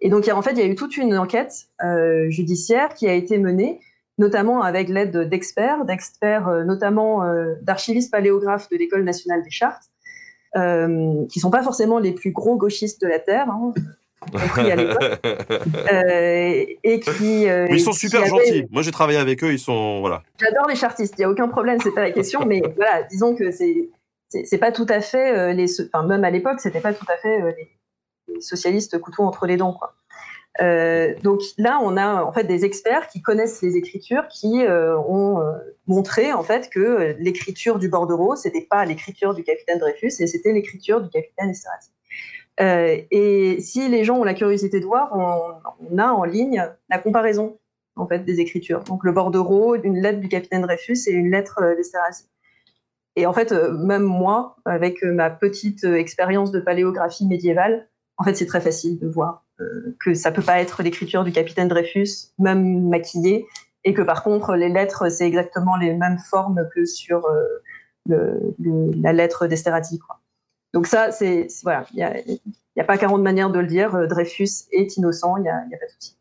et 0.03 0.09
donc, 0.09 0.27
en 0.27 0.41
fait, 0.41 0.51
il 0.51 0.59
y 0.59 0.61
a 0.61 0.65
eu 0.65 0.75
toute 0.75 0.97
une 0.97 1.17
enquête 1.17 1.69
euh, 1.81 2.29
judiciaire 2.29 2.93
qui 2.93 3.07
a 3.07 3.13
été 3.13 3.37
menée, 3.37 3.79
notamment 4.17 4.61
avec 4.61 4.89
l'aide 4.89 5.17
d'experts, 5.29 5.85
d'experts 5.85 6.49
euh, 6.49 6.63
notamment 6.65 7.23
euh, 7.23 7.55
d'archivistes 7.61 8.11
paléographes 8.11 8.69
de 8.69 8.75
l'École 8.75 9.05
nationale 9.05 9.41
des 9.43 9.49
chartes, 9.49 9.85
euh, 10.57 11.25
qui 11.27 11.39
sont 11.39 11.49
pas 11.49 11.63
forcément 11.63 11.99
les 11.99 12.11
plus 12.11 12.31
gros 12.31 12.57
gauchistes 12.57 13.01
de 13.01 13.07
la 13.07 13.19
Terre. 13.19 13.49
Hein, 13.49 13.73
compris 14.31 14.71
à 14.71 14.75
et 16.83 16.99
qui. 16.99 17.45
mais 17.45 17.67
ils 17.71 17.81
sont 17.81 17.91
super 17.91 18.25
gentils. 18.25 18.65
Moi, 18.71 18.81
j'ai 18.81 18.91
travaillé 18.91 19.19
avec 19.19 19.43
eux. 19.43 19.51
Ils 19.51 19.59
sont 19.59 20.01
voilà. 20.01 20.23
J'adore 20.39 20.67
les 20.67 20.75
chartistes. 20.75 21.15
Il 21.17 21.21
y 21.21 21.25
a 21.25 21.29
aucun 21.29 21.47
problème. 21.47 21.79
C'est 21.81 21.93
pas 21.93 22.01
la 22.01 22.11
question. 22.11 22.45
mais 22.45 22.61
voilà, 22.75 23.03
disons 23.03 23.35
que 23.35 23.51
c'est 23.51 23.89
c'est 24.29 24.57
pas 24.57 24.71
tout 24.71 24.87
à 24.89 25.01
fait 25.01 25.53
les. 25.53 25.81
Enfin, 25.81 26.05
même 26.05 26.23
à 26.23 26.29
l'époque, 26.29 26.59
c'était 26.59 26.81
pas 26.81 26.93
tout 26.93 27.05
à 27.07 27.17
fait 27.17 27.55
les 28.27 28.41
socialistes 28.41 28.99
couteau 28.99 29.23
entre 29.23 29.45
les 29.45 29.57
dents. 29.57 29.73
Quoi. 29.73 29.95
Euh, 30.61 31.15
donc 31.23 31.41
là, 31.57 31.79
on 31.81 31.97
a 31.97 32.23
en 32.23 32.31
fait 32.31 32.43
des 32.43 32.65
experts 32.65 33.07
qui 33.07 33.21
connaissent 33.21 33.61
les 33.61 33.75
écritures, 33.75 34.27
qui 34.27 34.63
euh, 34.63 34.97
ont 34.99 35.41
euh, 35.41 35.51
montré 35.87 36.31
en 36.31 36.43
fait 36.43 36.69
que 36.69 37.15
l'écriture 37.19 37.79
du 37.79 37.89
bordereau, 37.89 38.35
c'était 38.35 38.67
pas 38.69 38.85
l'écriture 38.85 39.33
du 39.33 39.43
capitaine 39.43 39.79
Dreyfus, 39.79 40.13
et 40.19 40.27
c'était 40.27 40.53
l'écriture 40.53 41.01
du 41.01 41.09
capitaine 41.09 41.49
Esterhazy. 42.57 43.07
et 43.11 43.61
si 43.61 43.89
les 43.89 44.03
gens 44.03 44.19
ont 44.19 44.23
la 44.23 44.33
curiosité 44.33 44.79
de 44.79 44.85
voir, 44.85 45.11
on, 45.13 45.97
a 45.97 46.11
en 46.11 46.23
ligne 46.23 46.63
la 46.89 46.97
comparaison 46.99 47.57
en 47.95 48.07
fait 48.07 48.19
des 48.19 48.39
écritures. 48.39 48.83
Donc 48.83 49.03
le 49.03 49.11
bordereau, 49.11 49.75
une 49.75 50.01
lettre 50.01 50.19
du 50.19 50.29
capitaine 50.29 50.61
Dreyfus 50.61 51.07
et 51.07 51.11
une 51.11 51.31
lettre 51.31 51.75
d'Esterhazy. 51.75 52.25
Et 53.15 53.27
en 53.27 53.33
fait, 53.33 53.51
même 53.51 54.03
moi, 54.03 54.55
avec 54.65 55.03
ma 55.03 55.29
petite 55.29 55.83
expérience 55.83 56.51
de 56.51 56.59
paléographie 56.59 57.27
médiévale, 57.27 57.87
en 58.17 58.23
fait, 58.23 58.35
c'est 58.35 58.45
très 58.45 58.61
facile 58.61 58.99
de 58.99 59.07
voir 59.07 59.43
euh, 59.59 59.95
que 59.99 60.13
ça 60.13 60.31
peut 60.31 60.41
pas 60.41 60.61
être 60.61 60.83
l'écriture 60.83 61.23
du 61.23 61.31
capitaine 61.31 61.67
Dreyfus, 61.67 62.31
même 62.39 62.87
maquillée, 62.87 63.45
et 63.83 63.93
que 63.93 64.01
par 64.01 64.23
contre, 64.23 64.55
les 64.55 64.69
lettres, 64.69 65.09
c'est 65.11 65.27
exactement 65.27 65.75
les 65.75 65.93
mêmes 65.93 66.17
formes 66.17 66.67
que 66.73 66.85
sur 66.85 67.25
euh, 67.27 68.39
la 68.95 69.13
lettre 69.13 69.47
d'Esterhazy. 69.47 69.99
Donc 70.73 70.87
ça, 70.87 71.11
c'est 71.11 71.47
voilà, 71.63 71.85
il 71.93 71.97
n'y 71.97 72.03
a, 72.03 72.13
a, 72.79 72.83
pas 72.83 72.97
40 72.97 73.21
manières 73.21 73.51
de 73.51 73.59
le 73.59 73.67
dire. 73.67 73.93
Euh, 73.95 74.07
Dreyfus 74.07 74.65
est 74.71 74.97
innocent, 74.97 75.37
il 75.37 75.43
n'y 75.43 75.49
a, 75.49 75.55
a, 75.55 75.61
pas 75.61 75.85
de 75.85 75.91
souci. 75.91 76.15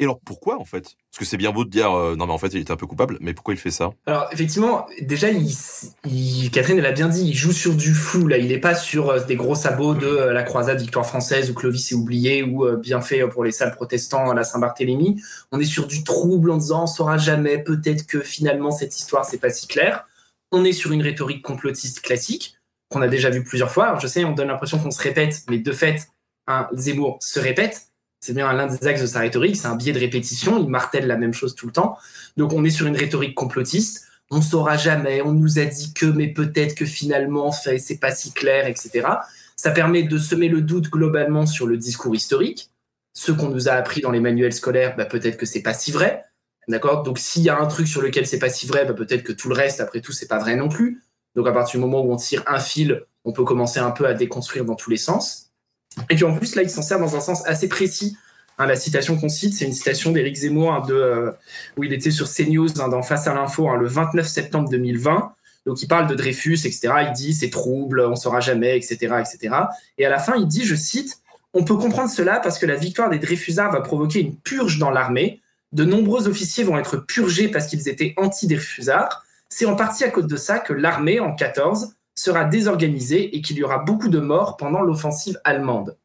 Et 0.00 0.04
alors 0.04 0.20
pourquoi 0.20 0.60
en 0.60 0.64
fait? 0.64 0.82
Parce 1.10 1.18
que 1.18 1.24
c'est 1.24 1.36
bien 1.36 1.50
beau 1.50 1.64
de 1.64 1.70
dire 1.70 1.92
euh, 1.92 2.14
non 2.14 2.26
mais 2.26 2.32
en 2.32 2.38
fait 2.38 2.54
il 2.54 2.60
était 2.60 2.70
un 2.70 2.76
peu 2.76 2.86
coupable, 2.86 3.18
mais 3.20 3.34
pourquoi 3.34 3.54
il 3.54 3.56
fait 3.56 3.72
ça? 3.72 3.90
Alors 4.06 4.28
effectivement, 4.30 4.86
déjà 5.00 5.28
il, 5.30 6.50
Catherine 6.52 6.78
elle 6.78 6.86
a 6.86 6.92
bien 6.92 7.08
dit, 7.08 7.26
il 7.26 7.34
joue 7.34 7.52
sur 7.52 7.74
du 7.74 7.92
flou 7.92 8.28
là, 8.28 8.38
il 8.38 8.48
n'est 8.48 8.60
pas 8.60 8.76
sur 8.76 9.10
euh, 9.10 9.24
des 9.24 9.34
gros 9.34 9.56
sabots 9.56 9.94
de 9.94 10.06
euh, 10.06 10.32
la 10.32 10.44
croisade 10.44 10.80
victoire 10.80 11.04
française 11.04 11.50
ou 11.50 11.54
Clovis 11.54 11.90
est 11.90 11.96
oublié 11.96 12.44
ou 12.44 12.76
bien 12.76 13.00
fait 13.00 13.26
pour 13.28 13.42
les 13.42 13.50
salles 13.50 13.74
protestants 13.74 14.30
à 14.30 14.34
la 14.34 14.44
Saint-Barthélemy. 14.44 15.20
On 15.50 15.58
est 15.58 15.64
sur 15.64 15.88
du 15.88 16.04
trouble 16.04 16.52
en 16.52 16.58
disant 16.58 16.84
on 16.84 16.86
saura 16.86 17.18
jamais, 17.18 17.58
peut-être 17.58 18.06
que 18.06 18.20
finalement 18.20 18.70
cette 18.70 18.96
histoire 18.96 19.24
c'est 19.24 19.38
pas 19.38 19.50
si 19.50 19.66
clair. 19.66 20.06
On 20.52 20.64
est 20.64 20.72
sur 20.72 20.92
une 20.92 21.02
rhétorique 21.02 21.42
complotiste 21.42 22.00
classique 22.00 22.57
qu'on 22.88 23.02
a 23.02 23.08
déjà 23.08 23.30
vu 23.30 23.44
plusieurs 23.44 23.70
fois. 23.70 23.98
Je 24.00 24.06
sais, 24.06 24.24
on 24.24 24.32
donne 24.32 24.48
l'impression 24.48 24.78
qu'on 24.78 24.90
se 24.90 25.02
répète, 25.02 25.42
mais 25.48 25.58
de 25.58 25.72
fait, 25.72 26.08
un 26.46 26.68
Zemmour 26.72 27.18
se 27.20 27.38
répète 27.38 27.88
c'est 28.20 28.34
bien 28.34 28.52
l'un 28.52 28.66
des 28.66 28.86
axes 28.86 29.00
de 29.00 29.06
sa 29.06 29.20
rhétorique, 29.20 29.56
c'est 29.56 29.68
un 29.68 29.76
biais 29.76 29.92
de 29.92 29.98
répétition, 29.98 30.58
il 30.58 30.68
martèle 30.68 31.06
la 31.06 31.16
même 31.16 31.32
chose 31.32 31.54
tout 31.54 31.66
le 31.66 31.72
temps. 31.72 31.96
Donc 32.36 32.52
on 32.52 32.64
est 32.64 32.70
sur 32.70 32.86
une 32.86 32.96
rhétorique 32.96 33.34
complotiste, 33.34 34.06
on 34.30 34.42
saura 34.42 34.76
jamais, 34.76 35.22
on 35.22 35.32
nous 35.32 35.58
a 35.58 35.64
dit 35.64 35.94
que, 35.94 36.06
mais 36.06 36.28
peut-être 36.28 36.74
que 36.74 36.84
finalement, 36.84 37.52
c'est 37.52 38.00
pas 38.00 38.10
si 38.10 38.32
clair, 38.32 38.66
etc. 38.66 39.06
Ça 39.56 39.70
permet 39.70 40.02
de 40.02 40.18
semer 40.18 40.48
le 40.48 40.60
doute 40.60 40.90
globalement 40.90 41.46
sur 41.46 41.66
le 41.66 41.76
discours 41.76 42.14
historique. 42.14 42.70
Ce 43.14 43.32
qu'on 43.32 43.48
nous 43.48 43.68
a 43.68 43.72
appris 43.72 44.00
dans 44.00 44.10
les 44.10 44.20
manuels 44.20 44.52
scolaires, 44.52 44.94
bah, 44.96 45.06
peut-être 45.06 45.36
que 45.36 45.46
c'est 45.46 45.62
pas 45.62 45.74
si 45.74 45.90
vrai. 45.90 46.24
D'accord? 46.68 47.02
Donc 47.02 47.18
s'il 47.18 47.42
y 47.42 47.48
a 47.48 47.58
un 47.58 47.66
truc 47.66 47.88
sur 47.88 48.02
lequel 48.02 48.26
c'est 48.26 48.38
pas 48.38 48.50
si 48.50 48.66
vrai, 48.66 48.84
bah, 48.84 48.92
peut-être 48.94 49.22
que 49.22 49.32
tout 49.32 49.48
le 49.48 49.54
reste, 49.54 49.80
après 49.80 50.00
tout, 50.00 50.12
c'est 50.12 50.28
pas 50.28 50.38
vrai 50.38 50.54
non 50.56 50.68
plus. 50.68 51.02
Donc 51.34 51.46
à 51.46 51.52
partir 51.52 51.78
du 51.78 51.86
moment 51.86 52.02
où 52.02 52.12
on 52.12 52.16
tire 52.16 52.42
un 52.46 52.58
fil, 52.58 53.04
on 53.24 53.32
peut 53.32 53.44
commencer 53.44 53.80
un 53.80 53.90
peu 53.90 54.06
à 54.06 54.14
déconstruire 54.14 54.64
dans 54.64 54.74
tous 54.74 54.90
les 54.90 54.96
sens. 54.96 55.50
Et 56.10 56.14
puis 56.14 56.24
en 56.24 56.34
plus, 56.34 56.54
là, 56.54 56.62
il 56.62 56.70
s'en 56.70 56.82
sert 56.82 56.98
dans 56.98 57.16
un 57.16 57.20
sens 57.20 57.46
assez 57.46 57.68
précis. 57.68 58.16
Hein, 58.58 58.66
la 58.66 58.76
citation 58.76 59.16
qu'on 59.18 59.28
cite, 59.28 59.54
c'est 59.54 59.64
une 59.64 59.72
citation 59.72 60.10
d'Éric 60.10 60.36
Zemmour 60.36 60.72
hein, 60.72 60.82
de, 60.86 60.94
euh, 60.94 61.30
où 61.76 61.84
il 61.84 61.92
était 61.92 62.10
sur 62.10 62.28
CNews 62.28 62.80
hein, 62.80 62.88
dans 62.88 63.02
Face 63.02 63.26
à 63.26 63.34
l'info 63.34 63.68
le 63.76 63.86
29 63.86 64.26
septembre 64.26 64.68
2020. 64.68 65.32
Donc 65.66 65.82
il 65.82 65.86
parle 65.86 66.06
de 66.06 66.14
Dreyfus, 66.14 66.60
etc. 66.64 66.88
Il 67.08 67.12
dit 67.12 67.34
c'est 67.34 67.50
trouble, 67.50 68.00
on 68.00 68.16
saura 68.16 68.40
jamais, 68.40 68.76
etc., 68.76 68.96
etc. 69.20 69.54
Et 69.98 70.06
à 70.06 70.08
la 70.08 70.18
fin, 70.18 70.34
il 70.36 70.46
dit, 70.46 70.64
je 70.64 70.74
cite, 70.74 71.18
on 71.54 71.62
peut 71.62 71.76
comprendre 71.76 72.10
cela 72.10 72.40
parce 72.40 72.58
que 72.58 72.66
la 72.66 72.76
victoire 72.76 73.10
des 73.10 73.18
Dreyfusards 73.18 73.72
va 73.72 73.80
provoquer 73.80 74.20
une 74.20 74.36
purge 74.36 74.78
dans 74.78 74.90
l'armée. 74.90 75.40
De 75.72 75.84
nombreux 75.84 76.26
officiers 76.26 76.64
vont 76.64 76.78
être 76.78 76.96
purgés 76.96 77.48
parce 77.48 77.66
qu'ils 77.66 77.88
étaient 77.88 78.14
anti-Dreyfusards. 78.16 79.24
C'est 79.48 79.66
en 79.66 79.76
partie 79.76 80.04
à 80.04 80.10
cause 80.10 80.26
de 80.26 80.36
ça 80.36 80.58
que 80.58 80.72
l'armée, 80.72 81.20
en 81.20 81.34
14, 81.34 81.94
sera 82.14 82.44
désorganisé 82.44 83.36
et 83.36 83.40
qu'il 83.40 83.56
y 83.56 83.62
aura 83.62 83.78
beaucoup 83.78 84.08
de 84.08 84.18
morts 84.18 84.56
pendant 84.56 84.82
l'offensive 84.82 85.40
allemande. 85.44 85.96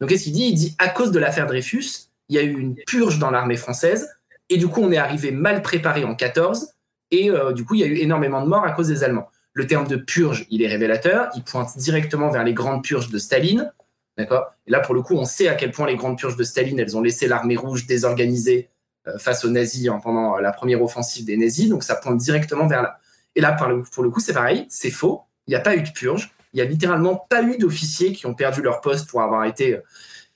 Donc 0.00 0.08
qu'est-ce 0.08 0.24
qu'il 0.24 0.32
dit? 0.32 0.48
Il 0.48 0.54
dit 0.54 0.74
à 0.78 0.88
cause 0.88 1.10
de 1.10 1.18
l'affaire 1.18 1.46
Dreyfus, 1.46 2.08
il 2.28 2.36
y 2.36 2.38
a 2.38 2.42
eu 2.42 2.58
une 2.58 2.74
purge 2.86 3.18
dans 3.18 3.30
l'armée 3.30 3.56
française, 3.56 4.10
et 4.48 4.56
du 4.56 4.68
coup 4.68 4.80
on 4.80 4.90
est 4.90 4.96
arrivé 4.96 5.30
mal 5.30 5.62
préparé 5.62 6.04
en 6.04 6.14
14, 6.14 6.68
et 7.10 7.30
euh, 7.30 7.52
du 7.52 7.64
coup 7.64 7.74
il 7.74 7.80
y 7.80 7.84
a 7.84 7.86
eu 7.86 7.96
énormément 7.98 8.42
de 8.42 8.48
morts 8.48 8.64
à 8.64 8.72
cause 8.72 8.88
des 8.88 9.04
Allemands. 9.04 9.28
Le 9.52 9.66
terme 9.66 9.86
de 9.86 9.96
purge, 9.96 10.46
il 10.48 10.62
est 10.62 10.68
révélateur, 10.68 11.28
il 11.36 11.42
pointe 11.42 11.76
directement 11.76 12.30
vers 12.30 12.44
les 12.44 12.54
grandes 12.54 12.82
purges 12.82 13.10
de 13.10 13.18
Staline, 13.18 13.70
d'accord? 14.16 14.54
Et 14.66 14.70
là 14.70 14.80
pour 14.80 14.94
le 14.94 15.02
coup 15.02 15.16
on 15.16 15.26
sait 15.26 15.48
à 15.48 15.54
quel 15.54 15.72
point 15.72 15.86
les 15.86 15.96
grandes 15.96 16.18
purges 16.18 16.36
de 16.36 16.44
Staline, 16.44 16.80
elles 16.80 16.96
ont 16.96 17.02
laissé 17.02 17.28
l'armée 17.28 17.56
rouge 17.56 17.86
désorganisée 17.86 18.70
face 19.18 19.44
aux 19.44 19.48
nazis 19.48 19.88
pendant 20.02 20.38
la 20.38 20.52
première 20.52 20.82
offensive 20.82 21.24
des 21.24 21.36
nazis, 21.36 21.68
donc 21.68 21.82
ça 21.82 21.94
pointe 21.94 22.18
directement 22.18 22.66
vers 22.66 22.82
là. 22.82 22.98
Et 23.36 23.40
là 23.40 23.52
pour 23.52 24.02
le 24.02 24.10
coup 24.10 24.20
c'est 24.20 24.32
pareil, 24.32 24.66
c'est 24.68 24.90
faux, 24.90 25.22
il 25.46 25.50
n'y 25.50 25.56
a 25.56 25.60
pas 25.60 25.74
eu 25.74 25.82
de 25.82 25.90
purge, 25.90 26.32
il 26.52 26.58
y 26.58 26.62
a 26.62 26.64
littéralement 26.64 27.16
pas 27.16 27.42
eu 27.42 27.56
d'officiers 27.58 28.12
qui 28.12 28.26
ont 28.26 28.34
perdu 28.34 28.62
leur 28.62 28.80
poste 28.80 29.08
pour 29.08 29.22
avoir 29.22 29.44
été 29.44 29.80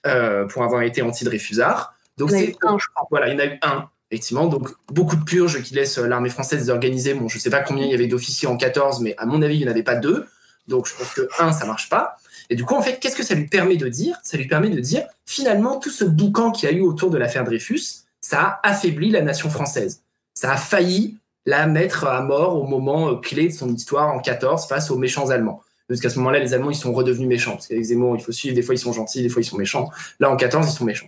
euh, 0.06 0.46
pour 0.46 0.62
avoir 0.62 0.82
été 0.82 1.02
anti-Dreyfusard. 1.02 1.94
Donc 2.18 2.30
c'est 2.30 2.54
voilà, 3.10 3.28
il 3.28 3.32
y 3.32 3.36
en 3.36 3.40
a 3.40 3.46
eu 3.46 3.58
un 3.62 3.88
effectivement. 4.10 4.46
Donc 4.46 4.68
beaucoup 4.92 5.16
de 5.16 5.24
purges 5.24 5.62
qui 5.62 5.74
laissent 5.74 5.98
l'armée 5.98 6.28
française 6.28 6.60
désorganisée. 6.60 7.14
Bon, 7.14 7.28
je 7.28 7.38
sais 7.38 7.50
pas 7.50 7.60
combien 7.60 7.84
il 7.84 7.90
y 7.90 7.94
avait 7.94 8.06
d'officiers 8.06 8.48
en 8.48 8.56
14, 8.56 9.00
mais 9.00 9.14
à 9.18 9.26
mon 9.26 9.42
avis, 9.42 9.56
il 9.56 9.62
n'y 9.62 9.68
en 9.68 9.70
avait 9.70 9.82
pas 9.82 9.96
deux. 9.96 10.26
Donc 10.68 10.86
je 10.86 10.94
pense 10.94 11.12
que 11.12 11.28
un, 11.38 11.52
ça 11.52 11.66
marche 11.66 11.88
pas. 11.88 12.16
Et 12.50 12.56
du 12.56 12.64
coup, 12.64 12.74
en 12.74 12.82
fait, 12.82 13.00
qu'est-ce 13.00 13.16
que 13.16 13.22
ça 13.22 13.34
lui 13.34 13.46
permet 13.46 13.76
de 13.76 13.88
dire? 13.88 14.18
Ça 14.22 14.36
lui 14.36 14.46
permet 14.46 14.68
de 14.68 14.78
dire 14.78 15.06
finalement 15.26 15.78
tout 15.78 15.90
ce 15.90 16.04
boucan 16.04 16.52
qu'il 16.52 16.68
y 16.68 16.72
a 16.72 16.74
eu 16.74 16.82
autour 16.82 17.10
de 17.10 17.18
l'affaire 17.18 17.44
Dreyfus, 17.44 18.03
ça 18.34 18.60
a 18.64 18.70
affaibli 18.70 19.10
la 19.10 19.22
nation 19.22 19.48
française. 19.48 20.02
Ça 20.34 20.52
a 20.52 20.56
failli 20.56 21.18
la 21.46 21.68
mettre 21.68 22.04
à 22.04 22.20
mort 22.20 22.56
au 22.56 22.66
moment 22.66 23.10
euh, 23.10 23.16
clé 23.16 23.46
de 23.46 23.52
son 23.52 23.72
histoire 23.72 24.12
en 24.12 24.18
14 24.18 24.66
face 24.66 24.90
aux 24.90 24.98
méchants 24.98 25.30
Allemands. 25.30 25.62
Parce 25.86 26.00
qu'à 26.00 26.10
ce 26.10 26.18
moment-là, 26.18 26.40
les 26.40 26.52
Allemands, 26.52 26.70
ils 26.70 26.76
sont 26.76 26.92
redevenus 26.92 27.28
méchants. 27.28 27.52
Parce 27.52 27.68
qu'avec 27.68 27.84
Zemmour, 27.84 28.16
il 28.16 28.22
faut 28.22 28.32
suivre, 28.32 28.56
des 28.56 28.62
fois 28.62 28.74
ils 28.74 28.78
sont 28.78 28.92
gentils, 28.92 29.22
des 29.22 29.28
fois 29.28 29.40
ils 29.40 29.44
sont 29.44 29.56
méchants. 29.56 29.88
Là, 30.18 30.32
en 30.32 30.36
14, 30.36 30.68
ils 30.68 30.76
sont 30.76 30.84
méchants. 30.84 31.06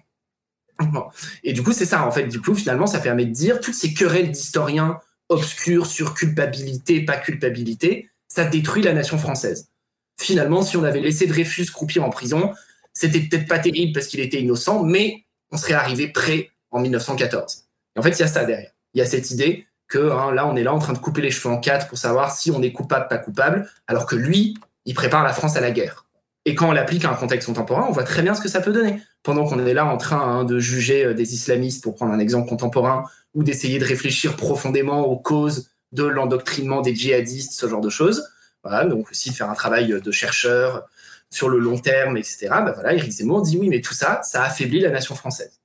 Et 1.43 1.53
du 1.53 1.64
coup, 1.64 1.72
c'est 1.72 1.85
ça, 1.85 2.07
en 2.07 2.12
fait. 2.12 2.29
Du 2.29 2.41
coup, 2.41 2.55
finalement, 2.55 2.87
ça 2.87 3.01
permet 3.01 3.24
de 3.24 3.33
dire 3.33 3.59
toutes 3.59 3.74
ces 3.74 3.93
querelles 3.93 4.31
d'historiens 4.31 5.01
obscurs 5.29 5.87
sur 5.87 6.14
culpabilité, 6.14 7.05
pas 7.05 7.16
culpabilité, 7.16 8.09
ça 8.29 8.45
détruit 8.45 8.85
la 8.85 8.93
nation 8.93 9.18
française. 9.18 9.70
Finalement, 10.16 10.62
si 10.62 10.77
on 10.77 10.85
avait 10.85 11.01
laissé 11.01 11.27
Dreyfus 11.27 11.66
croupir 11.72 12.05
en 12.05 12.11
prison, 12.11 12.53
c'était 12.93 13.18
peut-être 13.18 13.49
pas 13.49 13.59
terrible 13.59 13.95
parce 13.95 14.07
qu'il 14.07 14.20
était 14.20 14.41
innocent, 14.41 14.85
mais 14.85 15.24
on 15.51 15.57
serait 15.57 15.74
arrivé 15.74 16.07
prêt 16.07 16.51
en 16.77 16.81
1914. 16.81 17.64
Et 17.97 17.99
en 17.99 18.03
fait, 18.03 18.11
il 18.11 18.20
y 18.20 18.22
a 18.22 18.29
ça 18.29 18.45
derrière. 18.45 18.70
Il 18.95 18.99
y 18.99 19.03
a 19.03 19.07
cette 19.07 19.31
idée 19.31 19.66
que 19.89 20.11
hein, 20.11 20.33
là, 20.33 20.47
on 20.47 20.57
est 20.57 20.62
là 20.62 20.74
en 20.74 20.79
train 20.79 20.93
de 20.93 20.99
couper 20.99 21.22
les 21.22 21.31
cheveux 21.31 21.53
en 21.53 21.59
quatre 21.59 21.89
pour 21.89 21.99
savoir 21.99 22.33
si 22.33 22.51
on 22.51 22.62
est 22.62 22.72
coupable, 22.72 23.09
pas 23.09 23.18
coupable, 23.18 23.68
alors 23.87 24.07
que 24.07 24.16
lui, 24.16 24.57
il 24.85 24.95
prépare 24.95 25.24
la 25.24 25.33
France 25.33 25.57
à 25.57 25.61
la 25.61 25.70
guerre. 25.70 26.07
Et 26.45 26.55
quand 26.55 26.68
on 26.68 26.72
l'applique 26.72 27.05
à 27.05 27.11
un 27.11 27.14
contexte 27.14 27.47
contemporain, 27.47 27.87
on 27.89 27.93
voit 27.93 28.05
très 28.05 28.22
bien 28.22 28.35
ce 28.35 28.41
que 28.41 28.49
ça 28.49 28.61
peut 28.61 28.72
donner. 28.72 29.03
Pendant 29.22 29.45
qu'on 29.47 29.64
est 29.64 29.74
là 29.74 29.85
en 29.85 29.97
train 29.97 30.20
hein, 30.20 30.45
de 30.45 30.61
juger 30.61 31.05
euh, 31.05 31.14
des 31.14 31.35
islamistes, 31.35 31.83
pour 31.83 31.97
prendre 31.97 32.12
un 32.12 32.20
exemple 32.20 32.49
contemporain, 32.49 33.05
ou 33.35 33.43
d'essayer 33.43 33.79
de 33.79 33.85
réfléchir 33.85 34.37
profondément 34.37 35.07
aux 35.07 35.18
causes 35.18 35.70
de 35.93 36.05
l'endoctrinement 36.05 36.83
des 36.83 36.95
djihadistes, 36.95 37.53
ce 37.53 37.68
genre 37.68 37.81
de 37.81 37.91
choses. 37.91 38.29
Voilà, 38.62 38.85
donc 38.85 39.11
aussi 39.11 39.31
de 39.31 39.35
faire 39.35 39.51
un 39.51 39.55
travail 39.55 40.01
de 40.01 40.11
chercheur 40.11 40.89
sur 41.31 41.49
le 41.49 41.59
long 41.59 41.79
terme, 41.79 42.16
etc. 42.16 42.49
Ben 42.51 42.72
voilà, 42.72 42.95
Éric 42.95 43.12
Zemmour 43.12 43.43
dit 43.43 43.59
oui, 43.59 43.68
mais 43.68 43.81
tout 43.81 43.95
ça, 43.95 44.20
ça 44.22 44.43
affaiblit 44.45 44.81
la 44.81 44.91
nation 44.91 45.14
française. 45.14 45.61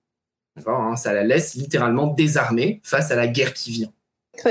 Hein, 0.65 0.95
ça 0.95 1.13
la 1.13 1.23
laisse 1.23 1.55
littéralement 1.55 2.07
désarmée 2.07 2.81
face 2.83 3.11
à 3.11 3.15
la 3.15 3.27
guerre 3.27 3.53
qui 3.53 3.71
vient 3.71 3.91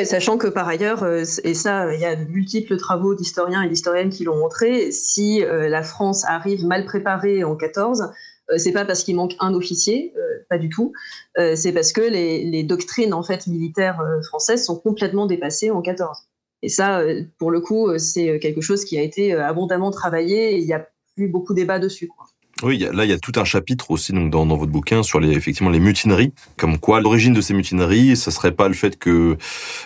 sachant 0.05 0.39
que 0.39 0.47
par 0.47 0.69
ailleurs, 0.69 1.03
euh, 1.03 1.25
et 1.45 1.55
ça, 1.55 1.93
il 1.95 2.01
y 2.01 2.05
a 2.05 2.17
de 2.17 2.25
multiples 2.25 2.77
travaux 2.77 3.15
d'historiens 3.15 3.63
et 3.63 3.69
d'historiennes 3.69 4.11
qui 4.11 4.25
l'ont 4.25 4.37
montré, 4.37 4.93
si 4.93 5.43
euh, 5.43 5.69
la 5.69 5.83
France 5.83 6.25
arrive 6.27 6.65
mal 6.65 6.85
préparée 6.85 7.45
en 7.45 7.57
14, 7.57 8.13
euh, 8.51 8.59
c'est 8.59 8.73
pas 8.73 8.85
parce 8.85 9.05
qu'il 9.05 9.17
manque 9.17 9.35
un 9.41 9.55
officier, 9.55 10.13
pas 10.49 10.59
du 10.59 10.69
tout. 10.69 10.93
c'est 11.37 11.73
parce 11.73 11.93
que 11.93 12.01
les, 12.01 12.63
doctrines 12.65 13.15
en 13.15 13.23
fait 13.23 13.47
militaires 13.47 14.01
françaises 14.27 14.65
sont 14.65 14.77
complètement 14.77 15.27
dépassées 15.27 15.71
en 15.71 15.81
14. 15.81 16.19
Et 16.63 16.69
ça, 16.69 17.03
pour 17.39 17.53
le 17.53 17.61
coup, 17.61 17.97
c'est 17.99 18.41
quelque 18.41 18.61
chose 18.61 18.85
qui 18.85 18.99
a 18.99 19.03
été 19.03 19.33
abondamment 19.35 19.93
travaillé 19.93 20.59
il 20.59 20.67
n'y 20.67 20.73
a 20.73 20.89
plus 21.15 21.29
beaucoup 21.29 21.55
de 21.55 21.61
débat 21.61 21.79
dessus. 21.79 22.11
Oui, 22.63 22.87
là, 22.93 23.05
il 23.05 23.11
y 23.11 23.13
a 23.13 23.19
tout 23.19 23.33
un 23.37 23.45
chapitre 23.45 23.91
aussi 23.91 24.13
donc 24.13 24.31
dans, 24.31 24.45
votre 24.45 24.71
bouquin 24.71 25.03
sur 25.03 25.21
les 25.21 25.31
effectivement 25.31 25.71
les 25.71 25.81
mutineries, 25.81 26.33
comme 26.57 26.79
quoi 26.79 27.01
l'origine 27.01 27.33
de 27.33 27.41
ces 27.41 27.55
mutineries, 27.55 28.17
ce 28.17 28.31
serait 28.31 28.53
pas 28.53 28.69
le 28.69 28.75
fait 28.75 28.99
que 28.99 29.37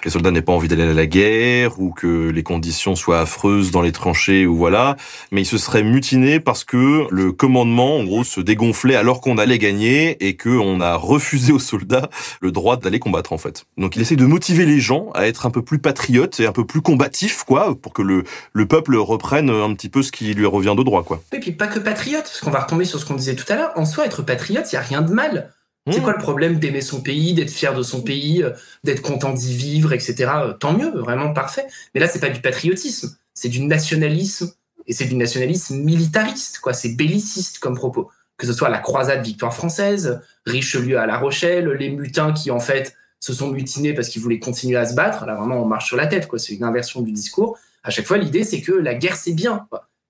les 0.05 0.11
soldats 0.11 0.31
n'aient 0.31 0.43
pas 0.43 0.53
envie 0.53 0.69
d'aller 0.69 0.83
à 0.83 0.93
la 0.93 1.07
guerre 1.07 1.81
ou 1.81 1.91
que 1.91 2.31
les 2.31 2.43
conditions 2.43 2.97
soient 2.97 3.21
affreuses 3.21 3.71
dans 3.71 3.83
les 3.83 3.93
tranchées 3.93 4.47
ou 4.47 4.57
voilà, 4.57 4.97
mais 5.31 5.43
ils 5.43 5.47
se 5.47 5.59
seraient 5.59 5.83
mutinés 5.83 6.41
parce 6.41 6.65
que 6.65 7.07
le 7.11 7.33
commandement, 7.33 7.99
en 7.99 8.05
gros, 8.05 8.25
se 8.25 8.41
dégonflait 8.41 8.97
alors 8.97 9.21
qu'on 9.21 9.39
allait 9.39 9.59
gagner 9.59 10.17
et 10.27 10.35
que 10.35 10.49
on 10.49 10.81
a 10.81 10.97
refusé 10.97 11.53
aux 11.53 11.59
soldats 11.59 12.11
le 12.41 12.51
droit 12.53 12.77
d'aller 12.77 12.99
combattre 12.99 13.33
en 13.33 13.39
fait. 13.39 13.67
Donc 13.79 13.97
il 13.97 14.03
essaie 14.03 14.17
de 14.17 14.27
motiver 14.27 14.67
les 14.67 14.81
gens 14.81 15.11
à 15.15 15.27
être 15.27 15.47
un 15.47 15.51
peu 15.51 15.63
plus 15.63 15.79
patriotes 15.79 16.41
et 16.41 16.47
un 16.47 16.53
peu 16.53 16.65
plus 16.65 16.81
combatifs 16.81 17.45
quoi, 17.45 17.75
pour 17.81 17.93
que 17.93 18.03
le 18.03 18.25
le 18.53 18.67
peuple 18.67 18.97
reprenne 18.97 19.51
un 19.51 19.75
petit 19.75 19.89
peu 19.89 20.03
ce 20.03 20.13
qui 20.13 20.33
lui 20.35 20.47
revient 20.47 20.75
de 20.77 20.83
droit 20.83 21.05
quoi. 21.05 21.23
Et 21.33 21.41
puis 21.41 21.53
pas 21.53 21.67
que 21.67 21.79
patriote, 21.79 22.23
parce 22.25 22.41
qu'on 22.41 22.51
va 22.51 22.64
retomber 22.65 22.85
sur 22.85 22.99
ce 22.99 23.05
qu'on 23.05 23.15
disait 23.15 23.37
tout 23.37 23.51
à 23.53 23.57
l'heure. 23.57 23.73
En 23.77 23.85
soi, 23.85 24.07
être 24.07 24.23
patriote, 24.23 24.71
il 24.73 24.75
y 24.75 24.79
a 24.79 24.83
rien 24.83 25.03
de 25.03 25.13
mal. 25.13 25.53
C'est 25.91 26.01
mmh. 26.01 26.03
quoi 26.03 26.13
le 26.15 26.19
problème 26.19 26.59
d'aimer 26.59 26.81
son 26.81 27.03
pays, 27.03 27.35
d'être 27.35 27.51
fier 27.51 27.75
de 27.75 27.83
son 27.83 28.01
pays, 28.01 28.43
euh, 28.43 28.53
d'être 28.85 29.03
content 29.03 29.33
d'y 29.33 29.55
vivre, 29.55 29.93
etc. 29.93 30.31
Euh, 30.37 30.53
tant 30.55 30.73
mieux, 30.73 30.91
vraiment 30.91 31.33
parfait. 31.35 31.67
Mais 31.95 32.01
là, 32.01 32.09
c'est 32.09 32.21
pas 32.21 32.31
du 32.31 32.41
patriotisme, 32.41 33.17
c'est 33.35 33.51
du 33.51 33.61
nationalisme 33.61 34.53
et 34.87 34.95
c'est 34.95 35.05
du 35.05 35.15
nationalisme 35.15 35.77
militariste, 35.77 36.61
quoi. 36.61 36.73
C'est 36.73 36.95
belliciste 36.95 37.59
comme 37.59 37.75
propos. 37.75 38.11
Que 38.39 38.47
ce 38.47 38.53
soit 38.55 38.71
la 38.71 38.79
croisade 38.79 39.23
victoire 39.23 39.55
française, 39.55 40.21
Richelieu 40.47 40.99
à 40.99 41.07
La 41.07 41.19
Rochelle, 41.19 41.69
les 41.69 41.91
mutins 41.91 42.33
qui 42.33 42.51
en 42.51 42.61
fait 42.61 42.97
se 43.21 43.33
sont 43.33 43.51
mutinés 43.51 43.93
parce 43.93 44.09
qu'ils 44.09 44.23
voulaient 44.23 44.39
continuer 44.39 44.77
à 44.77 44.87
se 44.87 44.95
battre. 44.95 45.27
Là, 45.27 45.35
vraiment, 45.35 45.63
on 45.63 45.67
marche 45.67 45.87
sur 45.87 45.97
la 45.97 46.07
tête, 46.07 46.29
quoi. 46.29 46.39
C'est 46.39 46.55
une 46.55 46.65
inversion 46.65 47.03
du 47.03 47.13
discours. 47.13 47.59
À 47.83 47.91
chaque 47.91 48.07
fois, 48.07 48.17
l'idée, 48.17 48.45
c'est 48.45 48.63
que 48.63 48.73
la 48.73 48.95
guerre, 48.95 49.17
c'est 49.17 49.33
bien. 49.35 49.67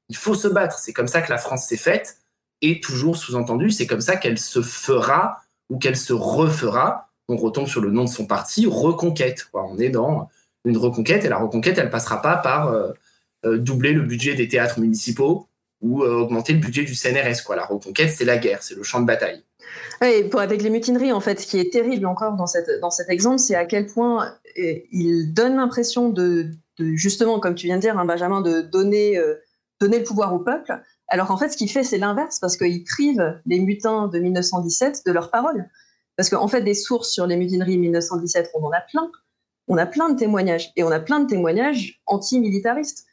Il 0.08 0.16
faut 0.16 0.34
se 0.34 0.46
battre. 0.46 0.78
C'est 0.78 0.92
comme 0.92 1.08
ça 1.08 1.20
que 1.20 1.30
la 1.30 1.38
France 1.38 1.66
s'est 1.66 1.76
faite 1.76 2.18
et 2.64 2.80
toujours 2.80 3.16
sous-entendu, 3.16 3.70
c'est 3.70 3.86
comme 3.86 4.00
ça 4.00 4.16
qu'elle 4.16 4.38
se 4.38 4.62
fera 4.62 5.42
ou 5.68 5.78
qu'elle 5.78 5.96
se 5.96 6.14
refera. 6.14 7.10
On 7.28 7.36
retombe 7.36 7.66
sur 7.66 7.82
le 7.82 7.90
nom 7.90 8.04
de 8.04 8.08
son 8.08 8.26
parti, 8.26 8.66
Reconquête. 8.66 9.48
On 9.52 9.78
est 9.78 9.90
dans 9.90 10.30
une 10.64 10.78
reconquête 10.78 11.26
et 11.26 11.28
la 11.28 11.36
reconquête, 11.36 11.76
elle 11.76 11.90
passera 11.90 12.22
pas 12.22 12.36
par 12.36 12.68
euh, 12.68 12.92
euh, 13.44 13.58
doubler 13.58 13.92
le 13.92 14.00
budget 14.00 14.34
des 14.34 14.48
théâtres 14.48 14.80
municipaux 14.80 15.46
ou 15.82 16.02
euh, 16.02 16.22
augmenter 16.22 16.54
le 16.54 16.58
budget 16.58 16.84
du 16.84 16.94
CNRS. 16.94 17.46
La 17.54 17.66
reconquête, 17.66 18.10
c'est 18.10 18.24
la 18.24 18.38
guerre, 18.38 18.62
c'est 18.62 18.74
le 18.74 18.82
champ 18.82 19.00
de 19.00 19.06
bataille. 19.06 19.42
Et 20.02 20.24
pour, 20.24 20.40
avec 20.40 20.62
les 20.62 20.70
mutineries, 20.70 21.12
en 21.12 21.20
fait, 21.20 21.40
ce 21.40 21.46
qui 21.46 21.58
est 21.58 21.70
terrible 21.70 22.06
encore 22.06 22.32
dans, 22.32 22.46
cet 22.46 23.10
exemple, 23.10 23.38
c'est 23.38 23.56
à 23.56 23.66
quel 23.66 23.86
point 23.86 24.34
il 24.56 25.34
donne 25.34 25.56
l'impression 25.56 26.08
de, 26.08 26.48
justement, 26.78 27.40
comme 27.40 27.54
tu 27.54 27.66
viens 27.66 27.76
de 27.76 27.82
dire, 27.82 27.98
hein, 27.98 28.04
Benjamin, 28.06 28.40
de 28.40 28.62
donner 28.62 29.18
le 29.80 30.02
pouvoir 30.02 30.34
au 30.34 30.38
peuple, 30.38 30.80
alors 31.08 31.28
qu'en 31.28 31.36
fait, 31.36 31.50
ce 31.50 31.56
qu'il 31.56 31.70
fait, 31.70 31.84
c'est 31.84 31.98
l'inverse, 31.98 32.38
parce 32.40 32.56
qu'il 32.56 32.82
prive 32.84 33.40
les 33.46 33.60
mutins 33.60 34.08
de 34.08 34.18
1917 34.18 35.02
de 35.06 35.12
leurs 35.12 35.30
paroles. 35.30 35.68
Parce 36.16 36.30
qu'en 36.30 36.48
fait, 36.48 36.62
des 36.62 36.74
sources 36.74 37.10
sur 37.10 37.26
les 37.26 37.36
mutineries 37.36 37.76
de 37.76 37.80
1917, 37.80 38.50
on 38.54 38.64
en 38.64 38.70
a 38.70 38.80
plein. 38.80 39.10
On 39.68 39.76
a 39.76 39.86
plein 39.86 40.10
de 40.10 40.18
témoignages. 40.18 40.72
Et 40.76 40.84
on 40.84 40.90
a 40.90 41.00
plein 41.00 41.20
de 41.20 41.26
témoignages 41.26 42.00
anti-militaristes, 42.06 43.06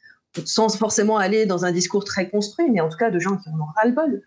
sans 0.44 0.74
forcément 0.76 1.18
aller 1.18 1.46
dans 1.46 1.64
un 1.64 1.72
discours 1.72 2.04
très 2.04 2.30
construit, 2.30 2.70
mais 2.70 2.80
en 2.80 2.88
tout 2.88 2.98
cas 2.98 3.10
de 3.10 3.18
gens 3.18 3.36
qui 3.36 3.48
en 3.50 3.60
ont 3.60 3.68
ras-le-bol. 3.76 4.22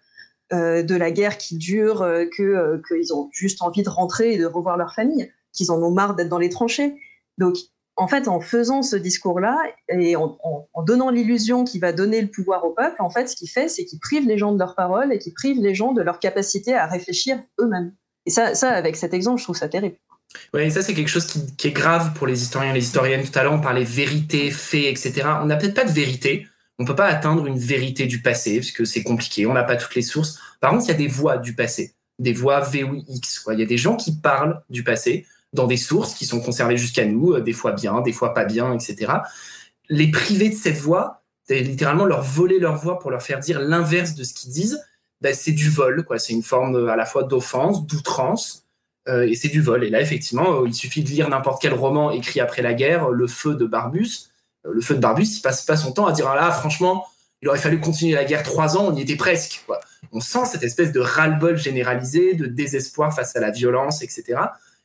Euh, 0.54 0.84
de 0.84 0.94
la 0.94 1.10
guerre 1.10 1.40
qui 1.40 1.58
dure, 1.58 2.04
euh, 2.04 2.26
euh, 2.40 2.80
qu'ils 2.88 3.14
ont 3.16 3.30
juste 3.32 3.64
envie 3.64 3.82
de 3.82 3.90
rentrer 3.90 4.34
et 4.34 4.38
de 4.38 4.46
revoir 4.46 4.78
leur 4.78 4.94
famille, 4.94 5.32
qu'ils 5.54 5.72
en 5.72 5.82
ont 5.82 5.90
marre 5.90 6.14
d'être 6.14 6.30
dans 6.30 6.38
les 6.38 6.52
tranchées. 6.52 6.96
Donc 7.40 7.56
en 7.98 8.08
fait, 8.08 8.28
en 8.28 8.42
faisant 8.42 8.82
ce 8.82 8.96
discours-là 8.96 9.58
et 9.90 10.16
en, 10.16 10.38
donnant 10.86 11.10
l'illusion 11.10 11.64
qu'il 11.64 11.80
va 11.82 11.94
donner 11.94 12.22
le 12.22 12.28
pouvoir 12.28 12.66
au 12.66 12.72
peuple, 12.72 12.96
en 13.00 13.10
fait, 13.10 13.30
ce 13.30 13.36
qu'il 13.36 13.50
fait, 13.50 13.70
c'est 13.70 13.86
qu'il 13.86 14.00
prive 14.00 14.28
les 14.28 14.38
gens 14.38 14.52
de 14.52 14.60
leur 14.60 14.76
parole 14.76 15.14
et 15.14 15.20
qu'il 15.20 15.34
prive 15.34 15.62
les 15.62 15.74
gens 15.74 15.94
de 15.94 16.02
leur 16.02 16.20
capacité 16.20 16.74
à 16.74 16.88
réfléchir 16.88 17.42
eux-mêmes. 17.60 17.94
Et 18.26 18.32
ça, 18.32 18.52
avec 18.70 18.96
cet 18.96 19.14
exemple, 19.14 19.40
je 19.40 19.46
trouve 19.46 19.56
ça 19.56 19.70
terrible. 19.70 19.96
Oui, 20.54 20.70
ça 20.72 20.82
c'est 20.82 20.94
quelque 20.94 21.10
chose 21.10 21.28
qui, 21.28 21.68
est 21.68 21.72
grave 21.72 22.14
pour 22.14 22.28
les 22.28 22.42
historiens 22.42 22.72
et 22.72 22.74
les 22.74 22.84
historiennes. 22.84 23.24
Tout 23.24 23.38
à 23.40 23.44
l'heure, 23.44 23.54
on 23.54 23.62
parlait 23.62 23.84
vérité, 23.84 24.52
fait, 24.52 24.90
etc. 24.90 25.24
On 25.42 25.46
n'a 25.46 25.56
peut-être 25.56 25.76
pas 25.76 25.86
de 25.86 25.92
vérité. 25.92 26.48
On 26.78 26.84
ne 26.84 26.88
peut 26.88 26.96
pas 26.96 27.06
atteindre 27.06 27.46
une 27.46 27.58
vérité 27.58 28.06
du 28.06 28.22
passé, 28.22 28.58
parce 28.58 28.72
que 28.72 28.84
c'est 28.84 29.04
compliqué. 29.04 29.46
On 29.46 29.54
n'a 29.54 29.64
pas 29.64 29.78
toutes 29.78 29.96
les 29.96 30.02
sources. 30.02 30.40
Par 30.60 30.72
contre, 30.72 30.86
il 30.86 30.88
y 30.90 30.92
a 30.92 30.96
des 30.96 31.08
voix 31.08 31.38
du 31.38 31.56
passé, 31.56 31.94
des 32.20 32.34
voix 32.34 32.60
V 32.60 32.84
ou 32.84 33.02
X. 33.08 33.46
Il 33.54 33.60
y 33.60 33.64
a 33.64 33.66
des 33.66 33.78
gens 33.78 33.96
qui 33.96 34.18
parlent 34.18 34.62
du 34.70 34.84
passé 34.84 35.26
dans 35.56 35.68
des 35.68 35.78
sources 35.78 36.14
qui 36.14 36.26
sont 36.26 36.40
conservées 36.40 36.78
jusqu'à 36.78 37.06
nous, 37.06 37.34
euh, 37.34 37.42
des 37.42 37.54
fois 37.54 37.72
bien, 37.72 38.02
des 38.02 38.14
fois 38.14 38.34
pas 38.34 38.46
bien, 38.46 38.74
etc. 38.74 39.12
Les 39.90 40.12
priver 40.12 40.50
de 40.50 40.56
cette 40.56 40.78
voix, 40.78 41.24
littéralement 41.50 42.06
leur 42.06 42.22
voler 42.22 42.60
leur 42.60 42.76
voix 42.76 43.00
pour 43.00 43.12
leur 43.12 43.22
faire 43.22 43.40
dire 43.40 43.60
l'inverse 43.60 44.16
de 44.16 44.24
ce 44.24 44.34
qu'ils 44.34 44.52
disent, 44.52 44.80
ben, 45.22 45.34
c'est 45.34 45.52
du 45.52 45.70
vol, 45.70 46.04
quoi. 46.06 46.20
C'est 46.20 46.34
une 46.34 46.44
forme 46.44 46.76
euh, 46.76 46.90
à 46.90 46.96
la 46.96 47.06
fois 47.06 47.24
d'offense, 47.24 47.88
d'outrance, 47.88 48.66
euh, 49.08 49.28
et 49.28 49.36
c'est 49.36 49.48
du 49.48 49.62
vol. 49.62 49.84
Et 49.84 49.90
là, 49.90 50.02
effectivement, 50.02 50.66
il 50.66 50.74
suffit 50.74 51.04
de 51.04 51.10
lire 51.10 51.30
n'importe 51.30 51.62
quel 51.62 51.74
roman 51.74 52.12
écrit 52.12 52.40
après 52.40 52.62
la 52.62 52.74
guerre, 52.74 53.10
Le 53.10 53.28
Feu 53.28 53.56
de 53.56 53.66
Barbus. 53.66 54.30
le 54.64 54.82
Feu 54.82 54.96
de 54.96 55.00
Barbus, 55.00 55.38
il 55.38 55.42
passe 55.42 55.64
pas 55.64 55.78
son 55.78 55.92
temps 55.92 56.06
à 56.06 56.12
dire 56.12 56.28
ah 56.28 56.36
là, 56.36 56.52
franchement, 56.52 57.06
il 57.42 57.50
aurait 57.50 57.60
fallu 57.60 57.80
continuer 57.80 58.16
la 58.16 58.26
guerre 58.26 58.44
trois 58.44 58.76
ans, 58.76 58.88
on 58.88 58.96
y 58.96 59.02
était 59.02 59.16
presque. 59.16 59.64
on 60.12 60.20
sent 60.20 60.46
cette 60.46 60.64
espèce 60.64 60.92
de 60.92 61.00
ras-le-bol 61.00 61.58
généralisé, 61.58 62.34
de 62.34 62.48
désespoir 62.48 63.14
face 63.14 63.36
à 63.36 63.40
la 63.40 63.52
violence, 63.52 64.02
etc. 64.02 64.40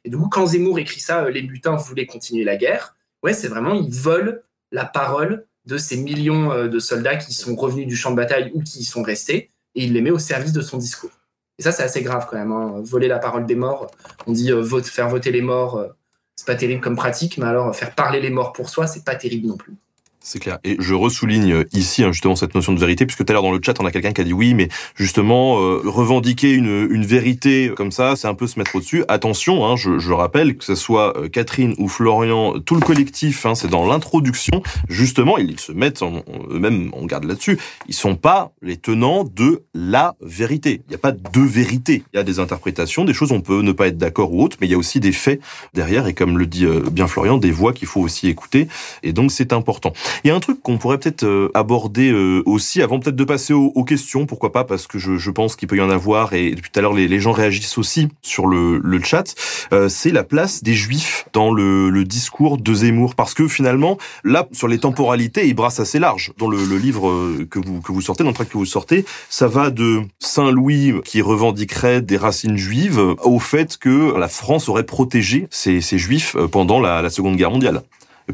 Et 0.04 0.10
du 0.10 0.16
coup, 0.16 0.28
quand 0.28 0.46
Zemmour 0.46 0.78
écrit 0.78 1.00
ça, 1.00 1.28
les 1.28 1.42
lutins 1.42 1.76
voulaient 1.76 2.06
continuer 2.06 2.44
la 2.44 2.56
guerre, 2.56 2.96
ouais, 3.22 3.34
c'est 3.34 3.48
vraiment, 3.48 3.74
ils 3.74 3.92
volent 3.92 4.32
la 4.72 4.84
parole 4.84 5.46
de 5.66 5.76
ces 5.76 5.96
millions 5.96 6.66
de 6.66 6.78
soldats 6.78 7.16
qui 7.16 7.34
sont 7.34 7.54
revenus 7.54 7.86
du 7.86 7.96
champ 7.96 8.10
de 8.10 8.16
bataille 8.16 8.50
ou 8.54 8.62
qui 8.62 8.80
y 8.80 8.84
sont 8.84 9.02
restés, 9.02 9.50
et 9.74 9.84
il 9.84 9.92
les 9.92 10.00
met 10.00 10.10
au 10.10 10.18
service 10.18 10.52
de 10.52 10.62
son 10.62 10.78
discours. 10.78 11.10
Et 11.58 11.62
ça, 11.62 11.72
c'est 11.72 11.82
assez 11.82 12.02
grave 12.02 12.26
quand 12.30 12.38
même. 12.38 12.52
Hein. 12.52 12.80
Voler 12.82 13.08
la 13.08 13.18
parole 13.18 13.44
des 13.44 13.54
morts, 13.54 13.90
on 14.26 14.32
dit 14.32 14.50
vote, 14.50 14.86
faire 14.86 15.08
voter 15.08 15.30
les 15.30 15.42
morts, 15.42 15.86
c'est 16.34 16.46
pas 16.46 16.54
terrible 16.54 16.80
comme 16.80 16.96
pratique, 16.96 17.36
mais 17.36 17.44
alors 17.44 17.76
faire 17.76 17.94
parler 17.94 18.20
les 18.20 18.30
morts 18.30 18.54
pour 18.54 18.70
soi, 18.70 18.86
c'est 18.86 19.04
pas 19.04 19.14
terrible 19.14 19.46
non 19.46 19.58
plus. 19.58 19.74
C'est 20.22 20.38
clair. 20.38 20.58
Et 20.64 20.76
je 20.78 20.92
ressouligne 20.92 21.64
ici 21.72 22.04
hein, 22.04 22.12
justement 22.12 22.36
cette 22.36 22.54
notion 22.54 22.74
de 22.74 22.78
vérité, 22.78 23.06
puisque 23.06 23.24
tout 23.24 23.30
à 23.30 23.32
l'heure 23.32 23.42
dans 23.42 23.52
le 23.52 23.60
chat, 23.64 23.80
on 23.80 23.86
a 23.86 23.90
quelqu'un 23.90 24.12
qui 24.12 24.20
a 24.20 24.24
dit 24.24 24.34
oui, 24.34 24.52
mais 24.52 24.68
justement, 24.94 25.58
euh, 25.60 25.80
revendiquer 25.84 26.52
une, 26.52 26.88
une 26.90 27.06
vérité 27.06 27.72
comme 27.74 27.90
ça, 27.90 28.16
c'est 28.16 28.28
un 28.28 28.34
peu 28.34 28.46
se 28.46 28.58
mettre 28.58 28.76
au-dessus. 28.76 29.02
Attention, 29.08 29.64
hein, 29.64 29.76
je, 29.76 29.98
je, 29.98 30.12
rappelle 30.12 30.58
que 30.58 30.64
ce 30.64 30.74
soit 30.74 31.16
euh, 31.16 31.28
Catherine 31.28 31.74
ou 31.78 31.88
Florian, 31.88 32.60
tout 32.60 32.74
le 32.74 32.82
collectif, 32.82 33.46
hein, 33.46 33.54
c'est 33.54 33.68
dans 33.68 33.86
l'introduction, 33.86 34.62
justement, 34.90 35.38
ils 35.38 35.58
se 35.58 35.72
mettent 35.72 36.02
eux-mêmes 36.02 36.90
en 36.92 37.06
garde 37.06 37.24
là-dessus. 37.24 37.58
Ils 37.88 37.94
sont 37.94 38.14
pas 38.14 38.52
les 38.60 38.76
tenants 38.76 39.24
de 39.24 39.62
la 39.74 40.16
vérité. 40.20 40.82
Il 40.86 40.90
n'y 40.90 40.96
a 40.96 40.98
pas 40.98 41.12
de 41.12 41.40
vérité. 41.40 42.02
Il 42.12 42.16
y 42.18 42.20
a 42.20 42.24
des 42.24 42.40
interprétations, 42.40 43.06
des 43.06 43.14
choses 43.14 43.32
on 43.32 43.40
peut 43.40 43.62
ne 43.62 43.72
pas 43.72 43.88
être 43.88 43.98
d'accord 43.98 44.34
ou 44.34 44.42
autre, 44.42 44.58
mais 44.60 44.66
il 44.66 44.70
y 44.70 44.74
a 44.74 44.78
aussi 44.78 45.00
des 45.00 45.12
faits 45.12 45.40
derrière, 45.72 46.06
et 46.06 46.12
comme 46.12 46.36
le 46.36 46.46
dit 46.46 46.66
euh, 46.66 46.82
bien 46.92 47.06
Florian, 47.06 47.38
des 47.38 47.50
voix 47.50 47.72
qu'il 47.72 47.88
faut 47.88 48.00
aussi 48.00 48.28
écouter, 48.28 48.68
et 49.02 49.14
donc 49.14 49.32
c'est 49.32 49.54
important. 49.54 49.94
Il 50.24 50.28
y 50.28 50.30
a 50.30 50.34
un 50.34 50.40
truc 50.40 50.62
qu'on 50.62 50.78
pourrait 50.78 50.98
peut-être 50.98 51.24
euh, 51.24 51.50
aborder 51.54 52.10
euh, 52.10 52.42
aussi 52.46 52.82
avant 52.82 53.00
peut-être 53.00 53.16
de 53.16 53.24
passer 53.24 53.52
aux, 53.52 53.84
questions, 53.84 54.26
pourquoi 54.26 54.52
pas, 54.52 54.64
parce 54.64 54.86
que 54.86 54.98
je, 54.98 55.30
pense 55.30 55.56
qu'il 55.56 55.68
peut 55.68 55.76
y 55.76 55.80
en 55.80 55.90
avoir 55.90 56.34
et 56.34 56.50
depuis 56.50 56.70
tout 56.70 56.78
à 56.78 56.82
l'heure 56.82 56.92
les, 56.92 57.20
gens 57.20 57.32
réagissent 57.32 57.78
aussi 57.78 58.08
sur 58.22 58.46
le, 58.46 58.78
le 58.78 59.02
chat. 59.02 59.34
Euh, 59.72 59.88
c'est 59.88 60.10
la 60.10 60.22
place 60.22 60.62
des 60.62 60.74
Juifs 60.74 61.26
dans 61.32 61.52
le, 61.52 61.90
le, 61.90 62.04
discours 62.04 62.58
de 62.58 62.74
Zemmour, 62.74 63.14
parce 63.14 63.34
que 63.34 63.48
finalement 63.48 63.98
là 64.24 64.48
sur 64.52 64.68
les 64.68 64.78
temporalités, 64.78 65.46
il 65.46 65.54
brasse 65.54 65.80
assez 65.80 65.98
large. 65.98 66.32
Dans 66.38 66.48
le, 66.48 66.64
le 66.64 66.76
livre 66.76 67.44
que 67.50 67.58
vous 67.58 67.80
que 67.80 67.92
vous 67.92 68.00
sortez, 68.00 68.22
dans 68.22 68.30
le 68.30 68.34
tract 68.34 68.52
que 68.52 68.58
vous 68.58 68.66
sortez, 68.66 69.04
ça 69.28 69.48
va 69.48 69.70
de 69.70 70.02
Saint 70.18 70.50
Louis 70.50 70.94
qui 71.04 71.22
revendiquerait 71.22 72.02
des 72.02 72.16
racines 72.16 72.56
juives 72.56 73.00
au 73.22 73.38
fait 73.38 73.76
que 73.76 74.16
la 74.18 74.28
France 74.28 74.68
aurait 74.68 74.84
protégé 74.84 75.48
ces 75.50 75.80
Juifs 75.80 76.36
pendant 76.50 76.80
la, 76.80 77.02
la 77.02 77.10
Seconde 77.10 77.36
Guerre 77.36 77.50
mondiale. 77.50 77.82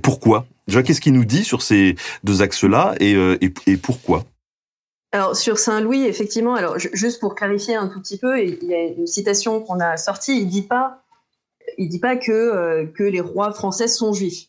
Pourquoi? 0.03 0.47
Déjà, 0.67 0.83
qu'est-ce 0.83 1.01
qu'il 1.01 1.13
nous 1.13 1.25
dit 1.25 1.45
sur 1.45 1.63
ces 1.63 1.95
deux 2.25 2.43
axes-là 2.43 2.95
et, 2.99 3.15
euh, 3.15 3.39
pourquoi? 3.83 4.25
Alors 5.13 5.37
sur 5.37 5.59
Saint-Louis, 5.59 6.05
effectivement, 6.05 6.55
alors 6.55 6.79
juste 6.79 7.21
pour 7.21 7.35
clarifier 7.35 7.77
un 7.77 7.89
tout 7.89 8.01
petit 8.01 8.19
peu, 8.19 8.43
il 8.43 8.65
y 8.65 8.75
a 8.75 8.83
une 8.83 9.07
citation 9.07 9.61
qu'on 9.61 9.79
a 9.79 9.97
sortie. 9.97 10.41
Il 10.41 10.49
dit 10.49 10.63
pas, 10.63 11.03
il 11.79 11.89
dit 11.89 12.01
pas 12.01 12.17
que 12.17 12.33
euh, 12.33 12.87
que 12.87 13.05
les 13.05 13.21
rois 13.21 13.53
français 13.53 13.89
sont 13.89 14.13
juifs. 14.13 14.49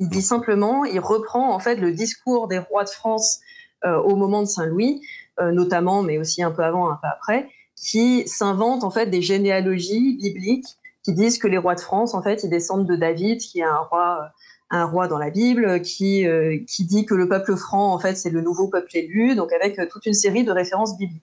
Il 0.00 0.08
dit 0.08 0.22
simplement, 0.22 0.86
il 0.86 0.98
reprend 0.98 1.52
en 1.54 1.58
fait 1.60 1.76
le 1.76 1.92
discours 1.92 2.48
des 2.48 2.58
rois 2.58 2.84
de 2.84 2.88
France 2.88 3.40
euh, 3.84 3.98
au 3.98 4.16
moment 4.16 4.40
de 4.40 4.48
Saint-Louis, 4.48 5.02
notamment, 5.40 6.02
mais 6.02 6.18
aussi 6.18 6.42
un 6.42 6.50
peu 6.50 6.64
avant, 6.64 6.90
un 6.90 6.98
peu 7.00 7.06
après, 7.06 7.48
qui 7.76 8.26
s'inventent 8.26 8.82
en 8.82 8.90
fait 8.90 9.06
des 9.06 9.22
généalogies 9.22 10.16
bibliques 10.16 10.78
qui 11.04 11.12
disent 11.12 11.38
que 11.38 11.46
les 11.46 11.58
rois 11.58 11.76
de 11.76 11.80
France, 11.80 12.12
en 12.14 12.22
fait, 12.22 12.42
ils 12.42 12.50
descendent 12.50 12.86
de 12.86 12.96
David, 12.96 13.38
qui 13.38 13.60
est 13.60 13.64
un 13.64 13.78
roi 13.78 14.32
un 14.70 14.84
roi 14.84 15.08
dans 15.08 15.18
la 15.18 15.30
Bible 15.30 15.80
qui, 15.82 16.26
euh, 16.26 16.58
qui 16.66 16.84
dit 16.84 17.06
que 17.06 17.14
le 17.14 17.28
peuple 17.28 17.56
franc, 17.56 17.92
en 17.92 17.98
fait, 17.98 18.16
c'est 18.16 18.30
le 18.30 18.40
nouveau 18.40 18.68
peuple 18.68 18.96
élu, 18.96 19.34
donc 19.34 19.52
avec 19.52 19.78
euh, 19.78 19.86
toute 19.90 20.06
une 20.06 20.14
série 20.14 20.44
de 20.44 20.52
références 20.52 20.96
bibliques. 20.98 21.22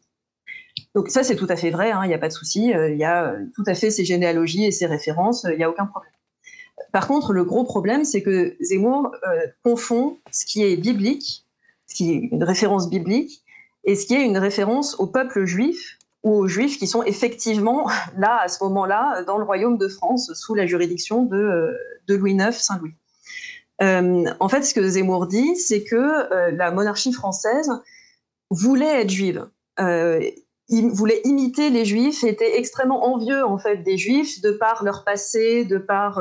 Donc 0.94 1.10
ça, 1.10 1.24
c'est 1.24 1.36
tout 1.36 1.48
à 1.50 1.56
fait 1.56 1.70
vrai, 1.70 1.92
hein, 1.92 2.02
il 2.04 2.08
n'y 2.08 2.14
a 2.14 2.18
pas 2.18 2.28
de 2.28 2.34
souci, 2.34 2.74
euh, 2.74 2.90
il 2.90 2.98
y 2.98 3.04
a 3.04 3.36
tout 3.54 3.64
à 3.68 3.76
fait 3.76 3.92
ces 3.92 4.04
généalogies 4.04 4.66
et 4.66 4.72
ces 4.72 4.86
références, 4.86 5.46
il 5.50 5.58
n'y 5.58 5.64
a 5.64 5.70
aucun 5.70 5.86
problème. 5.86 6.12
Par 6.92 7.08
contre, 7.08 7.34
le 7.34 7.44
gros 7.44 7.64
problème, 7.64 8.04
c'est 8.04 8.22
que 8.22 8.56
Zemmour 8.60 9.12
confond 9.64 10.18
ce 10.32 10.46
qui 10.46 10.64
est 10.64 10.76
biblique, 10.76 11.46
ce 11.88 11.96
qui 11.96 12.12
est 12.12 12.30
une 12.32 12.44
référence 12.44 12.90
biblique, 12.90 13.44
et 13.86 13.96
ce 13.96 14.06
qui 14.06 14.16
est 14.16 14.26
une 14.26 14.38
référence 14.38 14.96
au 15.00 15.08
peuple 15.08 15.46
juif 15.46 16.00
ou 16.24 16.34
aux 16.34 16.48
juifs 16.48 16.78
qui 16.78 16.88
sont 16.88 17.04
effectivement 17.04 17.90
là, 18.18 18.40
à 18.42 18.48
ce 18.48 18.64
moment-là, 18.64 19.24
dans 19.24 19.38
le 19.38 19.44
royaume 19.44 19.78
de 19.78 19.88
France, 19.88 20.32
sous 20.34 20.56
la 20.56 20.66
juridiction 20.66 21.24
de, 21.24 21.78
de 22.08 22.16
Louis 22.16 22.34
IX, 22.34 22.52
Saint-Louis. 22.52 22.96
Euh, 23.82 24.26
en 24.40 24.50
fait, 24.50 24.64
ce 24.64 24.74
que 24.74 24.88
Zemmour 24.88 25.28
dit, 25.28 25.56
c'est 25.56 25.84
que 25.84 25.96
euh, 25.96 26.52
la 26.52 26.72
monarchie 26.72 27.12
française 27.12 27.70
voulait 28.50 29.02
être 29.02 29.10
juive. 29.10 29.48
Euh, 29.80 30.22
il 30.68 30.88
voulait 30.88 31.22
imiter 31.26 31.70
les 31.70 31.86
juifs, 31.86 32.24
était 32.24 32.58
extrêmement 32.58 33.06
envieux 33.06 33.46
en 33.46 33.58
fait 33.60 33.78
des 33.84 33.98
juifs 33.98 34.42
de 34.42 34.52
par 34.52 34.84
leur 34.84 35.04
passé, 35.04 35.64
de 35.64 35.78
par 35.78 36.20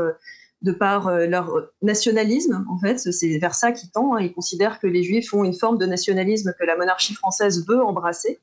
de 0.61 0.72
par 0.72 1.11
leur 1.11 1.70
nationalisme 1.80 2.66
en 2.68 2.78
fait. 2.78 2.98
C'est 2.98 3.38
vers 3.38 3.55
ça 3.55 3.72
qu'il 3.72 3.90
tend. 3.90 4.14
Hein. 4.14 4.20
Il 4.20 4.34
considère 4.34 4.80
que 4.80 4.86
les 4.86 5.02
juifs 5.02 5.32
ont 5.32 5.44
une 5.44 5.55
forme 5.55 5.78
de 5.78 5.86
nationalisme 5.86 6.52
que 6.59 6.64
la 6.66 6.76
monarchie 6.76 7.14
française 7.14 7.66
veut 7.66 7.82
embrasser, 7.82 8.40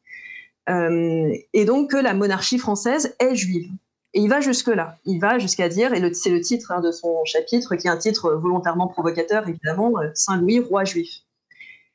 et 0.67 1.65
donc 1.65 1.91
que 1.91 1.97
la 1.97 2.15
monarchie 2.15 2.57
française 2.57 3.15
est 3.19 3.35
juive. 3.35 3.69
Et 4.13 4.19
il 4.19 4.29
va 4.29 4.41
jusque-là. 4.41 4.97
Il 5.05 5.19
va 5.19 5.39
jusqu'à 5.39 5.69
dire, 5.69 5.93
et 5.93 6.13
c'est 6.13 6.29
le 6.29 6.41
titre 6.41 6.71
hein, 6.71 6.81
de 6.81 6.91
son 6.91 7.23
chapitre, 7.25 7.75
qui 7.75 7.87
est 7.87 7.89
un 7.89 7.97
titre 7.97 8.33
volontairement 8.33 8.87
provocateur, 8.87 9.47
évidemment, 9.47 9.93
euh, 9.99 10.09
Saint-Louis, 10.13 10.59
roi 10.59 10.83
juif. 10.83 11.21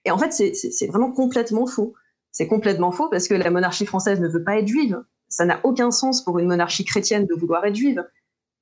Et 0.04 0.10
en 0.10 0.18
fait, 0.18 0.32
c'est 0.32 0.86
vraiment 0.86 1.10
complètement 1.10 1.66
faux. 1.66 1.94
C'est 2.30 2.46
complètement 2.46 2.92
faux 2.92 3.08
parce 3.08 3.28
que 3.28 3.34
la 3.34 3.50
monarchie 3.50 3.86
française 3.86 4.20
ne 4.20 4.28
veut 4.28 4.44
pas 4.44 4.58
être 4.58 4.68
juive. 4.68 5.02
Ça 5.28 5.44
n'a 5.44 5.58
aucun 5.64 5.90
sens 5.90 6.22
pour 6.22 6.38
une 6.38 6.46
monarchie 6.46 6.84
chrétienne 6.84 7.26
de 7.26 7.34
vouloir 7.34 7.64
être 7.64 7.74
juive. 7.74 8.06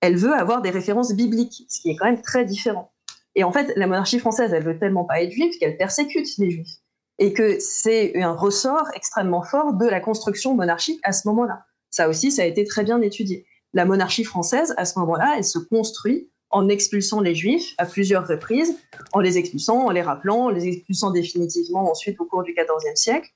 Elle 0.01 0.17
veut 0.17 0.33
avoir 0.33 0.63
des 0.63 0.71
références 0.71 1.13
bibliques, 1.13 1.65
ce 1.69 1.81
qui 1.81 1.91
est 1.91 1.97
quand 1.97 2.07
même 2.07 2.23
très 2.23 2.45
différent. 2.45 2.93
Et 3.35 3.45
en 3.45 3.53
fait, 3.53 3.73
la 3.77 3.87
monarchie 3.87 4.19
française, 4.19 4.53
elle 4.55 4.65
veut 4.65 4.79
tellement 4.79 5.05
pas 5.05 5.23
être 5.23 5.33
juive 5.33 5.59
qu'elle 5.59 5.77
persécute 5.77 6.27
les 6.39 6.51
juifs. 6.51 6.77
Et 7.19 7.33
que 7.33 7.61
c'est 7.61 8.21
un 8.23 8.33
ressort 8.33 8.89
extrêmement 8.95 9.43
fort 9.43 9.75
de 9.75 9.87
la 9.87 10.01
construction 10.01 10.55
monarchique 10.55 11.01
à 11.03 11.13
ce 11.13 11.29
moment-là. 11.29 11.65
Ça 11.95 12.09
aussi, 12.09 12.33
ça 12.33 12.43
a 12.43 12.45
été 12.45 12.65
très 12.65 12.83
bien 12.83 13.01
étudié. 13.03 13.47
La 13.73 13.85
monarchie 13.85 14.25
française, 14.25 14.75
à 14.77 14.85
ce 14.85 14.99
moment-là, 14.99 15.35
elle 15.37 15.45
se 15.45 15.61
construit 15.61 16.29
en 16.51 16.69
expulsant 16.69 17.21
les 17.21 17.37
juifs 17.37 17.73
à 17.79 17.87
plusieurs 17.87 18.27
reprises, 18.27 18.77
en 19.13 19.21
les 19.21 19.39
expulsant, 19.39 19.87
en 19.87 19.91
les 19.91 20.03
rappelant, 20.03 20.47
en 20.47 20.49
les 20.49 20.67
expulsant 20.67 21.13
définitivement 21.13 21.89
ensuite 21.89 22.21
au 22.21 22.25
cours 22.25 22.43
du 22.43 22.53
XIVe 22.53 22.97
siècle, 22.97 23.31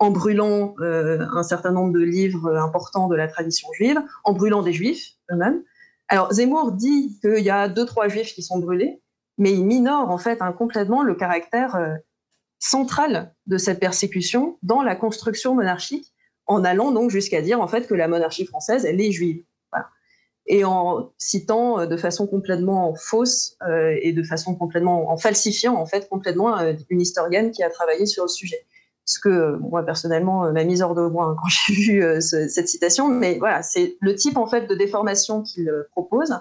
en 0.00 0.10
brûlant 0.10 0.74
euh, 0.80 1.24
un 1.32 1.44
certain 1.44 1.70
nombre 1.70 1.92
de 1.92 2.00
livres 2.00 2.56
importants 2.56 3.06
de 3.06 3.14
la 3.14 3.28
tradition 3.28 3.68
juive, 3.74 4.02
en 4.24 4.32
brûlant 4.32 4.64
des 4.64 4.72
juifs 4.72 5.12
eux-mêmes. 5.30 5.62
Alors 6.08 6.32
Zemmour 6.32 6.72
dit 6.72 7.16
qu'il 7.20 7.44
y 7.44 7.50
a 7.50 7.68
deux, 7.68 7.86
trois 7.86 8.08
juifs 8.08 8.34
qui 8.34 8.42
sont 8.42 8.58
brûlés, 8.58 9.00
mais 9.38 9.52
il 9.52 9.64
minore 9.64 10.10
en 10.10 10.18
fait 10.18 10.42
hein, 10.42 10.50
complètement 10.50 11.04
le 11.04 11.14
caractère 11.14 11.76
euh, 11.76 11.94
central 12.58 13.36
de 13.46 13.56
cette 13.56 13.78
persécution 13.78 14.58
dans 14.64 14.82
la 14.82 14.96
construction 14.96 15.54
monarchique 15.54 16.12
en 16.46 16.64
allant 16.64 16.90
donc 16.90 17.10
jusqu'à 17.10 17.42
dire 17.42 17.60
en 17.60 17.68
fait 17.68 17.86
que 17.86 17.94
la 17.94 18.08
monarchie 18.08 18.44
française, 18.44 18.84
elle 18.84 19.00
est 19.00 19.12
juive. 19.12 19.42
Et 20.46 20.64
en 20.64 21.12
citant 21.16 21.80
euh, 21.80 21.86
de 21.86 21.96
façon 21.96 22.26
complètement 22.26 22.94
fausse 22.96 23.56
euh, 23.68 23.96
et 24.02 24.12
de 24.12 24.22
façon 24.24 24.56
complètement 24.56 25.10
en 25.10 25.16
falsifiant 25.16 25.76
en 25.76 25.86
fait 25.86 26.08
complètement 26.08 26.58
euh, 26.58 26.72
une 26.88 27.00
historienne 27.00 27.52
qui 27.52 27.62
a 27.62 27.70
travaillé 27.70 28.04
sur 28.04 28.24
le 28.24 28.28
sujet. 28.28 28.66
Ce 29.04 29.20
que 29.20 29.56
moi 29.58 29.84
personnellement 29.84 30.50
m'a 30.52 30.64
mise 30.64 30.82
hors 30.82 30.96
de 30.96 31.02
moi 31.02 31.26
hein, 31.26 31.36
quand 31.40 31.48
j'ai 31.48 31.74
vu 31.74 32.20
cette 32.20 32.68
citation, 32.68 33.08
mais 33.08 33.38
voilà, 33.38 33.62
c'est 33.62 33.96
le 34.00 34.14
type 34.14 34.36
en 34.36 34.46
fait 34.46 34.66
de 34.66 34.74
déformation 34.74 35.42
qu'il 35.42 35.70
propose. 35.92 36.34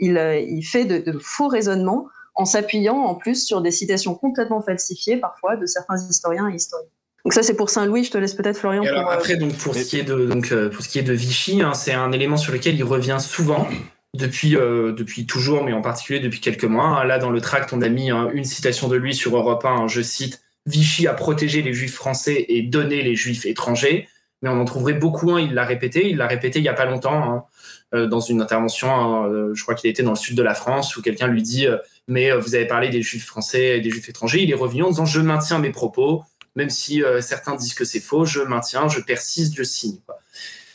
Il, 0.00 0.18
il 0.48 0.62
fait 0.62 0.84
de, 0.84 0.98
de 0.98 1.16
faux 1.20 1.46
raisonnements 1.46 2.08
en 2.34 2.44
s'appuyant 2.44 2.96
en 2.96 3.14
plus 3.14 3.46
sur 3.46 3.60
des 3.62 3.70
citations 3.70 4.14
complètement 4.16 4.60
falsifiées 4.60 5.18
parfois 5.18 5.56
de 5.56 5.66
certains 5.66 5.96
historiens 5.96 6.48
et 6.50 6.56
historiens. 6.56 6.90
Donc 7.24 7.32
ça 7.32 7.42
c'est 7.42 7.54
pour 7.54 7.70
Saint-Louis, 7.70 8.04
je 8.04 8.10
te 8.10 8.18
laisse 8.18 8.34
peut-être 8.34 8.58
Florian. 8.58 8.82
alors, 8.82 9.08
euh, 9.08 9.14
après 9.14 9.36
donc 9.36 9.56
pour 9.56 9.74
ce 9.74 9.82
qui 9.82 9.98
est 9.98 10.02
de 10.02 10.26
donc 10.26 10.52
euh, 10.52 10.68
pour 10.68 10.84
ce 10.84 10.90
qui 10.90 10.98
est 10.98 11.02
de 11.02 11.14
Vichy, 11.14 11.62
hein, 11.62 11.72
c'est 11.72 11.94
un 11.94 12.12
élément 12.12 12.36
sur 12.36 12.52
lequel 12.52 12.76
il 12.76 12.84
revient 12.84 13.16
souvent 13.18 13.66
depuis 14.12 14.56
euh, 14.56 14.92
depuis 14.92 15.24
toujours, 15.24 15.64
mais 15.64 15.72
en 15.72 15.80
particulier 15.80 16.20
depuis 16.20 16.40
quelques 16.40 16.64
mois. 16.64 16.84
Hein. 16.84 17.04
Là 17.04 17.18
dans 17.18 17.30
le 17.30 17.40
tract, 17.40 17.72
on 17.72 17.80
a 17.80 17.88
mis 17.88 18.10
hein, 18.10 18.28
une 18.34 18.44
citation 18.44 18.88
de 18.88 18.96
lui 18.96 19.14
sur 19.14 19.34
Europe 19.36 19.64
1. 19.64 19.88
je 19.88 20.02
cite 20.02 20.42
Vichy 20.66 21.06
a 21.06 21.14
protégé 21.14 21.62
les 21.62 21.72
Juifs 21.72 21.94
français 21.94 22.44
et 22.48 22.62
donné 22.62 23.02
les 23.02 23.16
Juifs 23.16 23.46
étrangers. 23.46 24.06
Mais 24.42 24.50
on 24.50 24.60
en 24.60 24.64
trouverait 24.66 24.92
beaucoup. 24.92 25.38
il 25.38 25.54
l'a 25.54 25.64
répété. 25.64 26.10
Il 26.10 26.18
l'a 26.18 26.26
répété 26.26 26.58
il 26.58 26.64
y 26.64 26.68
a 26.68 26.74
pas 26.74 26.84
longtemps 26.84 27.48
dans 27.92 28.20
une 28.20 28.42
intervention. 28.42 29.52
je 29.54 29.62
crois 29.62 29.74
qu'il 29.74 29.88
était 29.88 30.02
dans 30.02 30.10
le 30.10 30.16
sud 30.16 30.36
de 30.36 30.42
la 30.42 30.54
France 30.54 30.96
où 30.96 31.02
quelqu'un 31.02 31.28
lui 31.28 31.42
dit 31.42 31.66
mais 32.08 32.30
vous 32.32 32.54
avez 32.54 32.66
parlé 32.66 32.90
des 32.90 33.00
Juifs 33.00 33.26
français 33.26 33.78
et 33.78 33.80
des 33.80 33.88
Juifs 33.90 34.08
étrangers. 34.08 34.42
Il 34.42 34.50
est 34.50 34.54
revenu 34.54 34.82
en 34.82 34.90
disant 34.90 35.06
je 35.06 35.20
maintiens 35.20 35.58
mes 35.58 35.70
propos 35.70 36.24
même 36.56 36.70
si 36.70 37.02
euh, 37.02 37.20
certains 37.20 37.54
disent 37.56 37.74
que 37.74 37.84
c'est 37.84 38.00
faux, 38.00 38.24
je 38.24 38.40
maintiens, 38.40 38.88
je 38.88 39.00
persiste, 39.00 39.54
je 39.56 39.62
signe. 39.62 39.98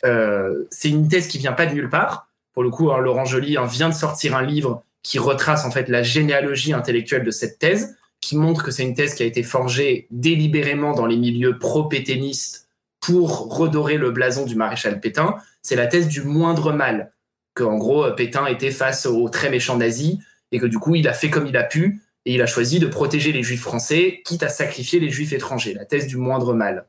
Euh, 0.04 0.64
c'est 0.70 0.88
une 0.88 1.08
thèse 1.08 1.26
qui 1.26 1.38
vient 1.38 1.52
pas 1.52 1.66
de 1.66 1.74
nulle 1.74 1.88
part. 1.88 2.28
Pour 2.52 2.62
le 2.62 2.70
coup, 2.70 2.90
hein, 2.90 2.98
Laurent 2.98 3.24
Joly 3.24 3.56
hein, 3.56 3.66
vient 3.66 3.88
de 3.88 3.94
sortir 3.94 4.36
un 4.36 4.42
livre 4.42 4.82
qui 5.02 5.18
retrace 5.18 5.64
en 5.64 5.70
fait 5.70 5.88
la 5.88 6.02
généalogie 6.02 6.72
intellectuelle 6.72 7.24
de 7.24 7.30
cette 7.30 7.58
thèse, 7.58 7.96
qui 8.20 8.36
montre 8.36 8.62
que 8.62 8.70
c'est 8.70 8.82
une 8.82 8.94
thèse 8.94 9.14
qui 9.14 9.22
a 9.22 9.26
été 9.26 9.42
forgée 9.42 10.06
délibérément 10.10 10.92
dans 10.92 11.06
les 11.06 11.16
milieux 11.16 11.58
pro-pétainistes 11.58 12.68
pour 13.00 13.56
redorer 13.56 13.96
le 13.96 14.10
blason 14.10 14.44
du 14.44 14.56
maréchal 14.56 15.00
Pétain, 15.00 15.36
c'est 15.62 15.76
la 15.76 15.86
thèse 15.86 16.06
du 16.06 16.22
moindre 16.22 16.72
mal. 16.72 17.12
Que, 17.54 17.64
en 17.64 17.78
gros, 17.78 18.10
Pétain 18.12 18.46
était 18.46 18.70
face 18.70 19.06
aux 19.06 19.28
très 19.30 19.48
méchants 19.48 19.78
nazis 19.78 20.18
et 20.52 20.58
que 20.58 20.66
du 20.66 20.78
coup, 20.78 20.94
il 20.94 21.08
a 21.08 21.14
fait 21.14 21.30
comme 21.30 21.46
il 21.46 21.56
a 21.56 21.64
pu 21.64 22.02
et 22.26 22.34
il 22.34 22.42
a 22.42 22.46
choisi 22.46 22.78
de 22.78 22.86
protéger 22.86 23.32
les 23.32 23.42
juifs 23.42 23.62
français, 23.62 24.20
quitte 24.24 24.42
à 24.42 24.48
sacrifier 24.48 25.00
les 25.00 25.10
juifs 25.10 25.32
étrangers, 25.32 25.72
la 25.72 25.86
thèse 25.86 26.06
du 26.06 26.16
moindre 26.16 26.52
mal. 26.52 26.86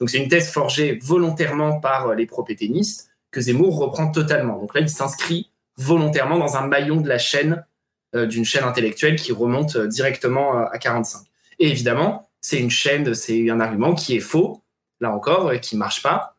Donc 0.00 0.10
c'est 0.10 0.18
une 0.18 0.28
thèse 0.28 0.50
forgée 0.50 0.98
volontairement 1.00 1.78
par 1.78 2.14
les 2.14 2.26
pro-pétainistes 2.26 3.10
que 3.30 3.40
Zemmour 3.40 3.78
reprend 3.78 4.10
totalement. 4.10 4.58
Donc 4.58 4.74
là, 4.74 4.80
il 4.80 4.88
s'inscrit 4.88 5.50
volontairement 5.76 6.38
dans 6.38 6.56
un 6.56 6.66
maillon 6.66 7.00
de 7.00 7.08
la 7.08 7.18
chaîne, 7.18 7.64
euh, 8.14 8.26
d'une 8.26 8.44
chaîne 8.44 8.64
intellectuelle 8.64 9.16
qui 9.16 9.32
remonte 9.32 9.76
euh, 9.76 9.86
directement 9.86 10.58
euh, 10.58 10.64
à 10.70 10.78
45. 10.78 11.22
Et 11.60 11.70
évidemment, 11.70 12.28
c'est 12.40 12.58
une 12.58 12.70
chaîne, 12.70 13.14
c'est 13.14 13.50
un 13.50 13.60
argument 13.60 13.94
qui 13.94 14.16
est 14.16 14.20
faux, 14.20 14.62
là 15.00 15.12
encore, 15.12 15.52
qui 15.60 15.76
marche 15.76 16.02
pas. 16.02 16.36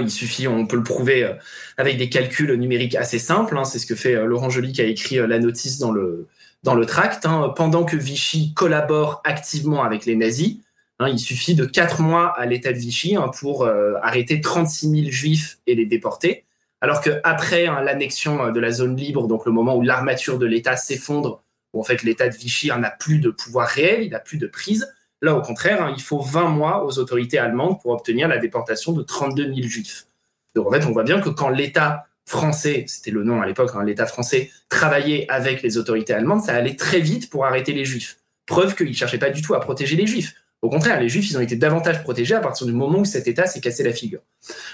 Il 0.00 0.10
suffit, 0.10 0.48
on 0.48 0.66
peut 0.66 0.76
le 0.76 0.82
prouver 0.82 1.36
avec 1.76 1.98
des 1.98 2.08
calculs 2.08 2.52
numériques 2.54 2.96
assez 2.96 3.20
simples. 3.20 3.56
Hein, 3.56 3.64
c'est 3.64 3.78
ce 3.78 3.86
que 3.86 3.94
fait 3.94 4.14
Laurent 4.26 4.50
Joly 4.50 4.72
qui 4.72 4.80
a 4.80 4.84
écrit 4.84 5.16
la 5.24 5.38
notice 5.38 5.78
dans 5.78 5.92
le, 5.92 6.26
dans 6.62 6.74
le 6.74 6.86
tract. 6.86 7.26
Hein. 7.26 7.52
pendant 7.56 7.84
que 7.84 7.96
Vichy 7.96 8.54
collabore 8.54 9.20
activement 9.24 9.82
avec 9.82 10.06
les 10.06 10.16
nazis, 10.16 10.58
il 11.06 11.18
suffit 11.18 11.54
de 11.54 11.64
quatre 11.64 12.00
mois 12.00 12.36
à 12.36 12.44
l'État 12.46 12.72
de 12.72 12.78
Vichy 12.78 13.16
pour 13.38 13.68
arrêter 14.02 14.40
36 14.40 14.90
000 14.90 15.10
juifs 15.10 15.58
et 15.66 15.74
les 15.74 15.86
déporter. 15.86 16.44
Alors 16.80 17.00
qu'après 17.00 17.66
hein, 17.66 17.80
l'annexion 17.82 18.46
euh, 18.46 18.50
de 18.52 18.60
la 18.60 18.70
zone 18.70 18.96
libre, 18.96 19.26
donc 19.26 19.46
le 19.46 19.52
moment 19.52 19.76
où 19.76 19.82
l'armature 19.82 20.38
de 20.38 20.46
l'État 20.46 20.76
s'effondre, 20.76 21.42
où 21.72 21.80
en 21.80 21.82
fait 21.82 22.02
l'État 22.02 22.28
de 22.28 22.34
Vichy 22.34 22.68
n'a 22.68 22.90
plus 22.90 23.18
de 23.18 23.30
pouvoir 23.30 23.68
réel, 23.68 24.04
il 24.04 24.10
n'a 24.10 24.20
plus 24.20 24.38
de 24.38 24.46
prise, 24.46 24.92
là 25.20 25.34
au 25.34 25.42
contraire, 25.42 25.82
hein, 25.82 25.92
il 25.96 26.02
faut 26.02 26.20
20 26.20 26.48
mois 26.48 26.84
aux 26.84 26.98
autorités 26.98 27.38
allemandes 27.38 27.80
pour 27.80 27.90
obtenir 27.90 28.28
la 28.28 28.38
déportation 28.38 28.92
de 28.92 29.02
32 29.02 29.54
000 29.54 29.68
juifs. 29.68 30.06
Donc 30.54 30.68
en 30.68 30.70
fait, 30.70 30.86
on 30.86 30.92
voit 30.92 31.02
bien 31.02 31.20
que 31.20 31.28
quand 31.28 31.48
l'État 31.48 32.06
français, 32.28 32.84
c'était 32.86 33.10
le 33.10 33.24
nom 33.24 33.40
à 33.40 33.46
l'époque, 33.46 33.70
hein, 33.74 33.84
l'État 33.84 34.06
français 34.06 34.50
travaillait 34.68 35.26
avec 35.28 35.62
les 35.62 35.78
autorités 35.78 36.12
allemandes, 36.12 36.42
ça 36.42 36.54
allait 36.54 36.76
très 36.76 37.00
vite 37.00 37.30
pour 37.30 37.44
arrêter 37.44 37.72
les 37.72 37.84
juifs. 37.84 38.18
Preuve 38.46 38.74
qu'il 38.74 38.88
ne 38.88 38.92
cherchait 38.92 39.18
pas 39.18 39.30
du 39.30 39.42
tout 39.42 39.54
à 39.54 39.60
protéger 39.60 39.96
les 39.96 40.06
juifs. 40.06 40.34
Au 40.60 40.68
contraire, 40.68 41.00
les 41.00 41.08
Juifs, 41.08 41.30
ils 41.30 41.38
ont 41.38 41.40
été 41.40 41.54
davantage 41.54 42.02
protégés 42.02 42.34
à 42.34 42.40
partir 42.40 42.66
du 42.66 42.72
moment 42.72 42.98
où 42.98 43.04
cet 43.04 43.28
État 43.28 43.46
s'est 43.46 43.60
cassé 43.60 43.84
la 43.84 43.92
figure. 43.92 44.20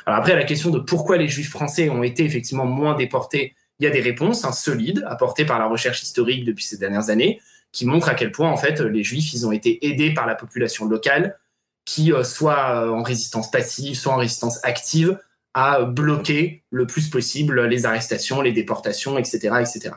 Alors 0.06 0.18
après, 0.18 0.34
la 0.34 0.44
question 0.44 0.70
de 0.70 0.78
pourquoi 0.78 1.18
les 1.18 1.28
Juifs 1.28 1.50
français 1.50 1.90
ont 1.90 2.02
été 2.02 2.24
effectivement 2.24 2.64
moins 2.64 2.94
déportés, 2.94 3.54
il 3.78 3.84
y 3.84 3.86
a 3.86 3.90
des 3.90 4.00
réponses 4.00 4.44
hein, 4.44 4.52
solides 4.52 5.04
apportées 5.06 5.44
par 5.44 5.58
la 5.58 5.66
recherche 5.66 6.02
historique 6.02 6.44
depuis 6.44 6.64
ces 6.64 6.78
dernières 6.78 7.10
années, 7.10 7.40
qui 7.70 7.86
montrent 7.86 8.08
à 8.08 8.14
quel 8.14 8.32
point 8.32 8.50
en 8.50 8.56
fait 8.56 8.80
les 8.80 9.02
Juifs, 9.02 9.34
ils 9.34 9.46
ont 9.46 9.52
été 9.52 9.86
aidés 9.86 10.14
par 10.14 10.26
la 10.26 10.36
population 10.36 10.86
locale, 10.86 11.38
qui 11.84 12.12
euh, 12.12 12.24
soit 12.24 12.84
euh, 12.84 12.90
en 12.90 13.02
résistance 13.02 13.50
passive, 13.50 13.94
soit 13.94 14.14
en 14.14 14.16
résistance 14.16 14.60
active, 14.64 15.18
à 15.54 15.82
bloquer 15.82 16.64
le 16.70 16.86
plus 16.86 17.08
possible 17.08 17.64
les 17.66 17.86
arrestations, 17.86 18.42
les 18.42 18.52
déportations, 18.52 19.16
etc., 19.18 19.54
etc. 19.60 19.94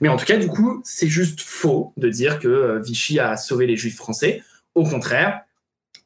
Mais 0.00 0.08
en 0.08 0.16
tout 0.16 0.24
cas, 0.24 0.38
du 0.38 0.48
coup, 0.48 0.80
c'est 0.84 1.08
juste 1.08 1.42
faux 1.42 1.92
de 1.98 2.08
dire 2.08 2.38
que 2.38 2.48
euh, 2.48 2.78
Vichy 2.80 3.20
a 3.20 3.36
sauvé 3.36 3.66
les 3.66 3.76
Juifs 3.76 3.96
français. 3.96 4.42
Au 4.74 4.84
contraire, 4.84 5.42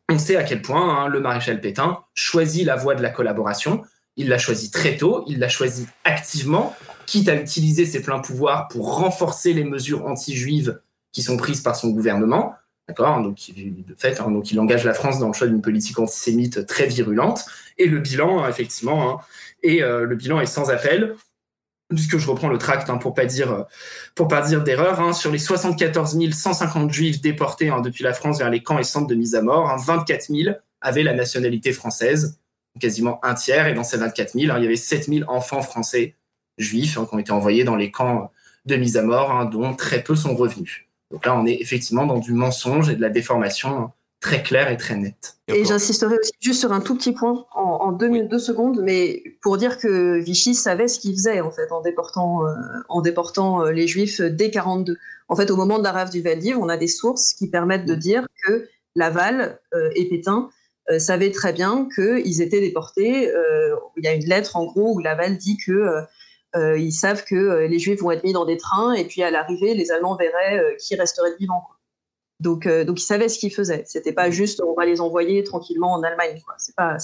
on 0.08 0.18
sait 0.18 0.36
à 0.36 0.42
quel 0.42 0.60
point 0.60 1.04
hein, 1.04 1.08
le 1.08 1.20
maréchal 1.20 1.60
Pétain 1.60 1.98
choisit 2.14 2.66
la 2.66 2.74
voie 2.74 2.96
de 2.96 3.02
la 3.02 3.10
collaboration. 3.10 3.82
Il 4.16 4.28
l'a 4.28 4.38
choisi 4.38 4.72
très 4.72 4.96
tôt, 4.96 5.24
il 5.28 5.38
l'a 5.38 5.48
choisi 5.48 5.86
activement, 6.04 6.76
quitte 7.06 7.28
à 7.28 7.36
utiliser 7.36 7.86
ses 7.86 8.02
pleins 8.02 8.18
pouvoirs 8.18 8.66
pour 8.68 8.96
renforcer 8.96 9.52
les 9.52 9.64
mesures 9.64 10.04
anti-juives 10.06 10.80
qui 11.12 11.22
sont 11.22 11.36
prises 11.36 11.60
par 11.60 11.76
son 11.76 11.90
gouvernement. 11.90 12.54
D'accord 12.90 13.22
donc, 13.22 13.38
de 13.56 13.94
fait, 13.96 14.20
hein, 14.20 14.42
il 14.50 14.58
engage 14.58 14.84
la 14.84 14.94
France 14.94 15.20
dans 15.20 15.28
le 15.28 15.32
choix 15.32 15.46
d'une 15.46 15.62
politique 15.62 15.96
antisémite 16.00 16.66
très 16.66 16.86
virulente. 16.86 17.44
Et 17.78 17.86
le 17.86 18.00
bilan, 18.00 18.48
effectivement, 18.48 19.08
hein, 19.08 19.20
et, 19.62 19.84
euh, 19.84 20.06
le 20.06 20.16
bilan 20.16 20.40
est 20.40 20.46
sans 20.46 20.70
appel 20.70 21.14
puisque 21.88 22.18
je 22.18 22.28
reprends 22.28 22.48
le 22.48 22.58
tract 22.58 22.90
hein, 22.90 22.98
pour 22.98 23.14
pas 23.14 23.26
dire 23.26 23.52
euh, 23.52 23.62
pour 24.16 24.26
pas 24.26 24.42
dire 24.42 24.62
d'erreur, 24.64 25.00
hein, 25.00 25.12
sur 25.12 25.30
les 25.30 25.38
74 25.38 26.16
150 26.32 26.92
juifs 26.92 27.20
déportés 27.20 27.68
hein, 27.68 27.80
depuis 27.80 28.02
la 28.02 28.12
France 28.12 28.38
vers 28.38 28.50
les 28.50 28.62
camps 28.62 28.78
et 28.78 28.84
centres 28.84 29.06
de 29.06 29.14
mise 29.14 29.36
à 29.36 29.42
mort, 29.42 29.72
24 29.86 30.26
000 30.26 30.56
avaient 30.80 31.02
la 31.04 31.14
nationalité 31.14 31.72
française, 31.72 32.40
quasiment 32.80 33.24
un 33.24 33.34
tiers, 33.34 33.68
et 33.68 33.74
dans 33.74 33.84
ces 33.84 33.98
24 33.98 34.32
000, 34.32 34.56
il 34.56 34.62
y 34.62 34.66
avait 34.66 34.76
7 34.76 35.06
000 35.06 35.30
enfants 35.30 35.62
français 35.62 36.16
juifs 36.58 36.94
qui 36.94 37.14
ont 37.14 37.18
été 37.18 37.32
envoyés 37.32 37.64
dans 37.64 37.76
les 37.76 37.90
camps 37.90 38.32
de 38.66 38.76
mise 38.76 38.96
à 38.96 39.02
mort, 39.02 39.48
dont 39.48 39.74
très 39.74 40.02
peu 40.02 40.14
sont 40.14 40.34
revenus. 40.34 40.89
Donc 41.10 41.26
là, 41.26 41.36
on 41.36 41.46
est 41.46 41.58
effectivement 41.60 42.06
dans 42.06 42.18
du 42.18 42.32
mensonge 42.32 42.88
et 42.88 42.96
de 42.96 43.00
la 43.00 43.10
déformation 43.10 43.90
très 44.20 44.42
clair 44.42 44.70
et 44.70 44.76
très 44.76 44.96
net. 44.96 45.38
Et 45.48 45.64
j'insisterai 45.64 46.18
aussi 46.18 46.32
juste 46.40 46.60
sur 46.60 46.72
un 46.72 46.80
tout 46.80 46.94
petit 46.94 47.12
point 47.12 47.46
en, 47.54 47.92
deux, 47.92 48.38
secondes, 48.38 48.80
mais 48.82 49.22
pour 49.42 49.56
dire 49.56 49.78
que 49.78 50.18
Vichy 50.18 50.54
savait 50.54 50.88
ce 50.88 51.00
qu'il 51.00 51.12
faisait 51.12 51.40
en 51.40 51.50
fait 51.50 51.72
en 51.72 51.80
déportant, 51.80 52.46
euh, 52.46 52.52
en 52.88 53.00
déportant 53.00 53.64
euh, 53.64 53.72
les 53.72 53.88
Juifs 53.88 54.20
dès 54.20 54.50
42. 54.50 54.96
En 55.28 55.36
fait, 55.36 55.50
au 55.50 55.56
moment 55.56 55.78
de 55.78 55.84
la 55.84 55.92
rave 55.92 56.10
du 56.10 56.20
Veldiv, 56.20 56.58
on 56.58 56.68
a 56.68 56.76
des 56.76 56.86
sources 56.86 57.32
qui 57.32 57.48
permettent 57.48 57.86
de 57.86 57.94
dire 57.94 58.26
que 58.46 58.68
Laval 58.94 59.58
euh, 59.74 59.90
et 59.94 60.08
Pétain 60.08 60.50
savaient 60.98 61.30
très 61.30 61.52
bien 61.52 61.88
qu'ils 61.94 62.42
étaient 62.42 62.60
déportés. 62.60 63.32
Il 63.96 64.04
y 64.04 64.08
a 64.08 64.12
une 64.12 64.24
lettre 64.24 64.56
en 64.56 64.64
gros 64.64 64.96
où 64.96 64.98
Laval 64.98 65.36
dit 65.36 65.56
que 65.56 66.02
ils 66.54 66.92
savent 66.92 67.24
que 67.24 67.66
les 67.66 67.78
Juifs 67.78 68.00
vont 68.00 68.10
être 68.10 68.24
mis 68.24 68.32
dans 68.32 68.44
des 68.44 68.56
trains 68.56 68.92
et 68.94 69.04
puis 69.04 69.22
à 69.22 69.30
l'arrivée, 69.30 69.74
les 69.74 69.90
Allemands 69.90 70.16
verraient 70.16 70.76
qui 70.78 70.96
resterait 70.96 71.36
vivant. 71.38 71.62
Donc, 72.40 72.66
euh, 72.66 72.84
donc 72.84 73.00
ils 73.00 73.04
savaient 73.04 73.28
ce 73.28 73.38
qu'ils 73.38 73.52
faisaient. 73.52 73.84
C'était 73.86 74.12
pas 74.12 74.30
juste 74.30 74.60
on 74.66 74.74
va 74.74 74.86
les 74.86 75.00
envoyer 75.00 75.44
tranquillement 75.44 75.92
en 75.92 76.02
Allemagne. 76.02 76.40
C'est 76.58 76.74
pas, 76.74 76.96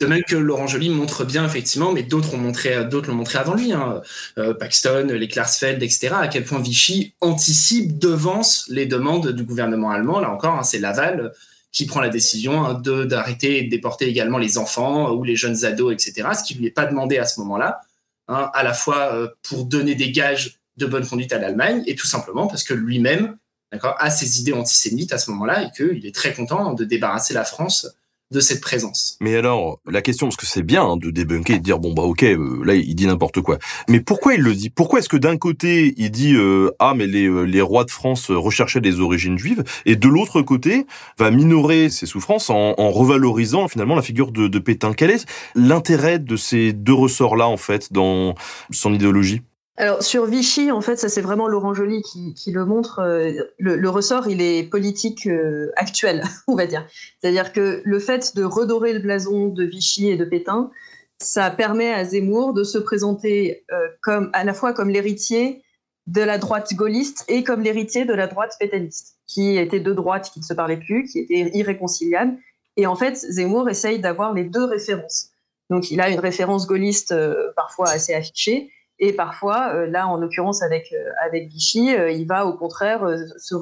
de 0.00 0.06
même 0.06 0.22
que 0.22 0.36
Laurent 0.36 0.66
Joly 0.66 0.90
montre 0.90 1.24
bien 1.24 1.44
effectivement, 1.44 1.92
mais 1.92 2.02
d'autres 2.02 2.34
ont 2.34 2.38
montré, 2.38 2.84
d'autres 2.84 3.08
l'ont 3.08 3.16
montré 3.16 3.38
avant 3.38 3.54
lui, 3.54 3.72
hein, 3.72 4.00
euh, 4.38 4.54
Paxton, 4.54 5.08
les 5.10 5.28
Klarsfeld, 5.28 5.82
etc. 5.82 6.10
À 6.20 6.28
quel 6.28 6.44
point 6.44 6.60
Vichy 6.60 7.14
anticipe, 7.20 7.98
devance 7.98 8.66
les 8.68 8.86
demandes 8.86 9.32
du 9.32 9.42
gouvernement 9.42 9.90
allemand. 9.90 10.20
Là 10.20 10.30
encore, 10.30 10.54
hein, 10.54 10.62
c'est 10.62 10.78
Laval 10.78 11.32
qui 11.72 11.86
prend 11.86 12.00
la 12.00 12.08
décision 12.08 12.64
hein, 12.64 12.74
de 12.74 13.04
d'arrêter 13.04 13.58
et 13.58 13.62
de 13.62 13.70
déporter 13.70 14.08
également 14.08 14.38
les 14.38 14.58
enfants 14.58 15.12
ou 15.12 15.22
les 15.24 15.36
jeunes 15.36 15.64
ados, 15.64 15.92
etc. 15.92 16.28
Ce 16.34 16.44
qui 16.44 16.54
lui 16.54 16.66
est 16.66 16.70
pas 16.70 16.86
demandé 16.86 17.18
à 17.18 17.26
ce 17.26 17.40
moment-là, 17.40 17.80
hein, 18.28 18.50
à 18.54 18.62
la 18.62 18.74
fois 18.74 19.14
euh, 19.14 19.28
pour 19.42 19.64
donner 19.64 19.94
des 19.94 20.12
gages 20.12 20.60
de 20.76 20.86
bonne 20.86 21.06
conduite 21.06 21.32
à 21.32 21.38
l'Allemagne 21.38 21.82
et 21.86 21.94
tout 21.94 22.06
simplement 22.06 22.46
parce 22.46 22.62
que 22.62 22.74
lui-même 22.74 23.36
a 23.82 24.10
ses 24.10 24.40
idées 24.40 24.54
antisémites 24.54 25.12
à 25.12 25.18
ce 25.18 25.30
moment-là 25.32 25.64
et 25.64 25.70
qu'il 25.72 26.06
est 26.06 26.14
très 26.14 26.32
content 26.32 26.72
de 26.72 26.84
débarrasser 26.84 27.34
la 27.34 27.44
France 27.44 27.86
de 28.30 28.40
cette 28.40 28.60
présence. 28.60 29.16
Mais 29.20 29.36
alors, 29.36 29.80
la 29.86 30.02
question, 30.02 30.26
parce 30.26 30.36
que 30.36 30.46
c'est 30.46 30.62
bien 30.62 30.84
hein, 30.84 30.96
de 30.98 31.10
débunker 31.10 31.56
et 31.56 31.58
de 31.60 31.64
dire, 31.64 31.78
bon 31.78 31.94
bah 31.94 32.02
ok, 32.02 32.24
euh, 32.24 32.62
là 32.62 32.74
il 32.74 32.94
dit 32.94 33.06
n'importe 33.06 33.40
quoi. 33.40 33.58
Mais 33.88 34.00
pourquoi 34.00 34.34
il 34.34 34.42
le 34.42 34.54
dit? 34.54 34.68
Pourquoi 34.68 34.98
est-ce 34.98 35.08
que 35.08 35.16
d'un 35.16 35.38
côté 35.38 35.94
il 35.96 36.10
dit, 36.10 36.34
euh, 36.34 36.70
ah 36.78 36.92
mais 36.94 37.06
les, 37.06 37.26
euh, 37.26 37.44
les 37.44 37.62
rois 37.62 37.84
de 37.84 37.90
France 37.90 38.30
recherchaient 38.30 38.82
des 38.82 39.00
origines 39.00 39.38
juives, 39.38 39.64
et 39.86 39.96
de 39.96 40.08
l'autre 40.08 40.42
côté 40.42 40.86
va 41.18 41.30
minorer 41.30 41.88
ses 41.88 42.04
souffrances 42.04 42.50
en, 42.50 42.74
en 42.76 42.90
revalorisant 42.90 43.66
finalement 43.68 43.94
la 43.94 44.02
figure 44.02 44.30
de, 44.30 44.46
de 44.46 44.58
Pétain? 44.58 44.92
Quel 44.92 45.10
est 45.10 45.24
l'intérêt 45.54 46.18
de 46.18 46.36
ces 46.36 46.74
deux 46.74 46.92
ressorts-là 46.92 47.48
en 47.48 47.56
fait 47.56 47.92
dans 47.92 48.34
son 48.70 48.92
idéologie? 48.92 49.40
Alors 49.78 50.02
sur 50.02 50.26
Vichy, 50.26 50.72
en 50.72 50.80
fait, 50.80 50.96
ça 50.96 51.08
c'est 51.08 51.20
vraiment 51.20 51.46
Laurent 51.46 51.72
Joly 51.72 52.02
qui, 52.02 52.50
le 52.50 52.64
montre. 52.64 52.98
Euh, 52.98 53.30
le, 53.58 53.88
ressort, 53.88 54.26
il 54.26 54.42
est 54.42 54.64
politique 54.64 55.28
euh, 55.28 55.70
actuel, 55.76 56.24
on 56.48 56.56
va 56.56 56.66
dire. 56.66 56.84
C'est-à-dire 57.20 57.52
que 57.52 57.80
le 57.84 57.98
fait 58.00 58.34
de 58.34 58.42
redorer 58.42 58.92
le 58.92 58.98
blason 58.98 59.46
de 59.46 59.62
Vichy 59.62 60.08
et 60.08 60.16
de 60.16 60.24
Pétain, 60.24 60.72
ça 61.20 61.50
permet 61.50 61.92
à 61.92 62.04
Zemmour 62.04 62.54
de 62.54 62.64
se 62.64 62.76
présenter 62.78 63.64
euh, 63.70 63.86
comme 64.02 64.30
à 64.32 64.42
la 64.42 64.52
fois 64.52 64.72
comme 64.72 64.88
l'héritier 64.88 65.62
de 66.08 66.22
la 66.22 66.38
droite 66.38 66.74
gaulliste 66.74 67.24
et 67.28 67.44
comme 67.44 67.62
l'héritier 67.62 68.04
de 68.04 68.14
la 68.14 68.26
droite 68.26 68.56
pétainiste, 68.58 69.18
qui 69.28 69.58
était 69.58 69.80
deux 69.80 69.94
droites 69.94 70.30
qui 70.32 70.40
ne 70.40 70.44
se 70.44 70.54
parlaient 70.54 70.80
plus, 70.80 71.04
qui 71.04 71.20
étaient 71.20 71.56
irréconciliables. 71.56 72.36
Et 72.76 72.88
en 72.88 72.96
fait, 72.96 73.14
Zemmour 73.14 73.68
essaye 73.68 74.00
d'avoir 74.00 74.34
les 74.34 74.44
deux 74.44 74.64
références. 74.64 75.30
Donc 75.70 75.92
il 75.92 76.00
a 76.00 76.08
une 76.08 76.18
référence 76.18 76.66
gaulliste 76.66 77.14
parfois 77.54 77.90
assez 77.90 78.14
affichée 78.14 78.72
et 78.98 79.12
parfois, 79.12 79.74
euh, 79.74 79.86
là, 79.86 80.08
en 80.08 80.16
l'occurrence 80.16 80.62
avec, 80.62 80.92
euh, 80.92 81.10
avec 81.24 81.50
euh, 81.76 82.10
il 82.10 82.26
va 82.26 82.46
au 82.46 82.54
contraire 82.54 83.06
se, 83.38 83.54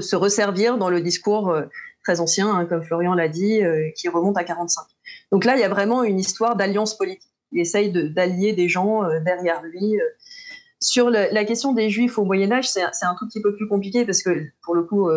se, 0.00 0.16
resservir 0.16 0.76
dans 0.76 0.90
le 0.90 1.00
discours 1.00 1.56
très 2.04 2.20
ancien, 2.20 2.50
hein, 2.50 2.66
comme 2.66 2.82
Florian 2.82 3.14
l'a 3.14 3.28
dit, 3.28 3.60
qui 3.96 4.08
remonte 4.08 4.36
à 4.36 4.44
45. 4.44 4.82
Donc 5.32 5.44
là, 5.44 5.56
il 5.56 5.60
y 5.60 5.64
a 5.64 5.68
vraiment 5.68 6.02
une 6.02 6.18
histoire 6.18 6.56
d'alliance 6.56 6.96
politique. 6.96 7.22
Il 7.52 7.60
essaye 7.60 7.90
d'allier 8.12 8.52
des 8.52 8.68
gens 8.68 9.02
derrière 9.24 9.62
lui. 9.62 9.98
Sur 10.78 11.10
la 11.10 11.44
question 11.44 11.72
des 11.72 11.90
Juifs 11.90 12.16
au 12.18 12.24
Moyen 12.24 12.52
Âge, 12.52 12.70
c'est 12.70 12.82
un 12.82 13.14
tout 13.18 13.26
petit 13.26 13.42
peu 13.42 13.54
plus 13.54 13.68
compliqué 13.68 14.06
parce 14.06 14.22
que, 14.22 14.30
pour 14.62 14.74
le 14.74 14.84
coup, 14.84 15.10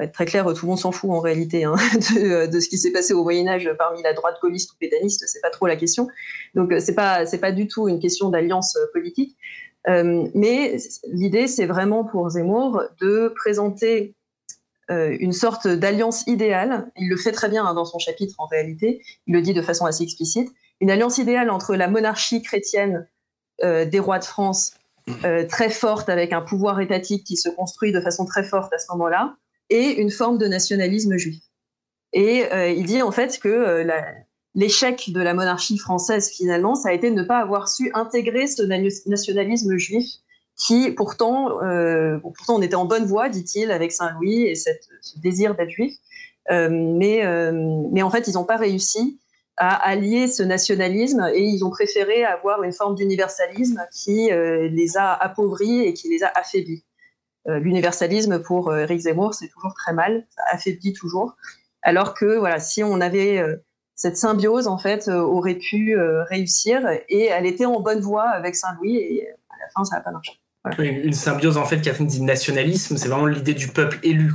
être 0.00 0.12
très 0.12 0.24
clair, 0.24 0.44
tout 0.46 0.64
le 0.66 0.68
monde 0.68 0.78
s'en 0.78 0.92
fout 0.92 1.10
en 1.10 1.20
réalité 1.20 1.64
hein, 1.64 1.74
de, 1.94 2.60
ce 2.60 2.68
qui 2.68 2.78
s'est 2.78 2.92
passé 2.92 3.12
au 3.12 3.22
Moyen 3.22 3.48
Âge 3.48 3.70
parmi 3.78 4.02
la 4.02 4.12
droite 4.12 4.36
gaulliste 4.40 4.72
ou 4.72 4.74
pétaniste, 4.78 5.24
c'est 5.26 5.40
pas 5.40 5.50
trop 5.50 5.66
la 5.66 5.76
question. 5.76 6.08
Donc 6.54 6.72
euh, 6.72 6.80
c'est 6.80 6.94
pas 6.94 7.26
c'est 7.26 7.38
pas 7.38 7.52
du 7.52 7.68
tout 7.68 7.88
une 7.88 8.00
question 8.00 8.30
d'alliance 8.30 8.76
euh, 8.76 8.86
politique, 8.92 9.36
euh, 9.88 10.28
mais 10.34 10.76
l'idée 11.06 11.46
c'est 11.46 11.66
vraiment 11.66 12.04
pour 12.04 12.28
Zemmour 12.30 12.82
de 13.00 13.32
présenter 13.36 14.14
une 14.92 15.30
sorte 15.30 15.68
d'alliance 15.68 16.26
idéale. 16.26 16.90
Il 16.96 17.08
le 17.08 17.16
fait 17.16 17.30
très 17.30 17.48
bien 17.48 17.64
hein, 17.64 17.74
dans 17.74 17.84
son 17.84 18.00
chapitre 18.00 18.34
en 18.38 18.46
réalité. 18.46 19.00
Il 19.28 19.34
le 19.34 19.40
dit 19.40 19.54
de 19.54 19.62
façon 19.62 19.86
assez 19.86 20.02
explicite. 20.02 20.50
Une 20.80 20.90
alliance 20.90 21.18
idéale 21.18 21.48
entre 21.50 21.76
la 21.76 21.86
monarchie 21.86 22.42
chrétienne 22.42 23.06
des 23.62 23.98
rois 24.00 24.18
de 24.18 24.24
France, 24.24 24.72
très 25.48 25.70
forte 25.70 26.08
avec 26.08 26.32
un 26.32 26.40
pouvoir 26.40 26.80
étatique 26.80 27.22
qui 27.22 27.36
se 27.36 27.48
construit 27.48 27.92
de 27.92 28.00
façon 28.00 28.24
très 28.24 28.42
forte 28.42 28.72
à 28.72 28.78
ce 28.78 28.90
moment-là, 28.90 29.36
et 29.70 30.00
une 30.00 30.10
forme 30.10 30.38
de 30.38 30.46
nationalisme 30.46 31.16
juif. 31.16 31.42
Et 32.12 32.44
il 32.76 32.84
dit 32.86 33.02
en 33.02 33.12
fait 33.12 33.38
que 33.38 33.82
la, 33.82 34.04
l'échec 34.54 35.10
de 35.12 35.20
la 35.20 35.34
monarchie 35.34 35.78
française 35.78 36.30
finalement, 36.30 36.74
ça 36.74 36.88
a 36.90 36.92
été 36.92 37.10
de 37.10 37.14
ne 37.14 37.22
pas 37.22 37.38
avoir 37.38 37.68
su 37.68 37.90
intégrer 37.94 38.46
ce 38.46 38.62
nationalisme 39.08 39.76
juif 39.76 40.06
qui 40.56 40.90
pourtant, 40.90 41.62
euh, 41.62 42.18
pourtant 42.18 42.56
on 42.56 42.62
était 42.62 42.74
en 42.74 42.84
bonne 42.84 43.04
voie, 43.04 43.28
dit-il, 43.28 43.70
avec 43.70 43.92
Saint-Louis 43.92 44.42
et 44.42 44.54
ce 44.54 44.70
désir 45.18 45.54
d'être 45.54 45.70
juif, 45.70 45.94
euh, 46.50 46.68
mais, 46.70 47.24
euh, 47.24 47.52
mais 47.92 48.02
en 48.02 48.10
fait 48.10 48.26
ils 48.28 48.34
n'ont 48.34 48.44
pas 48.44 48.56
réussi 48.56 49.18
à 49.56 49.74
allier 49.88 50.26
ce 50.26 50.42
nationalisme 50.42 51.30
et 51.34 51.42
ils 51.42 51.64
ont 51.64 51.70
préféré 51.70 52.24
avoir 52.24 52.62
une 52.62 52.72
forme 52.72 52.94
d'universalisme 52.94 53.86
qui 53.92 54.30
les 54.30 54.96
a 54.96 55.12
appauvris 55.12 55.80
et 55.82 55.92
qui 55.92 56.08
les 56.08 56.22
a 56.22 56.28
affaiblis. 56.34 56.82
L'universalisme 57.46 58.42
pour 58.42 58.74
Eric 58.74 59.00
Zemmour, 59.00 59.34
c'est 59.34 59.48
toujours 59.48 59.72
très 59.74 59.92
mal, 59.92 60.26
ça 60.28 60.42
affaiblit 60.52 60.92
toujours. 60.92 61.36
Alors 61.82 62.14
que 62.14 62.38
voilà, 62.38 62.60
si 62.60 62.84
on 62.84 63.00
avait 63.00 63.42
cette 64.00 64.16
symbiose 64.16 64.66
en 64.66 64.78
fait 64.78 65.08
euh, 65.08 65.20
aurait 65.20 65.56
pu 65.56 65.94
euh, 65.94 66.24
réussir 66.24 66.80
et 67.10 67.26
elle 67.26 67.44
était 67.44 67.66
en 67.66 67.80
bonne 67.80 68.00
voie 68.00 68.30
avec 68.30 68.56
Saint-Louis 68.56 68.96
et 68.96 69.28
à 69.28 69.56
la 69.60 69.68
fin 69.74 69.84
ça 69.84 69.96
n'a 69.96 70.00
pas 70.00 70.10
marché. 70.10 70.32
Une 70.78 71.12
symbiose 71.12 71.58
en 71.58 71.66
fait, 71.66 71.82
Catherine 71.82 72.06
dit 72.06 72.22
nationalisme, 72.22 72.96
c'est 72.96 73.08
vraiment 73.08 73.26
l'idée 73.26 73.52
du 73.52 73.68
peuple 73.68 73.98
élu. 74.02 74.32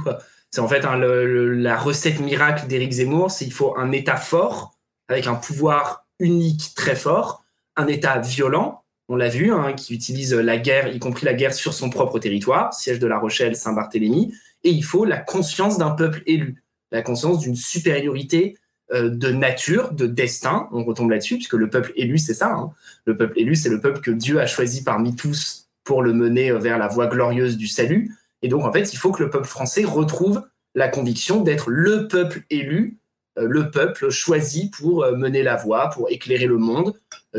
C'est 0.52 0.62
en 0.62 0.68
fait 0.68 0.82
la 0.84 1.78
recette 1.78 2.20
miracle 2.20 2.68
d'Éric 2.68 2.92
Zemmour, 2.92 3.32
c'est 3.32 3.46
qu'il 3.46 3.54
faut 3.54 3.76
un 3.78 3.92
État 3.92 4.18
fort 4.18 4.76
avec 5.08 5.26
un 5.26 5.36
pouvoir 5.36 6.06
unique 6.20 6.74
très 6.76 6.96
fort, 6.96 7.44
un 7.76 7.88
État 7.88 8.20
violent, 8.20 8.84
on 9.08 9.16
l'a 9.16 9.30
vu, 9.30 9.52
hein, 9.52 9.74
qui 9.74 9.94
utilise 9.94 10.34
la 10.34 10.58
guerre, 10.58 10.94
y 10.94 11.00
compris 11.00 11.26
la 11.26 11.34
guerre 11.34 11.54
sur 11.54 11.74
son 11.74 11.90
propre 11.90 12.20
territoire, 12.20 12.74
siège 12.74 13.00
de 13.00 13.08
La 13.08 13.20
Rochelle, 13.20 13.56
Saint-Barthélemy, 13.56 14.34
et 14.64 14.70
il 14.72 14.84
faut 14.84 15.06
la 15.06 15.18
conscience 15.18 15.78
d'un 15.78 15.92
peuple 15.92 16.24
élu, 16.26 16.64
la 16.92 17.02
conscience 17.02 17.40
d'une 17.40 17.56
supériorité 17.56 18.58
euh, 18.94 19.10
de 19.10 19.30
nature, 19.30 19.94
de 19.94 20.08
destin. 20.08 20.68
On 20.72 20.84
retombe 20.84 21.12
là-dessus, 21.12 21.36
puisque 21.36 21.54
le 21.54 21.70
peuple 21.70 21.92
élu, 21.96 22.18
c'est 22.18 22.34
ça. 22.34 22.52
Hein. 22.52 22.72
Le 23.06 23.16
peuple 23.18 23.40
élu, 23.40 23.56
c'est 23.56 23.70
le 23.70 23.80
peuple 23.80 24.00
que 24.00 24.12
Dieu 24.12 24.40
a 24.40 24.48
choisi 24.48 24.84
parmi 24.84 25.16
tous 25.16 25.70
pour 25.84 26.02
le 26.02 26.14
mener 26.14 26.52
euh, 26.52 26.60
vers 26.60 26.78
la 26.78 26.88
voie 26.88 27.08
glorieuse 27.08 27.58
du 27.58 27.68
salut. 27.68 28.12
Et 28.42 28.48
donc, 28.48 28.64
en 28.64 28.72
fait, 28.72 28.94
il 28.94 28.98
faut 28.98 29.12
que 29.12 29.24
le 29.24 29.30
peuple 29.30 29.48
français 29.48 29.86
retrouve 29.86 30.44
la 30.76 30.88
conviction 30.88 31.42
d'être 31.42 31.70
le 31.70 32.08
peuple 32.08 32.44
élu, 32.50 32.98
le 33.38 33.70
peuple 33.70 34.10
choisi 34.10 34.70
pour 34.70 35.06
mener 35.18 35.44
la 35.44 35.56
voie, 35.56 35.90
pour 35.90 36.10
éclairer 36.10 36.46
le 36.46 36.58
monde, 36.58 36.94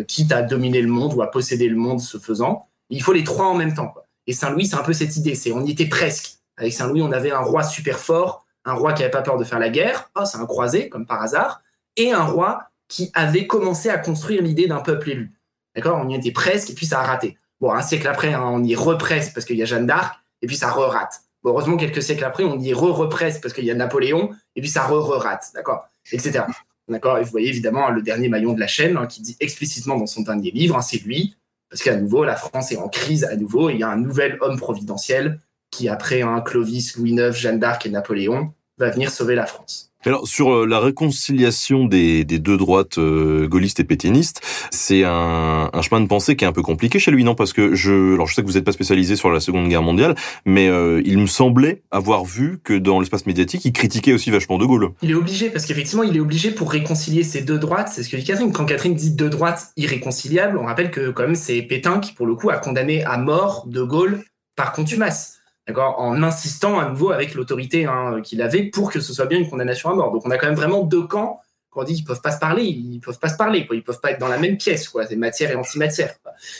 quitte 0.06 0.32
à 0.32 0.42
dominer 0.42 0.82
le 0.82 0.88
monde 0.88 1.14
ou 1.14 1.22
à 1.22 1.30
posséder 1.30 1.68
le 1.68 1.76
monde 1.76 2.00
ce 2.00 2.18
faisant. 2.18 2.68
Il 2.90 3.02
faut 3.02 3.12
les 3.12 3.24
trois 3.24 3.46
en 3.46 3.54
même 3.54 3.74
temps. 3.74 3.94
Et 4.26 4.32
Saint-Louis, 4.32 4.66
c'est 4.66 4.76
un 4.76 4.82
peu 4.82 4.92
cette 4.92 5.16
idée. 5.16 5.34
C'est 5.34 5.52
on 5.52 5.64
y 5.64 5.70
était 5.70 5.86
presque. 5.86 6.34
Avec 6.58 6.72
Saint-Louis, 6.72 7.02
on 7.02 7.12
avait 7.12 7.30
un 7.30 7.40
roi 7.40 7.62
super 7.62 7.98
fort 7.98 8.46
un 8.66 8.74
roi 8.74 8.92
qui 8.92 9.02
n'avait 9.02 9.12
pas 9.12 9.22
peur 9.22 9.38
de 9.38 9.44
faire 9.44 9.60
la 9.60 9.70
guerre, 9.70 10.10
oh, 10.16 10.24
c'est 10.24 10.38
un 10.38 10.46
croisé, 10.46 10.88
comme 10.88 11.06
par 11.06 11.22
hasard, 11.22 11.62
et 11.96 12.12
un 12.12 12.24
roi 12.24 12.64
qui 12.88 13.10
avait 13.14 13.46
commencé 13.46 13.88
à 13.88 13.96
construire 13.96 14.42
l'idée 14.42 14.66
d'un 14.66 14.80
peuple 14.80 15.10
élu. 15.10 15.32
D'accord? 15.74 16.00
On 16.02 16.08
y 16.08 16.14
était 16.14 16.32
presque, 16.32 16.70
et 16.70 16.74
puis 16.74 16.86
ça 16.86 17.00
a 17.00 17.04
raté. 17.04 17.38
Bon, 17.60 17.72
un 17.72 17.80
siècle 17.80 18.08
après, 18.08 18.34
hein, 18.34 18.42
on 18.44 18.62
y 18.62 18.74
represse 18.74 19.30
parce 19.30 19.46
qu'il 19.46 19.56
y 19.56 19.62
a 19.62 19.66
Jeanne 19.66 19.86
d'Arc, 19.86 20.18
et 20.42 20.46
puis 20.46 20.56
ça 20.56 20.70
re-rate. 20.70 21.22
Heureusement, 21.46 21.76
quelques 21.76 22.02
siècles 22.02 22.24
après, 22.24 22.42
on 22.42 22.58
y 22.58 22.72
re-represse 22.72 23.38
parce 23.38 23.54
qu'il 23.54 23.64
y 23.64 23.70
a 23.70 23.74
Napoléon, 23.74 24.30
et 24.56 24.60
puis 24.60 24.68
ça 24.68 24.84
re-re-rate. 24.84 25.52
D'accord 25.54 25.88
Etc. 26.10 26.42
D'accord 26.88 27.18
Et 27.18 27.22
vous 27.22 27.30
voyez 27.30 27.48
évidemment 27.48 27.88
le 27.90 28.02
dernier 28.02 28.28
maillon 28.28 28.52
de 28.52 28.58
la 28.58 28.66
chaîne 28.66 28.96
hein, 28.96 29.06
qui 29.06 29.22
dit 29.22 29.36
explicitement 29.38 29.96
dans 29.96 30.06
son 30.06 30.22
dernier 30.22 30.50
livre, 30.50 30.76
hein, 30.76 30.82
c'est 30.82 30.98
lui, 30.98 31.36
parce 31.70 31.82
qu'à 31.82 31.96
nouveau, 31.96 32.24
la 32.24 32.34
France 32.34 32.72
est 32.72 32.76
en 32.76 32.88
crise 32.88 33.24
à 33.24 33.36
nouveau, 33.36 33.70
et 33.70 33.74
il 33.74 33.80
y 33.80 33.84
a 33.84 33.88
un 33.88 33.96
nouvel 33.96 34.38
homme 34.40 34.58
providentiel 34.58 35.38
qui, 35.70 35.88
après 35.88 36.22
un 36.22 36.40
Clovis, 36.40 36.96
Louis 36.96 37.12
IX, 37.12 37.32
Jeanne 37.32 37.60
d'Arc 37.60 37.86
et 37.86 37.90
Napoléon, 37.90 38.52
va 38.78 38.90
venir 38.90 39.10
sauver 39.10 39.36
la 39.36 39.46
France. 39.46 39.92
Alors 40.06 40.28
sur 40.28 40.54
euh, 40.54 40.66
la 40.66 40.78
réconciliation 40.78 41.84
des, 41.84 42.24
deux 42.24 42.56
droites 42.56 42.98
euh, 42.98 43.48
gaullistes 43.48 43.80
et 43.80 43.84
pétainistes, 43.84 44.40
c'est 44.70 45.02
un, 45.04 45.68
chemin 45.82 46.00
de 46.00 46.06
pensée 46.06 46.36
qui 46.36 46.44
est 46.44 46.48
un 46.48 46.52
peu 46.52 46.62
compliqué 46.62 47.00
chez 47.00 47.10
lui, 47.10 47.24
non? 47.24 47.34
Parce 47.34 47.52
que 47.52 47.74
je, 47.74 48.14
alors 48.14 48.28
je 48.28 48.34
sais 48.34 48.42
que 48.42 48.46
vous 48.46 48.52
n'êtes 48.52 48.64
pas 48.64 48.72
spécialisé 48.72 49.16
sur 49.16 49.30
la 49.30 49.40
Seconde 49.40 49.68
Guerre 49.68 49.82
mondiale, 49.82 50.14
mais 50.44 50.68
euh, 50.68 51.02
il 51.04 51.18
me 51.18 51.26
semblait 51.26 51.82
avoir 51.90 52.24
vu 52.24 52.60
que 52.62 52.74
dans 52.74 53.00
l'espace 53.00 53.26
médiatique, 53.26 53.64
il 53.64 53.72
critiquait 53.72 54.12
aussi 54.12 54.30
vachement 54.30 54.58
De 54.58 54.64
Gaulle. 54.64 54.92
Il 55.02 55.10
est 55.10 55.14
obligé, 55.14 55.50
parce 55.50 55.66
qu'effectivement, 55.66 56.04
il 56.04 56.16
est 56.16 56.20
obligé 56.20 56.52
pour 56.52 56.70
réconcilier 56.70 57.24
ces 57.24 57.42
deux 57.42 57.58
droites. 57.58 57.88
C'est 57.92 58.04
ce 58.04 58.08
que 58.08 58.16
dit 58.16 58.24
Catherine. 58.24 58.52
Quand 58.52 58.64
Catherine 58.64 58.94
dit 58.94 59.10
deux 59.10 59.28
droites 59.28 59.72
irréconciliables, 59.76 60.56
on 60.56 60.66
rappelle 60.66 60.92
que 60.92 61.10
quand 61.10 61.24
même 61.24 61.34
c'est 61.34 61.60
Pétain 61.62 61.98
qui, 61.98 62.12
pour 62.12 62.26
le 62.26 62.36
coup, 62.36 62.50
a 62.50 62.58
condamné 62.58 63.04
à 63.04 63.18
mort 63.18 63.64
De 63.66 63.82
Gaulle 63.82 64.22
par 64.54 64.72
contumace 64.72 65.35
d'accord, 65.66 65.98
en 65.98 66.22
insistant 66.22 66.78
à 66.78 66.88
nouveau 66.88 67.10
avec 67.10 67.34
l'autorité 67.34 67.86
hein, 67.86 68.20
qu'il 68.22 68.42
avait 68.42 68.64
pour 68.64 68.90
que 68.90 69.00
ce 69.00 69.12
soit 69.12 69.26
bien 69.26 69.38
une 69.38 69.48
condamnation 69.48 69.90
à 69.90 69.94
mort. 69.94 70.12
Donc 70.12 70.26
on 70.26 70.30
a 70.30 70.38
quand 70.38 70.46
même 70.46 70.56
vraiment 70.56 70.82
deux 70.82 71.06
camps. 71.06 71.40
Quand 71.70 71.82
on 71.82 71.84
dit 71.84 71.94
qu'ils 71.94 72.04
peuvent 72.04 72.22
pas 72.22 72.32
se 72.32 72.38
parler, 72.38 72.64
ils 72.64 73.00
peuvent 73.00 73.18
pas 73.18 73.28
se 73.28 73.36
parler, 73.36 73.66
quoi. 73.66 73.76
Ils 73.76 73.82
peuvent 73.82 74.00
pas 74.00 74.12
être 74.12 74.20
dans 74.20 74.28
la 74.28 74.38
même 74.38 74.56
pièce, 74.56 74.88
quoi. 74.88 75.06
C'est 75.06 75.16
matière 75.16 75.50
et 75.50 75.56
antimatière. 75.56 76.14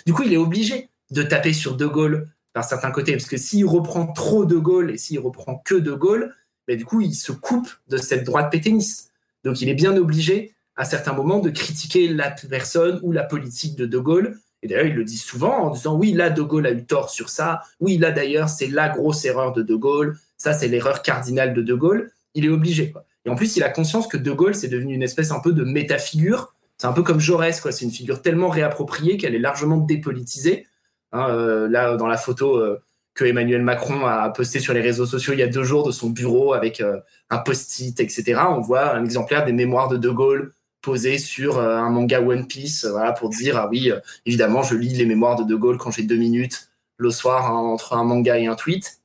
Du 0.04 0.12
coup, 0.12 0.22
il 0.24 0.32
est 0.32 0.36
obligé 0.36 0.90
de 1.10 1.22
taper 1.22 1.54
sur 1.54 1.76
De 1.76 1.86
Gaulle 1.86 2.28
par 2.52 2.64
certains 2.64 2.90
côtés, 2.90 3.12
parce 3.12 3.26
que 3.26 3.36
s'il 3.36 3.64
reprend 3.64 4.06
trop 4.06 4.44
De 4.44 4.56
Gaulle 4.56 4.90
et 4.90 4.98
s'il 4.98 5.18
reprend 5.20 5.62
que 5.64 5.74
De 5.74 5.92
Gaulle, 5.92 6.34
ben, 6.66 6.76
du 6.76 6.84
coup, 6.84 7.00
il 7.00 7.14
se 7.14 7.32
coupe 7.32 7.68
de 7.88 7.96
cette 7.96 8.24
droite 8.24 8.50
pétainiste. 8.50 9.12
Donc 9.44 9.60
il 9.60 9.68
est 9.68 9.74
bien 9.74 9.96
obligé 9.96 10.54
à 10.74 10.84
certains 10.84 11.12
moments 11.12 11.38
de 11.38 11.50
critiquer 11.50 12.08
la 12.08 12.30
personne 12.30 13.00
ou 13.02 13.12
la 13.12 13.22
politique 13.22 13.76
de 13.76 13.86
De 13.86 13.98
Gaulle 13.98 14.38
et 14.66 14.68
d'ailleurs, 14.68 14.86
il 14.86 14.94
le 14.96 15.04
dit 15.04 15.16
souvent 15.16 15.66
en 15.66 15.70
disant 15.70 15.94
oui, 15.94 16.12
là, 16.12 16.28
De 16.28 16.42
Gaulle 16.42 16.66
a 16.66 16.72
eu 16.72 16.84
tort 16.84 17.08
sur 17.08 17.28
ça. 17.28 17.60
Oui, 17.78 17.98
là, 17.98 18.10
d'ailleurs, 18.10 18.48
c'est 18.48 18.66
la 18.66 18.88
grosse 18.88 19.24
erreur 19.24 19.52
de 19.52 19.62
De 19.62 19.76
Gaulle. 19.76 20.18
Ça, 20.36 20.54
c'est 20.54 20.66
l'erreur 20.66 21.02
cardinale 21.02 21.54
de 21.54 21.62
De 21.62 21.72
Gaulle. 21.72 22.10
Il 22.34 22.44
est 22.44 22.48
obligé. 22.48 22.92
Et 23.24 23.30
en 23.30 23.36
plus, 23.36 23.56
il 23.56 23.62
a 23.62 23.68
conscience 23.68 24.08
que 24.08 24.16
De 24.16 24.32
Gaulle, 24.32 24.56
c'est 24.56 24.66
devenu 24.66 24.92
une 24.92 25.04
espèce 25.04 25.30
un 25.30 25.38
peu 25.38 25.52
de 25.52 25.62
métafigure. 25.62 26.52
C'est 26.78 26.88
un 26.88 26.92
peu 26.92 27.04
comme 27.04 27.20
Jaurès, 27.20 27.60
quoi. 27.60 27.70
C'est 27.70 27.84
une 27.84 27.92
figure 27.92 28.22
tellement 28.22 28.48
réappropriée 28.48 29.18
qu'elle 29.18 29.36
est 29.36 29.40
largement 29.40 29.76
dépolitisée. 29.76 30.66
Hein, 31.12 31.28
euh, 31.30 31.68
là, 31.68 31.96
dans 31.96 32.08
la 32.08 32.16
photo 32.16 32.56
euh, 32.56 32.82
que 33.14 33.24
Emmanuel 33.24 33.62
Macron 33.62 34.04
a 34.04 34.28
postée 34.30 34.58
sur 34.58 34.74
les 34.74 34.80
réseaux 34.80 35.06
sociaux 35.06 35.32
il 35.32 35.38
y 35.38 35.44
a 35.44 35.46
deux 35.46 35.62
jours 35.62 35.86
de 35.86 35.92
son 35.92 36.10
bureau 36.10 36.54
avec 36.54 36.80
euh, 36.80 36.98
un 37.30 37.38
post-it, 37.38 38.00
etc., 38.00 38.40
on 38.48 38.60
voit 38.60 38.96
un 38.96 39.04
exemplaire 39.04 39.44
des 39.44 39.52
mémoires 39.52 39.88
de 39.88 39.96
De 39.96 40.10
Gaulle 40.10 40.52
posé 40.86 41.18
sur 41.18 41.58
euh, 41.58 41.78
un 41.78 41.90
manga 41.90 42.20
One 42.20 42.46
Piece, 42.46 42.84
euh, 42.84 42.92
voilà, 42.92 43.10
pour 43.10 43.28
dire 43.28 43.56
ah 43.56 43.68
oui, 43.68 43.90
euh, 43.90 43.98
évidemment, 44.24 44.62
je 44.62 44.76
lis 44.76 44.94
les 44.94 45.04
mémoires 45.04 45.34
de 45.34 45.42
De 45.42 45.56
Gaulle 45.56 45.78
quand 45.78 45.90
j'ai 45.90 46.04
deux 46.04 46.16
minutes 46.16 46.68
le 46.96 47.10
soir 47.10 47.50
hein, 47.50 47.58
entre 47.58 47.94
un 47.94 48.04
manga 48.04 48.38
et 48.38 48.46
un 48.46 48.54
tweet. 48.54 49.00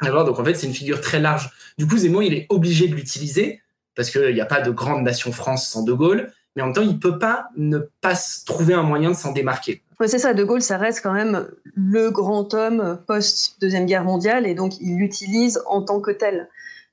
Alors, 0.00 0.24
donc 0.24 0.38
en 0.38 0.44
fait, 0.44 0.54
c'est 0.54 0.68
une 0.68 0.72
figure 0.72 1.00
très 1.00 1.18
large. 1.18 1.50
Du 1.76 1.88
coup, 1.88 1.98
Zemmour, 1.98 2.22
il 2.22 2.34
est 2.34 2.46
obligé 2.50 2.86
de 2.86 2.94
l'utiliser 2.94 3.60
parce 3.96 4.10
qu'il 4.10 4.32
n'y 4.32 4.40
a 4.40 4.46
pas 4.46 4.60
de 4.60 4.70
grande 4.70 5.02
nation 5.02 5.32
France 5.32 5.68
sans 5.68 5.82
De 5.82 5.92
Gaulle, 5.92 6.32
mais 6.54 6.62
en 6.62 6.66
même 6.66 6.74
temps, 6.74 6.82
il 6.82 7.00
peut 7.00 7.18
pas 7.18 7.48
ne 7.56 7.78
pas 8.00 8.14
trouver 8.46 8.74
un 8.74 8.84
moyen 8.84 9.10
de 9.10 9.16
s'en 9.16 9.32
démarquer. 9.32 9.82
c'est 10.06 10.20
ça, 10.20 10.34
De 10.34 10.44
Gaulle, 10.44 10.62
ça 10.62 10.78
reste 10.78 11.02
quand 11.02 11.12
même 11.12 11.48
le 11.74 12.10
grand 12.12 12.54
homme 12.54 13.00
post-deuxième 13.08 13.86
guerre 13.86 14.04
mondiale, 14.04 14.46
et 14.46 14.54
donc 14.54 14.80
il 14.80 14.96
l'utilise 14.96 15.60
en 15.66 15.82
tant 15.82 16.00
que 16.00 16.12
tel, 16.12 16.48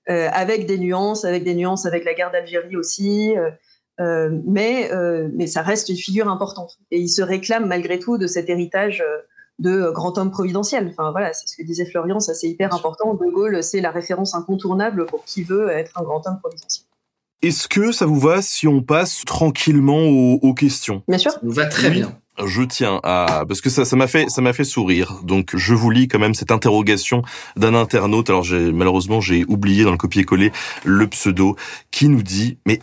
avec 0.07 0.65
des 0.65 0.79
nuances, 0.79 1.25
avec 1.25 1.43
des 1.43 1.53
nuances 1.53 1.85
avec 1.85 2.05
la 2.05 2.15
guerre 2.15 2.31
d'Algérie 2.31 2.75
aussi, 2.75 3.35
mais, 3.99 4.91
euh, 4.91 5.29
mais 5.33 5.47
ça 5.47 5.61
reste 5.61 5.89
une 5.89 5.97
figure 5.97 6.27
importante. 6.27 6.79
Et 6.91 6.99
il 6.99 7.09
se 7.09 7.21
réclame 7.21 7.67
malgré 7.67 7.99
tout 7.99 8.17
de 8.17 8.27
cet 8.27 8.49
héritage 8.49 9.01
euh, 9.01 9.21
de 9.59 9.89
grand 9.91 10.17
homme 10.17 10.31
providentiel. 10.31 10.87
Enfin 10.91 11.11
voilà, 11.11 11.31
c'est 11.33 11.47
ce 11.47 11.55
que 11.55 11.63
disait 11.63 11.85
Florian, 11.85 12.19
ça 12.19 12.33
c'est 12.33 12.47
hyper 12.47 12.73
important. 12.73 13.13
De 13.13 13.29
Gaulle, 13.31 13.63
c'est 13.63 13.81
la 13.81 13.91
référence 13.91 14.35
incontournable 14.35 15.05
pour 15.05 15.23
qui 15.23 15.43
veut 15.43 15.69
être 15.69 15.91
un 15.99 16.03
grand 16.03 16.25
homme 16.27 16.39
providentiel. 16.39 16.85
Est-ce 17.41 17.67
que 17.67 17.91
ça 17.91 18.05
vous 18.05 18.19
va 18.19 18.41
si 18.41 18.67
on 18.67 18.81
passe 18.81 19.23
tranquillement 19.25 20.07
aux, 20.07 20.53
questions? 20.53 21.03
Bien 21.07 21.17
sûr. 21.17 21.31
Ça 21.31 21.39
nous 21.43 21.51
va 21.51 21.67
très 21.67 21.89
bien. 21.89 22.17
Je 22.43 22.63
tiens 22.63 22.99
à 23.03 23.45
parce 23.47 23.61
que 23.61 23.69
ça 23.69 23.85
ça 23.85 23.95
m'a 23.95 24.07
fait 24.07 24.29
ça 24.29 24.41
m'a 24.41 24.51
fait 24.51 24.65
sourire. 24.65 25.21
Donc 25.23 25.55
je 25.55 25.73
vous 25.73 25.89
lis 25.89 26.09
quand 26.09 26.19
même 26.19 26.33
cette 26.33 26.51
interrogation 26.51 27.21
d'un 27.55 27.75
internaute. 27.75 28.29
Alors 28.29 28.43
j'ai 28.43 28.73
malheureusement 28.73 29.21
j'ai 29.21 29.45
oublié 29.47 29.85
dans 29.85 29.91
le 29.91 29.97
copier-coller 29.97 30.51
le 30.83 31.07
pseudo 31.07 31.55
qui 31.91 32.09
nous 32.09 32.23
dit 32.23 32.57
mais 32.65 32.81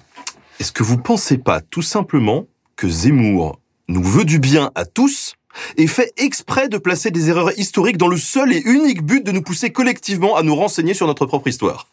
est-ce 0.63 0.71
que 0.71 0.85
vous 0.85 0.97
pensez 0.97 1.39
pas 1.39 1.61
tout 1.61 1.83
simplement 1.83 2.47
que 2.77 2.89
Zemmour 2.89 3.59
nous 3.89 4.05
veut 4.05 4.25
du 4.25 4.39
bien 4.39 4.71
à 4.77 4.85
tous 4.85 5.35
et 5.77 5.89
fait 5.89 6.13
exprès 6.17 6.69
de 6.69 6.79
placer 6.79 7.11
des 7.11 7.31
erreurs 7.31 7.51
historiques 7.59 7.97
dans 7.97 8.07
le 8.07 8.17
seul 8.17 8.53
et 8.53 8.63
unique 8.65 9.03
but 9.03 9.27
de 9.27 9.33
nous 9.33 9.43
pousser 9.43 9.71
collectivement 9.71 10.37
à 10.37 10.45
nous 10.45 10.55
renseigner 10.55 10.95
sur 10.95 11.09
notre 11.09 11.27
propre 11.27 11.49
histoire? 11.49 11.89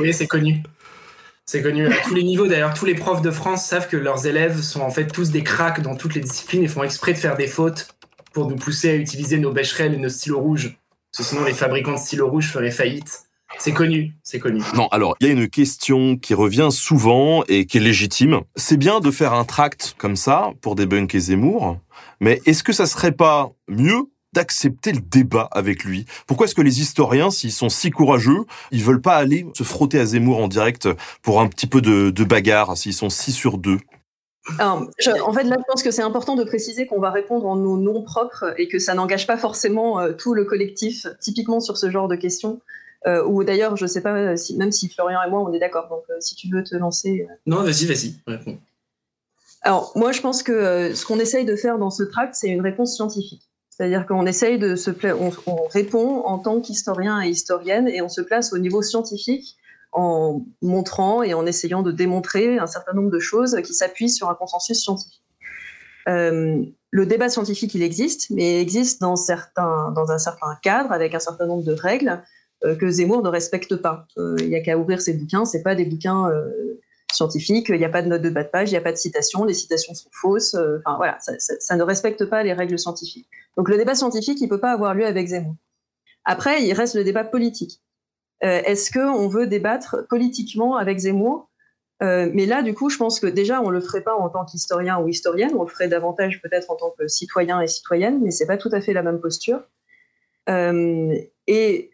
Oui, 0.00 0.12
c'est 0.12 0.26
connu. 0.26 0.60
C'est 1.46 1.62
connu 1.62 1.86
à 1.86 1.96
tous 2.00 2.14
les 2.14 2.24
niveaux. 2.24 2.48
D'ailleurs, 2.48 2.74
tous 2.74 2.84
les 2.84 2.96
profs 2.96 3.22
de 3.22 3.30
France 3.30 3.64
savent 3.64 3.86
que 3.86 3.96
leurs 3.96 4.26
élèves 4.26 4.60
sont 4.60 4.80
en 4.80 4.90
fait 4.90 5.06
tous 5.06 5.30
des 5.30 5.44
cracks 5.44 5.80
dans 5.80 5.94
toutes 5.94 6.16
les 6.16 6.20
disciplines 6.20 6.64
et 6.64 6.68
font 6.68 6.82
exprès 6.82 7.12
de 7.12 7.18
faire 7.18 7.36
des 7.36 7.46
fautes 7.46 7.94
pour 8.32 8.50
nous 8.50 8.56
pousser 8.56 8.90
à 8.90 8.96
utiliser 8.96 9.38
nos 9.38 9.52
bêcherelles 9.52 9.94
et 9.94 9.98
nos 9.98 10.08
stylos 10.08 10.40
rouges. 10.40 10.76
Sinon, 11.12 11.44
les 11.44 11.54
fabricants 11.54 11.94
de 11.94 11.98
stylos 11.98 12.28
rouges 12.28 12.50
feraient 12.50 12.72
faillite. 12.72 13.27
C'est 13.56 13.72
connu, 13.72 14.14
c'est 14.22 14.38
connu. 14.38 14.60
Non, 14.74 14.88
alors, 14.88 15.16
il 15.20 15.26
y 15.26 15.30
a 15.30 15.32
une 15.32 15.48
question 15.48 16.16
qui 16.16 16.34
revient 16.34 16.68
souvent 16.70 17.42
et 17.48 17.64
qui 17.64 17.78
est 17.78 17.80
légitime. 17.80 18.40
C'est 18.56 18.76
bien 18.76 19.00
de 19.00 19.10
faire 19.10 19.32
un 19.32 19.44
tract 19.44 19.94
comme 19.96 20.16
ça 20.16 20.52
pour 20.60 20.74
débunker 20.74 21.18
Zemmour, 21.18 21.78
mais 22.20 22.40
est-ce 22.44 22.62
que 22.62 22.72
ça 22.72 22.86
serait 22.86 23.12
pas 23.12 23.52
mieux 23.66 24.10
d'accepter 24.34 24.92
le 24.92 25.00
débat 25.00 25.48
avec 25.50 25.84
lui? 25.84 26.04
Pourquoi 26.26 26.46
est-ce 26.46 26.54
que 26.54 26.62
les 26.62 26.80
historiens, 26.80 27.30
s'ils 27.30 27.52
sont 27.52 27.70
si 27.70 27.90
courageux, 27.90 28.44
ils 28.70 28.84
veulent 28.84 29.00
pas 29.00 29.16
aller 29.16 29.46
se 29.54 29.62
frotter 29.62 29.98
à 29.98 30.04
Zemmour 30.04 30.38
en 30.38 30.48
direct 30.48 30.88
pour 31.22 31.40
un 31.40 31.48
petit 31.48 31.66
peu 31.66 31.80
de, 31.80 32.10
de 32.10 32.24
bagarre, 32.24 32.76
s'ils 32.76 32.92
sont 32.92 33.10
si 33.10 33.32
sur 33.32 33.56
deux? 33.56 33.78
En 34.60 34.86
fait, 35.34 35.44
là, 35.44 35.56
je 35.58 35.64
pense 35.70 35.82
que 35.82 35.90
c'est 35.90 36.02
important 36.02 36.34
de 36.34 36.44
préciser 36.44 36.86
qu'on 36.86 37.00
va 37.00 37.10
répondre 37.10 37.46
en 37.46 37.56
nos 37.56 37.76
noms 37.76 38.02
propres 38.02 38.54
et 38.56 38.68
que 38.68 38.78
ça 38.78 38.94
n'engage 38.94 39.26
pas 39.26 39.36
forcément 39.36 40.00
euh, 40.00 40.12
tout 40.12 40.32
le 40.32 40.44
collectif, 40.44 41.06
typiquement 41.20 41.60
sur 41.60 41.76
ce 41.76 41.90
genre 41.90 42.08
de 42.08 42.16
questions. 42.16 42.60
Euh, 43.06 43.24
ou 43.24 43.44
d'ailleurs, 43.44 43.76
je 43.76 43.84
ne 43.84 43.88
sais 43.88 44.00
pas, 44.00 44.14
euh, 44.14 44.36
si, 44.36 44.56
même 44.56 44.72
si 44.72 44.88
Florian 44.88 45.22
et 45.22 45.30
moi, 45.30 45.40
on 45.40 45.52
est 45.52 45.58
d'accord. 45.58 45.88
Donc, 45.88 46.04
si 46.20 46.34
tu 46.34 46.48
veux 46.50 46.64
te 46.64 46.74
lancer. 46.74 47.26
Non, 47.46 47.62
vas-y, 47.62 47.86
vas-y, 47.86 48.14
réponds. 48.26 48.58
Alors, 49.62 49.92
moi, 49.96 50.12
je 50.12 50.20
pense 50.20 50.42
que 50.42 50.94
ce 50.94 51.04
qu'on 51.04 51.18
essaye 51.18 51.44
de 51.44 51.56
faire 51.56 51.78
dans 51.78 51.90
ce 51.90 52.02
tract, 52.02 52.34
c'est 52.34 52.48
une 52.48 52.60
réponse 52.60 52.94
scientifique. 52.94 53.42
C'est-à-dire 53.70 54.06
qu'on 54.06 54.26
essaye 54.26 54.58
de 54.58 54.74
se 54.74 54.90
on, 55.14 55.30
on 55.46 55.66
répond 55.68 56.22
en 56.24 56.38
tant 56.38 56.60
qu'historien 56.60 57.22
et 57.22 57.28
historienne 57.28 57.88
et 57.88 58.02
on 58.02 58.08
se 58.08 58.20
place 58.20 58.52
au 58.52 58.58
niveau 58.58 58.82
scientifique 58.82 59.56
en 59.92 60.42
montrant 60.62 61.22
et 61.22 61.34
en 61.34 61.46
essayant 61.46 61.82
de 61.82 61.92
démontrer 61.92 62.58
un 62.58 62.66
certain 62.66 62.92
nombre 62.92 63.10
de 63.10 63.20
choses 63.20 63.60
qui 63.64 63.74
s'appuient 63.74 64.10
sur 64.10 64.28
un 64.28 64.34
consensus 64.34 64.80
scientifique. 64.80 65.22
Euh, 66.08 66.62
le 66.90 67.06
débat 67.06 67.28
scientifique, 67.28 67.74
il 67.74 67.82
existe, 67.82 68.30
mais 68.30 68.56
il 68.56 68.60
existe 68.60 69.00
dans, 69.00 69.16
certains, 69.16 69.92
dans 69.94 70.10
un 70.10 70.18
certain 70.18 70.56
cadre, 70.62 70.92
avec 70.92 71.14
un 71.14 71.18
certain 71.18 71.46
nombre 71.46 71.64
de 71.64 71.72
règles 71.72 72.08
euh, 72.08 72.16
que 72.62 72.90
Zemmour 72.90 73.22
ne 73.22 73.28
respecte 73.28 73.76
pas. 73.76 74.06
Euh, 74.18 74.36
il 74.40 74.48
n'y 74.48 74.56
a 74.56 74.60
qu'à 74.60 74.76
ouvrir 74.76 75.00
ses 75.00 75.12
bouquins, 75.14 75.44
c'est 75.44 75.62
pas 75.62 75.74
des 75.74 75.84
bouquins 75.84 76.30
scientifiques, 77.12 77.68
il 77.68 77.78
n'y 77.78 77.84
a 77.84 77.88
pas 77.88 78.02
de 78.02 78.08
notes 78.08 78.22
de 78.22 78.30
bas 78.30 78.44
de 78.44 78.48
page, 78.48 78.70
il 78.70 78.72
n'y 78.72 78.78
a 78.78 78.82
pas 78.82 78.92
de 78.92 78.96
citations, 78.96 79.44
les 79.44 79.54
citations 79.54 79.94
sont 79.94 80.10
fausses, 80.12 80.56
voilà, 80.96 81.18
ça, 81.20 81.76
ne 81.76 81.82
respecte 81.82 82.24
pas 82.24 82.42
les 82.42 82.52
règles 82.52 82.78
scientifiques. 82.78 83.28
Donc 83.56 83.68
le 83.68 83.76
débat 83.76 83.94
scientifique, 83.94 84.40
il 84.40 84.44
ne 84.44 84.50
peut 84.50 84.60
pas 84.60 84.72
avoir 84.72 84.94
lieu 84.94 85.06
avec 85.06 85.26
Zemmour. 85.28 85.54
Après, 86.24 86.62
il 86.62 86.72
reste 86.74 86.94
le 86.94 87.04
débat 87.04 87.24
politique. 87.24 87.80
Euh, 88.44 88.60
est-ce 88.64 88.92
qu'on 88.92 89.28
veut 89.28 89.46
débattre 89.46 90.06
politiquement 90.08 90.76
avec 90.76 90.98
Zemmour? 90.98 91.50
Euh, 92.02 92.30
mais 92.32 92.46
là, 92.46 92.62
du 92.62 92.74
coup, 92.74 92.90
je 92.90 92.96
pense 92.96 93.18
que 93.18 93.26
déjà, 93.26 93.60
on 93.60 93.70
le 93.70 93.80
ferait 93.80 94.02
pas 94.02 94.14
en 94.14 94.28
tant 94.28 94.44
qu'historien 94.44 95.00
ou 95.00 95.08
historienne, 95.08 95.52
on 95.56 95.62
le 95.62 95.68
ferait 95.68 95.88
davantage 95.88 96.40
peut-être 96.40 96.70
en 96.70 96.76
tant 96.76 96.94
que 96.96 97.08
citoyen 97.08 97.60
et 97.60 97.66
citoyenne, 97.66 98.20
mais 98.22 98.30
c'est 98.30 98.46
pas 98.46 98.56
tout 98.56 98.68
à 98.72 98.80
fait 98.80 98.92
la 98.92 99.02
même 99.02 99.20
posture. 99.20 99.62
Euh, 100.48 101.14
et 101.46 101.90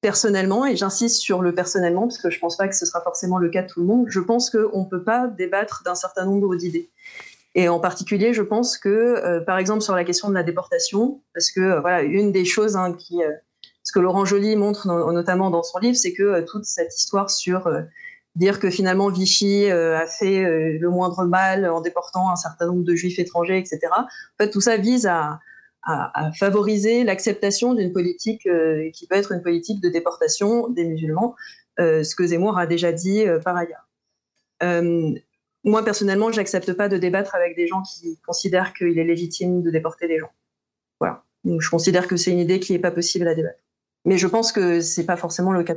personnellement, 0.00 0.64
et 0.66 0.76
j'insiste 0.76 1.16
sur 1.16 1.42
le 1.42 1.54
personnellement, 1.54 2.02
parce 2.02 2.18
que 2.18 2.30
je 2.30 2.38
pense 2.38 2.56
pas 2.56 2.68
que 2.68 2.76
ce 2.76 2.86
sera 2.86 3.00
forcément 3.00 3.38
le 3.38 3.48
cas 3.48 3.62
de 3.62 3.68
tout 3.68 3.80
le 3.80 3.86
monde, 3.86 4.06
je 4.08 4.20
pense 4.20 4.50
qu'on 4.50 4.84
ne 4.84 4.88
peut 4.88 5.02
pas 5.02 5.26
débattre 5.26 5.82
d'un 5.84 5.94
certain 5.94 6.24
nombre 6.24 6.54
d'idées. 6.56 6.90
Et 7.54 7.68
en 7.68 7.80
particulier, 7.80 8.32
je 8.32 8.42
pense 8.42 8.78
que, 8.78 9.40
par 9.40 9.58
exemple, 9.58 9.80
sur 9.80 9.96
la 9.96 10.04
question 10.04 10.28
de 10.28 10.34
la 10.34 10.44
déportation, 10.44 11.22
parce 11.34 11.50
que 11.50 11.80
voilà, 11.80 12.02
une 12.02 12.30
des 12.30 12.44
choses 12.44 12.76
hein, 12.76 12.92
qui 12.92 13.20
ce 13.88 13.92
que 13.92 14.00
Laurent 14.00 14.26
Joly 14.26 14.54
montre 14.54 14.86
notamment 14.86 15.48
dans 15.48 15.62
son 15.62 15.78
livre, 15.78 15.96
c'est 15.96 16.12
que 16.12 16.22
euh, 16.22 16.42
toute 16.46 16.66
cette 16.66 16.94
histoire 16.94 17.30
sur 17.30 17.66
euh, 17.66 17.80
dire 18.36 18.60
que 18.60 18.68
finalement 18.68 19.08
Vichy 19.08 19.70
euh, 19.70 19.98
a 19.98 20.06
fait 20.06 20.42
le 20.78 20.90
moindre 20.90 21.24
mal 21.24 21.68
en 21.68 21.80
déportant 21.80 22.30
un 22.30 22.36
certain 22.36 22.66
nombre 22.66 22.84
de 22.84 22.94
juifs 22.94 23.18
étrangers, 23.18 23.58
etc. 23.58 23.80
En 23.96 24.04
fait, 24.38 24.50
tout 24.50 24.60
ça 24.60 24.76
vise 24.76 25.06
à, 25.06 25.40
favoriser 26.38 27.04
l'acceptation 27.04 27.74
d'une 27.74 27.92
politique 27.92 28.48
qui 28.92 29.06
peut 29.06 29.14
être 29.14 29.32
une 29.32 29.42
politique 29.42 29.80
de 29.80 29.88
déportation 29.88 30.68
des 30.68 30.84
musulmans, 30.84 31.34
ce 31.78 32.14
que 32.14 32.26
Zemmour 32.26 32.58
a 32.58 32.66
déjà 32.66 32.92
dit 32.92 33.24
par 33.44 33.56
ailleurs. 33.56 33.88
moi, 35.64 35.84
personnellement, 35.84 36.30
j'accepte 36.32 36.72
pas 36.74 36.88
de 36.88 36.98
débattre 36.98 37.34
avec 37.34 37.56
des 37.56 37.66
gens 37.66 37.82
qui 37.82 38.18
considèrent 38.26 38.74
qu'il 38.74 38.98
est 38.98 39.04
légitime 39.04 39.62
de 39.62 39.70
déporter 39.70 40.08
des 40.08 40.18
gens. 40.18 40.32
Voilà. 41.00 41.24
Donc, 41.44 41.62
je 41.62 41.70
considère 41.70 42.06
que 42.06 42.16
c'est 42.16 42.32
une 42.32 42.40
idée 42.40 42.60
qui 42.60 42.72
n'est 42.72 42.78
pas 42.78 42.90
possible 42.90 43.26
à 43.28 43.34
débattre. 43.34 43.60
Mais 44.04 44.18
je 44.18 44.26
pense 44.26 44.52
que 44.52 44.80
c'est 44.80 45.06
pas 45.06 45.16
forcément 45.16 45.52
le 45.52 45.62
cas. 45.64 45.74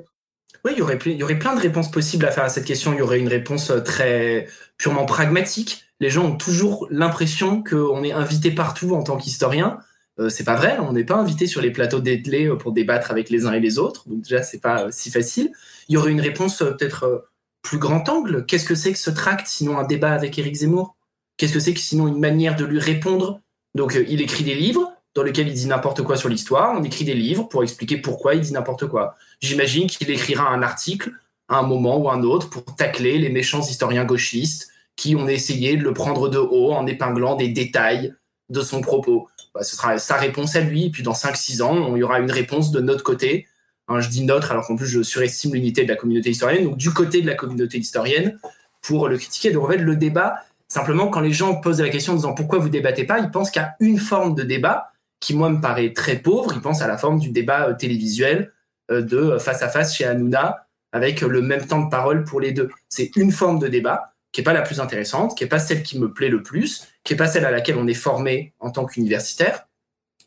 Oui, 0.65 0.73
il 0.75 0.79
y, 0.79 0.81
aurait, 0.81 0.99
il 1.05 1.13
y 1.17 1.23
aurait 1.23 1.39
plein 1.39 1.55
de 1.55 1.61
réponses 1.61 1.89
possibles 1.89 2.25
à 2.25 2.31
faire 2.31 2.43
à 2.43 2.49
cette 2.49 2.65
question. 2.65 2.93
Il 2.93 2.99
y 2.99 3.01
aurait 3.01 3.19
une 3.19 3.27
réponse 3.27 3.71
euh, 3.71 3.79
très 3.79 4.47
purement 4.77 5.05
pragmatique. 5.05 5.83
Les 5.99 6.09
gens 6.09 6.25
ont 6.25 6.35
toujours 6.35 6.87
l'impression 6.91 7.63
qu'on 7.63 8.03
est 8.03 8.11
invité 8.11 8.51
partout 8.51 8.95
en 8.95 9.03
tant 9.03 9.17
qu'historien. 9.17 9.79
Euh, 10.19 10.29
c'est 10.29 10.43
pas 10.43 10.55
vrai, 10.55 10.77
on 10.79 10.93
n'est 10.93 11.03
pas 11.03 11.15
invité 11.15 11.47
sur 11.47 11.61
les 11.61 11.71
plateaux 11.71 11.99
d'ételé 11.99 12.47
euh, 12.47 12.57
pour 12.57 12.73
débattre 12.73 13.11
avec 13.11 13.29
les 13.29 13.45
uns 13.45 13.53
et 13.53 13.59
les 13.59 13.79
autres. 13.79 14.07
Donc 14.09 14.21
déjà, 14.21 14.43
c'est 14.43 14.59
pas 14.59 14.83
euh, 14.83 14.89
si 14.91 15.09
facile. 15.09 15.51
Il 15.87 15.93
y 15.93 15.97
aurait 15.97 16.11
une 16.11 16.21
réponse 16.21 16.57
peut-être 16.57 17.27
plus 17.61 17.77
grand 17.77 18.07
angle. 18.09 18.45
Qu'est-ce 18.45 18.65
que 18.65 18.75
c'est 18.75 18.91
que 18.91 18.99
ce 18.99 19.09
tract, 19.09 19.47
sinon 19.47 19.77
un 19.77 19.83
débat 19.85 20.13
avec 20.13 20.37
Éric 20.37 20.55
Zemmour? 20.55 20.95
Qu'est-ce 21.37 21.53
que 21.53 21.59
c'est 21.59 21.73
que 21.73 21.79
sinon 21.79 22.07
une 22.07 22.19
manière 22.19 22.55
de 22.55 22.65
lui 22.65 22.79
répondre? 22.79 23.39
Donc 23.75 23.97
il 24.07 24.21
écrit 24.21 24.43
des 24.43 24.55
livres, 24.55 24.91
dans 25.13 25.23
lequel 25.23 25.47
il 25.47 25.53
dit 25.53 25.67
n'importe 25.67 26.03
quoi 26.03 26.17
sur 26.17 26.29
l'histoire. 26.29 26.75
On 26.77 26.83
écrit 26.83 27.05
des 27.05 27.13
livres 27.13 27.47
pour 27.47 27.63
expliquer 27.63 27.97
pourquoi 27.97 28.35
il 28.35 28.41
dit 28.41 28.53
n'importe 28.53 28.87
quoi. 28.87 29.15
J'imagine 29.41 29.87
qu'il 29.87 30.09
écrira 30.09 30.49
un 30.49 30.61
article 30.61 31.11
à 31.47 31.57
un 31.57 31.63
moment 31.63 31.97
ou 31.97 32.09
un 32.09 32.23
autre 32.23 32.49
pour 32.49 32.63
tacler 32.75 33.17
les 33.17 33.29
méchants 33.29 33.61
historiens 33.61 34.05
gauchistes 34.05 34.69
qui 34.95 35.15
ont 35.15 35.27
essayé 35.27 35.77
de 35.77 35.83
le 35.83 35.93
prendre 35.93 36.29
de 36.29 36.37
haut 36.37 36.73
en 36.73 36.85
épinglant 36.85 37.35
des 37.35 37.49
détails 37.49 38.13
de 38.49 38.61
son 38.61 38.81
propos. 38.81 39.27
Bah, 39.53 39.63
ce 39.63 39.75
sera 39.75 39.97
sa 39.97 40.15
réponse 40.15 40.55
à 40.55 40.61
lui. 40.61 40.85
Et 40.85 40.89
puis 40.89 41.03
dans 41.03 41.13
5-6 41.13 41.61
ans, 41.61 41.95
il 41.95 41.99
y 41.99 42.03
aura 42.03 42.19
une 42.19 42.31
réponse 42.31 42.71
de 42.71 42.79
notre 42.79 43.03
côté. 43.03 43.47
Hein, 43.87 43.99
je 43.99 44.09
dis 44.09 44.23
notre 44.23 44.51
alors 44.51 44.65
qu'en 44.67 44.75
plus 44.75 44.87
je 44.87 45.01
surestime 45.01 45.53
l'unité 45.53 45.83
de 45.83 45.89
la 45.89 45.95
communauté 45.95 46.29
historienne. 46.29 46.63
Donc 46.63 46.77
du 46.77 46.91
côté 46.91 47.21
de 47.21 47.27
la 47.27 47.35
communauté 47.35 47.77
historienne 47.77 48.39
pour 48.81 49.07
le 49.07 49.17
critiquer. 49.17 49.51
Donc 49.51 49.65
en 49.65 49.69
fait, 49.69 49.77
le 49.77 49.95
débat, 49.95 50.43
simplement 50.67 51.07
quand 51.07 51.21
les 51.21 51.33
gens 51.33 51.55
posent 51.55 51.81
la 51.81 51.89
question 51.89 52.13
en 52.13 52.15
disant 52.15 52.33
pourquoi 52.33 52.59
vous 52.59 52.69
débattez 52.69 53.03
pas, 53.03 53.19
ils 53.19 53.29
pensent 53.29 53.51
qu'il 53.51 53.61
y 53.61 53.65
a 53.65 53.75
une 53.79 53.97
forme 53.97 54.35
de 54.35 54.43
débat 54.43 54.91
qui 55.19 55.35
moi 55.35 55.49
me 55.49 55.61
paraît 55.61 55.93
très 55.93 56.17
pauvre. 56.17 56.51
Il 56.53 56.61
pense 56.61 56.81
à 56.81 56.87
la 56.87 56.97
forme 56.97 57.19
du 57.19 57.29
débat 57.29 57.69
euh, 57.69 57.73
télévisuel 57.73 58.51
euh, 58.91 59.01
de 59.01 59.17
euh, 59.17 59.39
face 59.39 59.61
à 59.61 59.69
face 59.69 59.95
chez 59.95 60.05
Hanouna 60.05 60.67
avec 60.91 61.21
le 61.21 61.41
même 61.41 61.65
temps 61.65 61.81
de 61.81 61.89
parole 61.89 62.23
pour 62.25 62.41
les 62.41 62.51
deux. 62.51 62.69
C'est 62.89 63.15
une 63.15 63.31
forme 63.31 63.59
de 63.59 63.67
débat 63.67 64.10
qui 64.31 64.41
n'est 64.41 64.45
pas 64.45 64.53
la 64.53 64.61
plus 64.61 64.79
intéressante, 64.79 65.37
qui 65.37 65.43
n'est 65.43 65.49
pas 65.49 65.59
celle 65.59 65.83
qui 65.83 65.99
me 65.99 66.13
plaît 66.13 66.29
le 66.29 66.41
plus, 66.43 66.87
qui 67.03 67.13
n'est 67.13 67.17
pas 67.17 67.27
celle 67.27 67.45
à 67.45 67.51
laquelle 67.51 67.77
on 67.77 67.87
est 67.87 67.93
formé 67.93 68.53
en 68.59 68.71
tant 68.71 68.85
qu'universitaire. 68.85 69.67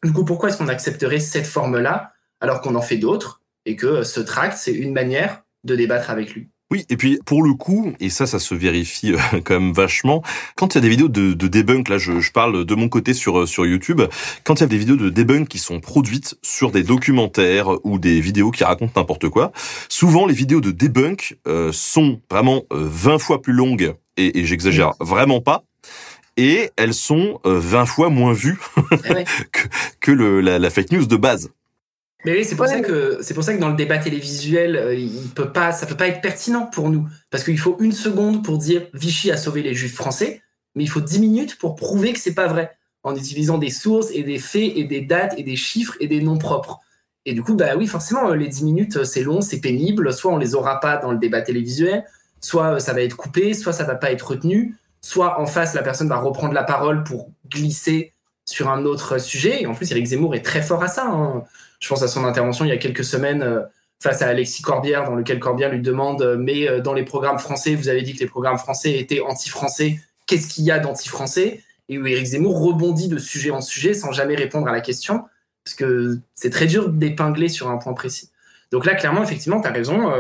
Du 0.03 0.13
coup, 0.13 0.25
pourquoi 0.25 0.49
est-ce 0.49 0.59
qu'on 0.59 0.69
accepterait 0.69 1.21
cette 1.21 1.47
forme-là 1.47 2.13
alors 2.41 2.61
qu'on 2.61 2.75
en 2.75 2.83
fait 2.83 2.99
d'autres 2.99 3.43
et 3.65 3.77
que 3.77 4.03
ce 4.03 4.21
tract, 4.21 4.59
c'est 4.59 4.75
une 4.75 4.93
manière 4.93 5.43
de 5.65 5.77
débattre 5.77 6.11
avec 6.11 6.35
lui? 6.35 6.51
Oui, 6.75 6.85
et 6.89 6.97
puis 6.97 7.21
pour 7.25 7.45
le 7.45 7.55
coup, 7.55 7.93
et 8.01 8.11
ça, 8.11 8.27
ça 8.27 8.41
se 8.41 8.53
vérifie 8.53 9.13
euh, 9.13 9.19
quand 9.45 9.61
même 9.61 9.73
vachement, 9.73 10.25
quand 10.57 10.75
il 10.75 10.79
y 10.79 10.79
a 10.79 10.81
des 10.81 10.89
vidéos 10.89 11.07
de, 11.07 11.33
de 11.33 11.47
debunk, 11.47 11.89
là 11.89 11.99
je, 11.99 12.19
je, 12.19 12.33
parle 12.33 12.65
de 12.65 12.75
mon 12.75 12.89
côté 12.89 13.15
sur, 13.15 13.39
euh, 13.39 13.47
sur 13.47 13.65
YouTube, 13.65 14.03
quand 14.43 14.57
il 14.57 14.61
y 14.63 14.65
a 14.65 14.67
des 14.67 14.77
vidéos 14.77 14.97
de 14.97 15.09
debunk 15.09 15.47
qui 15.47 15.59
sont 15.59 15.79
produites 15.79 16.37
sur 16.43 16.73
des 16.73 16.83
documentaires 16.83 17.69
ou 17.85 18.01
des 18.01 18.21
vidéos 18.21 18.51
qui 18.51 18.65
racontent 18.65 19.01
n'importe 19.01 19.29
quoi, 19.29 19.53
souvent 19.89 20.27
les 20.27 20.35
vidéos 20.35 20.61
de 20.61 20.73
debunk 20.73 21.39
euh, 21.47 21.71
sont 21.73 22.21
vraiment 22.29 22.65
20 22.73 23.19
fois 23.19 23.41
plus 23.41 23.53
longues, 23.53 23.95
et, 24.17 24.41
et 24.41 24.45
j'exagère 24.45 24.95
vraiment 24.99 25.41
pas, 25.41 25.63
et 26.37 26.71
elles 26.77 26.95
sont 26.95 27.39
20 27.45 27.87
fois 27.87 28.11
moins 28.11 28.33
vues 28.33 28.59
ah 28.91 29.15
que, 29.53 29.69
que 30.01 30.11
le, 30.11 30.41
la, 30.41 30.59
la 30.59 30.71
fake 30.71 30.91
news 30.91 31.07
de 31.07 31.17
base. 31.17 31.51
Mais 32.25 32.33
oui, 32.33 32.45
c'est 32.45 32.57
pour 32.57 32.67
ça 32.67 32.81
que 32.81 33.19
c'est 33.21 33.35
pour 33.35 33.45
ça 33.45 33.55
que 33.55 33.61
dans 33.61 33.69
le 33.69 33.77
débat 33.77 33.99
télévisuel, 33.99 34.77
euh, 34.77 34.95
il 34.95 35.29
peut 35.35 35.53
pas, 35.53 35.73
ça 35.73 35.87
peut 35.87 35.97
pas 35.97 36.09
être 36.09 36.23
pertinent 36.23 36.67
pour 36.67 36.89
nous, 36.89 37.07
parce 37.31 37.45
qu'il 37.45 37.59
faut 37.59 37.77
une 37.81 37.93
seconde 37.93 38.43
pour 38.43 38.59
dire 38.59 38.87
Vichy 38.95 39.31
a 39.31 39.37
sauvé 39.37 39.63
les 39.63 39.75
Juifs 39.75 39.95
français, 39.95 40.43
mais 40.75 40.85
il 40.85 40.89
faut 40.89 41.01
dix 41.01 41.21
minutes 41.21 41.59
pour 41.59 41.75
prouver 41.75 42.13
que 42.13 42.19
c'est 42.19 42.35
pas 42.35 42.47
vrai, 42.47 42.77
en 43.03 43.15
utilisant 43.15 43.59
des 43.59 43.71
sources 43.71 44.11
et 44.11 44.23
des 44.23 44.39
faits 44.39 44.73
et 44.75 44.85
des 44.85 45.03
dates 45.03 45.35
et 45.39 45.43
des 45.43 45.57
chiffres 45.57 45.97
et 46.01 46.07
des 46.07 46.23
noms 46.23 46.39
propres. 46.39 46.81
Et 47.27 47.33
du 47.33 47.43
coup, 47.43 47.55
bah 47.55 47.77
oui, 47.77 47.87
forcément, 47.87 48.33
les 48.35 48.49
dix 48.49 48.65
minutes, 48.65 49.05
c'est 49.05 49.23
long, 49.23 49.41
c'est 49.41 49.61
pénible. 49.61 50.13
Soit 50.13 50.33
on 50.33 50.37
les 50.37 50.55
aura 50.55 50.81
pas 50.81 50.99
dans 50.99 51.11
le 51.11 51.19
débat 51.19 51.41
télévisuel, 51.41 52.05
soit 52.41 52.81
ça 52.81 52.93
va 52.93 53.03
être 53.03 53.17
coupé, 53.17 53.55
soit 53.55 53.73
ça 53.73 53.85
va 53.85 53.95
pas 53.95 54.13
être 54.13 54.31
retenu, 54.31 54.77
soit 55.01 55.41
en 55.41 55.47
face 55.47 55.75
la 55.75 55.83
personne 55.83 56.09
va 56.09 56.19
reprendre 56.19 56.53
la 56.53 56.65
parole 56.65 57.03
pour 57.03 57.31
glisser 57.49 58.13
sur 58.45 58.71
un 58.71 58.85
autre 58.85 59.19
sujet. 59.19 59.63
Et 59.63 59.67
en 59.67 59.75
plus, 59.75 59.91
Eric 59.91 60.07
Zemmour 60.07 60.35
est 60.35 60.43
très 60.43 60.61
fort 60.63 60.83
à 60.83 60.89
ça. 60.89 61.07
Hein. 61.07 61.45
Je 61.85 61.91
pense 61.91 62.03
à 62.03 62.09
son 62.09 62.25
intervention 62.25 62.65
il 62.65 62.69
y 62.69 62.73
a 62.73 62.79
quelques 62.79 63.05
semaines 63.05 63.43
euh, 63.43 63.61
face 64.03 64.23
à 64.23 64.29
Alexis 64.29 64.63
Corbière, 64.63 65.05
dans 65.05 65.17
lequel 65.17 65.39
Corbière 65.39 65.71
lui 65.71 65.83
demande 65.83 66.23
euh, 66.23 66.39
Mais 66.39 66.67
euh, 66.67 66.81
dans 66.81 66.95
les 66.95 67.05
programmes 67.05 67.39
français, 67.39 67.75
vous 67.75 67.91
avez 67.91 68.01
dit 68.01 68.15
que 68.15 68.21
les 68.21 68.27
programmes 68.27 68.57
français 68.57 68.99
étaient 68.99 69.21
anti-français. 69.21 70.01
Qu'est-ce 70.27 70.47
qu'il 70.47 70.65
y 70.65 70.71
a 70.71 70.79
d'anti-français? 70.79 71.63
Et 71.91 71.99
où 71.99 72.07
Éric 72.07 72.25
Zemmour 72.25 72.59
rebondit 72.59 73.09
de 73.09 73.19
sujet 73.19 73.51
en 73.51 73.61
sujet 73.61 73.93
sans 73.93 74.13
jamais 74.13 74.35
répondre 74.35 74.67
à 74.67 74.73
la 74.73 74.81
question, 74.81 75.25
parce 75.63 75.75
que 75.75 76.19
c'est 76.35 76.49
très 76.49 76.65
dur 76.65 76.89
d'épingler 76.89 77.51
sur 77.51 77.69
un 77.69 77.77
point 77.77 77.93
précis. 77.93 78.31
Donc 78.73 78.87
là, 78.87 78.95
clairement, 78.95 79.23
effectivement, 79.23 79.61
tu 79.61 79.69
as 79.69 79.73
raison. 79.73 80.11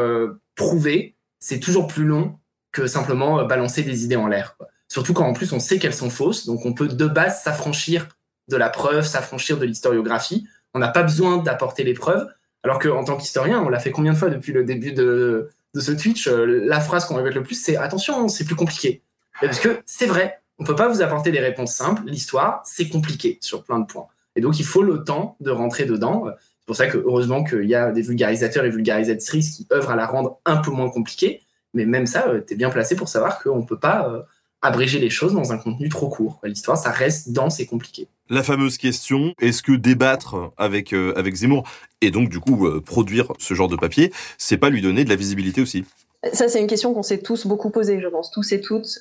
prouver, 0.56 1.14
c'est 1.40 1.60
toujours 1.60 1.86
plus 1.86 2.04
long 2.04 2.38
que 2.72 2.86
simplement 2.86 3.42
balancer 3.46 3.82
des 3.82 4.04
idées 4.04 4.16
en 4.16 4.26
l'air. 4.26 4.58
Surtout 4.88 5.14
quand 5.14 5.26
en 5.26 5.32
plus 5.32 5.54
on 5.54 5.60
sait 5.60 5.78
qu'elles 5.78 5.94
sont 5.94 6.10
fausses, 6.10 6.44
donc 6.44 6.66
on 6.66 6.74
peut 6.74 6.88
de 6.88 7.06
base 7.06 7.42
s'affranchir 7.42 8.08
de 8.48 8.58
la 8.58 8.68
preuve, 8.68 9.06
s'affranchir 9.06 9.56
de 9.56 9.64
l'historiographie 9.64 10.46
on 10.74 10.78
n'a 10.78 10.88
pas 10.88 11.02
besoin 11.02 11.38
d'apporter 11.38 11.84
les 11.84 11.94
preuves. 11.94 12.28
Alors 12.62 12.78
qu'en 12.78 13.05
tant 13.05 13.16
qu'historien, 13.16 13.60
on 13.60 13.68
l'a 13.68 13.78
fait 13.78 13.90
combien 13.90 14.12
de 14.12 14.18
fois 14.18 14.30
depuis 14.30 14.52
le 14.52 14.64
début 14.64 14.92
de, 14.92 15.51
ce 15.74 15.92
Twitch 15.92 16.28
La 16.28 16.80
phrase 16.80 17.05
qu'on 17.06 17.16
répète 17.16 17.34
le 17.34 17.42
plus, 17.42 17.55
c'est 17.55 17.76
attention, 17.76 18.28
c'est 18.28 18.44
plus 18.44 18.56
compliqué. 18.56 19.02
parce 19.40 19.59
que 19.59 19.80
c'est 19.86 20.06
vrai, 20.06 20.40
on 20.59 20.64
peut 20.64 20.76
pas 20.76 20.88
vous 20.88 21.02
apporter 21.02 21.30
des 21.30 21.40
réponses 21.40 21.74
simples. 21.74 22.02
L'histoire, 22.06 22.62
c'est 22.64 22.88
compliqué 22.88 23.38
sur 23.40 23.62
plein 23.64 23.78
de 23.78 23.86
points. 23.86 24.06
Et 24.36 24.40
donc, 24.40 24.59
il 24.59 24.64
faut 24.64 24.82
le 24.82 25.05
temps 25.05 25.36
de 25.40 25.51
rentrer 25.51 25.84
dedans. 25.84 26.26
C'est 26.64 26.66
pour 26.66 26.76
ça 26.76 26.86
que 26.86 26.98
heureusement 26.98 27.44
qu'il 27.44 27.64
y 27.64 27.74
a 27.74 27.92
des 27.92 28.02
vulgarisateurs 28.02 28.64
et 28.64 28.70
vulgarisatrices 28.70 29.56
qui 29.56 29.66
œuvrent 29.72 29.90
à 29.90 29.96
la 29.96 30.06
rendre 30.06 30.40
un 30.44 30.56
peu 30.56 30.70
moins 30.70 30.90
compliquée. 30.90 31.42
Mais 31.74 31.84
même 31.84 32.06
ça, 32.06 32.28
euh, 32.28 32.40
tu 32.46 32.55
es 32.55 32.56
bien 32.56 32.70
placé 32.70 32.96
pour 32.96 33.09
savoir 33.09 33.42
qu'on 33.42 33.59
ne 33.59 33.66
peut 33.66 33.78
pas 33.78 34.09
euh, 34.09 34.22
abréger 34.62 34.98
les 34.98 35.10
choses 35.10 35.34
dans 35.34 35.52
un 35.52 35.59
contenu 35.59 35.88
trop 35.88 36.09
court. 36.09 36.40
L'histoire, 36.44 36.78
ça 36.78 36.90
reste 36.90 37.32
dense 37.32 37.60
et 37.60 37.66
compliqué. 37.66 38.09
La 38.30 38.42
fameuse 38.42 38.78
question, 38.78 39.34
est-ce 39.40 39.62
que 39.62 39.72
débattre 39.72 40.52
avec, 40.56 40.92
euh, 40.92 41.12
avec 41.16 41.34
Zemmour 41.34 41.68
et 42.01 42.10
donc 42.10 42.28
du 42.28 42.40
coup 42.40 42.68
produire 42.80 43.32
ce 43.38 43.55
genre 43.55 43.68
de 43.68 43.76
papier, 43.76 44.12
c'est 44.38 44.56
pas 44.56 44.70
lui 44.70 44.80
donner 44.80 45.05
de 45.05 45.10
la 45.10 45.16
visibilité 45.16 45.60
aussi? 45.60 45.84
Ça, 46.32 46.48
c'est 46.48 46.60
une 46.60 46.66
question 46.66 46.94
qu'on 46.94 47.02
s'est 47.02 47.18
tous 47.18 47.46
beaucoup 47.46 47.68
posée, 47.68 48.01
je 48.01 48.09
pense, 48.09 48.30
tous 48.30 48.52
et 48.52 48.60
toutes. 48.62 48.98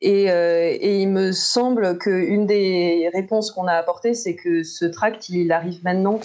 Et, 0.00 0.30
euh, 0.30 0.76
et, 0.80 1.02
il 1.02 1.08
me 1.08 1.32
semble 1.32 1.98
qu'une 1.98 2.46
des 2.46 3.10
réponses 3.12 3.50
qu'on 3.50 3.66
a 3.66 3.72
apportées, 3.72 4.14
c'est 4.14 4.36
que 4.36 4.62
ce 4.62 4.84
tract, 4.84 5.28
il 5.28 5.50
arrive 5.50 5.82
maintenant, 5.82 6.20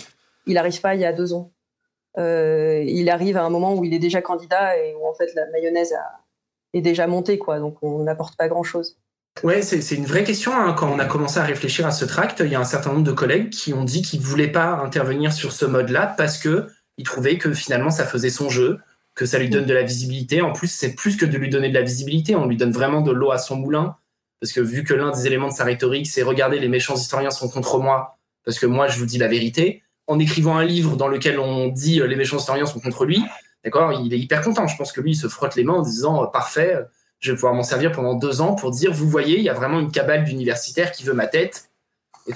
il 0.45 0.55
n'arrive 0.55 0.79
pas 0.79 0.93
il 0.93 1.01
y 1.01 1.05
a 1.05 1.13
deux 1.13 1.33
ans. 1.33 1.51
Euh, 2.19 2.83
il 2.85 3.09
arrive 3.09 3.37
à 3.37 3.43
un 3.43 3.49
moment 3.49 3.73
où 3.73 3.83
il 3.83 3.93
est 3.93 3.99
déjà 3.99 4.21
candidat 4.21 4.77
et 4.77 4.93
où 4.93 5.07
en 5.07 5.15
fait 5.15 5.33
la 5.33 5.47
mayonnaise 5.49 5.95
est 6.73 6.81
déjà 6.81 7.07
montée, 7.07 7.39
quoi. 7.39 7.59
Donc 7.59 7.77
on 7.81 8.03
n'apporte 8.03 8.37
pas 8.37 8.47
grand-chose. 8.47 8.99
Ouais, 9.41 9.61
c'est 9.61 9.95
une 9.95 10.05
vraie 10.05 10.23
question. 10.23 10.55
Hein. 10.55 10.73
Quand 10.73 10.89
on 10.89 10.99
a 10.99 11.05
commencé 11.05 11.39
à 11.39 11.43
réfléchir 11.43 11.85
à 11.87 11.91
ce 11.91 12.05
tract, 12.05 12.41
il 12.45 12.51
y 12.51 12.55
a 12.55 12.59
un 12.59 12.65
certain 12.65 12.93
nombre 12.93 13.03
de 13.03 13.11
collègues 13.11 13.49
qui 13.49 13.73
ont 13.73 13.83
dit 13.83 14.01
qu'ils 14.01 14.21
ne 14.21 14.25
voulaient 14.25 14.51
pas 14.51 14.67
intervenir 14.75 15.33
sur 15.33 15.51
ce 15.51 15.65
mode-là 15.65 16.13
parce 16.17 16.37
qu'ils 16.37 17.03
trouvaient 17.03 17.37
que 17.37 17.51
finalement 17.51 17.89
ça 17.89 18.05
faisait 18.05 18.29
son 18.29 18.49
jeu, 18.49 18.79
que 19.15 19.25
ça 19.25 19.39
lui 19.39 19.49
donne 19.49 19.65
de 19.65 19.73
la 19.73 19.83
visibilité. 19.83 20.41
En 20.41 20.53
plus, 20.53 20.67
c'est 20.67 20.93
plus 20.93 21.17
que 21.17 21.25
de 21.25 21.37
lui 21.37 21.49
donner 21.49 21.69
de 21.69 21.73
la 21.73 21.81
visibilité, 21.81 22.35
on 22.35 22.45
lui 22.45 22.57
donne 22.57 22.71
vraiment 22.71 23.01
de 23.01 23.11
l'eau 23.11 23.31
à 23.31 23.37
son 23.37 23.55
moulin. 23.55 23.97
Parce 24.39 24.53
que 24.53 24.61
vu 24.61 24.83
que 24.83 24.93
l'un 24.93 25.11
des 25.11 25.25
éléments 25.25 25.47
de 25.47 25.53
sa 25.53 25.63
rhétorique, 25.63 26.07
c'est 26.07 26.21
regarder 26.21 26.59
les 26.59 26.69
méchants 26.69 26.95
historiens 26.95 27.31
sont 27.31 27.49
contre 27.49 27.79
moi, 27.79 28.17
parce 28.45 28.59
que 28.59 28.65
moi, 28.65 28.87
je 28.87 28.99
vous 28.99 29.05
dis 29.05 29.17
la 29.17 29.27
vérité. 29.27 29.83
En 30.05 30.19
écrivant 30.19 30.57
un 30.57 30.65
livre 30.65 30.97
dans 30.97 31.07
lequel 31.07 31.39
on 31.39 31.69
dit 31.69 32.01
euh, 32.01 32.07
les 32.07 32.17
méchants 32.17 32.37
historiens 32.37 32.65
sont 32.65 32.81
contre 32.81 33.05
lui, 33.05 33.23
d'accord, 33.63 33.93
il 33.93 34.13
est 34.13 34.19
hyper 34.19 34.41
content. 34.41 34.67
Je 34.67 34.75
pense 34.75 34.91
que 34.91 34.99
lui, 34.99 35.11
il 35.11 35.15
se 35.15 35.27
frotte 35.27 35.55
les 35.55 35.63
mains 35.63 35.75
en 35.75 35.81
disant 35.81 36.23
euh, 36.23 36.27
parfait, 36.27 36.77
je 37.23 37.31
vais 37.31 37.35
pouvoir 37.35 37.53
m'en 37.53 37.63
servir 37.63 37.93
pendant 37.93 38.15
deux 38.15 38.41
ans 38.41 38.53
pour 38.53 38.69
dire 38.69 38.91
vous 38.91 39.07
voyez, 39.07 39.37
il 39.37 39.43
y 39.43 39.49
a 39.49 39.53
vraiment 39.53 39.79
une 39.79 39.91
cabale 39.91 40.25
d'universitaires 40.25 40.91
qui 40.91 41.03
veut 41.03 41.13
ma 41.13 41.25
tête. 41.25 41.69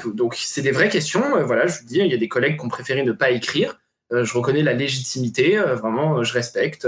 Donc, 0.05 0.35
c'est 0.35 0.61
des 0.61 0.72
vraies 0.72 0.89
questions. 0.89 1.35
Euh, 1.35 1.43
voilà, 1.43 1.68
je 1.68 1.80
vous 1.80 1.85
dis, 1.85 1.99
il 1.99 2.07
y 2.07 2.14
a 2.14 2.18
des 2.18 2.30
collègues 2.30 2.57
qui 2.57 2.65
ont 2.65 2.69
préféré 2.69 3.03
ne 3.03 3.11
pas 3.11 3.30
écrire 3.30 3.80
euh, 4.14 4.23
je 4.23 4.34
reconnais 4.34 4.64
la 4.64 4.72
légitimité, 4.72 5.57
euh, 5.57 5.76
vraiment, 5.76 6.23
je 6.23 6.31
respecte, 6.31 6.88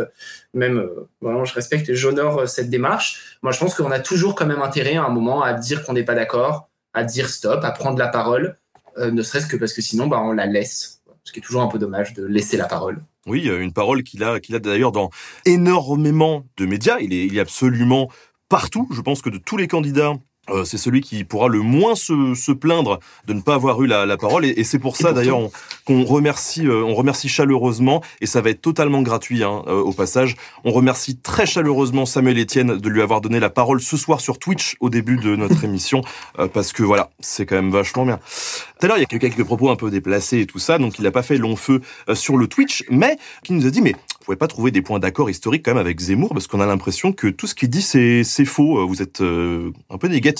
même, 0.54 0.90
vraiment, 1.20 1.44
je 1.44 1.54
respecte 1.54 1.90
et 1.90 1.94
j'honore 1.94 2.48
cette 2.48 2.70
démarche. 2.70 3.38
Moi, 3.42 3.52
je 3.52 3.60
pense 3.60 3.76
qu'on 3.76 3.92
a 3.92 4.00
toujours 4.00 4.36
quand 4.36 4.46
même 4.46 4.62
intérêt 4.62 4.96
à 4.96 5.04
un 5.04 5.10
moment 5.10 5.44
à 5.44 5.52
dire 5.52 5.84
qu'on 5.84 5.92
n'est 5.92 6.06
pas 6.06 6.16
d'accord, 6.16 6.70
à 6.94 7.04
dire 7.04 7.28
stop, 7.28 7.66
à 7.66 7.72
prendre 7.72 8.00
la 8.00 8.08
parole, 8.08 8.56
ne 8.96 9.22
serait-ce 9.22 9.48
que 9.48 9.58
parce 9.58 9.74
que 9.74 9.82
sinon, 9.82 10.08
bah, 10.08 10.22
on 10.22 10.32
la 10.32 10.46
laisse. 10.46 10.99
Ce 11.30 11.32
qui 11.32 11.42
est 11.42 11.44
toujours 11.44 11.62
un 11.62 11.68
peu 11.68 11.78
dommage 11.78 12.16
de 12.16 12.26
laisser 12.26 12.58
la 12.58 12.66
parole. 12.66 13.04
Oui, 13.28 13.48
une 13.48 13.72
parole 13.72 14.02
qu'il 14.02 14.24
a, 14.24 14.40
qu'il 14.40 14.56
a 14.56 14.60
d'ailleurs 14.60 14.92
dans 14.92 15.12
énormément 15.46 16.44
de 16.58 16.66
médias. 16.66 16.98
Il 17.02 17.14
est, 17.14 17.28
il 17.28 17.38
est 17.38 17.40
absolument 17.40 18.10
partout. 18.50 18.90
Je 18.92 19.00
pense 19.00 19.22
que 19.22 19.30
de 19.30 19.38
tous 19.38 19.56
les 19.56 19.68
candidats 19.68 20.16
euh, 20.52 20.64
c'est 20.64 20.78
celui 20.78 21.02
qui 21.02 21.24
pourra 21.24 21.48
le 21.48 21.60
moins 21.60 21.96
se, 21.96 22.34
se, 22.36 22.52
plaindre 22.52 23.00
de 23.28 23.34
ne 23.34 23.42
pas 23.42 23.56
avoir 23.56 23.82
eu 23.82 23.88
la, 23.88 24.06
la 24.06 24.18
parole. 24.18 24.46
Et, 24.46 24.50
et 24.58 24.64
c'est 24.64 24.80
pour 24.80 24.98
ça 24.98 25.14
d'ailleurs 25.14 25.40
qu'on 25.86 26.04
remercie 26.04 26.68
euh, 26.68 26.84
on 26.84 26.94
remercie 26.94 27.30
chaleureusement 27.30 28.02
et 28.22 28.26
ça 28.26 28.42
va 28.42 28.50
être 28.50 28.62
totalement 28.62 29.02
gratuit 29.02 29.44
hein, 29.44 29.64
euh, 29.68 29.80
au 29.80 29.94
passage. 29.94 30.36
On 30.64 30.72
remercie 30.72 31.18
très 31.18 31.46
chaleureusement 31.46 32.06
Samuel 32.06 32.40
Etienne 32.40 32.78
de 32.78 32.90
lui 32.90 33.02
avoir 33.02 33.22
donné 33.22 33.40
la 33.40 33.50
parole 33.50 33.82
ce 33.82 33.98
soir 33.98 34.22
sur 34.22 34.40
Twitch 34.40 34.76
au 34.80 34.90
début 34.90 35.18
de 35.18 35.36
notre 35.36 35.64
émission 35.70 36.02
parce 36.54 36.74
que 36.74 36.84
voilà 36.84 37.10
c'est 37.20 37.46
quand 37.46 37.56
même 37.56 37.72
vachement 37.72 38.06
bien. 38.06 38.20
Tout 38.80 38.86
à 38.86 38.88
l'heure 38.88 38.98
il 38.98 39.02
y 39.02 39.04
a 39.04 39.16
eu 39.16 39.20
quelques 39.20 39.44
propos 39.44 39.70
un 39.70 39.76
peu 39.76 39.90
déplacés 39.90 40.40
et 40.40 40.46
tout 40.46 40.60
ça 40.60 40.78
donc 40.78 41.00
il 41.00 41.04
n'a 41.04 41.12
pas 41.12 41.24
fait 41.24 41.38
long 41.38 41.56
feu 41.56 41.82
sur 42.14 42.38
le 42.38 42.48
Twitch 42.48 42.84
mais 42.90 43.18
qui 43.44 43.54
nous 43.54 43.66
a 43.66 43.70
dit 43.70 43.82
mais 43.82 43.92
vous 43.92 44.26
pouvez 44.26 44.38
pas 44.38 44.48
trouver 44.48 44.72
des 44.72 44.82
points 44.82 45.00
d'accord 45.00 45.30
historiques 45.30 45.64
quand 45.66 45.72
même 45.72 45.82
avec 45.82 46.00
Zemmour 46.00 46.30
parce 46.30 46.48
qu'on 46.48 46.62
a 46.62 46.66
l'impression 46.66 47.12
que 47.12 47.28
tout 47.28 47.48
ce 47.48 47.56
qu'il 47.56 47.70
dit 47.70 47.82
c'est 47.82 48.24
c'est 48.24 48.46
faux. 48.46 48.86
Vous 48.88 49.02
êtes 49.02 49.22
un 49.22 49.98
peu 49.98 50.08
négatif 50.08 50.39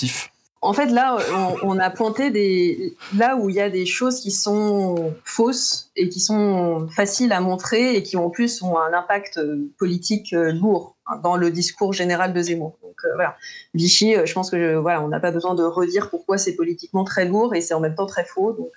en 0.62 0.74
fait, 0.74 0.88
là, 0.88 1.18
on, 1.64 1.80
a 1.80 1.90
pointé 1.90 2.32
des 2.32 2.98
là 3.16 3.38
où 3.38 3.50
il 3.50 3.56
y 3.56 3.62
a 3.62 3.70
des 3.70 3.86
choses 3.86 4.20
qui 4.20 4.32
sont 4.32 5.14
fausses 5.24 5.90
et 5.96 6.10
qui 6.10 6.20
sont 6.20 6.90
faciles 6.90 7.32
à 7.32 7.40
montrer 7.40 7.96
et 7.96 8.04
qui 8.04 8.18
en 8.18 8.30
plus 8.30 8.62
ont 8.62 8.78
un 8.78 8.92
impact 8.94 9.40
politique 9.78 10.34
euh, 10.34 10.52
lourd 10.52 10.98
dans 11.24 11.38
le 11.38 11.50
discours 11.50 11.94
général 11.94 12.34
de 12.34 12.42
Zemmour. 12.42 12.78
Donc 12.84 12.98
euh, 13.06 13.10
voilà, 13.16 13.38
Vichy, 13.74 14.18
euh, 14.18 14.26
je 14.26 14.34
pense 14.34 14.52
que 14.52 14.76
voilà, 14.76 15.02
on 15.02 15.08
n'a 15.08 15.22
pas 15.22 15.32
besoin 15.32 15.56
de 15.56 15.64
redire 15.64 16.10
pourquoi 16.10 16.38
c'est 16.38 16.58
politiquement 16.58 17.06
très 17.06 17.24
lourd 17.24 17.56
et 17.56 17.62
c'est 17.62 17.74
en 17.74 17.80
même 17.80 17.96
temps 17.96 18.06
très 18.06 18.26
faux. 18.26 18.70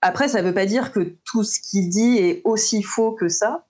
Après, 0.00 0.28
ça 0.28 0.40
ne 0.40 0.46
veut 0.46 0.54
pas 0.54 0.64
dire 0.64 0.92
que 0.92 1.12
tout 1.24 1.44
ce 1.44 1.60
qu'il 1.60 1.90
dit 1.90 2.16
est 2.18 2.40
aussi 2.44 2.82
faux 2.82 3.12
que 3.12 3.28
ça. 3.28 3.66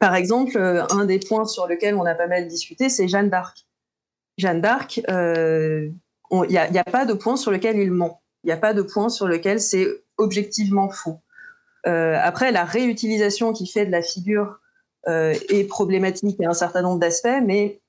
Par 0.00 0.14
exemple, 0.14 0.56
euh, 0.56 0.84
un 0.90 1.04
des 1.04 1.18
points 1.18 1.44
sur 1.44 1.66
lequel 1.66 1.94
on 1.94 2.04
a 2.04 2.14
pas 2.14 2.26
mal 2.26 2.46
discuté, 2.46 2.88
c'est 2.88 3.08
Jeanne 3.08 3.30
d'Arc. 3.30 3.66
Jeanne 4.36 4.60
d'Arc, 4.60 4.98
il 4.98 5.04
euh, 5.10 5.90
n'y 6.30 6.56
a, 6.56 6.84
pas 6.84 7.04
de 7.04 7.14
point 7.14 7.36
sur 7.36 7.50
lequel 7.50 7.78
il 7.78 7.90
ment. 7.90 8.22
Il 8.44 8.48
n'y 8.48 8.52
a 8.52 8.56
pas 8.56 8.74
de 8.74 8.82
point 8.82 9.08
sur 9.08 9.26
lequel 9.26 9.60
c'est 9.60 9.88
objectivement 10.16 10.88
faux. 10.90 11.18
Euh, 11.86 12.16
après, 12.22 12.52
la 12.52 12.64
réutilisation 12.64 13.52
qui 13.52 13.66
fait 13.66 13.86
de 13.86 13.90
la 13.90 14.02
figure 14.02 14.60
est 15.06 15.66
problématique 15.66 16.38
à 16.42 16.50
un 16.50 16.52
certain 16.52 16.82
nombre 16.82 16.98
d'aspects, 16.98 17.42
mais 17.42 17.80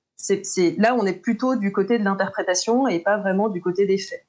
là, 0.78 0.96
on 0.96 1.06
est 1.06 1.22
plutôt 1.22 1.58
du 1.58 1.74
côté 1.74 2.00
de 2.00 2.06
l'interprétation 2.06 2.88
et 2.88 3.00
pas 3.00 3.18
vraiment 3.18 3.50
du 3.50 3.62
côté 3.62 3.86
des 3.86 3.98
faits. 3.98 4.26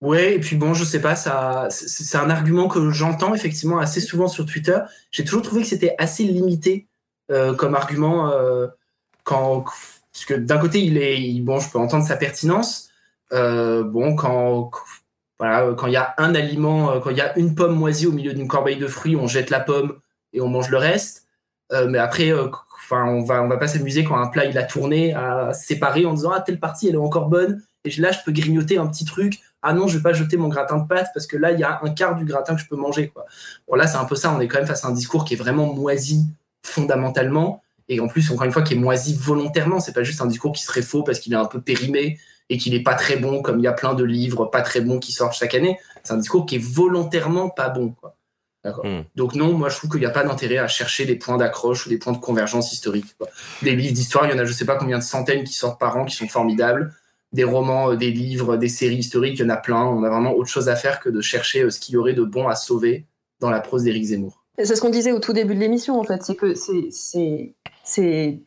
Ouais, 0.00 0.34
et 0.34 0.40
puis 0.40 0.56
bon, 0.56 0.74
je 0.74 0.82
sais 0.82 1.00
pas, 1.00 1.14
ça, 1.14 1.68
c'est 1.70 2.18
un 2.18 2.28
argument 2.28 2.66
que 2.66 2.90
j'entends 2.90 3.32
effectivement 3.32 3.78
assez 3.78 4.00
souvent 4.00 4.26
sur 4.26 4.44
Twitter. 4.44 4.78
J'ai 5.12 5.24
toujours 5.24 5.42
trouvé 5.42 5.62
que 5.62 5.68
c'était 5.68 5.94
assez 5.98 6.24
limité 6.24 6.88
euh, 7.32 7.54
comme 7.54 7.74
argument 7.74 8.30
euh, 8.30 8.66
parce 9.24 10.26
que 10.26 10.34
d'un 10.34 10.58
côté 10.58 10.80
il 10.80 10.98
est 10.98 11.40
bon 11.40 11.60
je 11.60 11.70
peux 11.70 11.78
entendre 11.78 12.04
sa 12.04 12.16
pertinence 12.16 12.90
euh, 13.32 13.82
bon 13.82 14.14
quand 14.14 14.70
voilà 15.38 15.72
quand 15.74 15.86
il 15.86 15.94
y 15.94 15.96
a 15.96 16.14
un 16.18 16.34
aliment 16.34 17.00
quand 17.00 17.08
il 17.08 17.16
y 17.16 17.22
a 17.22 17.36
une 17.38 17.54
pomme 17.54 17.74
moisie 17.74 18.06
au 18.06 18.12
milieu 18.12 18.34
d'une 18.34 18.48
corbeille 18.48 18.76
de 18.76 18.86
fruits 18.86 19.16
on 19.16 19.28
jette 19.28 19.48
la 19.48 19.60
pomme 19.60 19.98
et 20.34 20.42
on 20.42 20.48
mange 20.48 20.68
le 20.68 20.76
reste. 20.76 21.26
Mais 21.88 21.96
après 21.96 22.32
enfin 22.34 23.06
on 23.06 23.24
va 23.24 23.42
on 23.42 23.48
va 23.48 23.56
pas 23.56 23.66
s'amuser 23.66 24.04
quand 24.04 24.18
un 24.18 24.26
plat 24.26 24.44
il 24.44 24.58
a 24.58 24.64
tourné 24.64 25.14
à 25.14 25.54
séparer 25.54 26.04
en 26.04 26.12
disant 26.12 26.32
ah 26.32 26.40
telle 26.40 26.60
partie 26.60 26.88
elle 26.88 26.96
est 26.96 26.98
encore 26.98 27.28
bonne. 27.28 27.62
Et 27.84 27.90
là 27.98 28.12
je 28.12 28.18
peux 28.26 28.32
grignoter 28.32 28.76
un 28.76 28.86
petit 28.86 29.06
truc. 29.06 29.40
Ah 29.62 29.72
non 29.72 29.88
je 29.88 29.96
vais 29.96 30.02
pas 30.02 30.12
jeter 30.12 30.36
mon 30.36 30.48
gratin 30.48 30.76
de 30.76 30.86
pâte 30.86 31.08
parce 31.14 31.26
que 31.26 31.38
là 31.38 31.52
il 31.52 31.58
y 31.58 31.64
a 31.64 31.80
un 31.82 31.90
quart 31.90 32.14
du 32.14 32.26
gratin 32.26 32.54
que 32.54 32.60
je 32.60 32.68
peux 32.68 32.76
manger 32.76 33.08
quoi. 33.08 33.24
Bon 33.66 33.74
là 33.74 33.86
c'est 33.86 33.96
un 33.96 34.04
peu 34.04 34.16
ça. 34.16 34.34
On 34.36 34.40
est 34.40 34.48
quand 34.48 34.58
même 34.58 34.66
face 34.66 34.84
à 34.84 34.88
un 34.88 34.92
discours 34.92 35.24
qui 35.24 35.32
est 35.32 35.38
vraiment 35.38 35.72
moisi 35.72 36.26
fondamentalement, 36.62 37.62
et 37.88 38.00
en 38.00 38.08
plus, 38.08 38.30
encore 38.30 38.44
une 38.44 38.52
fois, 38.52 38.62
qui 38.62 38.74
est 38.74 38.78
moisi 38.78 39.14
volontairement. 39.14 39.80
C'est 39.80 39.92
pas 39.92 40.02
juste 40.02 40.20
un 40.20 40.26
discours 40.26 40.52
qui 40.52 40.62
serait 40.62 40.82
faux 40.82 41.02
parce 41.02 41.18
qu'il 41.18 41.32
est 41.32 41.36
un 41.36 41.46
peu 41.46 41.60
périmé 41.60 42.18
et 42.48 42.58
qu'il 42.58 42.74
est 42.74 42.82
pas 42.82 42.94
très 42.94 43.16
bon, 43.16 43.42
comme 43.42 43.58
il 43.58 43.62
y 43.62 43.68
a 43.68 43.72
plein 43.72 43.94
de 43.94 44.04
livres 44.04 44.46
pas 44.46 44.62
très 44.62 44.80
bons 44.80 44.98
qui 44.98 45.12
sortent 45.12 45.34
chaque 45.34 45.54
année. 45.54 45.78
C'est 46.02 46.12
un 46.12 46.18
discours 46.18 46.46
qui 46.46 46.56
est 46.56 46.62
volontairement 46.62 47.50
pas 47.50 47.68
bon. 47.68 47.90
Quoi. 47.90 48.16
Hmm. 48.64 49.02
Donc 49.16 49.34
non, 49.34 49.52
moi 49.54 49.68
je 49.68 49.76
trouve 49.76 49.90
qu'il 49.90 50.00
n'y 50.00 50.06
a 50.06 50.10
pas 50.10 50.22
d'intérêt 50.22 50.58
à 50.58 50.68
chercher 50.68 51.04
des 51.04 51.16
points 51.16 51.36
d'accroche 51.36 51.86
ou 51.86 51.88
des 51.88 51.98
points 51.98 52.12
de 52.12 52.18
convergence 52.18 52.72
historique. 52.72 53.16
Des 53.62 53.74
livres 53.74 53.92
d'histoire, 53.92 54.26
il 54.26 54.32
y 54.32 54.34
en 54.34 54.38
a 54.38 54.44
je 54.44 54.52
sais 54.52 54.64
pas 54.64 54.76
combien 54.76 54.98
de 54.98 55.02
centaines 55.02 55.44
qui 55.44 55.52
sortent 55.52 55.80
par 55.80 55.96
an, 55.96 56.04
qui 56.04 56.14
sont 56.14 56.28
formidables. 56.28 56.94
Des 57.32 57.44
romans, 57.44 57.92
euh, 57.92 57.96
des 57.96 58.10
livres, 58.10 58.56
des 58.56 58.68
séries 58.68 58.96
historiques, 58.96 59.38
il 59.38 59.42
y 59.42 59.44
en 59.44 59.48
a 59.48 59.56
plein. 59.56 59.84
On 59.84 60.04
a 60.04 60.10
vraiment 60.10 60.32
autre 60.34 60.50
chose 60.50 60.68
à 60.68 60.76
faire 60.76 61.00
que 61.00 61.08
de 61.08 61.20
chercher 61.20 61.62
euh, 61.62 61.70
ce 61.70 61.80
qu'il 61.80 61.94
y 61.94 61.96
aurait 61.96 62.12
de 62.12 62.22
bon 62.22 62.46
à 62.46 62.54
sauver 62.54 63.06
dans 63.40 63.50
la 63.50 63.60
prose 63.60 63.84
d'Éric 63.84 64.04
Zemmour. 64.04 64.41
C'est 64.58 64.76
ce 64.76 64.80
qu'on 64.80 64.90
disait 64.90 65.12
au 65.12 65.18
tout 65.18 65.32
début 65.32 65.54
de 65.54 65.60
l'émission, 65.60 65.98
en 65.98 66.04
fait, 66.04 66.22
c'est 66.22 66.36
que 66.36 66.54
ces 66.54 68.42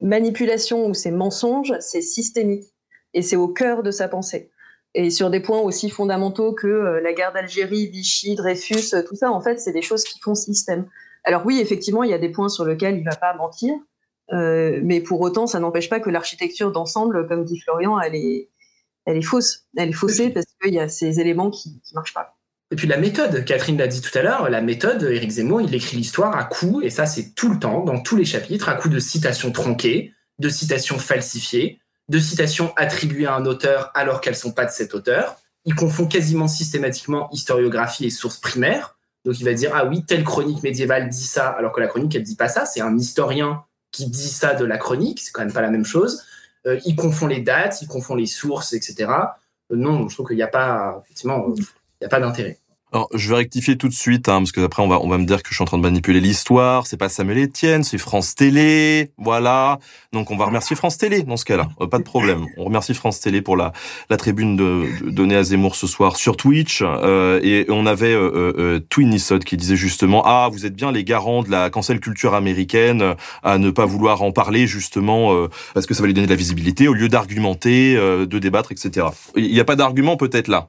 manipulations 0.00 0.86
ou 0.86 0.94
ces 0.94 1.10
mensonges, 1.10 1.74
c'est 1.80 2.02
systémique 2.02 2.72
et 3.14 3.22
c'est 3.22 3.36
au 3.36 3.48
cœur 3.48 3.82
de 3.82 3.90
sa 3.90 4.08
pensée. 4.08 4.50
Et 4.94 5.10
sur 5.10 5.30
des 5.30 5.40
points 5.40 5.60
aussi 5.60 5.88
fondamentaux 5.88 6.52
que 6.52 6.66
euh, 6.66 7.00
la 7.00 7.14
guerre 7.14 7.32
d'Algérie, 7.32 7.86
Vichy, 7.86 8.34
Dreyfus, 8.34 8.94
euh, 8.94 9.02
tout 9.02 9.14
ça, 9.16 9.32
en 9.32 9.40
fait, 9.40 9.58
c'est 9.58 9.72
des 9.72 9.80
choses 9.80 10.04
qui 10.04 10.20
font 10.20 10.34
système. 10.34 10.86
Alors 11.24 11.46
oui, 11.46 11.60
effectivement, 11.60 12.02
il 12.02 12.10
y 12.10 12.14
a 12.14 12.18
des 12.18 12.28
points 12.28 12.50
sur 12.50 12.66
lesquels 12.66 12.96
il 12.96 13.04
ne 13.04 13.10
va 13.10 13.16
pas 13.16 13.34
mentir, 13.34 13.72
euh, 14.32 14.80
mais 14.82 15.00
pour 15.00 15.20
autant, 15.22 15.46
ça 15.46 15.60
n'empêche 15.60 15.88
pas 15.88 16.00
que 16.00 16.10
l'architecture 16.10 16.72
d'ensemble, 16.72 17.26
comme 17.26 17.44
dit 17.44 17.58
Florian, 17.60 17.98
elle 18.00 18.14
est, 18.14 18.50
elle 19.06 19.16
est 19.16 19.22
fausse. 19.22 19.66
Elle 19.76 19.90
est 19.90 19.94
faussée 19.94 20.30
parce 20.30 20.46
qu'il 20.62 20.74
y 20.74 20.80
a 20.80 20.88
ces 20.88 21.20
éléments 21.20 21.50
qui 21.50 21.70
ne 21.70 21.94
marchent 21.94 22.14
pas. 22.14 22.36
Et 22.72 22.74
puis 22.74 22.88
la 22.88 22.96
méthode, 22.96 23.44
Catherine 23.44 23.76
l'a 23.76 23.86
dit 23.86 24.00
tout 24.00 24.16
à 24.16 24.22
l'heure, 24.22 24.48
la 24.48 24.62
méthode, 24.62 25.02
Éric 25.02 25.32
Zemmour, 25.32 25.60
il 25.60 25.74
écrit 25.74 25.98
l'histoire 25.98 26.34
à 26.34 26.44
coups, 26.44 26.82
et 26.82 26.88
ça 26.88 27.04
c'est 27.04 27.34
tout 27.34 27.50
le 27.50 27.58
temps, 27.58 27.84
dans 27.84 28.00
tous 28.00 28.16
les 28.16 28.24
chapitres, 28.24 28.70
à 28.70 28.74
coups 28.74 28.94
de 28.94 28.98
citations 28.98 29.52
tronquées, 29.52 30.14
de 30.38 30.48
citations 30.48 30.98
falsifiées, 30.98 31.80
de 32.08 32.18
citations 32.18 32.72
attribuées 32.76 33.26
à 33.26 33.34
un 33.34 33.44
auteur 33.44 33.90
alors 33.94 34.22
qu'elles 34.22 34.36
sont 34.36 34.52
pas 34.52 34.64
de 34.64 34.70
cet 34.70 34.94
auteur, 34.94 35.36
il 35.66 35.74
confond 35.74 36.06
quasiment 36.06 36.48
systématiquement 36.48 37.28
historiographie 37.30 38.06
et 38.06 38.10
source 38.10 38.38
primaire. 38.38 38.96
Donc 39.26 39.38
il 39.38 39.44
va 39.44 39.52
dire 39.52 39.72
ah 39.74 39.84
oui 39.84 40.06
telle 40.06 40.24
chronique 40.24 40.62
médiévale 40.62 41.10
dit 41.10 41.26
ça 41.26 41.48
alors 41.48 41.72
que 41.72 41.80
la 41.80 41.88
chronique 41.88 42.14
elle 42.14 42.22
dit 42.22 42.36
pas 42.36 42.48
ça. 42.48 42.64
C'est 42.64 42.80
un 42.80 42.96
historien 42.96 43.64
qui 43.90 44.06
dit 44.06 44.30
ça 44.30 44.54
de 44.54 44.64
la 44.64 44.78
chronique. 44.78 45.20
C'est 45.20 45.30
quand 45.30 45.42
même 45.42 45.52
pas 45.52 45.60
la 45.60 45.70
même 45.70 45.84
chose. 45.84 46.22
Euh, 46.66 46.80
il 46.86 46.96
confond 46.96 47.26
les 47.26 47.40
dates, 47.40 47.82
il 47.82 47.86
confond 47.86 48.14
les 48.14 48.26
sources, 48.26 48.72
etc. 48.72 49.10
Euh, 49.70 49.76
non, 49.76 50.08
je 50.08 50.14
trouve 50.14 50.26
qu'il 50.26 50.36
n'y 50.36 50.42
a 50.42 50.48
pas 50.48 51.02
effectivement 51.04 51.54
il 51.56 51.64
n'y 52.00 52.06
a 52.06 52.08
pas 52.08 52.18
d'intérêt. 52.18 52.58
Alors, 52.94 53.08
je 53.14 53.26
vais 53.30 53.36
rectifier 53.36 53.78
tout 53.78 53.88
de 53.88 53.94
suite, 53.94 54.28
hein, 54.28 54.40
parce 54.40 54.52
que 54.52 54.60
après 54.60 54.82
on 54.82 54.88
va 54.88 55.00
on 55.00 55.08
va 55.08 55.16
me 55.16 55.24
dire 55.24 55.42
que 55.42 55.48
je 55.48 55.54
suis 55.54 55.62
en 55.62 55.66
train 55.66 55.78
de 55.78 55.82
manipuler 55.82 56.20
l'histoire. 56.20 56.86
C'est 56.86 56.98
pas 56.98 57.08
Samuel 57.08 57.44
Etienne, 57.44 57.84
c'est 57.84 57.96
France 57.96 58.34
Télé, 58.34 59.12
voilà. 59.16 59.78
Donc 60.12 60.30
on 60.30 60.36
va 60.36 60.44
remercier 60.44 60.76
France 60.76 60.98
Télé 60.98 61.22
dans 61.22 61.38
ce 61.38 61.46
cas-là, 61.46 61.70
euh, 61.80 61.86
pas 61.86 61.96
de 61.96 62.02
problème. 62.02 62.44
On 62.58 62.64
remercie 62.64 62.92
France 62.92 63.18
Télé 63.20 63.40
pour 63.40 63.56
la 63.56 63.72
la 64.10 64.18
tribune 64.18 64.56
de, 64.56 64.84
donnée 65.10 65.36
à 65.36 65.42
Zemmour 65.42 65.74
ce 65.74 65.86
soir 65.86 66.16
sur 66.16 66.36
Twitch. 66.36 66.82
Euh, 66.82 67.40
et 67.42 67.64
on 67.70 67.86
avait 67.86 68.12
euh, 68.12 68.52
euh 68.58 68.80
Twin 68.90 69.16
qui 69.46 69.56
disait 69.56 69.76
justement 69.76 70.22
ah 70.26 70.50
vous 70.52 70.66
êtes 70.66 70.76
bien 70.76 70.92
les 70.92 71.02
garants 71.02 71.42
de 71.42 71.50
la 71.50 71.70
cancel 71.70 71.98
culture 71.98 72.34
américaine 72.34 73.14
à 73.42 73.56
ne 73.56 73.70
pas 73.70 73.86
vouloir 73.86 74.20
en 74.20 74.32
parler 74.32 74.66
justement 74.66 75.48
parce 75.72 75.86
que 75.86 75.94
ça 75.94 76.02
va 76.02 76.08
lui 76.08 76.14
donner 76.14 76.26
de 76.26 76.32
la 76.32 76.36
visibilité 76.36 76.88
au 76.88 76.92
lieu 76.92 77.08
d'argumenter, 77.08 77.94
de 77.94 78.38
débattre, 78.38 78.70
etc. 78.72 79.06
Il 79.34 79.50
n'y 79.50 79.60
a 79.60 79.64
pas 79.64 79.76
d'argument 79.76 80.18
peut-être 80.18 80.48
là? 80.48 80.68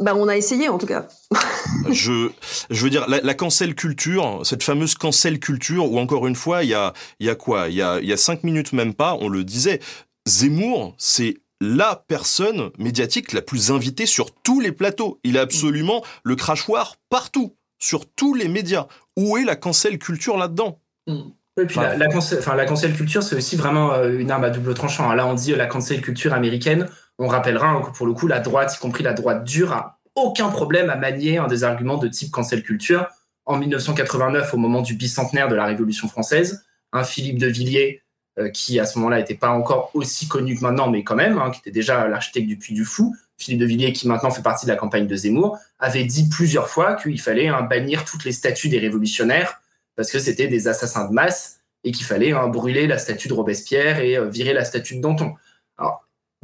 Bah, 0.00 0.14
on 0.16 0.28
a 0.28 0.36
essayé 0.36 0.68
en 0.68 0.78
tout 0.78 0.86
cas. 0.86 1.06
je, 1.90 2.30
je 2.70 2.84
veux 2.84 2.90
dire, 2.90 3.08
la, 3.08 3.20
la, 3.20 3.34
cancel 3.34 3.74
culture, 3.74 4.40
cette 4.44 4.62
fameuse 4.62 4.94
cancel 4.94 5.38
culture, 5.38 5.90
où 5.90 5.98
encore 5.98 6.26
une 6.26 6.34
fois, 6.34 6.64
il 6.64 6.70
y 6.70 6.74
a, 6.74 6.92
il 7.20 7.26
y 7.26 7.30
a 7.30 7.34
quoi? 7.34 7.68
Il 7.68 7.74
y 7.74 7.82
a, 7.82 8.00
il 8.00 8.06
y 8.06 8.12
a 8.12 8.16
cinq 8.16 8.44
minutes 8.44 8.72
même 8.72 8.94
pas, 8.94 9.16
on 9.20 9.28
le 9.28 9.44
disait, 9.44 9.80
Zemmour, 10.26 10.94
c'est 10.98 11.36
la 11.60 12.04
personne 12.08 12.70
médiatique 12.78 13.32
la 13.32 13.42
plus 13.42 13.70
invitée 13.70 14.06
sur 14.06 14.30
tous 14.32 14.60
les 14.60 14.72
plateaux. 14.72 15.20
Il 15.24 15.38
a 15.38 15.42
absolument 15.42 16.02
le 16.24 16.36
crachoir 16.36 16.96
partout, 17.08 17.56
sur 17.78 18.06
tous 18.06 18.34
les 18.34 18.48
médias. 18.48 18.86
Où 19.16 19.36
est 19.36 19.44
la 19.44 19.56
cancel 19.56 19.98
culture 19.98 20.36
là-dedans? 20.36 20.80
Mm. 21.06 21.30
Oui, 21.56 21.66
puis 21.66 21.76
la, 21.76 21.96
la, 21.96 22.08
cancel, 22.08 22.40
enfin, 22.40 22.56
la 22.56 22.64
cancel 22.64 22.92
culture, 22.94 23.22
c'est 23.22 23.36
aussi 23.36 23.54
vraiment 23.54 23.92
euh, 23.92 24.18
une 24.18 24.32
arme 24.32 24.42
à 24.42 24.50
double 24.50 24.74
tranchant. 24.74 25.12
Là, 25.12 25.24
on 25.24 25.34
dit 25.34 25.52
euh, 25.52 25.56
la 25.56 25.66
cancel 25.66 26.00
culture 26.00 26.32
américaine. 26.32 26.88
On 27.18 27.28
rappellera 27.28 27.68
hein, 27.68 27.82
que 27.82 27.96
pour 27.96 28.06
le 28.06 28.12
coup, 28.12 28.26
la 28.26 28.40
droite, 28.40 28.74
y 28.74 28.78
compris 28.78 29.04
la 29.04 29.12
droite 29.12 29.44
dure, 29.44 29.72
a 29.72 30.00
aucun 30.14 30.48
problème 30.48 30.90
à 30.90 30.96
manier 30.96 31.40
des 31.48 31.64
arguments 31.64 31.98
de 31.98 32.08
type 32.08 32.30
cancel 32.30 32.62
culture. 32.62 33.08
En 33.46 33.58
1989, 33.58 34.54
au 34.54 34.56
moment 34.56 34.80
du 34.80 34.94
bicentenaire 34.94 35.48
de 35.48 35.54
la 35.54 35.66
Révolution 35.66 36.08
française, 36.08 36.64
un 36.92 37.04
Philippe 37.04 37.38
de 37.38 37.46
Villiers, 37.46 38.02
euh, 38.38 38.48
qui 38.48 38.80
à 38.80 38.86
ce 38.86 38.98
moment-là 38.98 39.18
n'était 39.18 39.34
pas 39.34 39.50
encore 39.50 39.90
aussi 39.94 40.26
connu 40.26 40.56
que 40.56 40.62
maintenant, 40.62 40.90
mais 40.90 41.04
quand 41.04 41.14
même, 41.14 41.38
hein, 41.38 41.50
qui 41.50 41.60
était 41.60 41.70
déjà 41.70 42.08
l'architecte 42.08 42.46
du 42.46 42.56
Puy 42.56 42.74
du 42.74 42.84
Fou, 42.84 43.14
Philippe 43.38 43.60
de 43.60 43.66
Villiers, 43.66 43.92
qui 43.92 44.08
maintenant 44.08 44.30
fait 44.30 44.42
partie 44.42 44.66
de 44.66 44.70
la 44.70 44.76
campagne 44.76 45.06
de 45.06 45.16
Zemmour, 45.16 45.58
avait 45.78 46.04
dit 46.04 46.28
plusieurs 46.28 46.68
fois 46.68 46.94
qu'il 46.94 47.20
fallait 47.20 47.48
hein, 47.48 47.62
bannir 47.62 48.04
toutes 48.04 48.24
les 48.24 48.32
statues 48.32 48.68
des 48.68 48.78
révolutionnaires 48.78 49.60
parce 49.96 50.10
que 50.10 50.18
c'était 50.18 50.48
des 50.48 50.68
assassins 50.68 51.08
de 51.08 51.12
masse 51.12 51.60
et 51.84 51.92
qu'il 51.92 52.06
fallait 52.06 52.32
brûler 52.48 52.86
la 52.86 52.98
statue 52.98 53.28
de 53.28 53.34
Robespierre 53.34 54.00
et 54.00 54.16
euh, 54.16 54.28
virer 54.28 54.52
la 54.52 54.64
statue 54.64 54.96
de 54.96 55.00
Danton. 55.00 55.34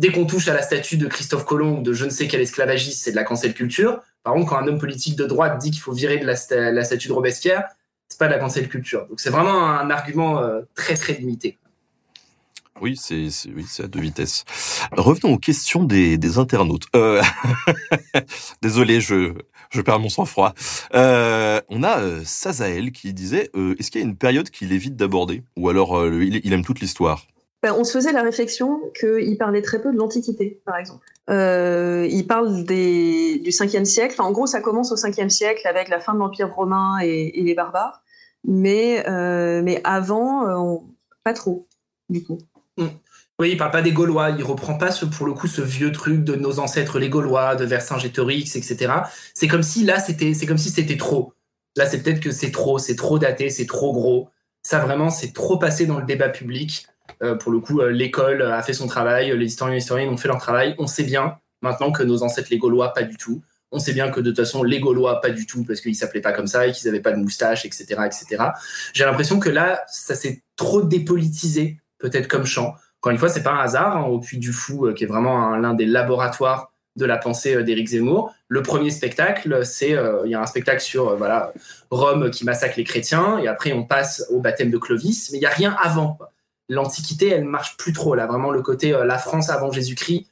Dès 0.01 0.11
qu'on 0.13 0.25
touche 0.25 0.49
à 0.49 0.55
la 0.55 0.63
statue 0.63 0.97
de 0.97 1.07
Christophe 1.09 1.45
Colomb 1.45 1.81
ou 1.81 1.83
de 1.83 1.93
je 1.93 2.07
ne 2.07 2.11
sais 2.11 2.27
quel 2.27 2.41
esclavagiste, 2.41 3.05
c'est 3.05 3.11
de 3.11 3.17
la 3.17 3.23
cancel 3.23 3.53
culture. 3.53 4.01
Par 4.23 4.33
contre, 4.33 4.49
quand 4.49 4.57
un 4.57 4.67
homme 4.67 4.79
politique 4.79 5.15
de 5.15 5.27
droite 5.27 5.61
dit 5.61 5.71
qu'il 5.71 5.83
faut 5.83 5.93
virer 5.93 6.17
de 6.17 6.25
la, 6.25 6.37
statue 6.37 7.09
de 7.09 7.13
Robespierre, 7.13 7.65
c'est 8.09 8.19
pas 8.19 8.27
de 8.27 8.33
la 8.33 8.39
cancel 8.39 8.67
culture. 8.71 9.07
Donc 9.09 9.21
c'est 9.21 9.29
vraiment 9.29 9.63
un 9.63 9.91
argument 9.91 10.39
euh, 10.39 10.63
très 10.75 10.95
très 10.95 11.13
limité. 11.13 11.59
Oui, 12.81 12.97
c'est 12.97 13.29
oui, 13.55 13.67
à 13.79 13.89
deux 13.89 14.01
vitesses. 14.01 14.47
Revenons 14.91 15.35
aux 15.35 15.39
questions 15.39 15.85
des, 15.85 16.39
internautes. 16.39 16.87
Euh, 16.97 17.21
désolé, 18.63 19.03
je 19.03 19.35
perds 19.85 20.01
mon 20.01 20.09
sang-froid. 20.09 20.55
Euh, 20.95 21.61
on 21.69 21.83
a 21.83 22.25
Sazael 22.25 22.93
qui 22.93 23.13
disait 23.13 23.51
est-ce 23.79 23.91
qu'il 23.91 24.01
y 24.01 24.05
a 24.05 24.07
une 24.07 24.17
période 24.17 24.49
qu'il 24.49 24.73
évite 24.73 24.97
d'aborder? 24.97 25.43
Ou 25.57 25.69
alors 25.69 26.07
il 26.07 26.51
aime 26.55 26.65
toute 26.65 26.81
l'histoire? 26.81 27.27
Ben, 27.63 27.75
on 27.77 27.85
se 27.85 27.93
faisait 27.93 28.13
la 28.13 28.23
réflexion 28.23 28.81
qu'il 28.99 29.37
parlait 29.37 29.61
très 29.61 29.83
peu 29.83 29.93
de 29.93 29.99
l'Antiquité, 29.99 30.63
par 30.65 30.77
exemple. 30.77 31.05
Euh, 31.29 32.09
il 32.11 32.27
parle 32.27 32.65
des, 32.65 33.39
du 33.39 33.51
5e 33.51 33.85
siècle. 33.85 34.21
en 34.21 34.33
gros, 34.33 34.47
ça 34.47 34.61
commence 34.61 34.93
au 34.93 34.97
5e 34.97 35.29
siècle 35.29 35.67
avec 35.69 35.89
la 35.89 36.01
fin 36.01 36.15
de 36.15 36.19
l'Empire 36.19 36.55
romain 36.55 36.99
et, 37.03 37.33
les 37.43 37.55
barbares. 37.55 38.03
Mais, 38.45 39.07
euh, 39.09 39.61
mais 39.63 39.81
avant, 39.85 40.49
euh, 40.49 40.79
pas 41.23 41.35
trop, 41.35 41.69
du 42.09 42.25
coup. 42.25 42.39
Mm. 42.79 42.87
Oui, 43.39 43.53
il 43.53 43.57
parle 43.57 43.71
pas 43.71 43.83
des 43.83 43.93
Gaulois. 43.93 44.31
Il 44.31 44.43
reprend 44.43 44.77
pas 44.77 44.91
pour 45.17 45.27
le 45.27 45.33
coup 45.33 45.47
ce 45.47 45.63
vieux 45.63 45.93
truc 45.93 46.25
de 46.25 46.37
nos 46.37 46.59
ancêtres 46.59 46.99
les 46.99 47.09
Gaulois, 47.09 47.57
de 47.57 47.65
Vercingétorix, 47.65 48.57
etc. 48.57 48.93
C'est 49.35 49.49
comme 49.49 49.63
si 49.63 49.85
là, 49.85 49.99
c'était, 49.99 50.35
si 50.35 50.71
c'était 50.71 50.99
trop. 50.99 51.33
Là, 51.77 51.87
c'est 51.87 52.03
peut-être 52.03 52.21
que 52.21 52.33
c'est 52.33 52.51
trop, 52.51 52.79
c'est 52.79 52.97
trop 52.97 53.19
daté, 53.19 53.49
c'est 53.49 53.67
trop 53.67 53.93
gros. 53.93 54.29
Ça 54.63 54.79
vraiment, 54.81 55.09
c'est 55.09 55.33
trop 55.33 55.57
passé 55.57 55.87
dans 55.87 55.99
le 55.99 56.05
débat 56.05 56.29
public. 56.29 56.87
Euh, 57.23 57.35
pour 57.35 57.53
le 57.53 57.61
coup, 57.61 57.81
euh, 57.81 57.91
l'école 57.91 58.43
a 58.43 58.63
fait 58.63 58.73
son 58.73 58.87
travail, 58.87 59.37
les 59.37 59.47
historiens 59.47 59.75
et 59.75 59.79
historiennes 59.79 60.09
ont 60.09 60.17
fait 60.17 60.29
leur 60.29 60.39
travail. 60.39 60.75
On 60.79 60.87
sait 60.87 61.05
bien 61.05 61.39
maintenant 61.63 61.93
que 61.93 62.03
nos 62.03 62.23
ancêtres 62.23 62.49
les 62.51 62.59
Gaulois, 62.59 62.93
pas 62.93 63.03
du 63.03 63.17
tout. 63.17 63.43
On 63.73 63.79
sait 63.79 63.93
bien 63.93 64.11
que 64.11 64.21
de 64.21 64.31
toute 64.31 64.39
façon, 64.39 64.63
les 64.65 64.81
Gaulois, 64.81 65.21
pas 65.21 65.31
du 65.31 65.47
tout, 65.47 65.65
parce 65.65 65.81
qu'ils 65.81 65.95
s'appelaient 65.95 66.21
pas 66.21 66.33
comme 66.33 66.49
ça 66.49 66.67
et 66.67 66.73
qu'ils 66.73 66.87
n'avaient 66.87 67.03
pas 67.03 67.13
de 67.13 67.19
moustache, 67.19 67.65
etc., 67.65 67.85
etc. 68.05 68.45
J'ai 68.93 69.05
l'impression 69.05 69.39
que 69.39 69.49
là, 69.49 69.83
ça 69.87 70.15
s'est 70.15 70.43
trop 70.57 70.83
dépolitisé, 70.83 71.79
peut-être 71.99 72.27
comme 72.27 72.47
champ. 72.47 72.75
Encore 73.01 73.13
une 73.13 73.19
fois, 73.19 73.29
c'est 73.29 73.43
pas 73.43 73.53
un 73.53 73.61
hasard. 73.61 73.97
Hein, 73.97 74.05
au 74.05 74.19
Puy 74.19 74.39
du 74.39 74.53
Fou, 74.53 74.87
euh, 74.87 74.93
qui 74.93 75.05
est 75.05 75.07
vraiment 75.07 75.57
l'un 75.57 75.75
des 75.75 75.87
laboratoires 75.87 76.73
de 76.97 77.05
la 77.05 77.17
pensée 77.17 77.63
d'Éric 77.63 77.89
Zemmour. 77.89 78.35
Le 78.49 78.63
premier 78.63 78.91
spectacle, 78.91 79.65
c'est 79.65 79.97
il 80.25 80.31
y 80.31 80.35
a 80.35 80.43
un 80.43 80.47
spectacle 80.47 80.81
sur 80.81 81.17
voilà 81.17 81.53
Rome 81.91 82.31
qui 82.31 82.45
massacre 82.45 82.75
les 82.77 82.85
chrétiens, 82.85 83.39
et 83.39 83.47
après 83.47 83.73
on 83.73 83.85
passe 83.85 84.27
au 84.31 84.41
baptême 84.41 84.73
de 84.73 84.77
Clovis, 84.77 85.31
mais 85.31 85.39
il 85.39 85.41
y 85.41 85.47
a 85.47 85.51
rien 85.51 85.77
avant 85.81 86.19
l'Antiquité, 86.71 87.29
elle 87.29 87.45
marche 87.45 87.77
plus 87.77 87.93
trop. 87.93 88.15
Là, 88.15 88.27
vraiment, 88.27 88.51
le 88.51 88.63
côté 88.63 88.95
euh, 88.95 89.05
la 89.05 89.19
France 89.19 89.51
avant 89.51 89.73
Jésus-Christ, 89.73 90.27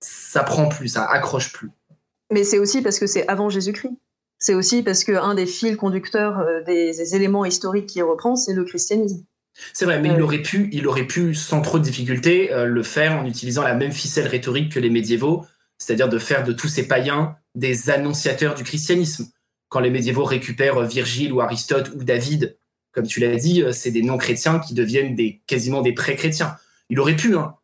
ça 0.00 0.42
prend 0.42 0.68
plus, 0.68 0.88
ça 0.88 1.04
accroche 1.04 1.52
plus. 1.52 1.70
Mais 2.32 2.44
c'est 2.44 2.58
aussi 2.58 2.80
parce 2.80 2.98
que 2.98 3.06
c'est 3.06 3.28
avant 3.28 3.50
Jésus-Christ. 3.50 3.92
C'est 4.38 4.54
aussi 4.54 4.82
parce 4.82 5.04
qu'un 5.04 5.34
des 5.34 5.46
fils 5.46 5.76
conducteurs 5.76 6.40
euh, 6.40 6.62
des, 6.62 7.14
éléments 7.14 7.44
historiques 7.44 7.86
qui 7.86 8.02
reprend, 8.02 8.34
c'est 8.34 8.54
le 8.54 8.64
christianisme. 8.64 9.22
C'est 9.74 9.84
vrai, 9.84 10.00
mais 10.00 10.08
il 10.08 10.22
aurait 10.22 10.40
pu, 10.40 10.70
il 10.72 10.88
aurait 10.88 11.06
pu 11.06 11.34
sans 11.34 11.60
trop 11.60 11.78
de 11.78 11.84
difficulté 11.84 12.50
euh, 12.52 12.64
le 12.64 12.82
faire 12.82 13.12
en 13.12 13.26
utilisant 13.26 13.62
la 13.62 13.74
même 13.74 13.92
ficelle 13.92 14.26
rhétorique 14.26 14.72
que 14.72 14.80
les 14.80 14.88
médiévaux, 14.88 15.44
c'est-à-dire 15.76 16.08
de 16.08 16.18
faire 16.18 16.42
de 16.42 16.54
tous 16.54 16.68
ces 16.68 16.88
païens 16.88 17.36
des 17.54 17.90
annonciateurs 17.90 18.54
du 18.54 18.64
christianisme. 18.64 19.26
Quand 19.68 19.80
les 19.80 19.90
médiévaux 19.90 20.24
récupèrent 20.24 20.80
Virgile 20.80 21.34
ou 21.34 21.42
Aristote 21.42 21.92
ou 21.94 22.02
David 22.02 22.56
comme 22.92 23.06
tu 23.06 23.20
l'as 23.20 23.36
dit, 23.36 23.62
euh, 23.62 23.72
c'est 23.72 23.90
des 23.90 24.02
non-chrétiens 24.02 24.58
qui 24.58 24.74
deviennent 24.74 25.14
des, 25.14 25.40
quasiment 25.46 25.82
des 25.82 25.92
pré-chrétiens. 25.92 26.56
Il 26.90 27.00
aurait 27.00 27.16
pu, 27.16 27.36
hein. 27.36 27.54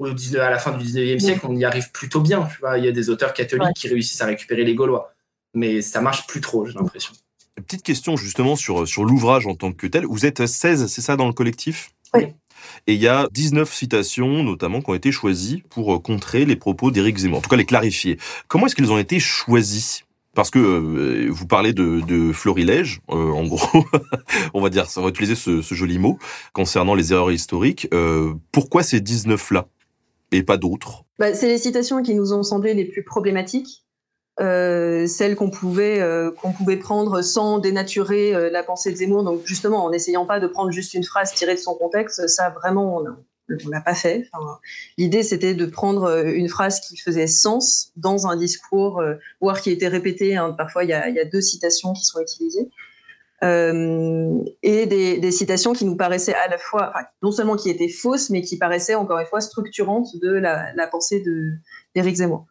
à 0.00 0.50
la 0.50 0.58
fin 0.58 0.76
du 0.76 0.84
19e 0.84 1.18
siècle, 1.18 1.46
on 1.48 1.56
y 1.56 1.64
arrive 1.64 1.90
plutôt 1.92 2.20
bien. 2.20 2.48
il 2.76 2.84
y 2.84 2.88
a 2.88 2.92
des 2.92 3.08
auteurs 3.10 3.32
catholiques 3.32 3.76
qui 3.76 3.88
réussissent 3.88 4.20
à 4.20 4.26
récupérer 4.26 4.64
les 4.64 4.74
Gaulois. 4.74 5.12
Mais 5.54 5.80
ça 5.80 6.00
marche 6.00 6.26
plus 6.26 6.40
trop, 6.40 6.66
j'ai 6.66 6.74
l'impression. 6.74 7.12
Petite 7.54 7.82
question 7.82 8.16
justement 8.16 8.56
sur, 8.56 8.86
sur 8.86 9.04
l'ouvrage 9.04 9.46
en 9.46 9.54
tant 9.54 9.72
que 9.72 9.86
tel. 9.86 10.04
Vous 10.04 10.26
êtes 10.26 10.46
16, 10.46 10.88
c'est 10.88 11.00
ça, 11.00 11.16
dans 11.16 11.26
le 11.26 11.32
collectif? 11.32 11.90
Oui. 12.12 12.34
Et 12.86 12.94
il 12.94 13.00
y 13.00 13.08
a 13.08 13.28
19 13.32 13.72
citations, 13.72 14.42
notamment, 14.42 14.80
qui 14.80 14.90
ont 14.90 14.94
été 14.94 15.12
choisies 15.12 15.62
pour 15.70 15.94
euh, 15.94 15.98
contrer 15.98 16.44
les 16.44 16.56
propos 16.56 16.90
d'Éric 16.90 17.18
Zemmour, 17.18 17.38
en 17.38 17.42
tout 17.42 17.48
cas 17.48 17.56
les 17.56 17.64
clarifier. 17.64 18.18
Comment 18.48 18.66
est-ce 18.66 18.74
qu'ils 18.74 18.92
ont 18.92 18.98
été 18.98 19.18
choisis? 19.20 20.05
Parce 20.36 20.50
que 20.50 20.58
euh, 20.58 21.28
vous 21.30 21.46
parlez 21.46 21.72
de, 21.72 22.02
de 22.06 22.30
florilège, 22.30 23.00
euh, 23.10 23.14
en 23.14 23.44
gros, 23.44 23.84
on 24.54 24.60
va 24.60 24.68
dire, 24.68 24.86
on 24.96 25.00
va 25.00 25.08
utiliser 25.08 25.34
ce, 25.34 25.62
joli 25.74 25.98
mot 25.98 26.18
concernant 26.52 26.94
les 26.94 27.12
erreurs 27.12 27.32
historiques. 27.32 27.88
Euh, 27.92 28.34
pourquoi 28.52 28.82
ces 28.82 29.00
19-là 29.00 29.66
et 30.32 30.42
pas 30.42 30.58
d'autres? 30.58 31.04
Bah, 31.18 31.32
C'est 31.34 31.48
les 31.48 31.58
citations 31.58 32.02
qui 32.02 32.14
nous 32.14 32.34
ont 32.34 32.42
semblé 32.42 32.74
les 32.74 32.84
plus 32.84 33.02
problématiques, 33.02 33.84
celles 34.38 35.36
qu'on 35.36 35.48
pouvait 35.48 36.02
qu'on 36.42 36.52
pouvait 36.52 36.76
prendre 36.76 37.22
sans 37.22 37.58
dénaturer 37.58 38.50
la 38.50 38.62
pensée 38.62 38.92
de 38.92 38.96
Zemmour. 38.96 39.24
Donc 39.24 39.40
justement, 39.46 39.86
en 39.86 39.90
n'essayant 39.90 40.26
pas 40.26 40.38
de 40.38 40.46
prendre 40.46 40.70
juste 40.70 40.92
une 40.92 41.04
phrase 41.04 41.32
tirée 41.32 41.54
de 41.54 41.60
son 41.60 41.74
contexte, 41.74 42.28
ça 42.28 42.50
vraiment, 42.50 42.98
on, 42.98 43.04
on 43.48 43.68
l'a 43.68 43.80
pas 43.80 43.94
fait. 43.94 44.28
L'idée, 44.98 45.22
c'était 45.22 45.54
de 45.54 45.66
prendre 45.66 46.04
euh, 46.04 46.24
une 46.24 46.48
phrase 46.48 46.80
qui 46.80 46.96
faisait 46.96 47.26
sens 47.26 47.92
dans 47.96 48.26
un 48.26 48.36
discours, 48.36 49.00
euh, 49.00 49.14
voire 49.40 49.60
qui 49.60 49.70
était 49.70 49.88
répété. 49.88 50.36
Hein. 50.36 50.54
Parfois, 50.56 50.84
il 50.84 50.90
y, 50.90 50.92
a, 50.92 51.24
deux 51.24 51.40
citations 51.40 51.92
qui 51.92 52.04
sont 52.04 52.20
utilisées. 52.20 52.68
Euh, 53.44 54.38
et 54.62 54.86
des, 54.86 55.30
citations 55.30 55.74
qui 55.74 55.84
nous 55.84 55.96
paraissaient 55.96 56.34
à 56.34 56.48
la 56.48 56.58
fois, 56.58 56.92
non 57.22 57.30
seulement 57.30 57.56
qui 57.56 57.70
étaient 57.70 57.88
fausses, 57.88 58.30
mais 58.30 58.42
qui 58.42 58.56
paraissaient 58.56 58.94
encore 58.94 59.18
une 59.18 59.26
fois 59.26 59.40
structurantes 59.40 60.16
de 60.22 60.30
la, 60.30 60.86
pensée 60.90 61.22
d'Éric 61.94 62.16
Zemmour. 62.16 62.46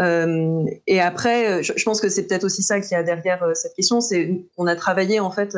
et 0.00 1.00
après, 1.00 1.62
je, 1.62 1.84
pense 1.84 2.00
que 2.00 2.08
c'est 2.08 2.26
peut-être 2.26 2.44
aussi 2.44 2.62
ça 2.62 2.80
qui 2.80 2.94
y 2.94 2.96
a 2.96 3.04
derrière 3.04 3.44
cette 3.54 3.74
question, 3.74 4.00
c'est 4.00 4.44
qu'on 4.56 4.66
a 4.66 4.74
travaillé 4.74 5.20
en 5.20 5.30
fait 5.30 5.56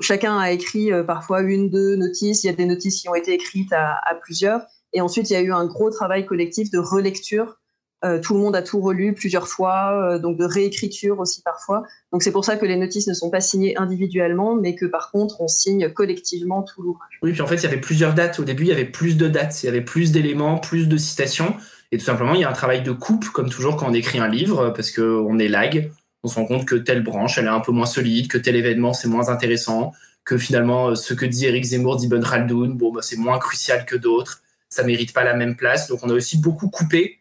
chacun 0.00 0.38
a 0.38 0.50
écrit 0.50 0.92
euh, 0.92 1.02
parfois 1.02 1.42
une, 1.42 1.70
deux 1.70 1.96
notices. 1.96 2.44
Il 2.44 2.48
y 2.48 2.50
a 2.50 2.54
des 2.54 2.66
notices 2.66 3.00
qui 3.00 3.08
ont 3.08 3.14
été 3.14 3.32
écrites 3.32 3.72
à, 3.72 4.00
plusieurs. 4.22 4.62
Et 4.92 5.00
ensuite, 5.00 5.30
il 5.30 5.34
y 5.34 5.36
a 5.36 5.42
eu 5.42 5.52
un 5.52 5.66
gros 5.66 5.90
travail 5.90 6.26
collectif 6.26 6.70
de 6.70 6.78
relecture 6.78 7.58
Euh, 8.04 8.20
tout 8.20 8.34
le 8.34 8.40
monde 8.40 8.54
a 8.54 8.62
tout 8.62 8.80
relu 8.80 9.12
plusieurs 9.12 9.48
fois, 9.48 9.90
euh, 9.92 10.18
donc 10.20 10.38
de 10.38 10.44
réécriture 10.44 11.18
aussi 11.18 11.42
parfois. 11.42 11.82
Donc 12.12 12.22
c'est 12.22 12.30
pour 12.30 12.44
ça 12.44 12.56
que 12.56 12.64
les 12.64 12.76
notices 12.76 13.08
ne 13.08 13.12
sont 13.12 13.28
pas 13.28 13.40
signées 13.40 13.76
individuellement, 13.76 14.54
mais 14.54 14.76
que 14.76 14.86
par 14.86 15.10
contre 15.10 15.40
on 15.40 15.48
signe 15.48 15.90
collectivement 15.92 16.62
tout 16.62 16.80
l'ouvrage. 16.80 17.18
Oui, 17.22 17.32
puis 17.32 17.42
en 17.42 17.48
fait 17.48 17.56
il 17.56 17.64
y 17.64 17.66
avait 17.66 17.80
plusieurs 17.80 18.14
dates. 18.14 18.38
Au 18.38 18.44
début 18.44 18.62
il 18.64 18.68
y 18.68 18.72
avait 18.72 18.84
plus 18.84 19.16
de 19.16 19.26
dates, 19.26 19.64
il 19.64 19.66
y 19.66 19.68
avait 19.68 19.80
plus 19.80 20.12
d'éléments, 20.12 20.58
plus 20.58 20.86
de 20.86 20.96
citations. 20.96 21.56
Et 21.90 21.98
tout 21.98 22.04
simplement 22.04 22.34
il 22.34 22.40
y 22.40 22.44
a 22.44 22.48
un 22.48 22.52
travail 22.52 22.82
de 22.82 22.92
coupe, 22.92 23.30
comme 23.30 23.50
toujours 23.50 23.76
quand 23.76 23.90
on 23.90 23.94
écrit 23.94 24.20
un 24.20 24.28
livre, 24.28 24.72
parce 24.76 24.92
qu'on 24.92 25.38
est 25.40 25.48
lag. 25.48 25.90
On 26.24 26.28
se 26.28 26.34
rend 26.34 26.46
compte 26.46 26.66
que 26.66 26.74
telle 26.74 27.02
branche 27.02 27.38
elle 27.38 27.46
est 27.46 27.48
un 27.48 27.60
peu 27.60 27.72
moins 27.72 27.86
solide, 27.86 28.28
que 28.28 28.38
tel 28.38 28.56
événement 28.56 28.92
c'est 28.92 29.08
moins 29.08 29.28
intéressant, 29.28 29.92
que 30.24 30.36
finalement 30.38 30.94
ce 30.94 31.14
que 31.14 31.26
dit 31.26 31.46
Eric 31.46 31.64
Zemmour 31.64 31.96
d'Ibn 31.96 32.22
Khaldoun, 32.22 32.76
bon 32.76 32.92
bah, 32.92 33.02
c'est 33.02 33.16
moins 33.16 33.38
crucial 33.38 33.84
que 33.84 33.96
d'autres, 33.96 34.42
ça 34.68 34.82
mérite 34.82 35.12
pas 35.12 35.24
la 35.24 35.34
même 35.34 35.56
place. 35.56 35.88
Donc 35.88 36.00
on 36.02 36.10
a 36.10 36.12
aussi 36.14 36.38
beaucoup 36.38 36.68
coupé 36.68 37.18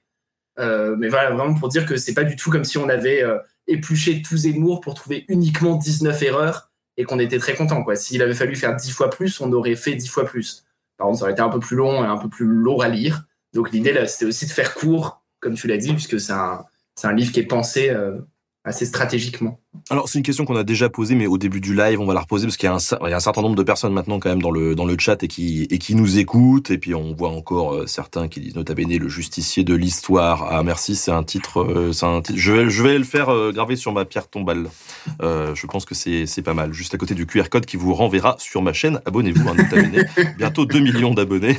euh, 0.59 0.95
mais 0.97 1.07
voilà, 1.07 1.31
vraiment 1.31 1.53
pour 1.53 1.69
dire 1.69 1.85
que 1.85 1.97
c'est 1.97 2.13
pas 2.13 2.23
du 2.23 2.35
tout 2.35 2.49
comme 2.49 2.63
si 2.63 2.77
on 2.77 2.89
avait 2.89 3.23
euh, 3.23 3.37
épluché 3.67 4.21
tout 4.21 4.37
Zemmour 4.37 4.81
pour 4.81 4.95
trouver 4.95 5.25
uniquement 5.27 5.75
19 5.75 6.21
erreurs 6.23 6.71
et 6.97 7.03
qu'on 7.03 7.19
était 7.19 7.37
très 7.37 7.55
content. 7.55 7.85
S'il 7.95 8.21
avait 8.21 8.33
fallu 8.33 8.55
faire 8.55 8.75
10 8.75 8.91
fois 8.91 9.09
plus, 9.09 9.39
on 9.39 9.51
aurait 9.51 9.75
fait 9.75 9.95
10 9.95 10.07
fois 10.07 10.25
plus. 10.25 10.65
Par 10.97 11.07
contre, 11.07 11.19
ça 11.19 11.25
aurait 11.25 11.33
été 11.33 11.41
un 11.41 11.49
peu 11.49 11.59
plus 11.59 11.75
long 11.75 12.03
et 12.03 12.07
un 12.07 12.17
peu 12.17 12.29
plus 12.29 12.45
lourd 12.45 12.83
à 12.83 12.87
lire. 12.87 13.25
Donc 13.53 13.71
l'idée, 13.71 13.93
là, 13.93 14.07
c'était 14.07 14.25
aussi 14.25 14.45
de 14.47 14.51
faire 14.51 14.73
court, 14.73 15.23
comme 15.39 15.53
tu 15.53 15.67
l'as 15.67 15.77
dit, 15.77 15.93
puisque 15.93 16.19
c'est 16.19 16.33
un, 16.33 16.65
un, 17.03 17.13
livre 17.13 17.31
qui 17.31 17.39
est 17.39 17.45
pensé 17.45 17.89
euh, 17.89 18.17
assez 18.67 18.85
stratégiquement. 18.85 19.59
Alors 19.89 20.09
c'est 20.09 20.17
une 20.17 20.23
question 20.23 20.45
qu'on 20.45 20.55
a 20.55 20.63
déjà 20.63 20.89
posée, 20.89 21.15
mais 21.15 21.27
au 21.27 21.37
début 21.37 21.61
du 21.61 21.75
live, 21.75 21.99
on 21.99 22.05
va 22.05 22.13
la 22.13 22.21
reposer 22.21 22.45
parce 22.45 22.57
qu'il 22.57 22.67
y, 22.67 22.71
a 22.71 22.75
un 22.75 23.19
certain 23.19 23.41
nombre 23.41 23.55
de 23.55 23.63
personnes 23.63 23.93
maintenant 23.93 24.19
quand 24.19 24.29
même 24.29 24.41
dans 24.41 24.51
le 24.51 24.75
dans 24.75 24.85
le 24.85 24.95
chat 24.99 25.21
et 25.23 25.27
qui 25.27 25.67
et 25.69 25.77
qui 25.77 25.95
nous 25.95 26.17
écoutent. 26.17 26.71
Et 26.71 26.77
puis 26.77 26.93
on 26.93 27.13
voit 27.13 27.29
encore 27.29 27.73
euh, 27.73 27.87
certains 27.87 28.27
qui 28.27 28.39
disent 28.39 28.55
nota 28.55 28.73
bene 28.73 28.97
le 28.97 29.09
justicier 29.09 29.63
de 29.63 29.73
l'histoire. 29.75 30.47
Ah 30.51 30.63
merci, 30.63 30.95
c'est 30.95 31.11
un 31.11 31.23
titre, 31.23 31.61
euh, 31.61 31.91
c'est 31.93 32.05
un 32.05 32.21
titre. 32.21 32.39
Je 32.39 32.51
vais 32.51 32.69
je 32.69 32.83
vais 32.83 32.97
le 32.97 33.03
faire 33.03 33.29
euh, 33.29 33.51
graver 33.51 33.75
sur 33.75 33.93
ma 33.93 34.05
pierre 34.05 34.27
tombale. 34.27 34.69
je 35.21 35.67
pense 35.67 35.85
que 35.85 35.95
c'est 35.95 36.25
c'est 36.25 36.41
pas 36.41 36.53
mal. 36.53 36.73
Juste 36.73 36.93
à 36.93 36.97
côté 36.97 37.15
du 37.15 37.25
QR 37.25 37.49
code 37.49 37.65
qui 37.65 37.77
vous 37.77 37.93
renverra 37.93 38.35
sur 38.39 38.61
ma 38.61 38.73
chaîne. 38.73 39.01
Abonnez-vous, 39.05 39.47
hein, 39.47 39.55
nota 39.55 39.75
bene. 39.75 40.05
Bientôt 40.37 40.65
2 40.65 40.79
millions 40.79 41.13
d'abonnés. 41.13 41.57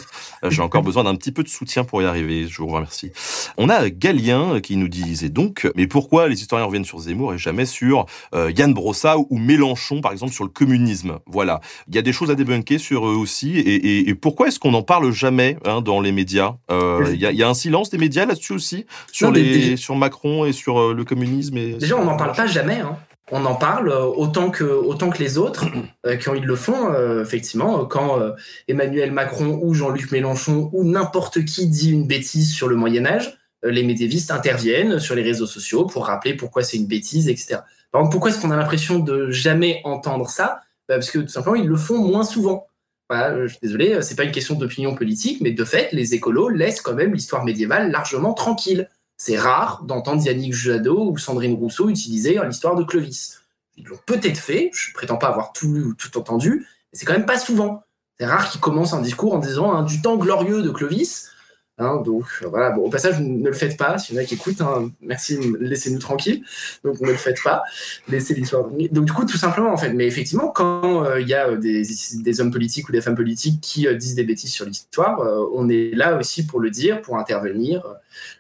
J'ai 0.49 0.63
encore 0.63 0.83
besoin 0.83 1.05
d'un 1.05 1.15
petit 1.15 1.33
peu 1.33 1.43
de 1.43 1.49
soutien 1.49 1.85
pour 1.85 2.03
y 2.03 2.05
arriver. 2.05 2.47
Je 2.49 2.59
vous 2.59 2.69
remercie. 2.69 3.11
On 3.57 3.69
a 3.69 3.89
Galien 3.91 4.61
qui 4.61 4.77
nous 4.77 4.89
disait 4.89 5.29
donc, 5.29 5.71
mais 5.77 5.87
pourquoi 5.87 6.29
les 6.29 6.41
historiens 6.41 6.67
reviennent 6.67 6.85
sur 6.85 6.99
Zemmour 6.99 7.35
et 7.35 7.39
jamais 7.39 7.67
sur 7.67 8.07
Yann 8.33 8.73
Brossa 8.75 9.17
ou 9.19 9.39
Mélenchon, 9.39 10.01
par 10.01 10.13
exemple, 10.13 10.33
sur 10.33 10.45
le 10.45 10.51
communisme. 10.51 11.19
Voilà. 11.27 11.61
Il 11.89 11.95
y 11.95 11.99
a 11.99 12.03
des 12.03 12.13
choses 12.13 12.31
à 12.31 12.35
débunker 12.35 12.79
sur 12.79 13.07
eux 13.07 13.15
aussi. 13.15 13.59
Et, 13.59 14.15
pourquoi 14.15 14.49
est-ce 14.49 14.59
qu'on 14.59 14.73
n'en 14.73 14.83
parle 14.83 15.11
jamais 15.13 15.57
hein, 15.65 15.81
dans 15.81 16.01
les 16.01 16.13
médias 16.13 16.57
euh, 16.71 17.11
Il 17.13 17.21
y, 17.21 17.43
a, 17.43 17.49
un 17.49 17.55
silence 17.55 17.91
des 17.91 17.99
médias 17.99 18.27
là-dessus 18.27 18.53
aussi 18.53 18.87
sur, 19.13 19.31
les, 19.31 19.77
sur 19.77 19.97
Macron 19.97 20.45
et 20.45 20.53
sur 20.53 20.81
euh, 20.81 20.95
le 20.95 21.05
communisme. 21.05 21.57
Et... 21.57 21.75
Déjà, 21.75 21.97
on 21.97 22.05
n'en 22.05 22.17
parle 22.17 22.35
pas 22.35 22.47
jamais. 22.47 22.81
Hein. 22.81 22.97
on 23.31 23.45
en 23.45 23.55
parle 23.55 23.91
autant 23.91 24.51
que, 24.51 24.65
autant 24.65 25.11
que 25.11 25.19
les 25.19 25.39
autres, 25.39 25.67
quand 26.25 26.35
ils 26.35 26.45
le 26.45 26.57
font, 26.57 26.93
effectivement, 27.21 27.85
quand 27.85 28.19
Emmanuel 28.67 29.13
Macron 29.13 29.61
ou 29.63 29.75
Jean-Luc 29.75 30.11
Mélenchon 30.13 30.71
ou 30.73 30.85
n'importe 30.85 31.45
qui 31.45 31.67
dit 31.67 31.91
une 31.91 32.07
bêtise 32.07 32.53
sur 32.53 32.69
le 32.69 32.77
Moyen 32.77 33.07
Âge, 33.07 33.39
les 33.65 33.83
médiévistes 33.83 34.31
interviennent 34.31 35.01
sur 35.01 35.15
les 35.15 35.23
réseaux 35.23 35.47
sociaux 35.47 35.85
pour 35.85 36.07
rappeler 36.07 36.35
pourquoi 36.35 36.63
c'est 36.63 36.77
une 36.77 36.87
bêtise, 36.87 37.29
etc. 37.29 37.61
Par 37.93 38.09
pourquoi 38.11 38.31
est-ce 38.31 38.41
qu'on 38.41 38.51
a 38.51 38.57
l'impression 38.57 38.99
de 38.99 39.31
jamais 39.31 39.81
entendre 39.85 40.29
ça? 40.29 40.61
Bah, 40.89 40.97
Parce 40.97 41.11
que 41.11 41.19
tout 41.19 41.29
simplement, 41.29 41.57
ils 41.57 41.67
le 41.67 41.77
font 41.77 41.99
moins 41.99 42.25
souvent. 42.25 42.67
Voilà, 43.09 43.47
je 43.47 43.53
suis 43.53 43.61
désolé, 43.63 44.03
c'est 44.03 44.17
pas 44.17 44.25
une 44.25 44.33
question 44.33 44.55
d'opinion 44.55 44.95
politique, 44.95 45.41
mais 45.41 45.51
de 45.51 45.65
fait, 45.65 45.91
les 45.93 46.15
écolos 46.15 46.51
laissent 46.51 46.83
quand 46.83 46.95
même 46.95 47.15
l'histoire 47.15 47.45
médiévale 47.45 47.91
largement 47.91 48.35
tranquille. 48.35 48.89
C'est 49.17 49.39
rare 49.39 49.83
d'entendre 49.85 50.23
Yannick 50.23 50.53
Jadot 50.53 51.11
ou 51.11 51.17
Sandrine 51.17 51.55
Rousseau 51.55 51.89
utiliser 51.89 52.39
l'histoire 52.45 52.75
de 52.75 52.85
Clovis. 52.85 53.41
Ils 53.77 53.87
l'ont 53.87 53.99
peut-être 54.05 54.39
fait, 54.39 54.71
je 54.75 54.93
prétends 54.93 55.17
pas 55.17 55.29
avoir 55.29 55.53
tout 55.53 55.73
lu 55.73 55.83
ou 55.85 55.95
tout 55.95 56.19
entendu, 56.19 56.67
mais 56.93 56.99
c'est 56.99 57.07
quand 57.07 57.15
même 57.15 57.27
pas 57.27 57.39
souvent. 57.39 57.83
C'est 58.19 58.27
rare 58.27 58.51
qu'ils 58.51 58.61
commencent 58.61 58.93
un 58.93 59.01
discours 59.01 59.35
en 59.35 59.39
disant 59.39 59.73
hein, 59.73 59.85
du 59.85 60.03
temps 60.03 60.17
glorieux 60.17 60.63
de 60.63 60.71
Clovis, 60.71 61.31
Hein, 61.79 62.03
donc 62.05 62.25
voilà, 62.43 62.71
bon, 62.71 62.83
au 62.83 62.91
passage, 62.91 63.21
ne 63.21 63.47
le 63.47 63.55
faites 63.55 63.77
pas. 63.77 63.99
S'il 63.99 64.17
y 64.17 64.19
en 64.19 64.23
a 64.23 64.25
qui 64.25 64.35
écoutent, 64.35 64.61
hein, 64.61 64.91
merci, 65.01 65.39
laissez-nous 65.61 66.01
tranquilles. 66.01 66.43
Donc 66.85 67.01
ne 67.01 67.07
le 67.07 67.17
faites 67.17 67.43
pas, 67.43 67.63
laissez 68.09 68.35
l'histoire. 68.35 68.69
Donc 68.69 69.05
du 69.05 69.13
coup, 69.13 69.25
tout 69.25 69.37
simplement 69.37 69.73
en 69.73 69.77
fait. 69.77 69.93
Mais 69.93 70.07
effectivement, 70.07 70.49
quand 70.49 71.05
euh, 71.05 71.21
il 71.21 71.29
y 71.29 71.35
a 71.35 71.51
euh, 71.51 71.57
des, 71.57 71.85
des, 72.15 72.41
hommes 72.41 72.51
politiques 72.51 72.89
ou 72.89 72.93
des 72.93 73.01
femmes 73.01 73.15
politiques 73.15 73.61
qui 73.61 73.87
euh, 73.87 73.95
disent 73.95 74.17
des 74.17 74.25
bêtises 74.25 74.53
sur 74.53 74.67
l'histoire, 74.67 75.21
on 75.55 75.69
est 75.69 75.95
là 75.95 76.17
aussi 76.17 76.47
pour 76.47 76.61
le 76.61 76.71
dire, 76.71 77.01
pour 77.01 77.17
intervenir. 77.17 77.85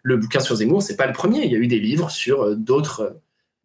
Le 0.02 0.16
bouquin 0.16 0.40
sur 0.40 0.56
Zemmour, 0.56 0.82
c'est 0.82 0.97
pas 0.97 1.06
le 1.06 1.12
premier. 1.12 1.44
Il 1.44 1.52
y 1.52 1.55
a 1.55 1.59
eu 1.59 1.69
des 1.69 1.78
livres 1.78 2.10
sur 2.10 2.56
d'autres 2.56 3.16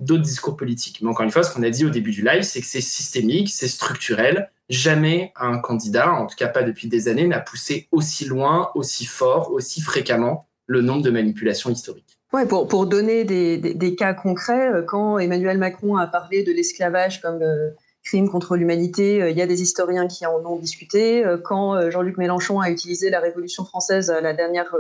d'autres 0.04 0.24
discours 0.24 0.58
politiques. 0.58 1.00
Mais 1.02 1.10
encore 1.10 1.26
une 1.26 1.32
fois, 1.32 1.44
ce 1.44 1.54
qu'on 1.54 1.64
a 1.64 1.70
dit 1.70 1.86
au 1.86 1.90
début 1.90 2.12
du 2.12 2.24
live, 2.24 2.44
c'est 2.44 2.62
que 2.62 2.68
c'est 2.68 2.82
systémique, 2.82 3.50
c'est 3.50 3.68
structurel 3.68 4.50
jamais 4.70 5.32
un 5.36 5.60
candidat, 5.60 6.12
en 6.12 6.26
tout 6.26 6.36
cas 6.36 6.48
pas 6.48 6.64
depuis 6.64 6.88
des 6.88 7.08
années, 7.08 7.28
n'a 7.28 7.40
poussé 7.40 7.88
aussi 7.92 8.26
loin, 8.26 8.72
aussi 8.76 9.06
fort, 9.06 9.52
aussi 9.52 9.82
fréquemment 9.82 10.48
le 10.68 10.82
nombre 10.82 11.02
de 11.02 11.12
manipulations 11.12 11.70
historiques. 11.70 12.18
Ouais, 12.32 12.48
pour, 12.48 12.68
pour 12.68 12.88
donner 12.88 13.26
des, 13.26 13.58
des, 13.58 13.96
cas 13.96 14.14
concrets, 14.14 14.74
euh, 14.74 14.82
quand 14.82 15.20
Emmanuel 15.20 15.58
Macron 15.60 15.98
a 15.98 16.08
parlé 16.08 16.44
de 16.44 16.52
l'esclavage 16.52 17.22
comme 17.22 17.44
euh, 17.44 17.70
crime 18.04 18.28
contre 18.28 18.56
l'humanité, 18.56 19.22
euh, 19.22 19.30
il 19.30 19.38
y 19.38 19.42
a 19.42 19.46
des 19.46 19.62
historiens 19.62 20.08
qui 20.08 20.26
en 20.26 20.44
ont 20.44 20.58
discuté. 20.58 21.24
Quand 21.44 21.92
Jean-Luc 21.92 22.18
Mélenchon 22.18 22.60
a 22.60 22.72
utilisé 22.72 23.12
la 23.12 23.20
Révolution 23.20 23.66
française 23.66 24.10
à 24.10 24.20
la 24.20 24.34
dernière 24.34 24.74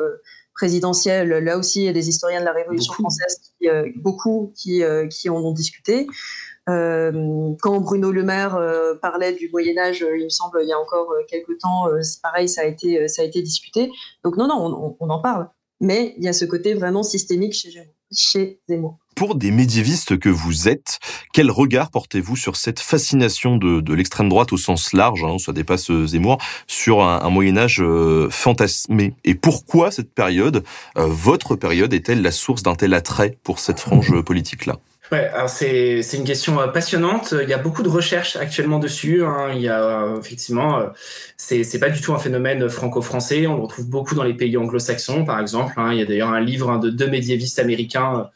présidentielle, 0.55 1.29
là 1.29 1.57
aussi, 1.57 1.81
il 1.81 1.85
y 1.85 1.89
a 1.89 1.93
des 1.93 2.09
historiens 2.09 2.39
de 2.39 2.45
la 2.45 2.53
Révolution 2.53 2.93
française, 2.93 3.39
qui, 3.59 3.67
beaucoup 3.95 4.53
qui, 4.55 4.83
qui 5.09 5.29
en 5.29 5.37
ont 5.37 5.53
discuté. 5.53 6.07
Euh, 6.69 7.53
quand 7.61 7.81
Bruno 7.81 8.11
Le 8.11 8.23
Maire 8.23 8.55
euh, 8.55 8.95
parlait 8.95 9.33
du 9.33 9.49
Moyen 9.49 9.77
Âge, 9.77 10.01
euh, 10.01 10.17
il 10.17 10.23
me 10.23 10.29
semble, 10.29 10.59
il 10.63 10.69
y 10.69 10.71
a 10.71 10.79
encore 10.79 11.13
quelques 11.27 11.57
temps, 11.59 11.87
c'est 12.01 12.21
pareil, 12.21 12.47
ça 12.47 12.61
a 12.61 12.65
été, 12.65 13.07
ça 13.07 13.21
a 13.21 13.25
été 13.25 13.41
discuté. 13.41 13.91
Donc 14.23 14.37
non, 14.37 14.47
non, 14.47 14.95
on, 14.99 15.09
en 15.09 15.19
parle. 15.19 15.49
Mais 15.81 16.13
il 16.17 16.23
y 16.23 16.27
a 16.29 16.33
ce 16.33 16.45
côté 16.45 16.73
vraiment 16.73 17.03
systémique 17.03 17.53
chez, 17.53 17.69
chez 18.11 18.61
Zemmour. 18.69 18.97
Pour 19.23 19.35
des 19.35 19.51
médiévistes 19.51 20.19
que 20.19 20.27
vous 20.27 20.67
êtes, 20.67 20.99
quel 21.31 21.49
regard 21.49 21.91
portez-vous 21.91 22.35
sur 22.35 22.57
cette 22.57 22.81
fascination 22.81 23.55
de, 23.55 23.79
de 23.79 23.93
l'extrême 23.93 24.27
droite 24.27 24.51
au 24.51 24.57
sens 24.57 24.91
large, 24.91 25.23
hein, 25.23 25.37
ça 25.39 25.53
dépasse 25.53 25.89
Zemmour, 26.07 26.39
sur 26.67 27.01
un, 27.01 27.29
Moyen 27.29 27.55
Âge 27.55 27.81
fantasmé? 28.29 29.13
Et 29.23 29.35
pourquoi 29.35 29.91
cette 29.91 30.13
période, 30.13 30.65
votre 30.97 31.55
période, 31.55 31.93
est-elle 31.93 32.21
la 32.21 32.33
source 32.33 32.63
d'un 32.63 32.75
tel 32.75 32.93
attrait 32.93 33.37
pour 33.45 33.59
cette 33.59 33.79
frange 33.79 34.19
politique-là? 34.25 34.75
Ouais, 35.13 35.29
c'est 35.45 36.01
une 36.13 36.23
question 36.23 36.59
euh, 36.59 36.65
passionnante. 36.69 37.35
Il 37.39 37.47
y 37.47 37.53
a 37.53 37.59
beaucoup 37.59 37.83
de 37.83 37.87
recherches 37.87 38.35
actuellement 38.35 38.79
dessus. 38.79 39.23
Hein. 39.23 39.51
Il 39.53 39.61
y 39.61 39.69
a 39.69 39.83
euh, 39.83 40.19
effectivement, 40.19 40.79
euh, 40.79 40.87
c'est 41.37 41.79
pas 41.79 41.91
du 41.91 42.01
tout 42.01 42.15
un 42.15 42.17
phénomène 42.17 42.67
franco-français. 42.67 43.45
On 43.45 43.57
le 43.57 43.61
retrouve 43.61 43.87
beaucoup 43.87 44.15
dans 44.15 44.23
les 44.23 44.33
pays 44.33 44.57
anglo-saxons, 44.57 45.23
par 45.23 45.39
exemple. 45.39 45.75
Hein. 45.77 45.93
Il 45.93 45.99
y 45.99 46.01
a 46.01 46.05
d'ailleurs 46.05 46.31
un 46.31 46.41
livre 46.41 46.79
de 46.79 46.89
deux 46.89 47.05
médiévistes 47.05 47.59
américains, 47.59 48.31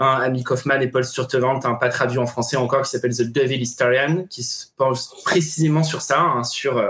Amy 0.00 0.42
Kaufman 0.42 0.80
et 0.80 0.88
Paul 0.88 1.04
Sturtevant, 1.04 1.60
pas 1.60 1.88
traduit 1.88 2.18
en 2.18 2.26
français 2.26 2.56
encore, 2.56 2.82
qui 2.82 2.90
s'appelle 2.90 3.16
The 3.16 3.22
Devil 3.22 3.62
Historian, 3.62 4.24
qui 4.28 4.42
se 4.42 4.66
pense 4.76 5.22
précisément 5.22 5.84
sur 5.84 6.02
ça, 6.02 6.20
hein, 6.20 6.42
sur 6.42 6.82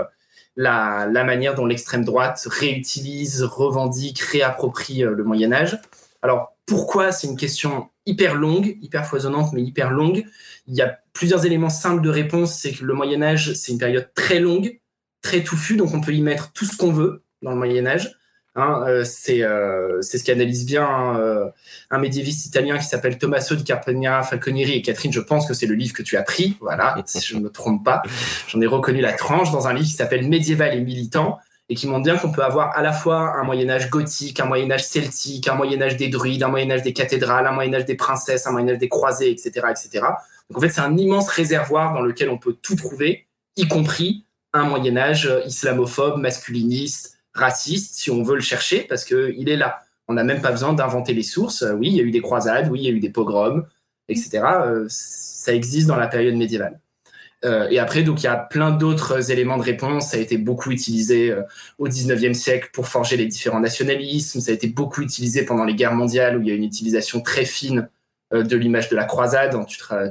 la, 0.55 1.05
la 1.05 1.23
manière 1.23 1.53
dont 1.53 1.67
l'extrême 1.67 2.03
droite 2.03 2.47
réutilise, 2.49 3.43
revendique, 3.43 4.21
réapproprie 4.21 5.01
le 5.01 5.23
Moyen 5.23 5.53
Âge. 5.53 5.77
Alors 6.23 6.55
pourquoi 6.65 7.11
C'est 7.11 7.27
une 7.27 7.37
question 7.37 7.89
hyper 8.09 8.35
longue, 8.35 8.77
hyper 8.81 9.05
foisonnante, 9.05 9.53
mais 9.53 9.61
hyper 9.61 9.91
longue. 9.91 10.25
Il 10.67 10.75
y 10.75 10.81
a 10.81 10.99
plusieurs 11.13 11.45
éléments 11.45 11.69
simples 11.69 12.01
de 12.01 12.09
réponse. 12.09 12.55
C'est 12.59 12.71
que 12.71 12.83
le 12.83 12.93
Moyen 12.93 13.21
Âge, 13.21 13.53
c'est 13.53 13.71
une 13.71 13.77
période 13.77 14.09
très 14.15 14.39
longue, 14.39 14.79
très 15.21 15.43
touffue, 15.43 15.77
donc 15.77 15.93
on 15.93 16.01
peut 16.01 16.13
y 16.13 16.21
mettre 16.21 16.51
tout 16.53 16.65
ce 16.65 16.75
qu'on 16.75 16.91
veut 16.91 17.23
dans 17.41 17.51
le 17.51 17.57
Moyen 17.57 17.85
Âge. 17.85 18.15
Hein, 18.55 18.83
euh, 18.87 19.05
euh, 19.29 20.01
c'est 20.01 20.17
ce 20.17 20.23
qu'analyse 20.23 20.65
bien 20.65 21.15
euh, 21.17 21.45
un 21.91 21.99
médiéviste 21.99 22.47
italien 22.47 22.77
qui 22.77 22.85
s'appelle 22.85 23.17
Tommaso 23.17 23.55
di 23.55 23.63
Carpegna 23.63 24.23
Falconieri. 24.23 24.73
Et 24.73 24.81
Catherine, 24.81 25.13
je 25.13 25.19
pense 25.19 25.47
que 25.47 25.53
c'est 25.53 25.67
le 25.67 25.75
livre 25.75 25.93
que 25.93 26.01
tu 26.01 26.17
as 26.17 26.23
pris, 26.23 26.57
voilà, 26.59 26.97
si 27.05 27.25
je 27.25 27.35
ne 27.35 27.41
me 27.41 27.49
trompe 27.49 27.85
pas. 27.85 28.01
J'en 28.47 28.59
ai 28.59 28.67
reconnu 28.67 29.01
la 29.01 29.13
tranche 29.13 29.51
dans 29.51 29.67
un 29.67 29.73
livre 29.73 29.87
qui 29.87 29.93
s'appelle 29.93 30.27
Médiéval 30.27 30.73
et 30.75 30.81
militant 30.81 31.39
et 31.69 31.75
qui 31.75 31.87
montre 31.87 32.03
bien 32.03 32.17
qu'on 32.17 32.31
peut 32.31 32.43
avoir 32.43 32.75
à 32.75 32.81
la 32.81 32.91
fois 32.91 33.37
un 33.37 33.43
Moyen 33.43 33.69
Âge 33.69 33.89
gothique, 33.91 34.39
un 34.39 34.45
Moyen 34.45 34.71
Âge 34.71 34.85
celtique, 34.85 35.47
un 35.47 35.53
Moyen 35.53 35.81
Âge 35.81 35.97
des 35.97 36.07
druides, 36.07 36.41
un 36.41 36.47
Moyen 36.47 36.71
Âge 36.71 36.81
des 36.81 36.93
cathédrales, 36.93 37.45
un 37.45 37.51
Moyen 37.51 37.75
Âge 37.75 37.85
des 37.85 37.95
princesses, 37.95 38.47
un 38.47 38.51
Moyen 38.51 38.69
Âge 38.69 38.79
des 38.79 38.89
croisés, 38.89 39.29
etc., 39.29 39.67
etc. 39.69 40.05
Donc 40.49 40.57
en 40.57 40.61
fait, 40.61 40.69
c'est 40.69 40.81
un 40.81 40.97
immense 40.97 41.29
réservoir 41.29 41.93
dans 41.93 42.01
lequel 42.01 42.29
on 42.29 42.39
peut 42.39 42.55
tout 42.59 42.75
trouver, 42.75 43.27
y 43.55 43.67
compris 43.67 44.25
un 44.51 44.63
Moyen 44.63 44.97
Âge 44.97 45.31
islamophobe, 45.45 46.19
masculiniste, 46.19 47.19
raciste, 47.33 47.95
si 47.95 48.09
on 48.09 48.23
veut 48.23 48.35
le 48.35 48.41
chercher, 48.41 48.81
parce 48.81 49.05
que 49.05 49.33
il 49.37 49.47
est 49.47 49.57
là. 49.57 49.81
On 50.07 50.13
n'a 50.13 50.23
même 50.23 50.41
pas 50.41 50.49
besoin 50.49 50.73
d'inventer 50.73 51.13
les 51.13 51.21
sources. 51.21 51.63
Oui, 51.77 51.89
il 51.89 51.93
y 51.93 51.99
a 51.99 52.03
eu 52.03 52.09
des 52.09 52.21
croisades, 52.21 52.69
oui, 52.71 52.79
il 52.79 52.85
y 52.85 52.87
a 52.87 52.91
eu 52.91 52.99
des 52.99 53.11
pogroms, 53.11 53.63
etc. 54.07 54.41
Euh, 54.65 54.85
ça 54.89 55.53
existe 55.53 55.87
dans 55.87 55.97
la 55.97 56.07
période 56.07 56.33
médiévale. 56.33 56.79
Euh, 57.45 57.67
et 57.69 57.79
après, 57.79 58.03
donc 58.03 58.21
il 58.21 58.25
y 58.25 58.27
a 58.27 58.35
plein 58.35 58.71
d'autres 58.71 59.31
éléments 59.31 59.57
de 59.57 59.63
réponse. 59.63 60.09
Ça 60.09 60.17
a 60.17 60.19
été 60.19 60.37
beaucoup 60.37 60.71
utilisé 60.71 61.31
euh, 61.31 61.43
au 61.77 61.87
19e 61.87 62.33
siècle 62.33 62.69
pour 62.73 62.87
forger 62.87 63.17
les 63.17 63.27
différents 63.27 63.61
nationalismes. 63.61 64.41
Ça 64.41 64.51
a 64.51 64.53
été 64.53 64.67
beaucoup 64.67 65.01
utilisé 65.01 65.45
pendant 65.45 65.63
les 65.63 65.75
guerres 65.75 65.95
mondiales 65.95 66.37
où 66.37 66.41
il 66.41 66.47
y 66.47 66.51
a 66.51 66.55
une 66.55 66.63
utilisation 66.63 67.21
très 67.21 67.45
fine 67.45 67.89
euh, 68.33 68.43
de 68.43 68.57
l'image 68.57 68.89
de 68.89 68.95
la 68.95 69.05
croisade. 69.05 69.57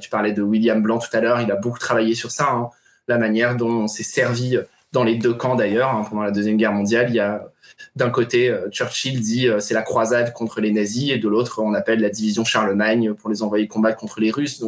Tu, 0.00 0.08
parlais 0.10 0.32
de 0.32 0.42
William 0.42 0.82
Blanc 0.82 0.98
tout 0.98 1.14
à 1.14 1.20
l'heure. 1.20 1.40
Il 1.40 1.52
a 1.52 1.56
beaucoup 1.56 1.78
travaillé 1.78 2.14
sur 2.14 2.30
ça, 2.30 2.50
hein. 2.50 2.70
la 3.08 3.18
manière 3.18 3.56
dont 3.56 3.82
on 3.82 3.88
s'est 3.88 4.02
servi 4.02 4.58
dans 4.92 5.04
les 5.04 5.16
deux 5.16 5.34
camps 5.34 5.54
d'ailleurs. 5.54 5.90
Hein, 5.90 6.06
pendant 6.08 6.22
la 6.22 6.30
deuxième 6.30 6.56
guerre 6.56 6.72
mondiale, 6.72 7.06
il 7.10 7.16
y 7.16 7.20
a 7.20 7.52
d'un 7.94 8.10
côté, 8.10 8.52
Churchill 8.70 9.20
dit 9.20 9.48
c'est 9.60 9.74
la 9.74 9.82
croisade 9.82 10.32
contre 10.32 10.60
les 10.60 10.72
nazis, 10.72 11.12
et 11.12 11.18
de 11.18 11.28
l'autre, 11.28 11.60
on 11.62 11.74
appelle 11.74 12.00
la 12.00 12.08
division 12.08 12.44
Charlemagne 12.44 13.12
pour 13.12 13.28
les 13.30 13.42
envoyer 13.42 13.68
combattre 13.68 13.98
contre 13.98 14.20
les 14.20 14.30
Russes. 14.30 14.64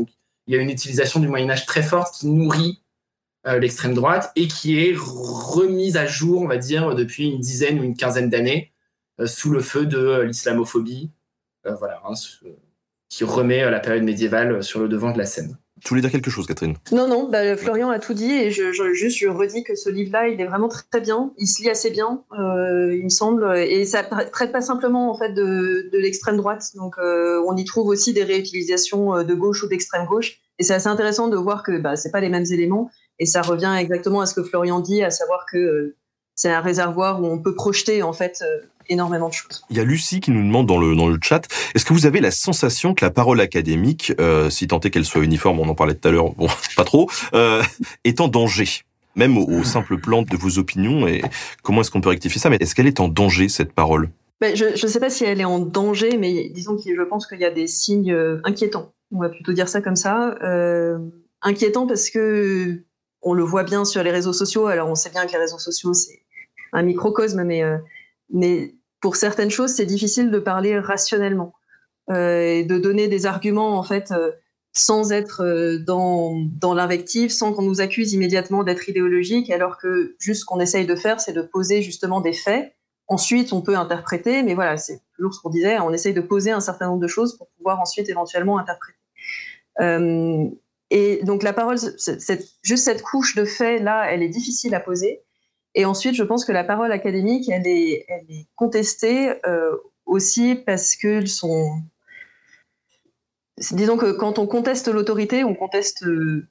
Il 0.46 0.54
y 0.54 0.58
a 0.58 0.60
une 0.60 0.70
utilisation 0.70 1.20
du 1.20 1.28
Moyen 1.28 1.50
Âge 1.50 1.66
très 1.66 1.82
forte 1.82 2.14
qui 2.14 2.26
nourrit 2.26 2.80
euh, 3.46 3.58
l'extrême 3.58 3.94
droite 3.94 4.32
et 4.36 4.48
qui 4.48 4.78
est 4.78 4.94
remise 4.96 5.96
à 5.96 6.06
jour, 6.06 6.42
on 6.42 6.46
va 6.46 6.58
dire, 6.58 6.94
depuis 6.94 7.28
une 7.28 7.40
dizaine 7.40 7.80
ou 7.80 7.84
une 7.84 7.96
quinzaine 7.96 8.28
d'années 8.28 8.72
euh, 9.18 9.26
sous 9.26 9.50
le 9.50 9.60
feu 9.60 9.86
de 9.86 9.96
euh, 9.96 10.24
l'islamophobie, 10.26 11.10
voilà, 11.64 12.02
hein, 12.04 12.12
qui 13.08 13.24
remet 13.24 13.70
la 13.70 13.80
période 13.80 14.02
médiévale 14.02 14.62
sur 14.62 14.80
le 14.80 14.88
devant 14.88 15.12
de 15.12 15.18
la 15.18 15.26
scène. 15.26 15.58
Tu 15.82 15.88
voulais 15.88 16.02
dire 16.02 16.10
quelque 16.10 16.30
chose, 16.30 16.46
Catherine? 16.46 16.76
Non, 16.92 17.08
non, 17.08 17.28
bah, 17.28 17.56
Florian 17.56 17.90
a 17.90 17.98
tout 17.98 18.14
dit 18.14 18.30
et 18.30 18.50
je, 18.50 18.72
juste 18.92 19.18
je 19.18 19.28
redis 19.28 19.64
que 19.64 19.74
ce 19.74 19.88
livre-là, 19.88 20.28
il 20.28 20.40
est 20.40 20.46
vraiment 20.46 20.68
très, 20.68 21.00
bien. 21.00 21.32
Il 21.38 21.46
se 21.46 21.62
lit 21.62 21.70
assez 21.70 21.90
bien, 21.90 22.22
euh, 22.38 22.94
il 22.94 23.04
me 23.04 23.08
semble, 23.08 23.56
et 23.56 23.84
ça 23.86 24.02
traite 24.02 24.52
pas 24.52 24.60
simplement 24.60 25.10
en 25.10 25.16
fait 25.16 25.32
de, 25.32 25.88
l'extrême 25.92 26.36
droite. 26.36 26.64
Donc, 26.74 26.96
euh, 26.98 27.42
on 27.46 27.56
y 27.56 27.64
trouve 27.64 27.88
aussi 27.88 28.12
des 28.12 28.24
réutilisations 28.24 29.16
euh, 29.16 29.24
de 29.24 29.34
gauche 29.34 29.62
ou 29.62 29.68
d'extrême 29.68 30.06
gauche, 30.06 30.38
et 30.58 30.64
c'est 30.64 30.74
assez 30.74 30.88
intéressant 30.88 31.28
de 31.28 31.36
voir 31.36 31.62
que 31.62 31.78
bah, 31.78 31.96
c'est 31.96 32.10
pas 32.10 32.20
les 32.20 32.28
mêmes 32.28 32.46
éléments, 32.50 32.90
et 33.18 33.26
ça 33.26 33.42
revient 33.42 33.74
exactement 33.78 34.20
à 34.20 34.26
ce 34.26 34.34
que 34.34 34.42
Florian 34.42 34.80
dit, 34.80 35.02
à 35.02 35.10
savoir 35.10 35.46
que 35.50 35.94
c'est 36.34 36.50
un 36.50 36.60
réservoir 36.60 37.22
où 37.22 37.26
on 37.26 37.40
peut 37.40 37.54
projeter 37.54 38.02
en 38.02 38.12
fait 38.12 38.42
énormément 38.90 39.28
de 39.28 39.34
choses. 39.34 39.64
Il 39.70 39.76
y 39.76 39.80
a 39.80 39.84
Lucie 39.84 40.20
qui 40.20 40.30
nous 40.30 40.42
demande 40.42 40.66
dans 40.66 40.78
le, 40.78 40.94
dans 40.94 41.08
le 41.08 41.18
chat, 41.22 41.46
est-ce 41.74 41.84
que 41.84 41.94
vous 41.94 42.06
avez 42.06 42.20
la 42.20 42.30
sensation 42.30 42.92
que 42.92 43.04
la 43.04 43.10
parole 43.10 43.40
académique, 43.40 44.12
euh, 44.20 44.50
si 44.50 44.66
tant 44.66 44.80
est 44.80 44.90
qu'elle 44.90 45.06
soit 45.06 45.22
uniforme, 45.22 45.60
on 45.60 45.68
en 45.68 45.74
parlait 45.74 45.94
tout 45.94 46.08
à 46.08 46.10
l'heure, 46.10 46.34
bon, 46.34 46.48
pas 46.76 46.84
trop, 46.84 47.10
euh, 47.34 47.62
est 48.04 48.20
en 48.20 48.28
danger 48.28 48.84
même 49.16 49.36
au, 49.38 49.64
simple 49.64 49.98
plan 49.98 50.22
de 50.22 50.36
vos 50.36 50.58
opinions 50.58 51.06
et 51.06 51.22
comment 51.62 51.80
est-ce 51.80 51.90
qu'on 51.90 52.00
peut 52.00 52.08
rectifier 52.08 52.40
ça 52.40 52.50
Mais 52.50 52.58
est-ce 52.60 52.74
qu'elle 52.74 52.86
est 52.86 53.00
en 53.00 53.08
danger 53.08 53.48
cette 53.48 53.72
parole? 53.72 54.10
Ben, 54.40 54.56
Je 54.56 54.66
ne 54.66 54.90
sais 54.90 55.00
pas 55.00 55.10
si 55.10 55.24
elle 55.24 55.40
est 55.40 55.44
en 55.44 55.58
danger, 55.58 56.16
mais 56.16 56.48
disons 56.50 56.76
que 56.76 56.94
je 56.94 57.02
pense 57.02 57.26
qu'il 57.26 57.40
y 57.40 57.44
a 57.44 57.50
des 57.50 57.66
signes 57.66 58.12
euh, 58.12 58.40
inquiétants. 58.44 58.92
On 59.12 59.20
va 59.20 59.28
plutôt 59.28 59.52
dire 59.52 59.68
ça 59.68 59.80
comme 59.80 59.96
ça. 59.96 60.36
Euh, 60.42 60.98
inquiétant 61.42 61.86
parce 61.86 62.10
que 62.10 62.82
on 63.22 63.34
le 63.34 63.42
voit 63.42 63.64
bien 63.64 63.84
sur 63.84 64.02
les 64.02 64.10
réseaux 64.10 64.32
sociaux. 64.32 64.66
Alors 64.66 64.88
on 64.88 64.94
sait 64.94 65.10
bien 65.10 65.26
que 65.26 65.32
les 65.32 65.38
réseaux 65.38 65.58
sociaux 65.58 65.92
c'est 65.92 66.22
un 66.72 66.82
microcosme, 66.82 67.44
mais 67.44 67.62
euh, 67.62 67.76
mais 68.32 68.74
pour 69.00 69.16
certaines 69.16 69.50
choses, 69.50 69.70
c'est 69.74 69.86
difficile 69.86 70.30
de 70.30 70.38
parler 70.38 70.78
rationnellement 70.78 71.54
euh, 72.10 72.42
et 72.42 72.64
de 72.64 72.78
donner 72.78 73.08
des 73.08 73.26
arguments 73.26 73.78
en 73.78 73.82
fait 73.82 74.10
euh, 74.10 74.32
sans 74.72 75.12
être 75.12 75.42
euh, 75.44 75.78
dans, 75.78 76.34
dans 76.60 76.74
l'invective, 76.74 77.30
sans 77.30 77.52
qu'on 77.52 77.62
nous 77.62 77.80
accuse 77.80 78.12
immédiatement 78.12 78.62
d'être 78.62 78.88
idéologique, 78.88 79.50
alors 79.50 79.78
que 79.78 80.16
juste 80.18 80.42
ce 80.42 80.44
qu'on 80.44 80.60
essaye 80.60 80.86
de 80.86 80.96
faire, 80.96 81.20
c'est 81.20 81.32
de 81.32 81.42
poser 81.42 81.82
justement 81.82 82.20
des 82.20 82.32
faits. 82.32 82.74
Ensuite, 83.08 83.52
on 83.52 83.60
peut 83.60 83.76
interpréter, 83.76 84.42
mais 84.42 84.54
voilà, 84.54 84.76
c'est 84.76 85.00
toujours 85.16 85.34
ce 85.34 85.40
qu'on 85.40 85.50
disait, 85.50 85.80
on 85.80 85.92
essaye 85.92 86.14
de 86.14 86.20
poser 86.20 86.52
un 86.52 86.60
certain 86.60 86.86
nombre 86.86 87.00
de 87.00 87.08
choses 87.08 87.36
pour 87.36 87.48
pouvoir 87.56 87.80
ensuite 87.80 88.08
éventuellement 88.08 88.58
interpréter. 88.58 88.98
Et 90.90 91.20
donc 91.22 91.42
la 91.42 91.52
parole, 91.52 91.78
juste 91.78 92.84
cette 92.84 93.02
couche 93.02 93.36
de 93.36 93.44
faits 93.44 93.82
là, 93.82 94.10
elle 94.10 94.22
est 94.22 94.28
difficile 94.28 94.74
à 94.74 94.80
poser. 94.80 95.22
Et 95.74 95.84
ensuite, 95.84 96.14
je 96.14 96.24
pense 96.24 96.44
que 96.44 96.52
la 96.52 96.64
parole 96.64 96.92
académique, 96.92 97.48
elle 97.48 97.66
est, 97.66 98.06
contestée 98.56 99.32
euh, 99.46 99.76
aussi 100.06 100.56
parce 100.56 100.96
sont. 101.26 101.82
Disons 103.72 103.98
que 103.98 104.12
quand 104.12 104.38
on 104.38 104.46
conteste 104.46 104.88
l'autorité, 104.88 105.44
on 105.44 105.54
conteste 105.54 106.02
euh, 106.04 106.48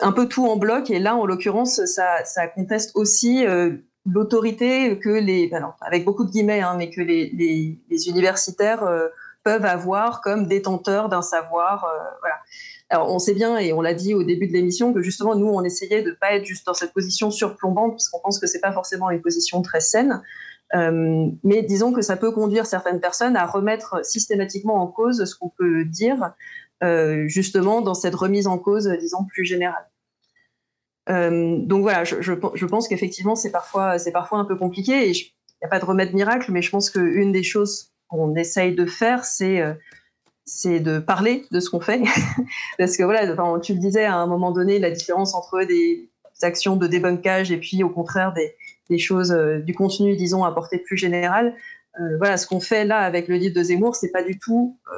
un 0.00 0.12
peu 0.12 0.28
tout 0.28 0.46
en 0.46 0.56
bloc. 0.56 0.90
Et 0.90 0.98
là, 0.98 1.16
en 1.16 1.26
l'occurrence, 1.26 1.84
ça, 1.84 2.46
conteste 2.54 2.92
aussi 2.94 3.44
euh, 3.44 3.76
l'autorité 4.06 4.98
que 4.98 5.10
les. 5.10 5.50
Avec 5.80 6.04
beaucoup 6.04 6.24
de 6.24 6.30
guillemets, 6.30 6.60
hein, 6.60 6.76
mais 6.78 6.90
que 6.90 7.02
les, 7.02 8.08
universitaires 8.08 8.88
peuvent 9.42 9.64
avoir 9.66 10.22
comme 10.22 10.46
détenteurs 10.46 11.10
d'un 11.10 11.22
savoir. 11.22 11.86
Voilà. 12.20 12.36
On 13.02 13.18
sait 13.18 13.34
bien, 13.34 13.58
et 13.58 13.72
on 13.72 13.80
l'a 13.80 13.94
dit 13.94 14.14
au 14.14 14.22
début 14.22 14.46
de 14.46 14.52
l'émission, 14.52 14.92
que 14.92 15.02
justement, 15.02 15.34
nous, 15.34 15.48
on 15.48 15.62
essayait 15.62 16.02
de 16.02 16.10
ne 16.10 16.14
pas 16.14 16.32
être 16.32 16.44
juste 16.44 16.66
dans 16.66 16.74
cette 16.74 16.92
position 16.92 17.30
surplombante, 17.30 17.92
puisqu'on 17.92 18.20
pense 18.20 18.38
que 18.38 18.46
c'est 18.46 18.60
pas 18.60 18.72
forcément 18.72 19.10
une 19.10 19.20
position 19.20 19.62
très 19.62 19.80
saine. 19.80 20.22
Euh, 20.74 21.28
mais 21.44 21.62
disons 21.62 21.92
que 21.92 22.02
ça 22.02 22.16
peut 22.16 22.32
conduire 22.32 22.66
certaines 22.66 23.00
personnes 23.00 23.36
à 23.36 23.46
remettre 23.46 24.04
systématiquement 24.04 24.82
en 24.82 24.86
cause 24.86 25.24
ce 25.24 25.34
qu'on 25.36 25.50
peut 25.50 25.84
dire, 25.84 26.32
euh, 26.82 27.28
justement, 27.28 27.80
dans 27.80 27.94
cette 27.94 28.14
remise 28.14 28.46
en 28.46 28.58
cause, 28.58 28.88
disons, 29.00 29.24
plus 29.24 29.44
générale. 29.44 29.88
Euh, 31.10 31.58
donc 31.58 31.82
voilà, 31.82 32.04
je, 32.04 32.64
pense 32.64 32.88
qu'effectivement, 32.88 33.36
c'est 33.36 33.50
parfois, 33.52 33.96
parfois 34.12 34.38
un 34.38 34.44
peu 34.44 34.56
compliqué, 34.56 35.08
il 35.08 35.12
n'y 35.12 35.66
a 35.66 35.68
pas 35.68 35.78
de 35.78 35.84
remède 35.84 36.14
miracle, 36.14 36.50
mais 36.50 36.62
je 36.62 36.70
pense 36.70 36.90
qu'une 36.90 37.30
des 37.30 37.42
choses 37.42 37.92
qu'on 38.08 38.34
essaye 38.34 38.74
de 38.74 38.86
faire, 38.86 39.24
c'est 39.24 39.62
c'est 40.46 40.80
de 40.80 40.98
parler 40.98 41.46
de 41.50 41.60
ce 41.60 41.70
qu'on 41.70 41.80
fait. 41.80 42.02
Parce 42.78 42.96
que 42.96 43.02
voilà, 43.02 43.26
tu 43.60 43.74
le 43.74 43.78
disais 43.78 44.04
à 44.04 44.16
un 44.16 44.26
moment 44.26 44.52
donné, 44.52 44.78
la 44.78 44.90
différence 44.90 45.34
entre 45.34 45.64
des 45.64 46.10
actions 46.42 46.76
de 46.76 46.86
débunkage 46.86 47.52
et 47.52 47.58
puis 47.58 47.82
au 47.82 47.90
contraire 47.90 48.34
des, 48.88 48.98
choses, 48.98 49.32
euh, 49.32 49.58
du 49.60 49.74
contenu, 49.74 50.16
disons, 50.16 50.44
à 50.44 50.52
portée 50.52 50.78
plus 50.78 50.96
générale. 50.96 51.54
Euh, 52.00 52.16
voilà, 52.18 52.36
ce 52.36 52.46
qu'on 52.46 52.60
fait 52.60 52.84
là 52.84 52.98
avec 52.98 53.28
le 53.28 53.36
livre 53.36 53.54
de 53.54 53.62
Zemmour, 53.62 53.96
c'est 53.96 54.10
pas 54.10 54.22
du 54.22 54.38
tout 54.38 54.78
euh, 54.90 54.94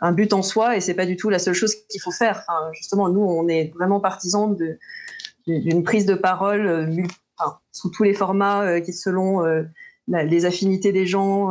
un 0.00 0.12
but 0.12 0.32
en 0.32 0.42
soi 0.42 0.76
et 0.76 0.80
c'est 0.80 0.94
pas 0.94 1.06
du 1.06 1.16
tout 1.16 1.28
la 1.28 1.38
seule 1.38 1.54
chose 1.54 1.74
qu'il 1.88 2.00
faut 2.00 2.12
faire. 2.12 2.46
Justement, 2.72 3.08
nous, 3.08 3.20
on 3.20 3.48
est 3.48 3.72
vraiment 3.74 4.00
partisans 4.00 4.56
de, 4.56 4.78
d'une 5.46 5.82
prise 5.82 6.06
de 6.06 6.14
parole 6.14 6.88
sous 7.72 7.90
tous 7.90 8.04
les 8.04 8.14
formats 8.14 8.80
qui 8.80 8.92
selon 8.92 9.42
les 10.06 10.44
affinités 10.44 10.92
des 10.92 11.04
gens. 11.04 11.50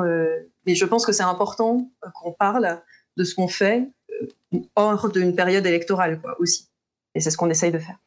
mais 0.65 0.75
je 0.75 0.85
pense 0.85 1.05
que 1.05 1.11
c'est 1.11 1.23
important 1.23 1.91
qu'on 2.15 2.31
parle 2.31 2.81
de 3.17 3.23
ce 3.23 3.35
qu'on 3.35 3.47
fait 3.47 3.89
euh, 4.21 4.59
hors 4.75 5.11
d'une 5.11 5.35
période 5.35 5.65
électorale 5.65 6.21
quoi, 6.21 6.39
aussi. 6.39 6.69
Et 7.15 7.19
c'est 7.19 7.31
ce 7.31 7.37
qu'on 7.37 7.49
essaye 7.49 7.71
de 7.71 7.79
faire. 7.79 7.97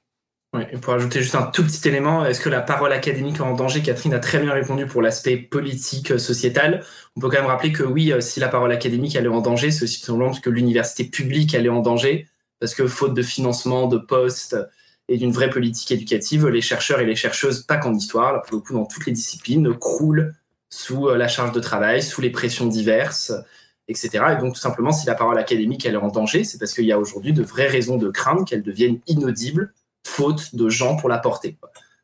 Pour 0.83 0.95
ajouter 0.95 1.21
juste 1.23 1.37
un 1.37 1.45
tout 1.47 1.63
petit 1.63 1.87
élément, 1.87 2.25
est-ce 2.25 2.41
que 2.41 2.49
la 2.49 2.61
parole 2.61 2.93
académique 2.93 3.37
est 3.37 3.43
en 3.43 3.55
danger? 3.55 3.83
Catherine 3.83 4.15
a 4.15 4.19
très 4.19 4.41
bien 4.41 4.53
répondu 4.53 4.85
pour 4.85 5.01
l'aspect 5.01 5.37
politique, 5.37 6.11
euh, 6.11 6.19
sociétal. 6.19 6.85
On 7.15 7.21
peut 7.21 7.29
quand 7.29 7.37
même 7.37 7.47
rappeler 7.47 7.71
que 7.71 7.85
oui, 7.85 8.13
euh, 8.13 8.21
si 8.21 8.41
la 8.41 8.49
parole 8.49 8.73
académique 8.73 9.15
elle 9.15 9.27
est 9.27 9.29
en 9.29 9.43
danger, 9.43 9.71
c'est 9.71 9.85
aussi 9.85 10.01
simplement 10.01 10.31
parce 10.31 10.41
que 10.41 10.51
l'université 10.51 11.05
publique 11.05 11.55
elle 11.55 11.67
est 11.67 11.71
en 11.71 11.83
danger, 11.83 12.27
parce 12.59 12.75
que 12.75 12.89
faute 12.89 13.15
de 13.15 13.23
financement, 13.23 13.87
de 13.87 13.99
postes 13.99 14.57
et 15.09 15.19
d'une 15.19 15.31
vraie 15.31 15.51
politique 15.51 15.93
éducative, 15.93 16.49
les 16.49 16.63
chercheurs 16.63 16.99
et 16.99 17.07
les 17.07 17.17
chercheuses, 17.17 17.63
pas 17.63 17.77
qu'en 17.77 17.95
histoire, 17.95 18.33
là 18.33 18.43
dans 18.71 18.87
toutes 18.87 19.07
les 19.07 19.13
disciplines, 19.13 19.73
croulent 19.79 20.33
sous 20.69 21.09
la 21.09 21.27
charge 21.27 21.53
de 21.53 21.61
travail, 21.61 22.01
sous 22.03 22.21
les 22.21 22.31
pressions 22.31 22.67
diverses 22.67 23.33
etc. 23.91 24.25
Et 24.33 24.41
donc, 24.41 24.55
tout 24.55 24.61
simplement, 24.61 24.93
si 24.93 25.07
la 25.07 25.15
parole 25.15 25.39
académique 25.39 25.85
elle 25.85 25.95
est 25.95 25.99
en 25.99 26.09
danger, 26.09 26.45
c'est 26.45 26.59
parce 26.59 26.73
qu'il 26.73 26.87
y 26.87 26.93
a 26.93 26.99
aujourd'hui 26.99 27.33
de 27.33 27.43
vraies 27.43 27.67
raisons 27.67 27.99
de 27.99 28.09
craindre 28.09 28.45
qu'elle 28.45 28.63
devienne 28.63 29.01
inaudible, 29.07 29.75
faute 30.07 30.55
de 30.55 30.69
gens 30.71 30.97
pour 30.97 31.09
la 31.09 31.19
porter. 31.19 31.59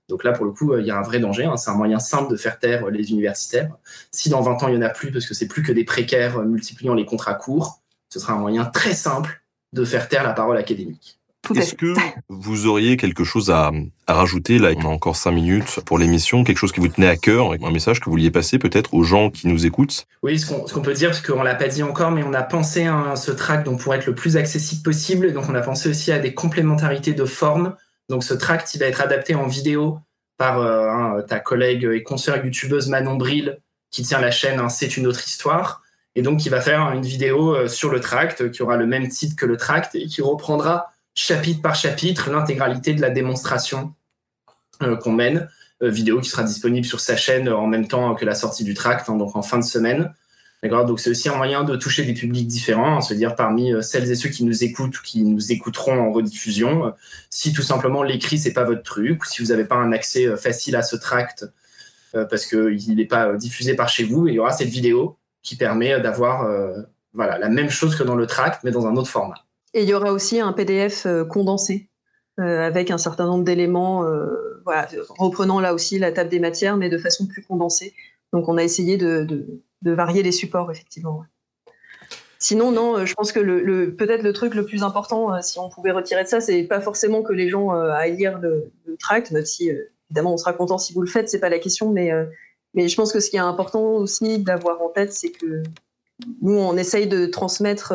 Donc 0.08 0.22
là, 0.22 0.32
pour 0.32 0.44
le 0.44 0.52
coup, 0.52 0.76
il 0.76 0.86
y 0.86 0.90
a 0.90 0.98
un 0.98 1.02
vrai 1.02 1.18
danger. 1.18 1.44
Hein. 1.44 1.56
C'est 1.56 1.70
un 1.70 1.74
moyen 1.74 1.98
simple 1.98 2.30
de 2.30 2.36
faire 2.36 2.58
taire 2.58 2.90
les 2.90 3.10
universitaires. 3.10 3.70
Si 4.12 4.28
dans 4.28 4.40
20 4.40 4.62
ans, 4.62 4.68
il 4.68 4.76
n'y 4.76 4.84
en 4.84 4.86
a 4.86 4.90
plus, 4.90 5.10
parce 5.10 5.26
que 5.26 5.34
c'est 5.34 5.48
plus 5.48 5.62
que 5.62 5.72
des 5.72 5.84
précaires 5.84 6.42
multipliant 6.42 6.94
les 6.94 7.06
contrats 7.06 7.34
courts, 7.34 7.80
ce 8.08 8.20
sera 8.20 8.34
un 8.34 8.38
moyen 8.38 8.64
très 8.64 8.94
simple 8.94 9.42
de 9.72 9.84
faire 9.84 10.08
taire 10.08 10.22
la 10.22 10.32
parole 10.32 10.56
académique. 10.58 11.15
Est-ce 11.54 11.74
que 11.74 11.94
vous 12.28 12.66
auriez 12.66 12.96
quelque 12.96 13.24
chose 13.24 13.50
à, 13.50 13.70
à, 14.06 14.14
rajouter 14.14 14.58
Là, 14.58 14.70
on 14.76 14.82
a 14.82 14.88
encore 14.88 15.16
cinq 15.16 15.32
minutes 15.32 15.80
pour 15.84 15.98
l'émission. 15.98 16.44
Quelque 16.44 16.58
chose 16.58 16.72
qui 16.72 16.80
vous 16.80 16.88
tenait 16.88 17.08
à 17.08 17.16
cœur, 17.16 17.52
un 17.52 17.70
message 17.70 18.00
que 18.00 18.06
vous 18.06 18.12
vouliez 18.12 18.30
passer 18.30 18.58
peut-être 18.58 18.94
aux 18.94 19.02
gens 19.02 19.30
qui 19.30 19.48
nous 19.48 19.66
écoutent? 19.66 20.06
Oui, 20.22 20.38
ce 20.38 20.46
qu'on 20.46 20.64
qu 20.64 20.80
peut 20.80 20.94
dire, 20.94 21.10
parce 21.10 21.20
qu'on 21.20 21.42
l'a 21.42 21.54
pas 21.54 21.68
dit 21.68 21.82
encore, 21.82 22.10
mais 22.10 22.22
on 22.22 22.34
a 22.34 22.42
pensé 22.42 22.86
à 22.86 23.16
ce 23.16 23.30
tract 23.30 23.64
donc 23.64 23.80
pour 23.80 23.94
être 23.94 24.06
le 24.06 24.14
plus 24.14 24.36
accessible 24.36 24.82
possible. 24.82 25.32
Donc, 25.32 25.48
on 25.48 25.54
a 25.54 25.60
pensé 25.60 25.88
aussi 25.88 26.12
à 26.12 26.18
des 26.18 26.34
complémentarités 26.34 27.12
de 27.12 27.24
forme. 27.24 27.76
Donc, 28.08 28.24
ce 28.24 28.34
tract, 28.34 28.74
il 28.74 28.78
va 28.78 28.86
être 28.86 29.00
adapté 29.00 29.34
en 29.34 29.46
vidéo 29.46 29.98
par 30.38 30.60
euh, 30.60 30.88
hein, 30.88 31.22
ta 31.26 31.40
collègue 31.40 31.88
et 31.92 32.02
consoeur 32.02 32.44
youtubeuse 32.44 32.88
Manon 32.88 33.16
Bril, 33.16 33.58
qui 33.90 34.02
tient 34.02 34.20
la 34.20 34.30
chaîne 34.30 34.60
hein, 34.60 34.68
C'est 34.68 34.96
une 34.96 35.06
autre 35.06 35.26
histoire. 35.26 35.82
Et 36.14 36.22
donc, 36.22 36.46
il 36.46 36.48
va 36.48 36.60
faire 36.60 36.92
une 36.92 37.02
vidéo 37.02 37.54
euh, 37.54 37.68
sur 37.68 37.90
le 37.90 38.00
tract 38.00 38.50
qui 38.50 38.62
aura 38.62 38.76
le 38.76 38.86
même 38.86 39.08
titre 39.08 39.36
que 39.36 39.46
le 39.46 39.56
tract 39.56 39.94
et 39.94 40.06
qui 40.06 40.22
reprendra 40.22 40.92
chapitre 41.16 41.60
par 41.60 41.74
chapitre 41.74 42.30
l'intégralité 42.30 42.94
de 42.94 43.00
la 43.00 43.10
démonstration 43.10 43.92
euh, 44.82 44.96
qu'on 44.96 45.12
mène, 45.12 45.48
euh, 45.82 45.90
vidéo 45.90 46.20
qui 46.20 46.30
sera 46.30 46.44
disponible 46.44 46.86
sur 46.86 47.00
sa 47.00 47.16
chaîne 47.16 47.48
en 47.48 47.66
même 47.66 47.88
temps 47.88 48.14
que 48.14 48.24
la 48.24 48.36
sortie 48.36 48.62
du 48.62 48.74
tract, 48.74 49.08
hein, 49.08 49.16
donc 49.16 49.34
en 49.34 49.42
fin 49.42 49.58
de 49.58 49.64
semaine. 49.64 50.12
Donc 50.68 51.00
c'est 51.00 51.10
aussi 51.10 51.28
un 51.28 51.36
moyen 51.36 51.64
de 51.64 51.76
toucher 51.76 52.04
des 52.04 52.14
publics 52.14 52.46
différents, 52.46 53.00
se 53.00 53.14
dire 53.14 53.36
parmi 53.36 53.72
euh, 53.72 53.82
celles 53.82 54.10
et 54.10 54.14
ceux 54.14 54.28
qui 54.28 54.44
nous 54.44 54.64
écoutent 54.64 54.98
ou 54.98 55.02
qui 55.02 55.22
nous 55.22 55.52
écouteront 55.52 55.98
en 55.98 56.12
rediffusion, 56.12 56.86
euh, 56.86 56.90
si 57.30 57.52
tout 57.52 57.62
simplement 57.62 58.02
l'écrit 58.02 58.38
c'est 58.38 58.52
pas 58.52 58.64
votre 58.64 58.82
truc, 58.82 59.22
ou 59.22 59.26
si 59.26 59.42
vous 59.42 59.48
n'avez 59.48 59.64
pas 59.64 59.76
un 59.76 59.92
accès 59.92 60.26
euh, 60.26 60.36
facile 60.36 60.76
à 60.76 60.82
ce 60.82 60.96
tract 60.96 61.46
parce 62.30 62.46
qu'il 62.46 62.96
n'est 62.96 63.04
pas 63.04 63.34
diffusé 63.34 63.74
par 63.74 63.90
chez 63.90 64.04
vous, 64.04 64.26
il 64.26 64.34
y 64.34 64.38
aura 64.38 64.50
cette 64.50 64.70
vidéo 64.70 65.18
qui 65.42 65.54
permet 65.54 66.00
d'avoir 66.00 66.48
voilà, 67.12 67.36
la 67.36 67.50
même 67.50 67.68
chose 67.68 67.94
que 67.94 68.02
dans 68.02 68.14
le 68.14 68.26
tract, 68.26 68.64
mais 68.64 68.70
dans 68.70 68.86
un 68.86 68.96
autre 68.96 69.10
format. 69.10 69.45
Et 69.74 69.82
il 69.82 69.88
y 69.88 69.94
aura 69.94 70.12
aussi 70.12 70.40
un 70.40 70.52
PDF 70.52 71.06
condensé 71.28 71.88
avec 72.38 72.90
un 72.90 72.98
certain 72.98 73.26
nombre 73.26 73.44
d'éléments, 73.44 74.04
reprenant 75.18 75.60
là 75.60 75.74
aussi 75.74 75.98
la 75.98 76.12
table 76.12 76.30
des 76.30 76.40
matières, 76.40 76.76
mais 76.76 76.88
de 76.88 76.98
façon 76.98 77.26
plus 77.26 77.42
condensée. 77.42 77.94
Donc 78.32 78.48
on 78.48 78.56
a 78.56 78.62
essayé 78.62 78.96
de 78.96 79.62
de 79.82 79.92
varier 79.92 80.22
les 80.22 80.32
supports, 80.32 80.70
effectivement. 80.70 81.24
Sinon, 82.38 82.70
non, 82.70 82.98
euh, 82.98 83.06
je 83.06 83.14
pense 83.14 83.32
que 83.32 83.90
peut-être 83.90 84.22
le 84.22 84.32
truc 84.32 84.54
le 84.54 84.66
plus 84.66 84.82
important, 84.82 85.34
euh, 85.34 85.38
si 85.40 85.58
on 85.58 85.70
pouvait 85.70 85.92
retirer 85.92 86.24
de 86.24 86.28
ça, 86.28 86.40
c'est 86.40 86.64
pas 86.64 86.80
forcément 86.80 87.22
que 87.22 87.32
les 87.32 87.48
gens 87.48 87.74
euh, 87.74 87.90
aillent 87.90 88.16
lire 88.16 88.38
le, 88.38 88.72
tract, 88.98 89.30
même 89.30 89.44
évidemment 90.08 90.32
on 90.32 90.36
sera 90.38 90.54
content 90.54 90.78
si 90.78 90.94
vous 90.94 91.02
le 91.02 91.06
faites, 91.06 91.28
c'est 91.28 91.40
pas 91.40 91.50
la 91.50 91.58
question, 91.58 91.92
mais, 91.92 92.10
mais 92.72 92.88
je 92.88 92.96
pense 92.96 93.12
que 93.12 93.20
ce 93.20 93.28
qui 93.28 93.36
est 93.36 93.40
important 93.40 93.96
aussi 93.96 94.38
d'avoir 94.38 94.80
en 94.80 94.88
tête, 94.88 95.12
c'est 95.12 95.30
que 95.30 95.62
nous, 96.40 96.58
on 96.58 96.78
essaye 96.78 97.06
de 97.06 97.26
transmettre 97.26 97.92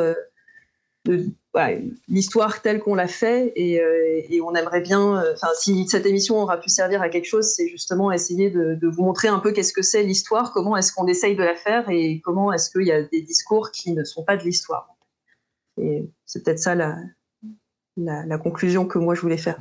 l'histoire 2.08 2.62
telle 2.62 2.80
qu'on 2.80 2.96
l'a 2.96 3.08
fait 3.08 3.54
euh, 3.58 4.22
et, 4.30 4.42
on 4.42 4.56
aimerait 4.56 4.82
bien, 4.82 5.22
euh, 5.22 5.34
si 5.56 5.88
cette 5.88 6.06
émission 6.06 6.42
aura 6.42 6.58
pu 6.58 6.70
servir 6.70 7.02
à 7.02 7.10
quelque 7.10 7.28
chose, 7.28 7.46
c'est 7.46 7.68
justement 7.68 8.12
essayer 8.12 8.50
de, 8.50 8.80
vous 8.88 9.04
montrer 9.04 9.28
un 9.28 9.40
peu 9.40 9.52
qu'est-ce 9.52 9.74
que 9.74 9.82
c'est 9.82 10.04
l'histoire, 10.04 10.54
comment 10.54 10.78
est-ce 10.78 10.94
qu'on 10.94 11.08
essaye 11.08 11.36
de 11.36 11.44
la 11.44 11.56
faire 11.56 11.90
et 11.90 12.22
comment 12.24 12.54
est-ce 12.54 12.70
qu'il 12.70 12.88
y 12.88 12.92
a 12.92 13.02
des 13.04 13.22
discours 13.22 13.72
qui 13.72 13.92
ne 13.92 14.04
sont 14.04 14.24
pas 14.24 14.38
de 14.38 14.44
l'histoire. 14.44 14.96
Et 15.82 16.06
c'est 16.26 16.44
peut-être 16.44 16.60
ça 16.60 16.76
la, 16.76 18.38
conclusion 18.38 18.86
que 18.86 18.98
moi 18.98 19.16
je 19.16 19.22
voulais 19.22 19.38
faire. 19.38 19.58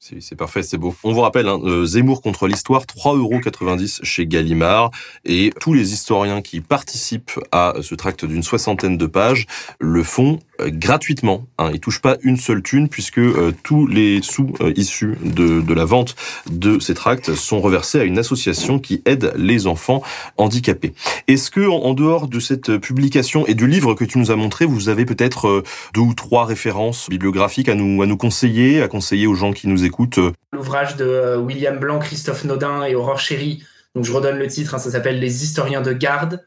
C'est 0.00 0.36
parfait, 0.36 0.62
c'est 0.62 0.78
beau. 0.78 0.94
On 1.02 1.12
vous 1.12 1.20
rappelle, 1.22 1.48
hein, 1.48 1.58
euh, 1.64 1.84
Zemmour 1.84 2.22
contre 2.22 2.46
l'histoire, 2.46 2.84
3,90€ 2.84 4.04
chez 4.04 4.28
Gallimard. 4.28 4.92
Et 5.24 5.50
tous 5.58 5.74
les 5.74 5.92
historiens 5.92 6.40
qui 6.40 6.60
participent 6.60 7.32
à 7.50 7.74
ce 7.80 7.96
tract 7.96 8.24
d'une 8.24 8.44
soixantaine 8.44 8.96
de 8.96 9.06
pages 9.06 9.46
le 9.80 10.04
font 10.04 10.38
euh, 10.38 10.47
gratuitement. 10.66 11.46
Hein. 11.58 11.70
Ils 11.72 11.80
touchent 11.80 12.02
pas 12.02 12.16
une 12.22 12.36
seule 12.36 12.62
thune 12.62 12.88
puisque 12.88 13.18
euh, 13.18 13.52
tous 13.62 13.86
les 13.86 14.22
sous 14.22 14.52
issus 14.76 15.16
de, 15.22 15.60
de, 15.60 15.74
la 15.74 15.84
vente 15.84 16.16
de 16.50 16.78
ces 16.78 16.94
tracts 16.94 17.34
sont 17.34 17.60
reversés 17.60 18.00
à 18.00 18.04
une 18.04 18.18
association 18.18 18.78
qui 18.78 19.02
aide 19.04 19.32
les 19.36 19.66
enfants 19.66 20.02
handicapés. 20.36 20.94
Est-ce 21.26 21.50
que, 21.50 21.68
en, 21.68 21.94
dehors 21.94 22.28
de 22.28 22.40
cette 22.40 22.78
publication 22.78 23.46
et 23.46 23.54
du 23.54 23.66
livre 23.66 23.94
que 23.94 24.04
tu 24.04 24.18
nous 24.18 24.30
as 24.30 24.36
montré, 24.36 24.64
vous 24.64 24.88
avez 24.88 25.04
peut-être 25.04 25.62
deux 25.94 26.00
ou 26.00 26.14
trois 26.14 26.44
références 26.44 27.08
bibliographiques 27.08 27.68
à 27.68 27.74
nous, 27.74 28.02
à 28.02 28.06
nous 28.06 28.16
conseiller, 28.16 28.82
à 28.82 28.88
conseiller 28.88 29.26
aux 29.26 29.34
gens 29.34 29.52
qui 29.52 29.68
nous 29.68 29.84
écoute. 29.84 30.18
Euh, 30.18 30.32
L'ouvrage 30.52 30.96
de 30.96 31.04
euh, 31.04 31.38
William 31.38 31.78
Blanc, 31.78 31.98
Christophe 31.98 32.44
Nodin 32.44 32.84
et 32.84 32.94
Aurore 32.94 33.20
Chéry, 33.20 33.62
donc 33.94 34.04
je 34.04 34.12
redonne 34.12 34.38
le 34.38 34.46
titre, 34.46 34.74
hein, 34.74 34.78
ça 34.78 34.90
s'appelle 34.90 35.18
Les 35.18 35.44
historiens 35.44 35.82
de 35.82 35.92
garde. 35.92 36.44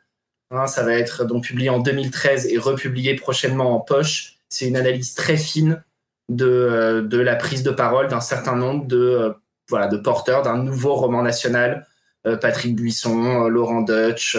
Hein, 0.52 0.68
ça 0.68 0.84
va 0.84 0.94
être 0.94 1.26
donc 1.26 1.46
publié 1.46 1.70
en 1.70 1.80
2013 1.80 2.48
et 2.48 2.58
republié 2.58 3.16
prochainement 3.16 3.76
en 3.76 3.80
poche. 3.80 4.38
C'est 4.50 4.68
une 4.68 4.76
analyse 4.76 5.16
très 5.16 5.38
fine 5.38 5.84
de, 6.30 6.46
euh, 6.46 7.02
de 7.02 7.18
la 7.18 7.36
prise 7.36 7.64
de 7.64 7.72
parole 7.72 8.08
d'un 8.08 8.20
certain 8.20 8.56
nombre 8.56 8.86
de, 8.86 9.34
voilà, 9.70 9.88
de 9.88 9.98
porteurs 9.98 10.44
d'un 10.44 10.58
nouveau 10.58 10.96
roman 10.96 11.24
national. 11.24 11.88
Patrick 12.40 12.76
Buisson, 12.76 13.48
Laurent 13.48 13.82
Deutsch, 13.82 14.38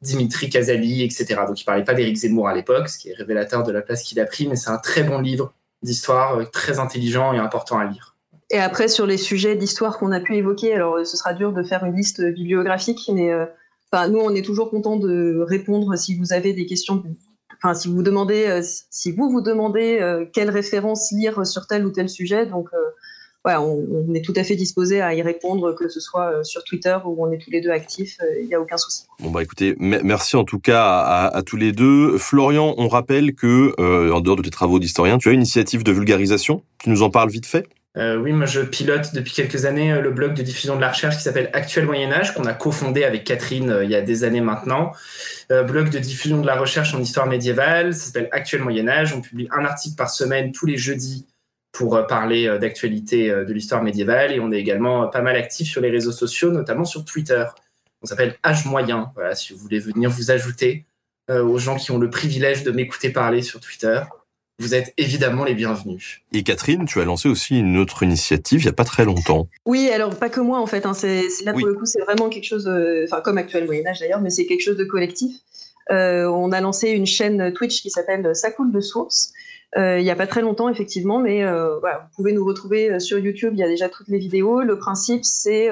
Dimitri 0.00 0.48
Casali, 0.48 1.02
etc. 1.02 1.40
Donc 1.48 1.60
il 1.60 1.64
parlait 1.64 1.82
pas 1.82 1.94
d'Éric 1.94 2.18
Zemmour 2.18 2.46
à 2.46 2.54
l'époque, 2.54 2.88
ce 2.88 3.00
qui 3.00 3.08
est 3.08 3.14
révélateur 3.14 3.64
de 3.64 3.72
la 3.72 3.82
place 3.82 4.04
qu'il 4.04 4.20
a 4.20 4.26
pris, 4.26 4.46
mais 4.46 4.54
c'est 4.54 4.70
un 4.70 4.78
très 4.78 5.02
bon 5.02 5.18
livre 5.18 5.52
d'histoire, 5.82 6.48
très 6.52 6.78
intelligent 6.78 7.32
et 7.32 7.38
important 7.38 7.80
à 7.80 7.84
lire. 7.84 8.16
Et 8.50 8.60
après, 8.60 8.88
sur 8.88 9.06
les 9.06 9.16
sujets 9.16 9.56
d'histoire 9.56 9.98
qu'on 9.98 10.12
a 10.12 10.20
pu 10.20 10.36
évoquer, 10.36 10.74
alors 10.74 11.04
ce 11.04 11.16
sera 11.16 11.34
dur 11.34 11.52
de 11.52 11.62
faire 11.62 11.84
une 11.84 11.96
liste 11.96 12.22
bibliographique, 12.22 13.10
mais 13.12 13.32
euh, 13.32 13.46
nous, 13.92 14.18
on 14.18 14.34
est 14.34 14.44
toujours 14.44 14.70
content 14.70 14.96
de 14.96 15.44
répondre 15.46 15.96
si 15.96 16.16
vous 16.16 16.32
avez 16.32 16.52
des 16.52 16.66
questions. 16.66 17.02
Enfin, 17.62 17.74
si 17.74 17.88
vous 17.88 18.02
demandez, 18.02 18.46
euh, 18.46 18.62
si 18.90 19.12
vous 19.12 19.30
vous 19.30 19.40
demandez 19.40 19.98
euh, 20.00 20.26
quelle 20.32 20.50
référence 20.50 21.10
lire 21.12 21.46
sur 21.46 21.66
tel 21.66 21.86
ou 21.86 21.90
tel 21.90 22.08
sujet, 22.08 22.46
donc 22.46 22.68
voilà, 23.44 23.62
on, 23.62 24.12
est 24.12 24.24
tout 24.24 24.32
à 24.34 24.42
fait 24.42 24.56
disposé 24.56 25.00
à 25.00 25.14
y 25.14 25.22
répondre, 25.22 25.72
que 25.72 25.88
ce 25.88 26.00
soit 26.00 26.42
sur 26.42 26.64
Twitter 26.64 26.98
où 27.04 27.24
on 27.24 27.30
est 27.30 27.38
tous 27.38 27.52
les 27.52 27.60
deux 27.60 27.70
actifs, 27.70 28.18
il 28.40 28.48
n'y 28.48 28.54
a 28.54 28.60
aucun 28.60 28.76
souci. 28.76 29.04
Bon 29.20 29.30
bah 29.30 29.40
écoutez, 29.40 29.76
merci 29.78 30.34
en 30.34 30.42
tout 30.42 30.58
cas 30.58 30.84
à, 30.84 31.28
à, 31.28 31.42
tous 31.42 31.56
les 31.56 31.70
deux. 31.70 32.18
Florian, 32.18 32.74
on 32.76 32.88
rappelle 32.88 33.36
que 33.36 33.72
en 34.10 34.20
dehors 34.20 34.34
de 34.34 34.42
tes 34.42 34.50
travaux 34.50 34.80
d'historien, 34.80 35.18
tu 35.18 35.28
as 35.28 35.32
une 35.32 35.40
initiative 35.40 35.84
de 35.84 35.92
vulgarisation. 35.92 36.62
Tu 36.78 36.90
nous 36.90 37.02
en 37.02 37.10
parles 37.10 37.30
vite 37.30 37.46
fait? 37.46 37.68
Euh, 37.96 38.16
oui, 38.18 38.32
moi 38.32 38.44
je 38.44 38.60
pilote 38.60 39.14
depuis 39.14 39.32
quelques 39.32 39.64
années 39.64 39.92
euh, 39.92 40.02
le 40.02 40.10
blog 40.10 40.34
de 40.34 40.42
diffusion 40.42 40.76
de 40.76 40.82
la 40.82 40.90
recherche 40.90 41.16
qui 41.16 41.22
s'appelle 41.22 41.48
Actuel 41.54 41.86
Moyen 41.86 42.12
Âge, 42.12 42.34
qu'on 42.34 42.44
a 42.44 42.52
cofondé 42.52 43.04
avec 43.04 43.24
Catherine 43.24 43.70
euh, 43.70 43.84
il 43.84 43.90
y 43.90 43.94
a 43.94 44.02
des 44.02 44.22
années 44.24 44.42
maintenant. 44.42 44.92
blog 45.48 45.88
de 45.88 45.98
diffusion 45.98 46.40
de 46.42 46.46
la 46.46 46.56
recherche 46.56 46.92
en 46.94 47.00
histoire 47.00 47.26
médiévale, 47.26 47.94
ça 47.94 48.06
s'appelle 48.06 48.28
Actuel 48.32 48.62
Moyen 48.62 48.88
Âge. 48.88 49.14
On 49.14 49.22
publie 49.22 49.48
un 49.50 49.64
article 49.64 49.96
par 49.96 50.10
semaine 50.10 50.52
tous 50.52 50.66
les 50.66 50.76
jeudis 50.76 51.26
pour 51.72 52.06
parler 52.06 52.58
d'actualité 52.58 53.28
de 53.28 53.52
l'histoire 53.52 53.82
médiévale 53.82 54.32
et 54.32 54.40
on 54.40 54.50
est 54.50 54.58
également 54.58 55.06
pas 55.08 55.20
mal 55.20 55.36
actif 55.36 55.68
sur 55.68 55.80
les 55.80 55.90
réseaux 55.90 56.12
sociaux, 56.12 56.50
notamment 56.50 56.84
sur 56.84 57.04
Twitter. 57.04 57.44
On 58.02 58.06
s'appelle 58.06 58.36
Âge 58.44 58.64
Moyen, 58.64 59.12
voilà, 59.14 59.34
si 59.34 59.52
vous 59.52 59.58
voulez 59.58 59.78
venir 59.78 60.10
vous 60.10 60.30
ajouter 60.30 60.84
aux 61.30 61.58
gens 61.58 61.76
qui 61.76 61.92
ont 61.92 61.98
le 61.98 62.10
privilège 62.10 62.64
de 62.64 62.72
m'écouter 62.72 63.10
parler 63.10 63.42
sur 63.42 63.60
Twitter 63.60 64.00
vous 64.58 64.74
êtes 64.74 64.94
évidemment 64.96 65.44
les 65.44 65.54
bienvenus. 65.54 66.22
Et 66.32 66.42
Catherine, 66.42 66.86
tu 66.86 67.00
as 67.00 67.04
lancé 67.04 67.28
aussi 67.28 67.58
une 67.58 67.76
autre 67.76 68.02
initiative 68.02 68.60
il 68.60 68.64
n'y 68.64 68.70
a 68.70 68.72
pas 68.72 68.84
très 68.84 69.04
longtemps. 69.04 69.48
Oui, 69.66 69.90
alors 69.90 70.16
pas 70.16 70.30
que 70.30 70.40
moi 70.40 70.60
en 70.60 70.66
fait. 70.66 70.86
Hein, 70.86 70.94
c'est, 70.94 71.24
là 71.44 71.52
pour 71.52 71.66
le 71.66 71.74
coup, 71.74 71.84
c'est 71.84 72.00
vraiment 72.00 72.28
quelque 72.28 72.44
chose, 72.44 72.66
euh, 72.66 73.04
enfin 73.04 73.20
comme 73.20 73.38
actuel 73.38 73.66
Moyen 73.66 73.86
Âge 73.86 74.00
d'ailleurs, 74.00 74.20
mais 74.20 74.30
c'est 74.30 74.46
quelque 74.46 74.62
chose 74.62 74.76
de 74.76 74.84
collectif. 74.84 75.36
Euh, 75.90 76.26
on 76.26 76.52
a 76.52 76.60
lancé 76.60 76.90
une 76.90 77.06
chaîne 77.06 77.52
Twitch 77.52 77.82
qui 77.82 77.90
s'appelle 77.90 78.34
Ça 78.34 78.50
coule 78.50 78.72
de 78.72 78.80
source. 78.80 79.32
Euh, 79.76 79.98
il 79.98 80.04
n'y 80.04 80.10
a 80.10 80.16
pas 80.16 80.26
très 80.26 80.40
longtemps 80.40 80.68
effectivement, 80.70 81.20
mais 81.20 81.42
voilà, 81.80 82.08
vous 82.08 82.16
pouvez 82.16 82.32
nous 82.32 82.44
retrouver 82.44 82.98
sur 82.98 83.18
YouTube. 83.18 83.52
Il 83.54 83.58
y 83.58 83.64
a 83.64 83.68
déjà 83.68 83.88
toutes 83.88 84.08
les 84.08 84.18
vidéos. 84.18 84.62
Le 84.62 84.78
principe, 84.78 85.24
c'est 85.24 85.68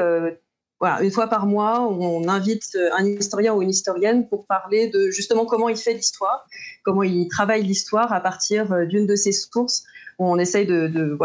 une 0.85 1.11
fois 1.11 1.29
par 1.29 1.47
mois, 1.47 1.81
on 1.81 2.29
invite 2.29 2.77
un 2.93 3.05
historien 3.07 3.55
ou 3.55 3.63
une 3.63 3.71
historienne 3.71 4.29
pour 4.29 4.47
parler 4.47 4.89
de 4.89 5.11
justement 5.11 5.47
comment 5.47 5.69
il 5.69 5.77
fait 5.77 5.95
l'histoire, 5.95 6.47
comment 6.85 7.03
il 7.03 7.29
travaille 7.29 7.63
l'histoire 7.63 8.13
à 8.13 8.21
partir 8.21 8.73
euh, 8.73 8.85
d'une 8.87 9.07
de 9.07 9.17
ses 9.17 9.33
sources. 9.33 9.85
On 10.19 10.39
essaye 10.39 10.67
de, 10.67 11.19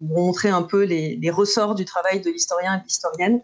montrer 0.00 0.50
un 0.50 0.62
peu 0.62 0.84
les, 0.84 1.30
ressorts 1.30 1.74
du 1.74 1.84
travail 1.84 2.20
de 2.20 2.30
l'historien 2.30 2.74
et 2.74 2.78
de 2.78 2.84
l'historienne. 2.84 3.40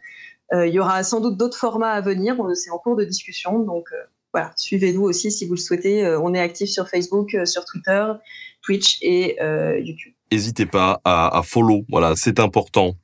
Euh, 0.52 0.66
il 0.66 0.74
y 0.74 0.78
aura 0.78 1.02
sans 1.02 1.20
doute 1.20 1.38
d'autres 1.38 1.56
formats 1.56 1.92
à 1.92 2.00
venir, 2.02 2.36
c'est 2.54 2.70
en 2.70 2.78
cours 2.78 2.96
de 2.96 3.04
discussion, 3.04 3.58
donc 3.58 3.88
euh, 3.92 4.40
suivez-nous 4.56 5.02
aussi 5.02 5.30
si 5.30 5.46
vous 5.46 5.54
le 5.54 5.60
souhaitez. 5.60 6.06
on 6.16 6.34
est 6.34 6.40
actif 6.40 6.68
sur 6.68 6.88
Facebook, 6.88 7.34
sur 7.44 7.64
Twitter, 7.64 8.04
Twitch 8.62 8.98
et 9.00 9.38
YouTube 9.80 10.12
n'hésitez 10.32 10.66
pas 10.66 11.00
à, 11.04 11.38
à, 11.38 11.42
follow. 11.42 11.84
Voilà, 11.90 12.14
c'est 12.16 12.40
important. 12.40 12.94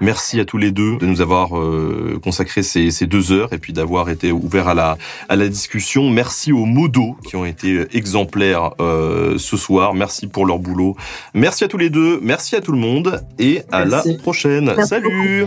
Merci 0.00 0.40
à 0.40 0.44
tous 0.44 0.58
les 0.58 0.70
deux 0.70 0.96
de 0.96 1.06
nous 1.06 1.20
avoir 1.20 1.58
euh, 1.58 2.20
consacré 2.22 2.62
ces, 2.62 2.90
ces, 2.90 3.06
deux 3.06 3.32
heures 3.32 3.52
et 3.52 3.58
puis 3.58 3.72
d'avoir 3.72 4.08
été 4.10 4.32
ouverts 4.32 4.68
à 4.68 4.74
la, 4.74 4.96
à 5.28 5.36
la 5.36 5.48
discussion. 5.48 6.08
Merci 6.08 6.52
aux 6.52 6.64
modos 6.64 7.16
qui 7.26 7.36
ont 7.36 7.44
été 7.44 7.86
exemplaires 7.96 8.70
euh, 8.80 9.38
ce 9.38 9.56
soir. 9.56 9.94
Merci 9.94 10.26
pour 10.26 10.46
leur 10.46 10.58
boulot. 10.58 10.96
Merci 11.34 11.64
à 11.64 11.68
tous 11.68 11.78
les 11.78 11.90
deux. 11.90 12.20
Merci 12.22 12.56
à 12.56 12.60
tout 12.60 12.72
le 12.72 12.78
monde 12.78 13.22
et 13.38 13.62
à 13.72 13.84
la 13.84 14.02
prochaine. 14.22 14.74
Salut. 14.84 15.46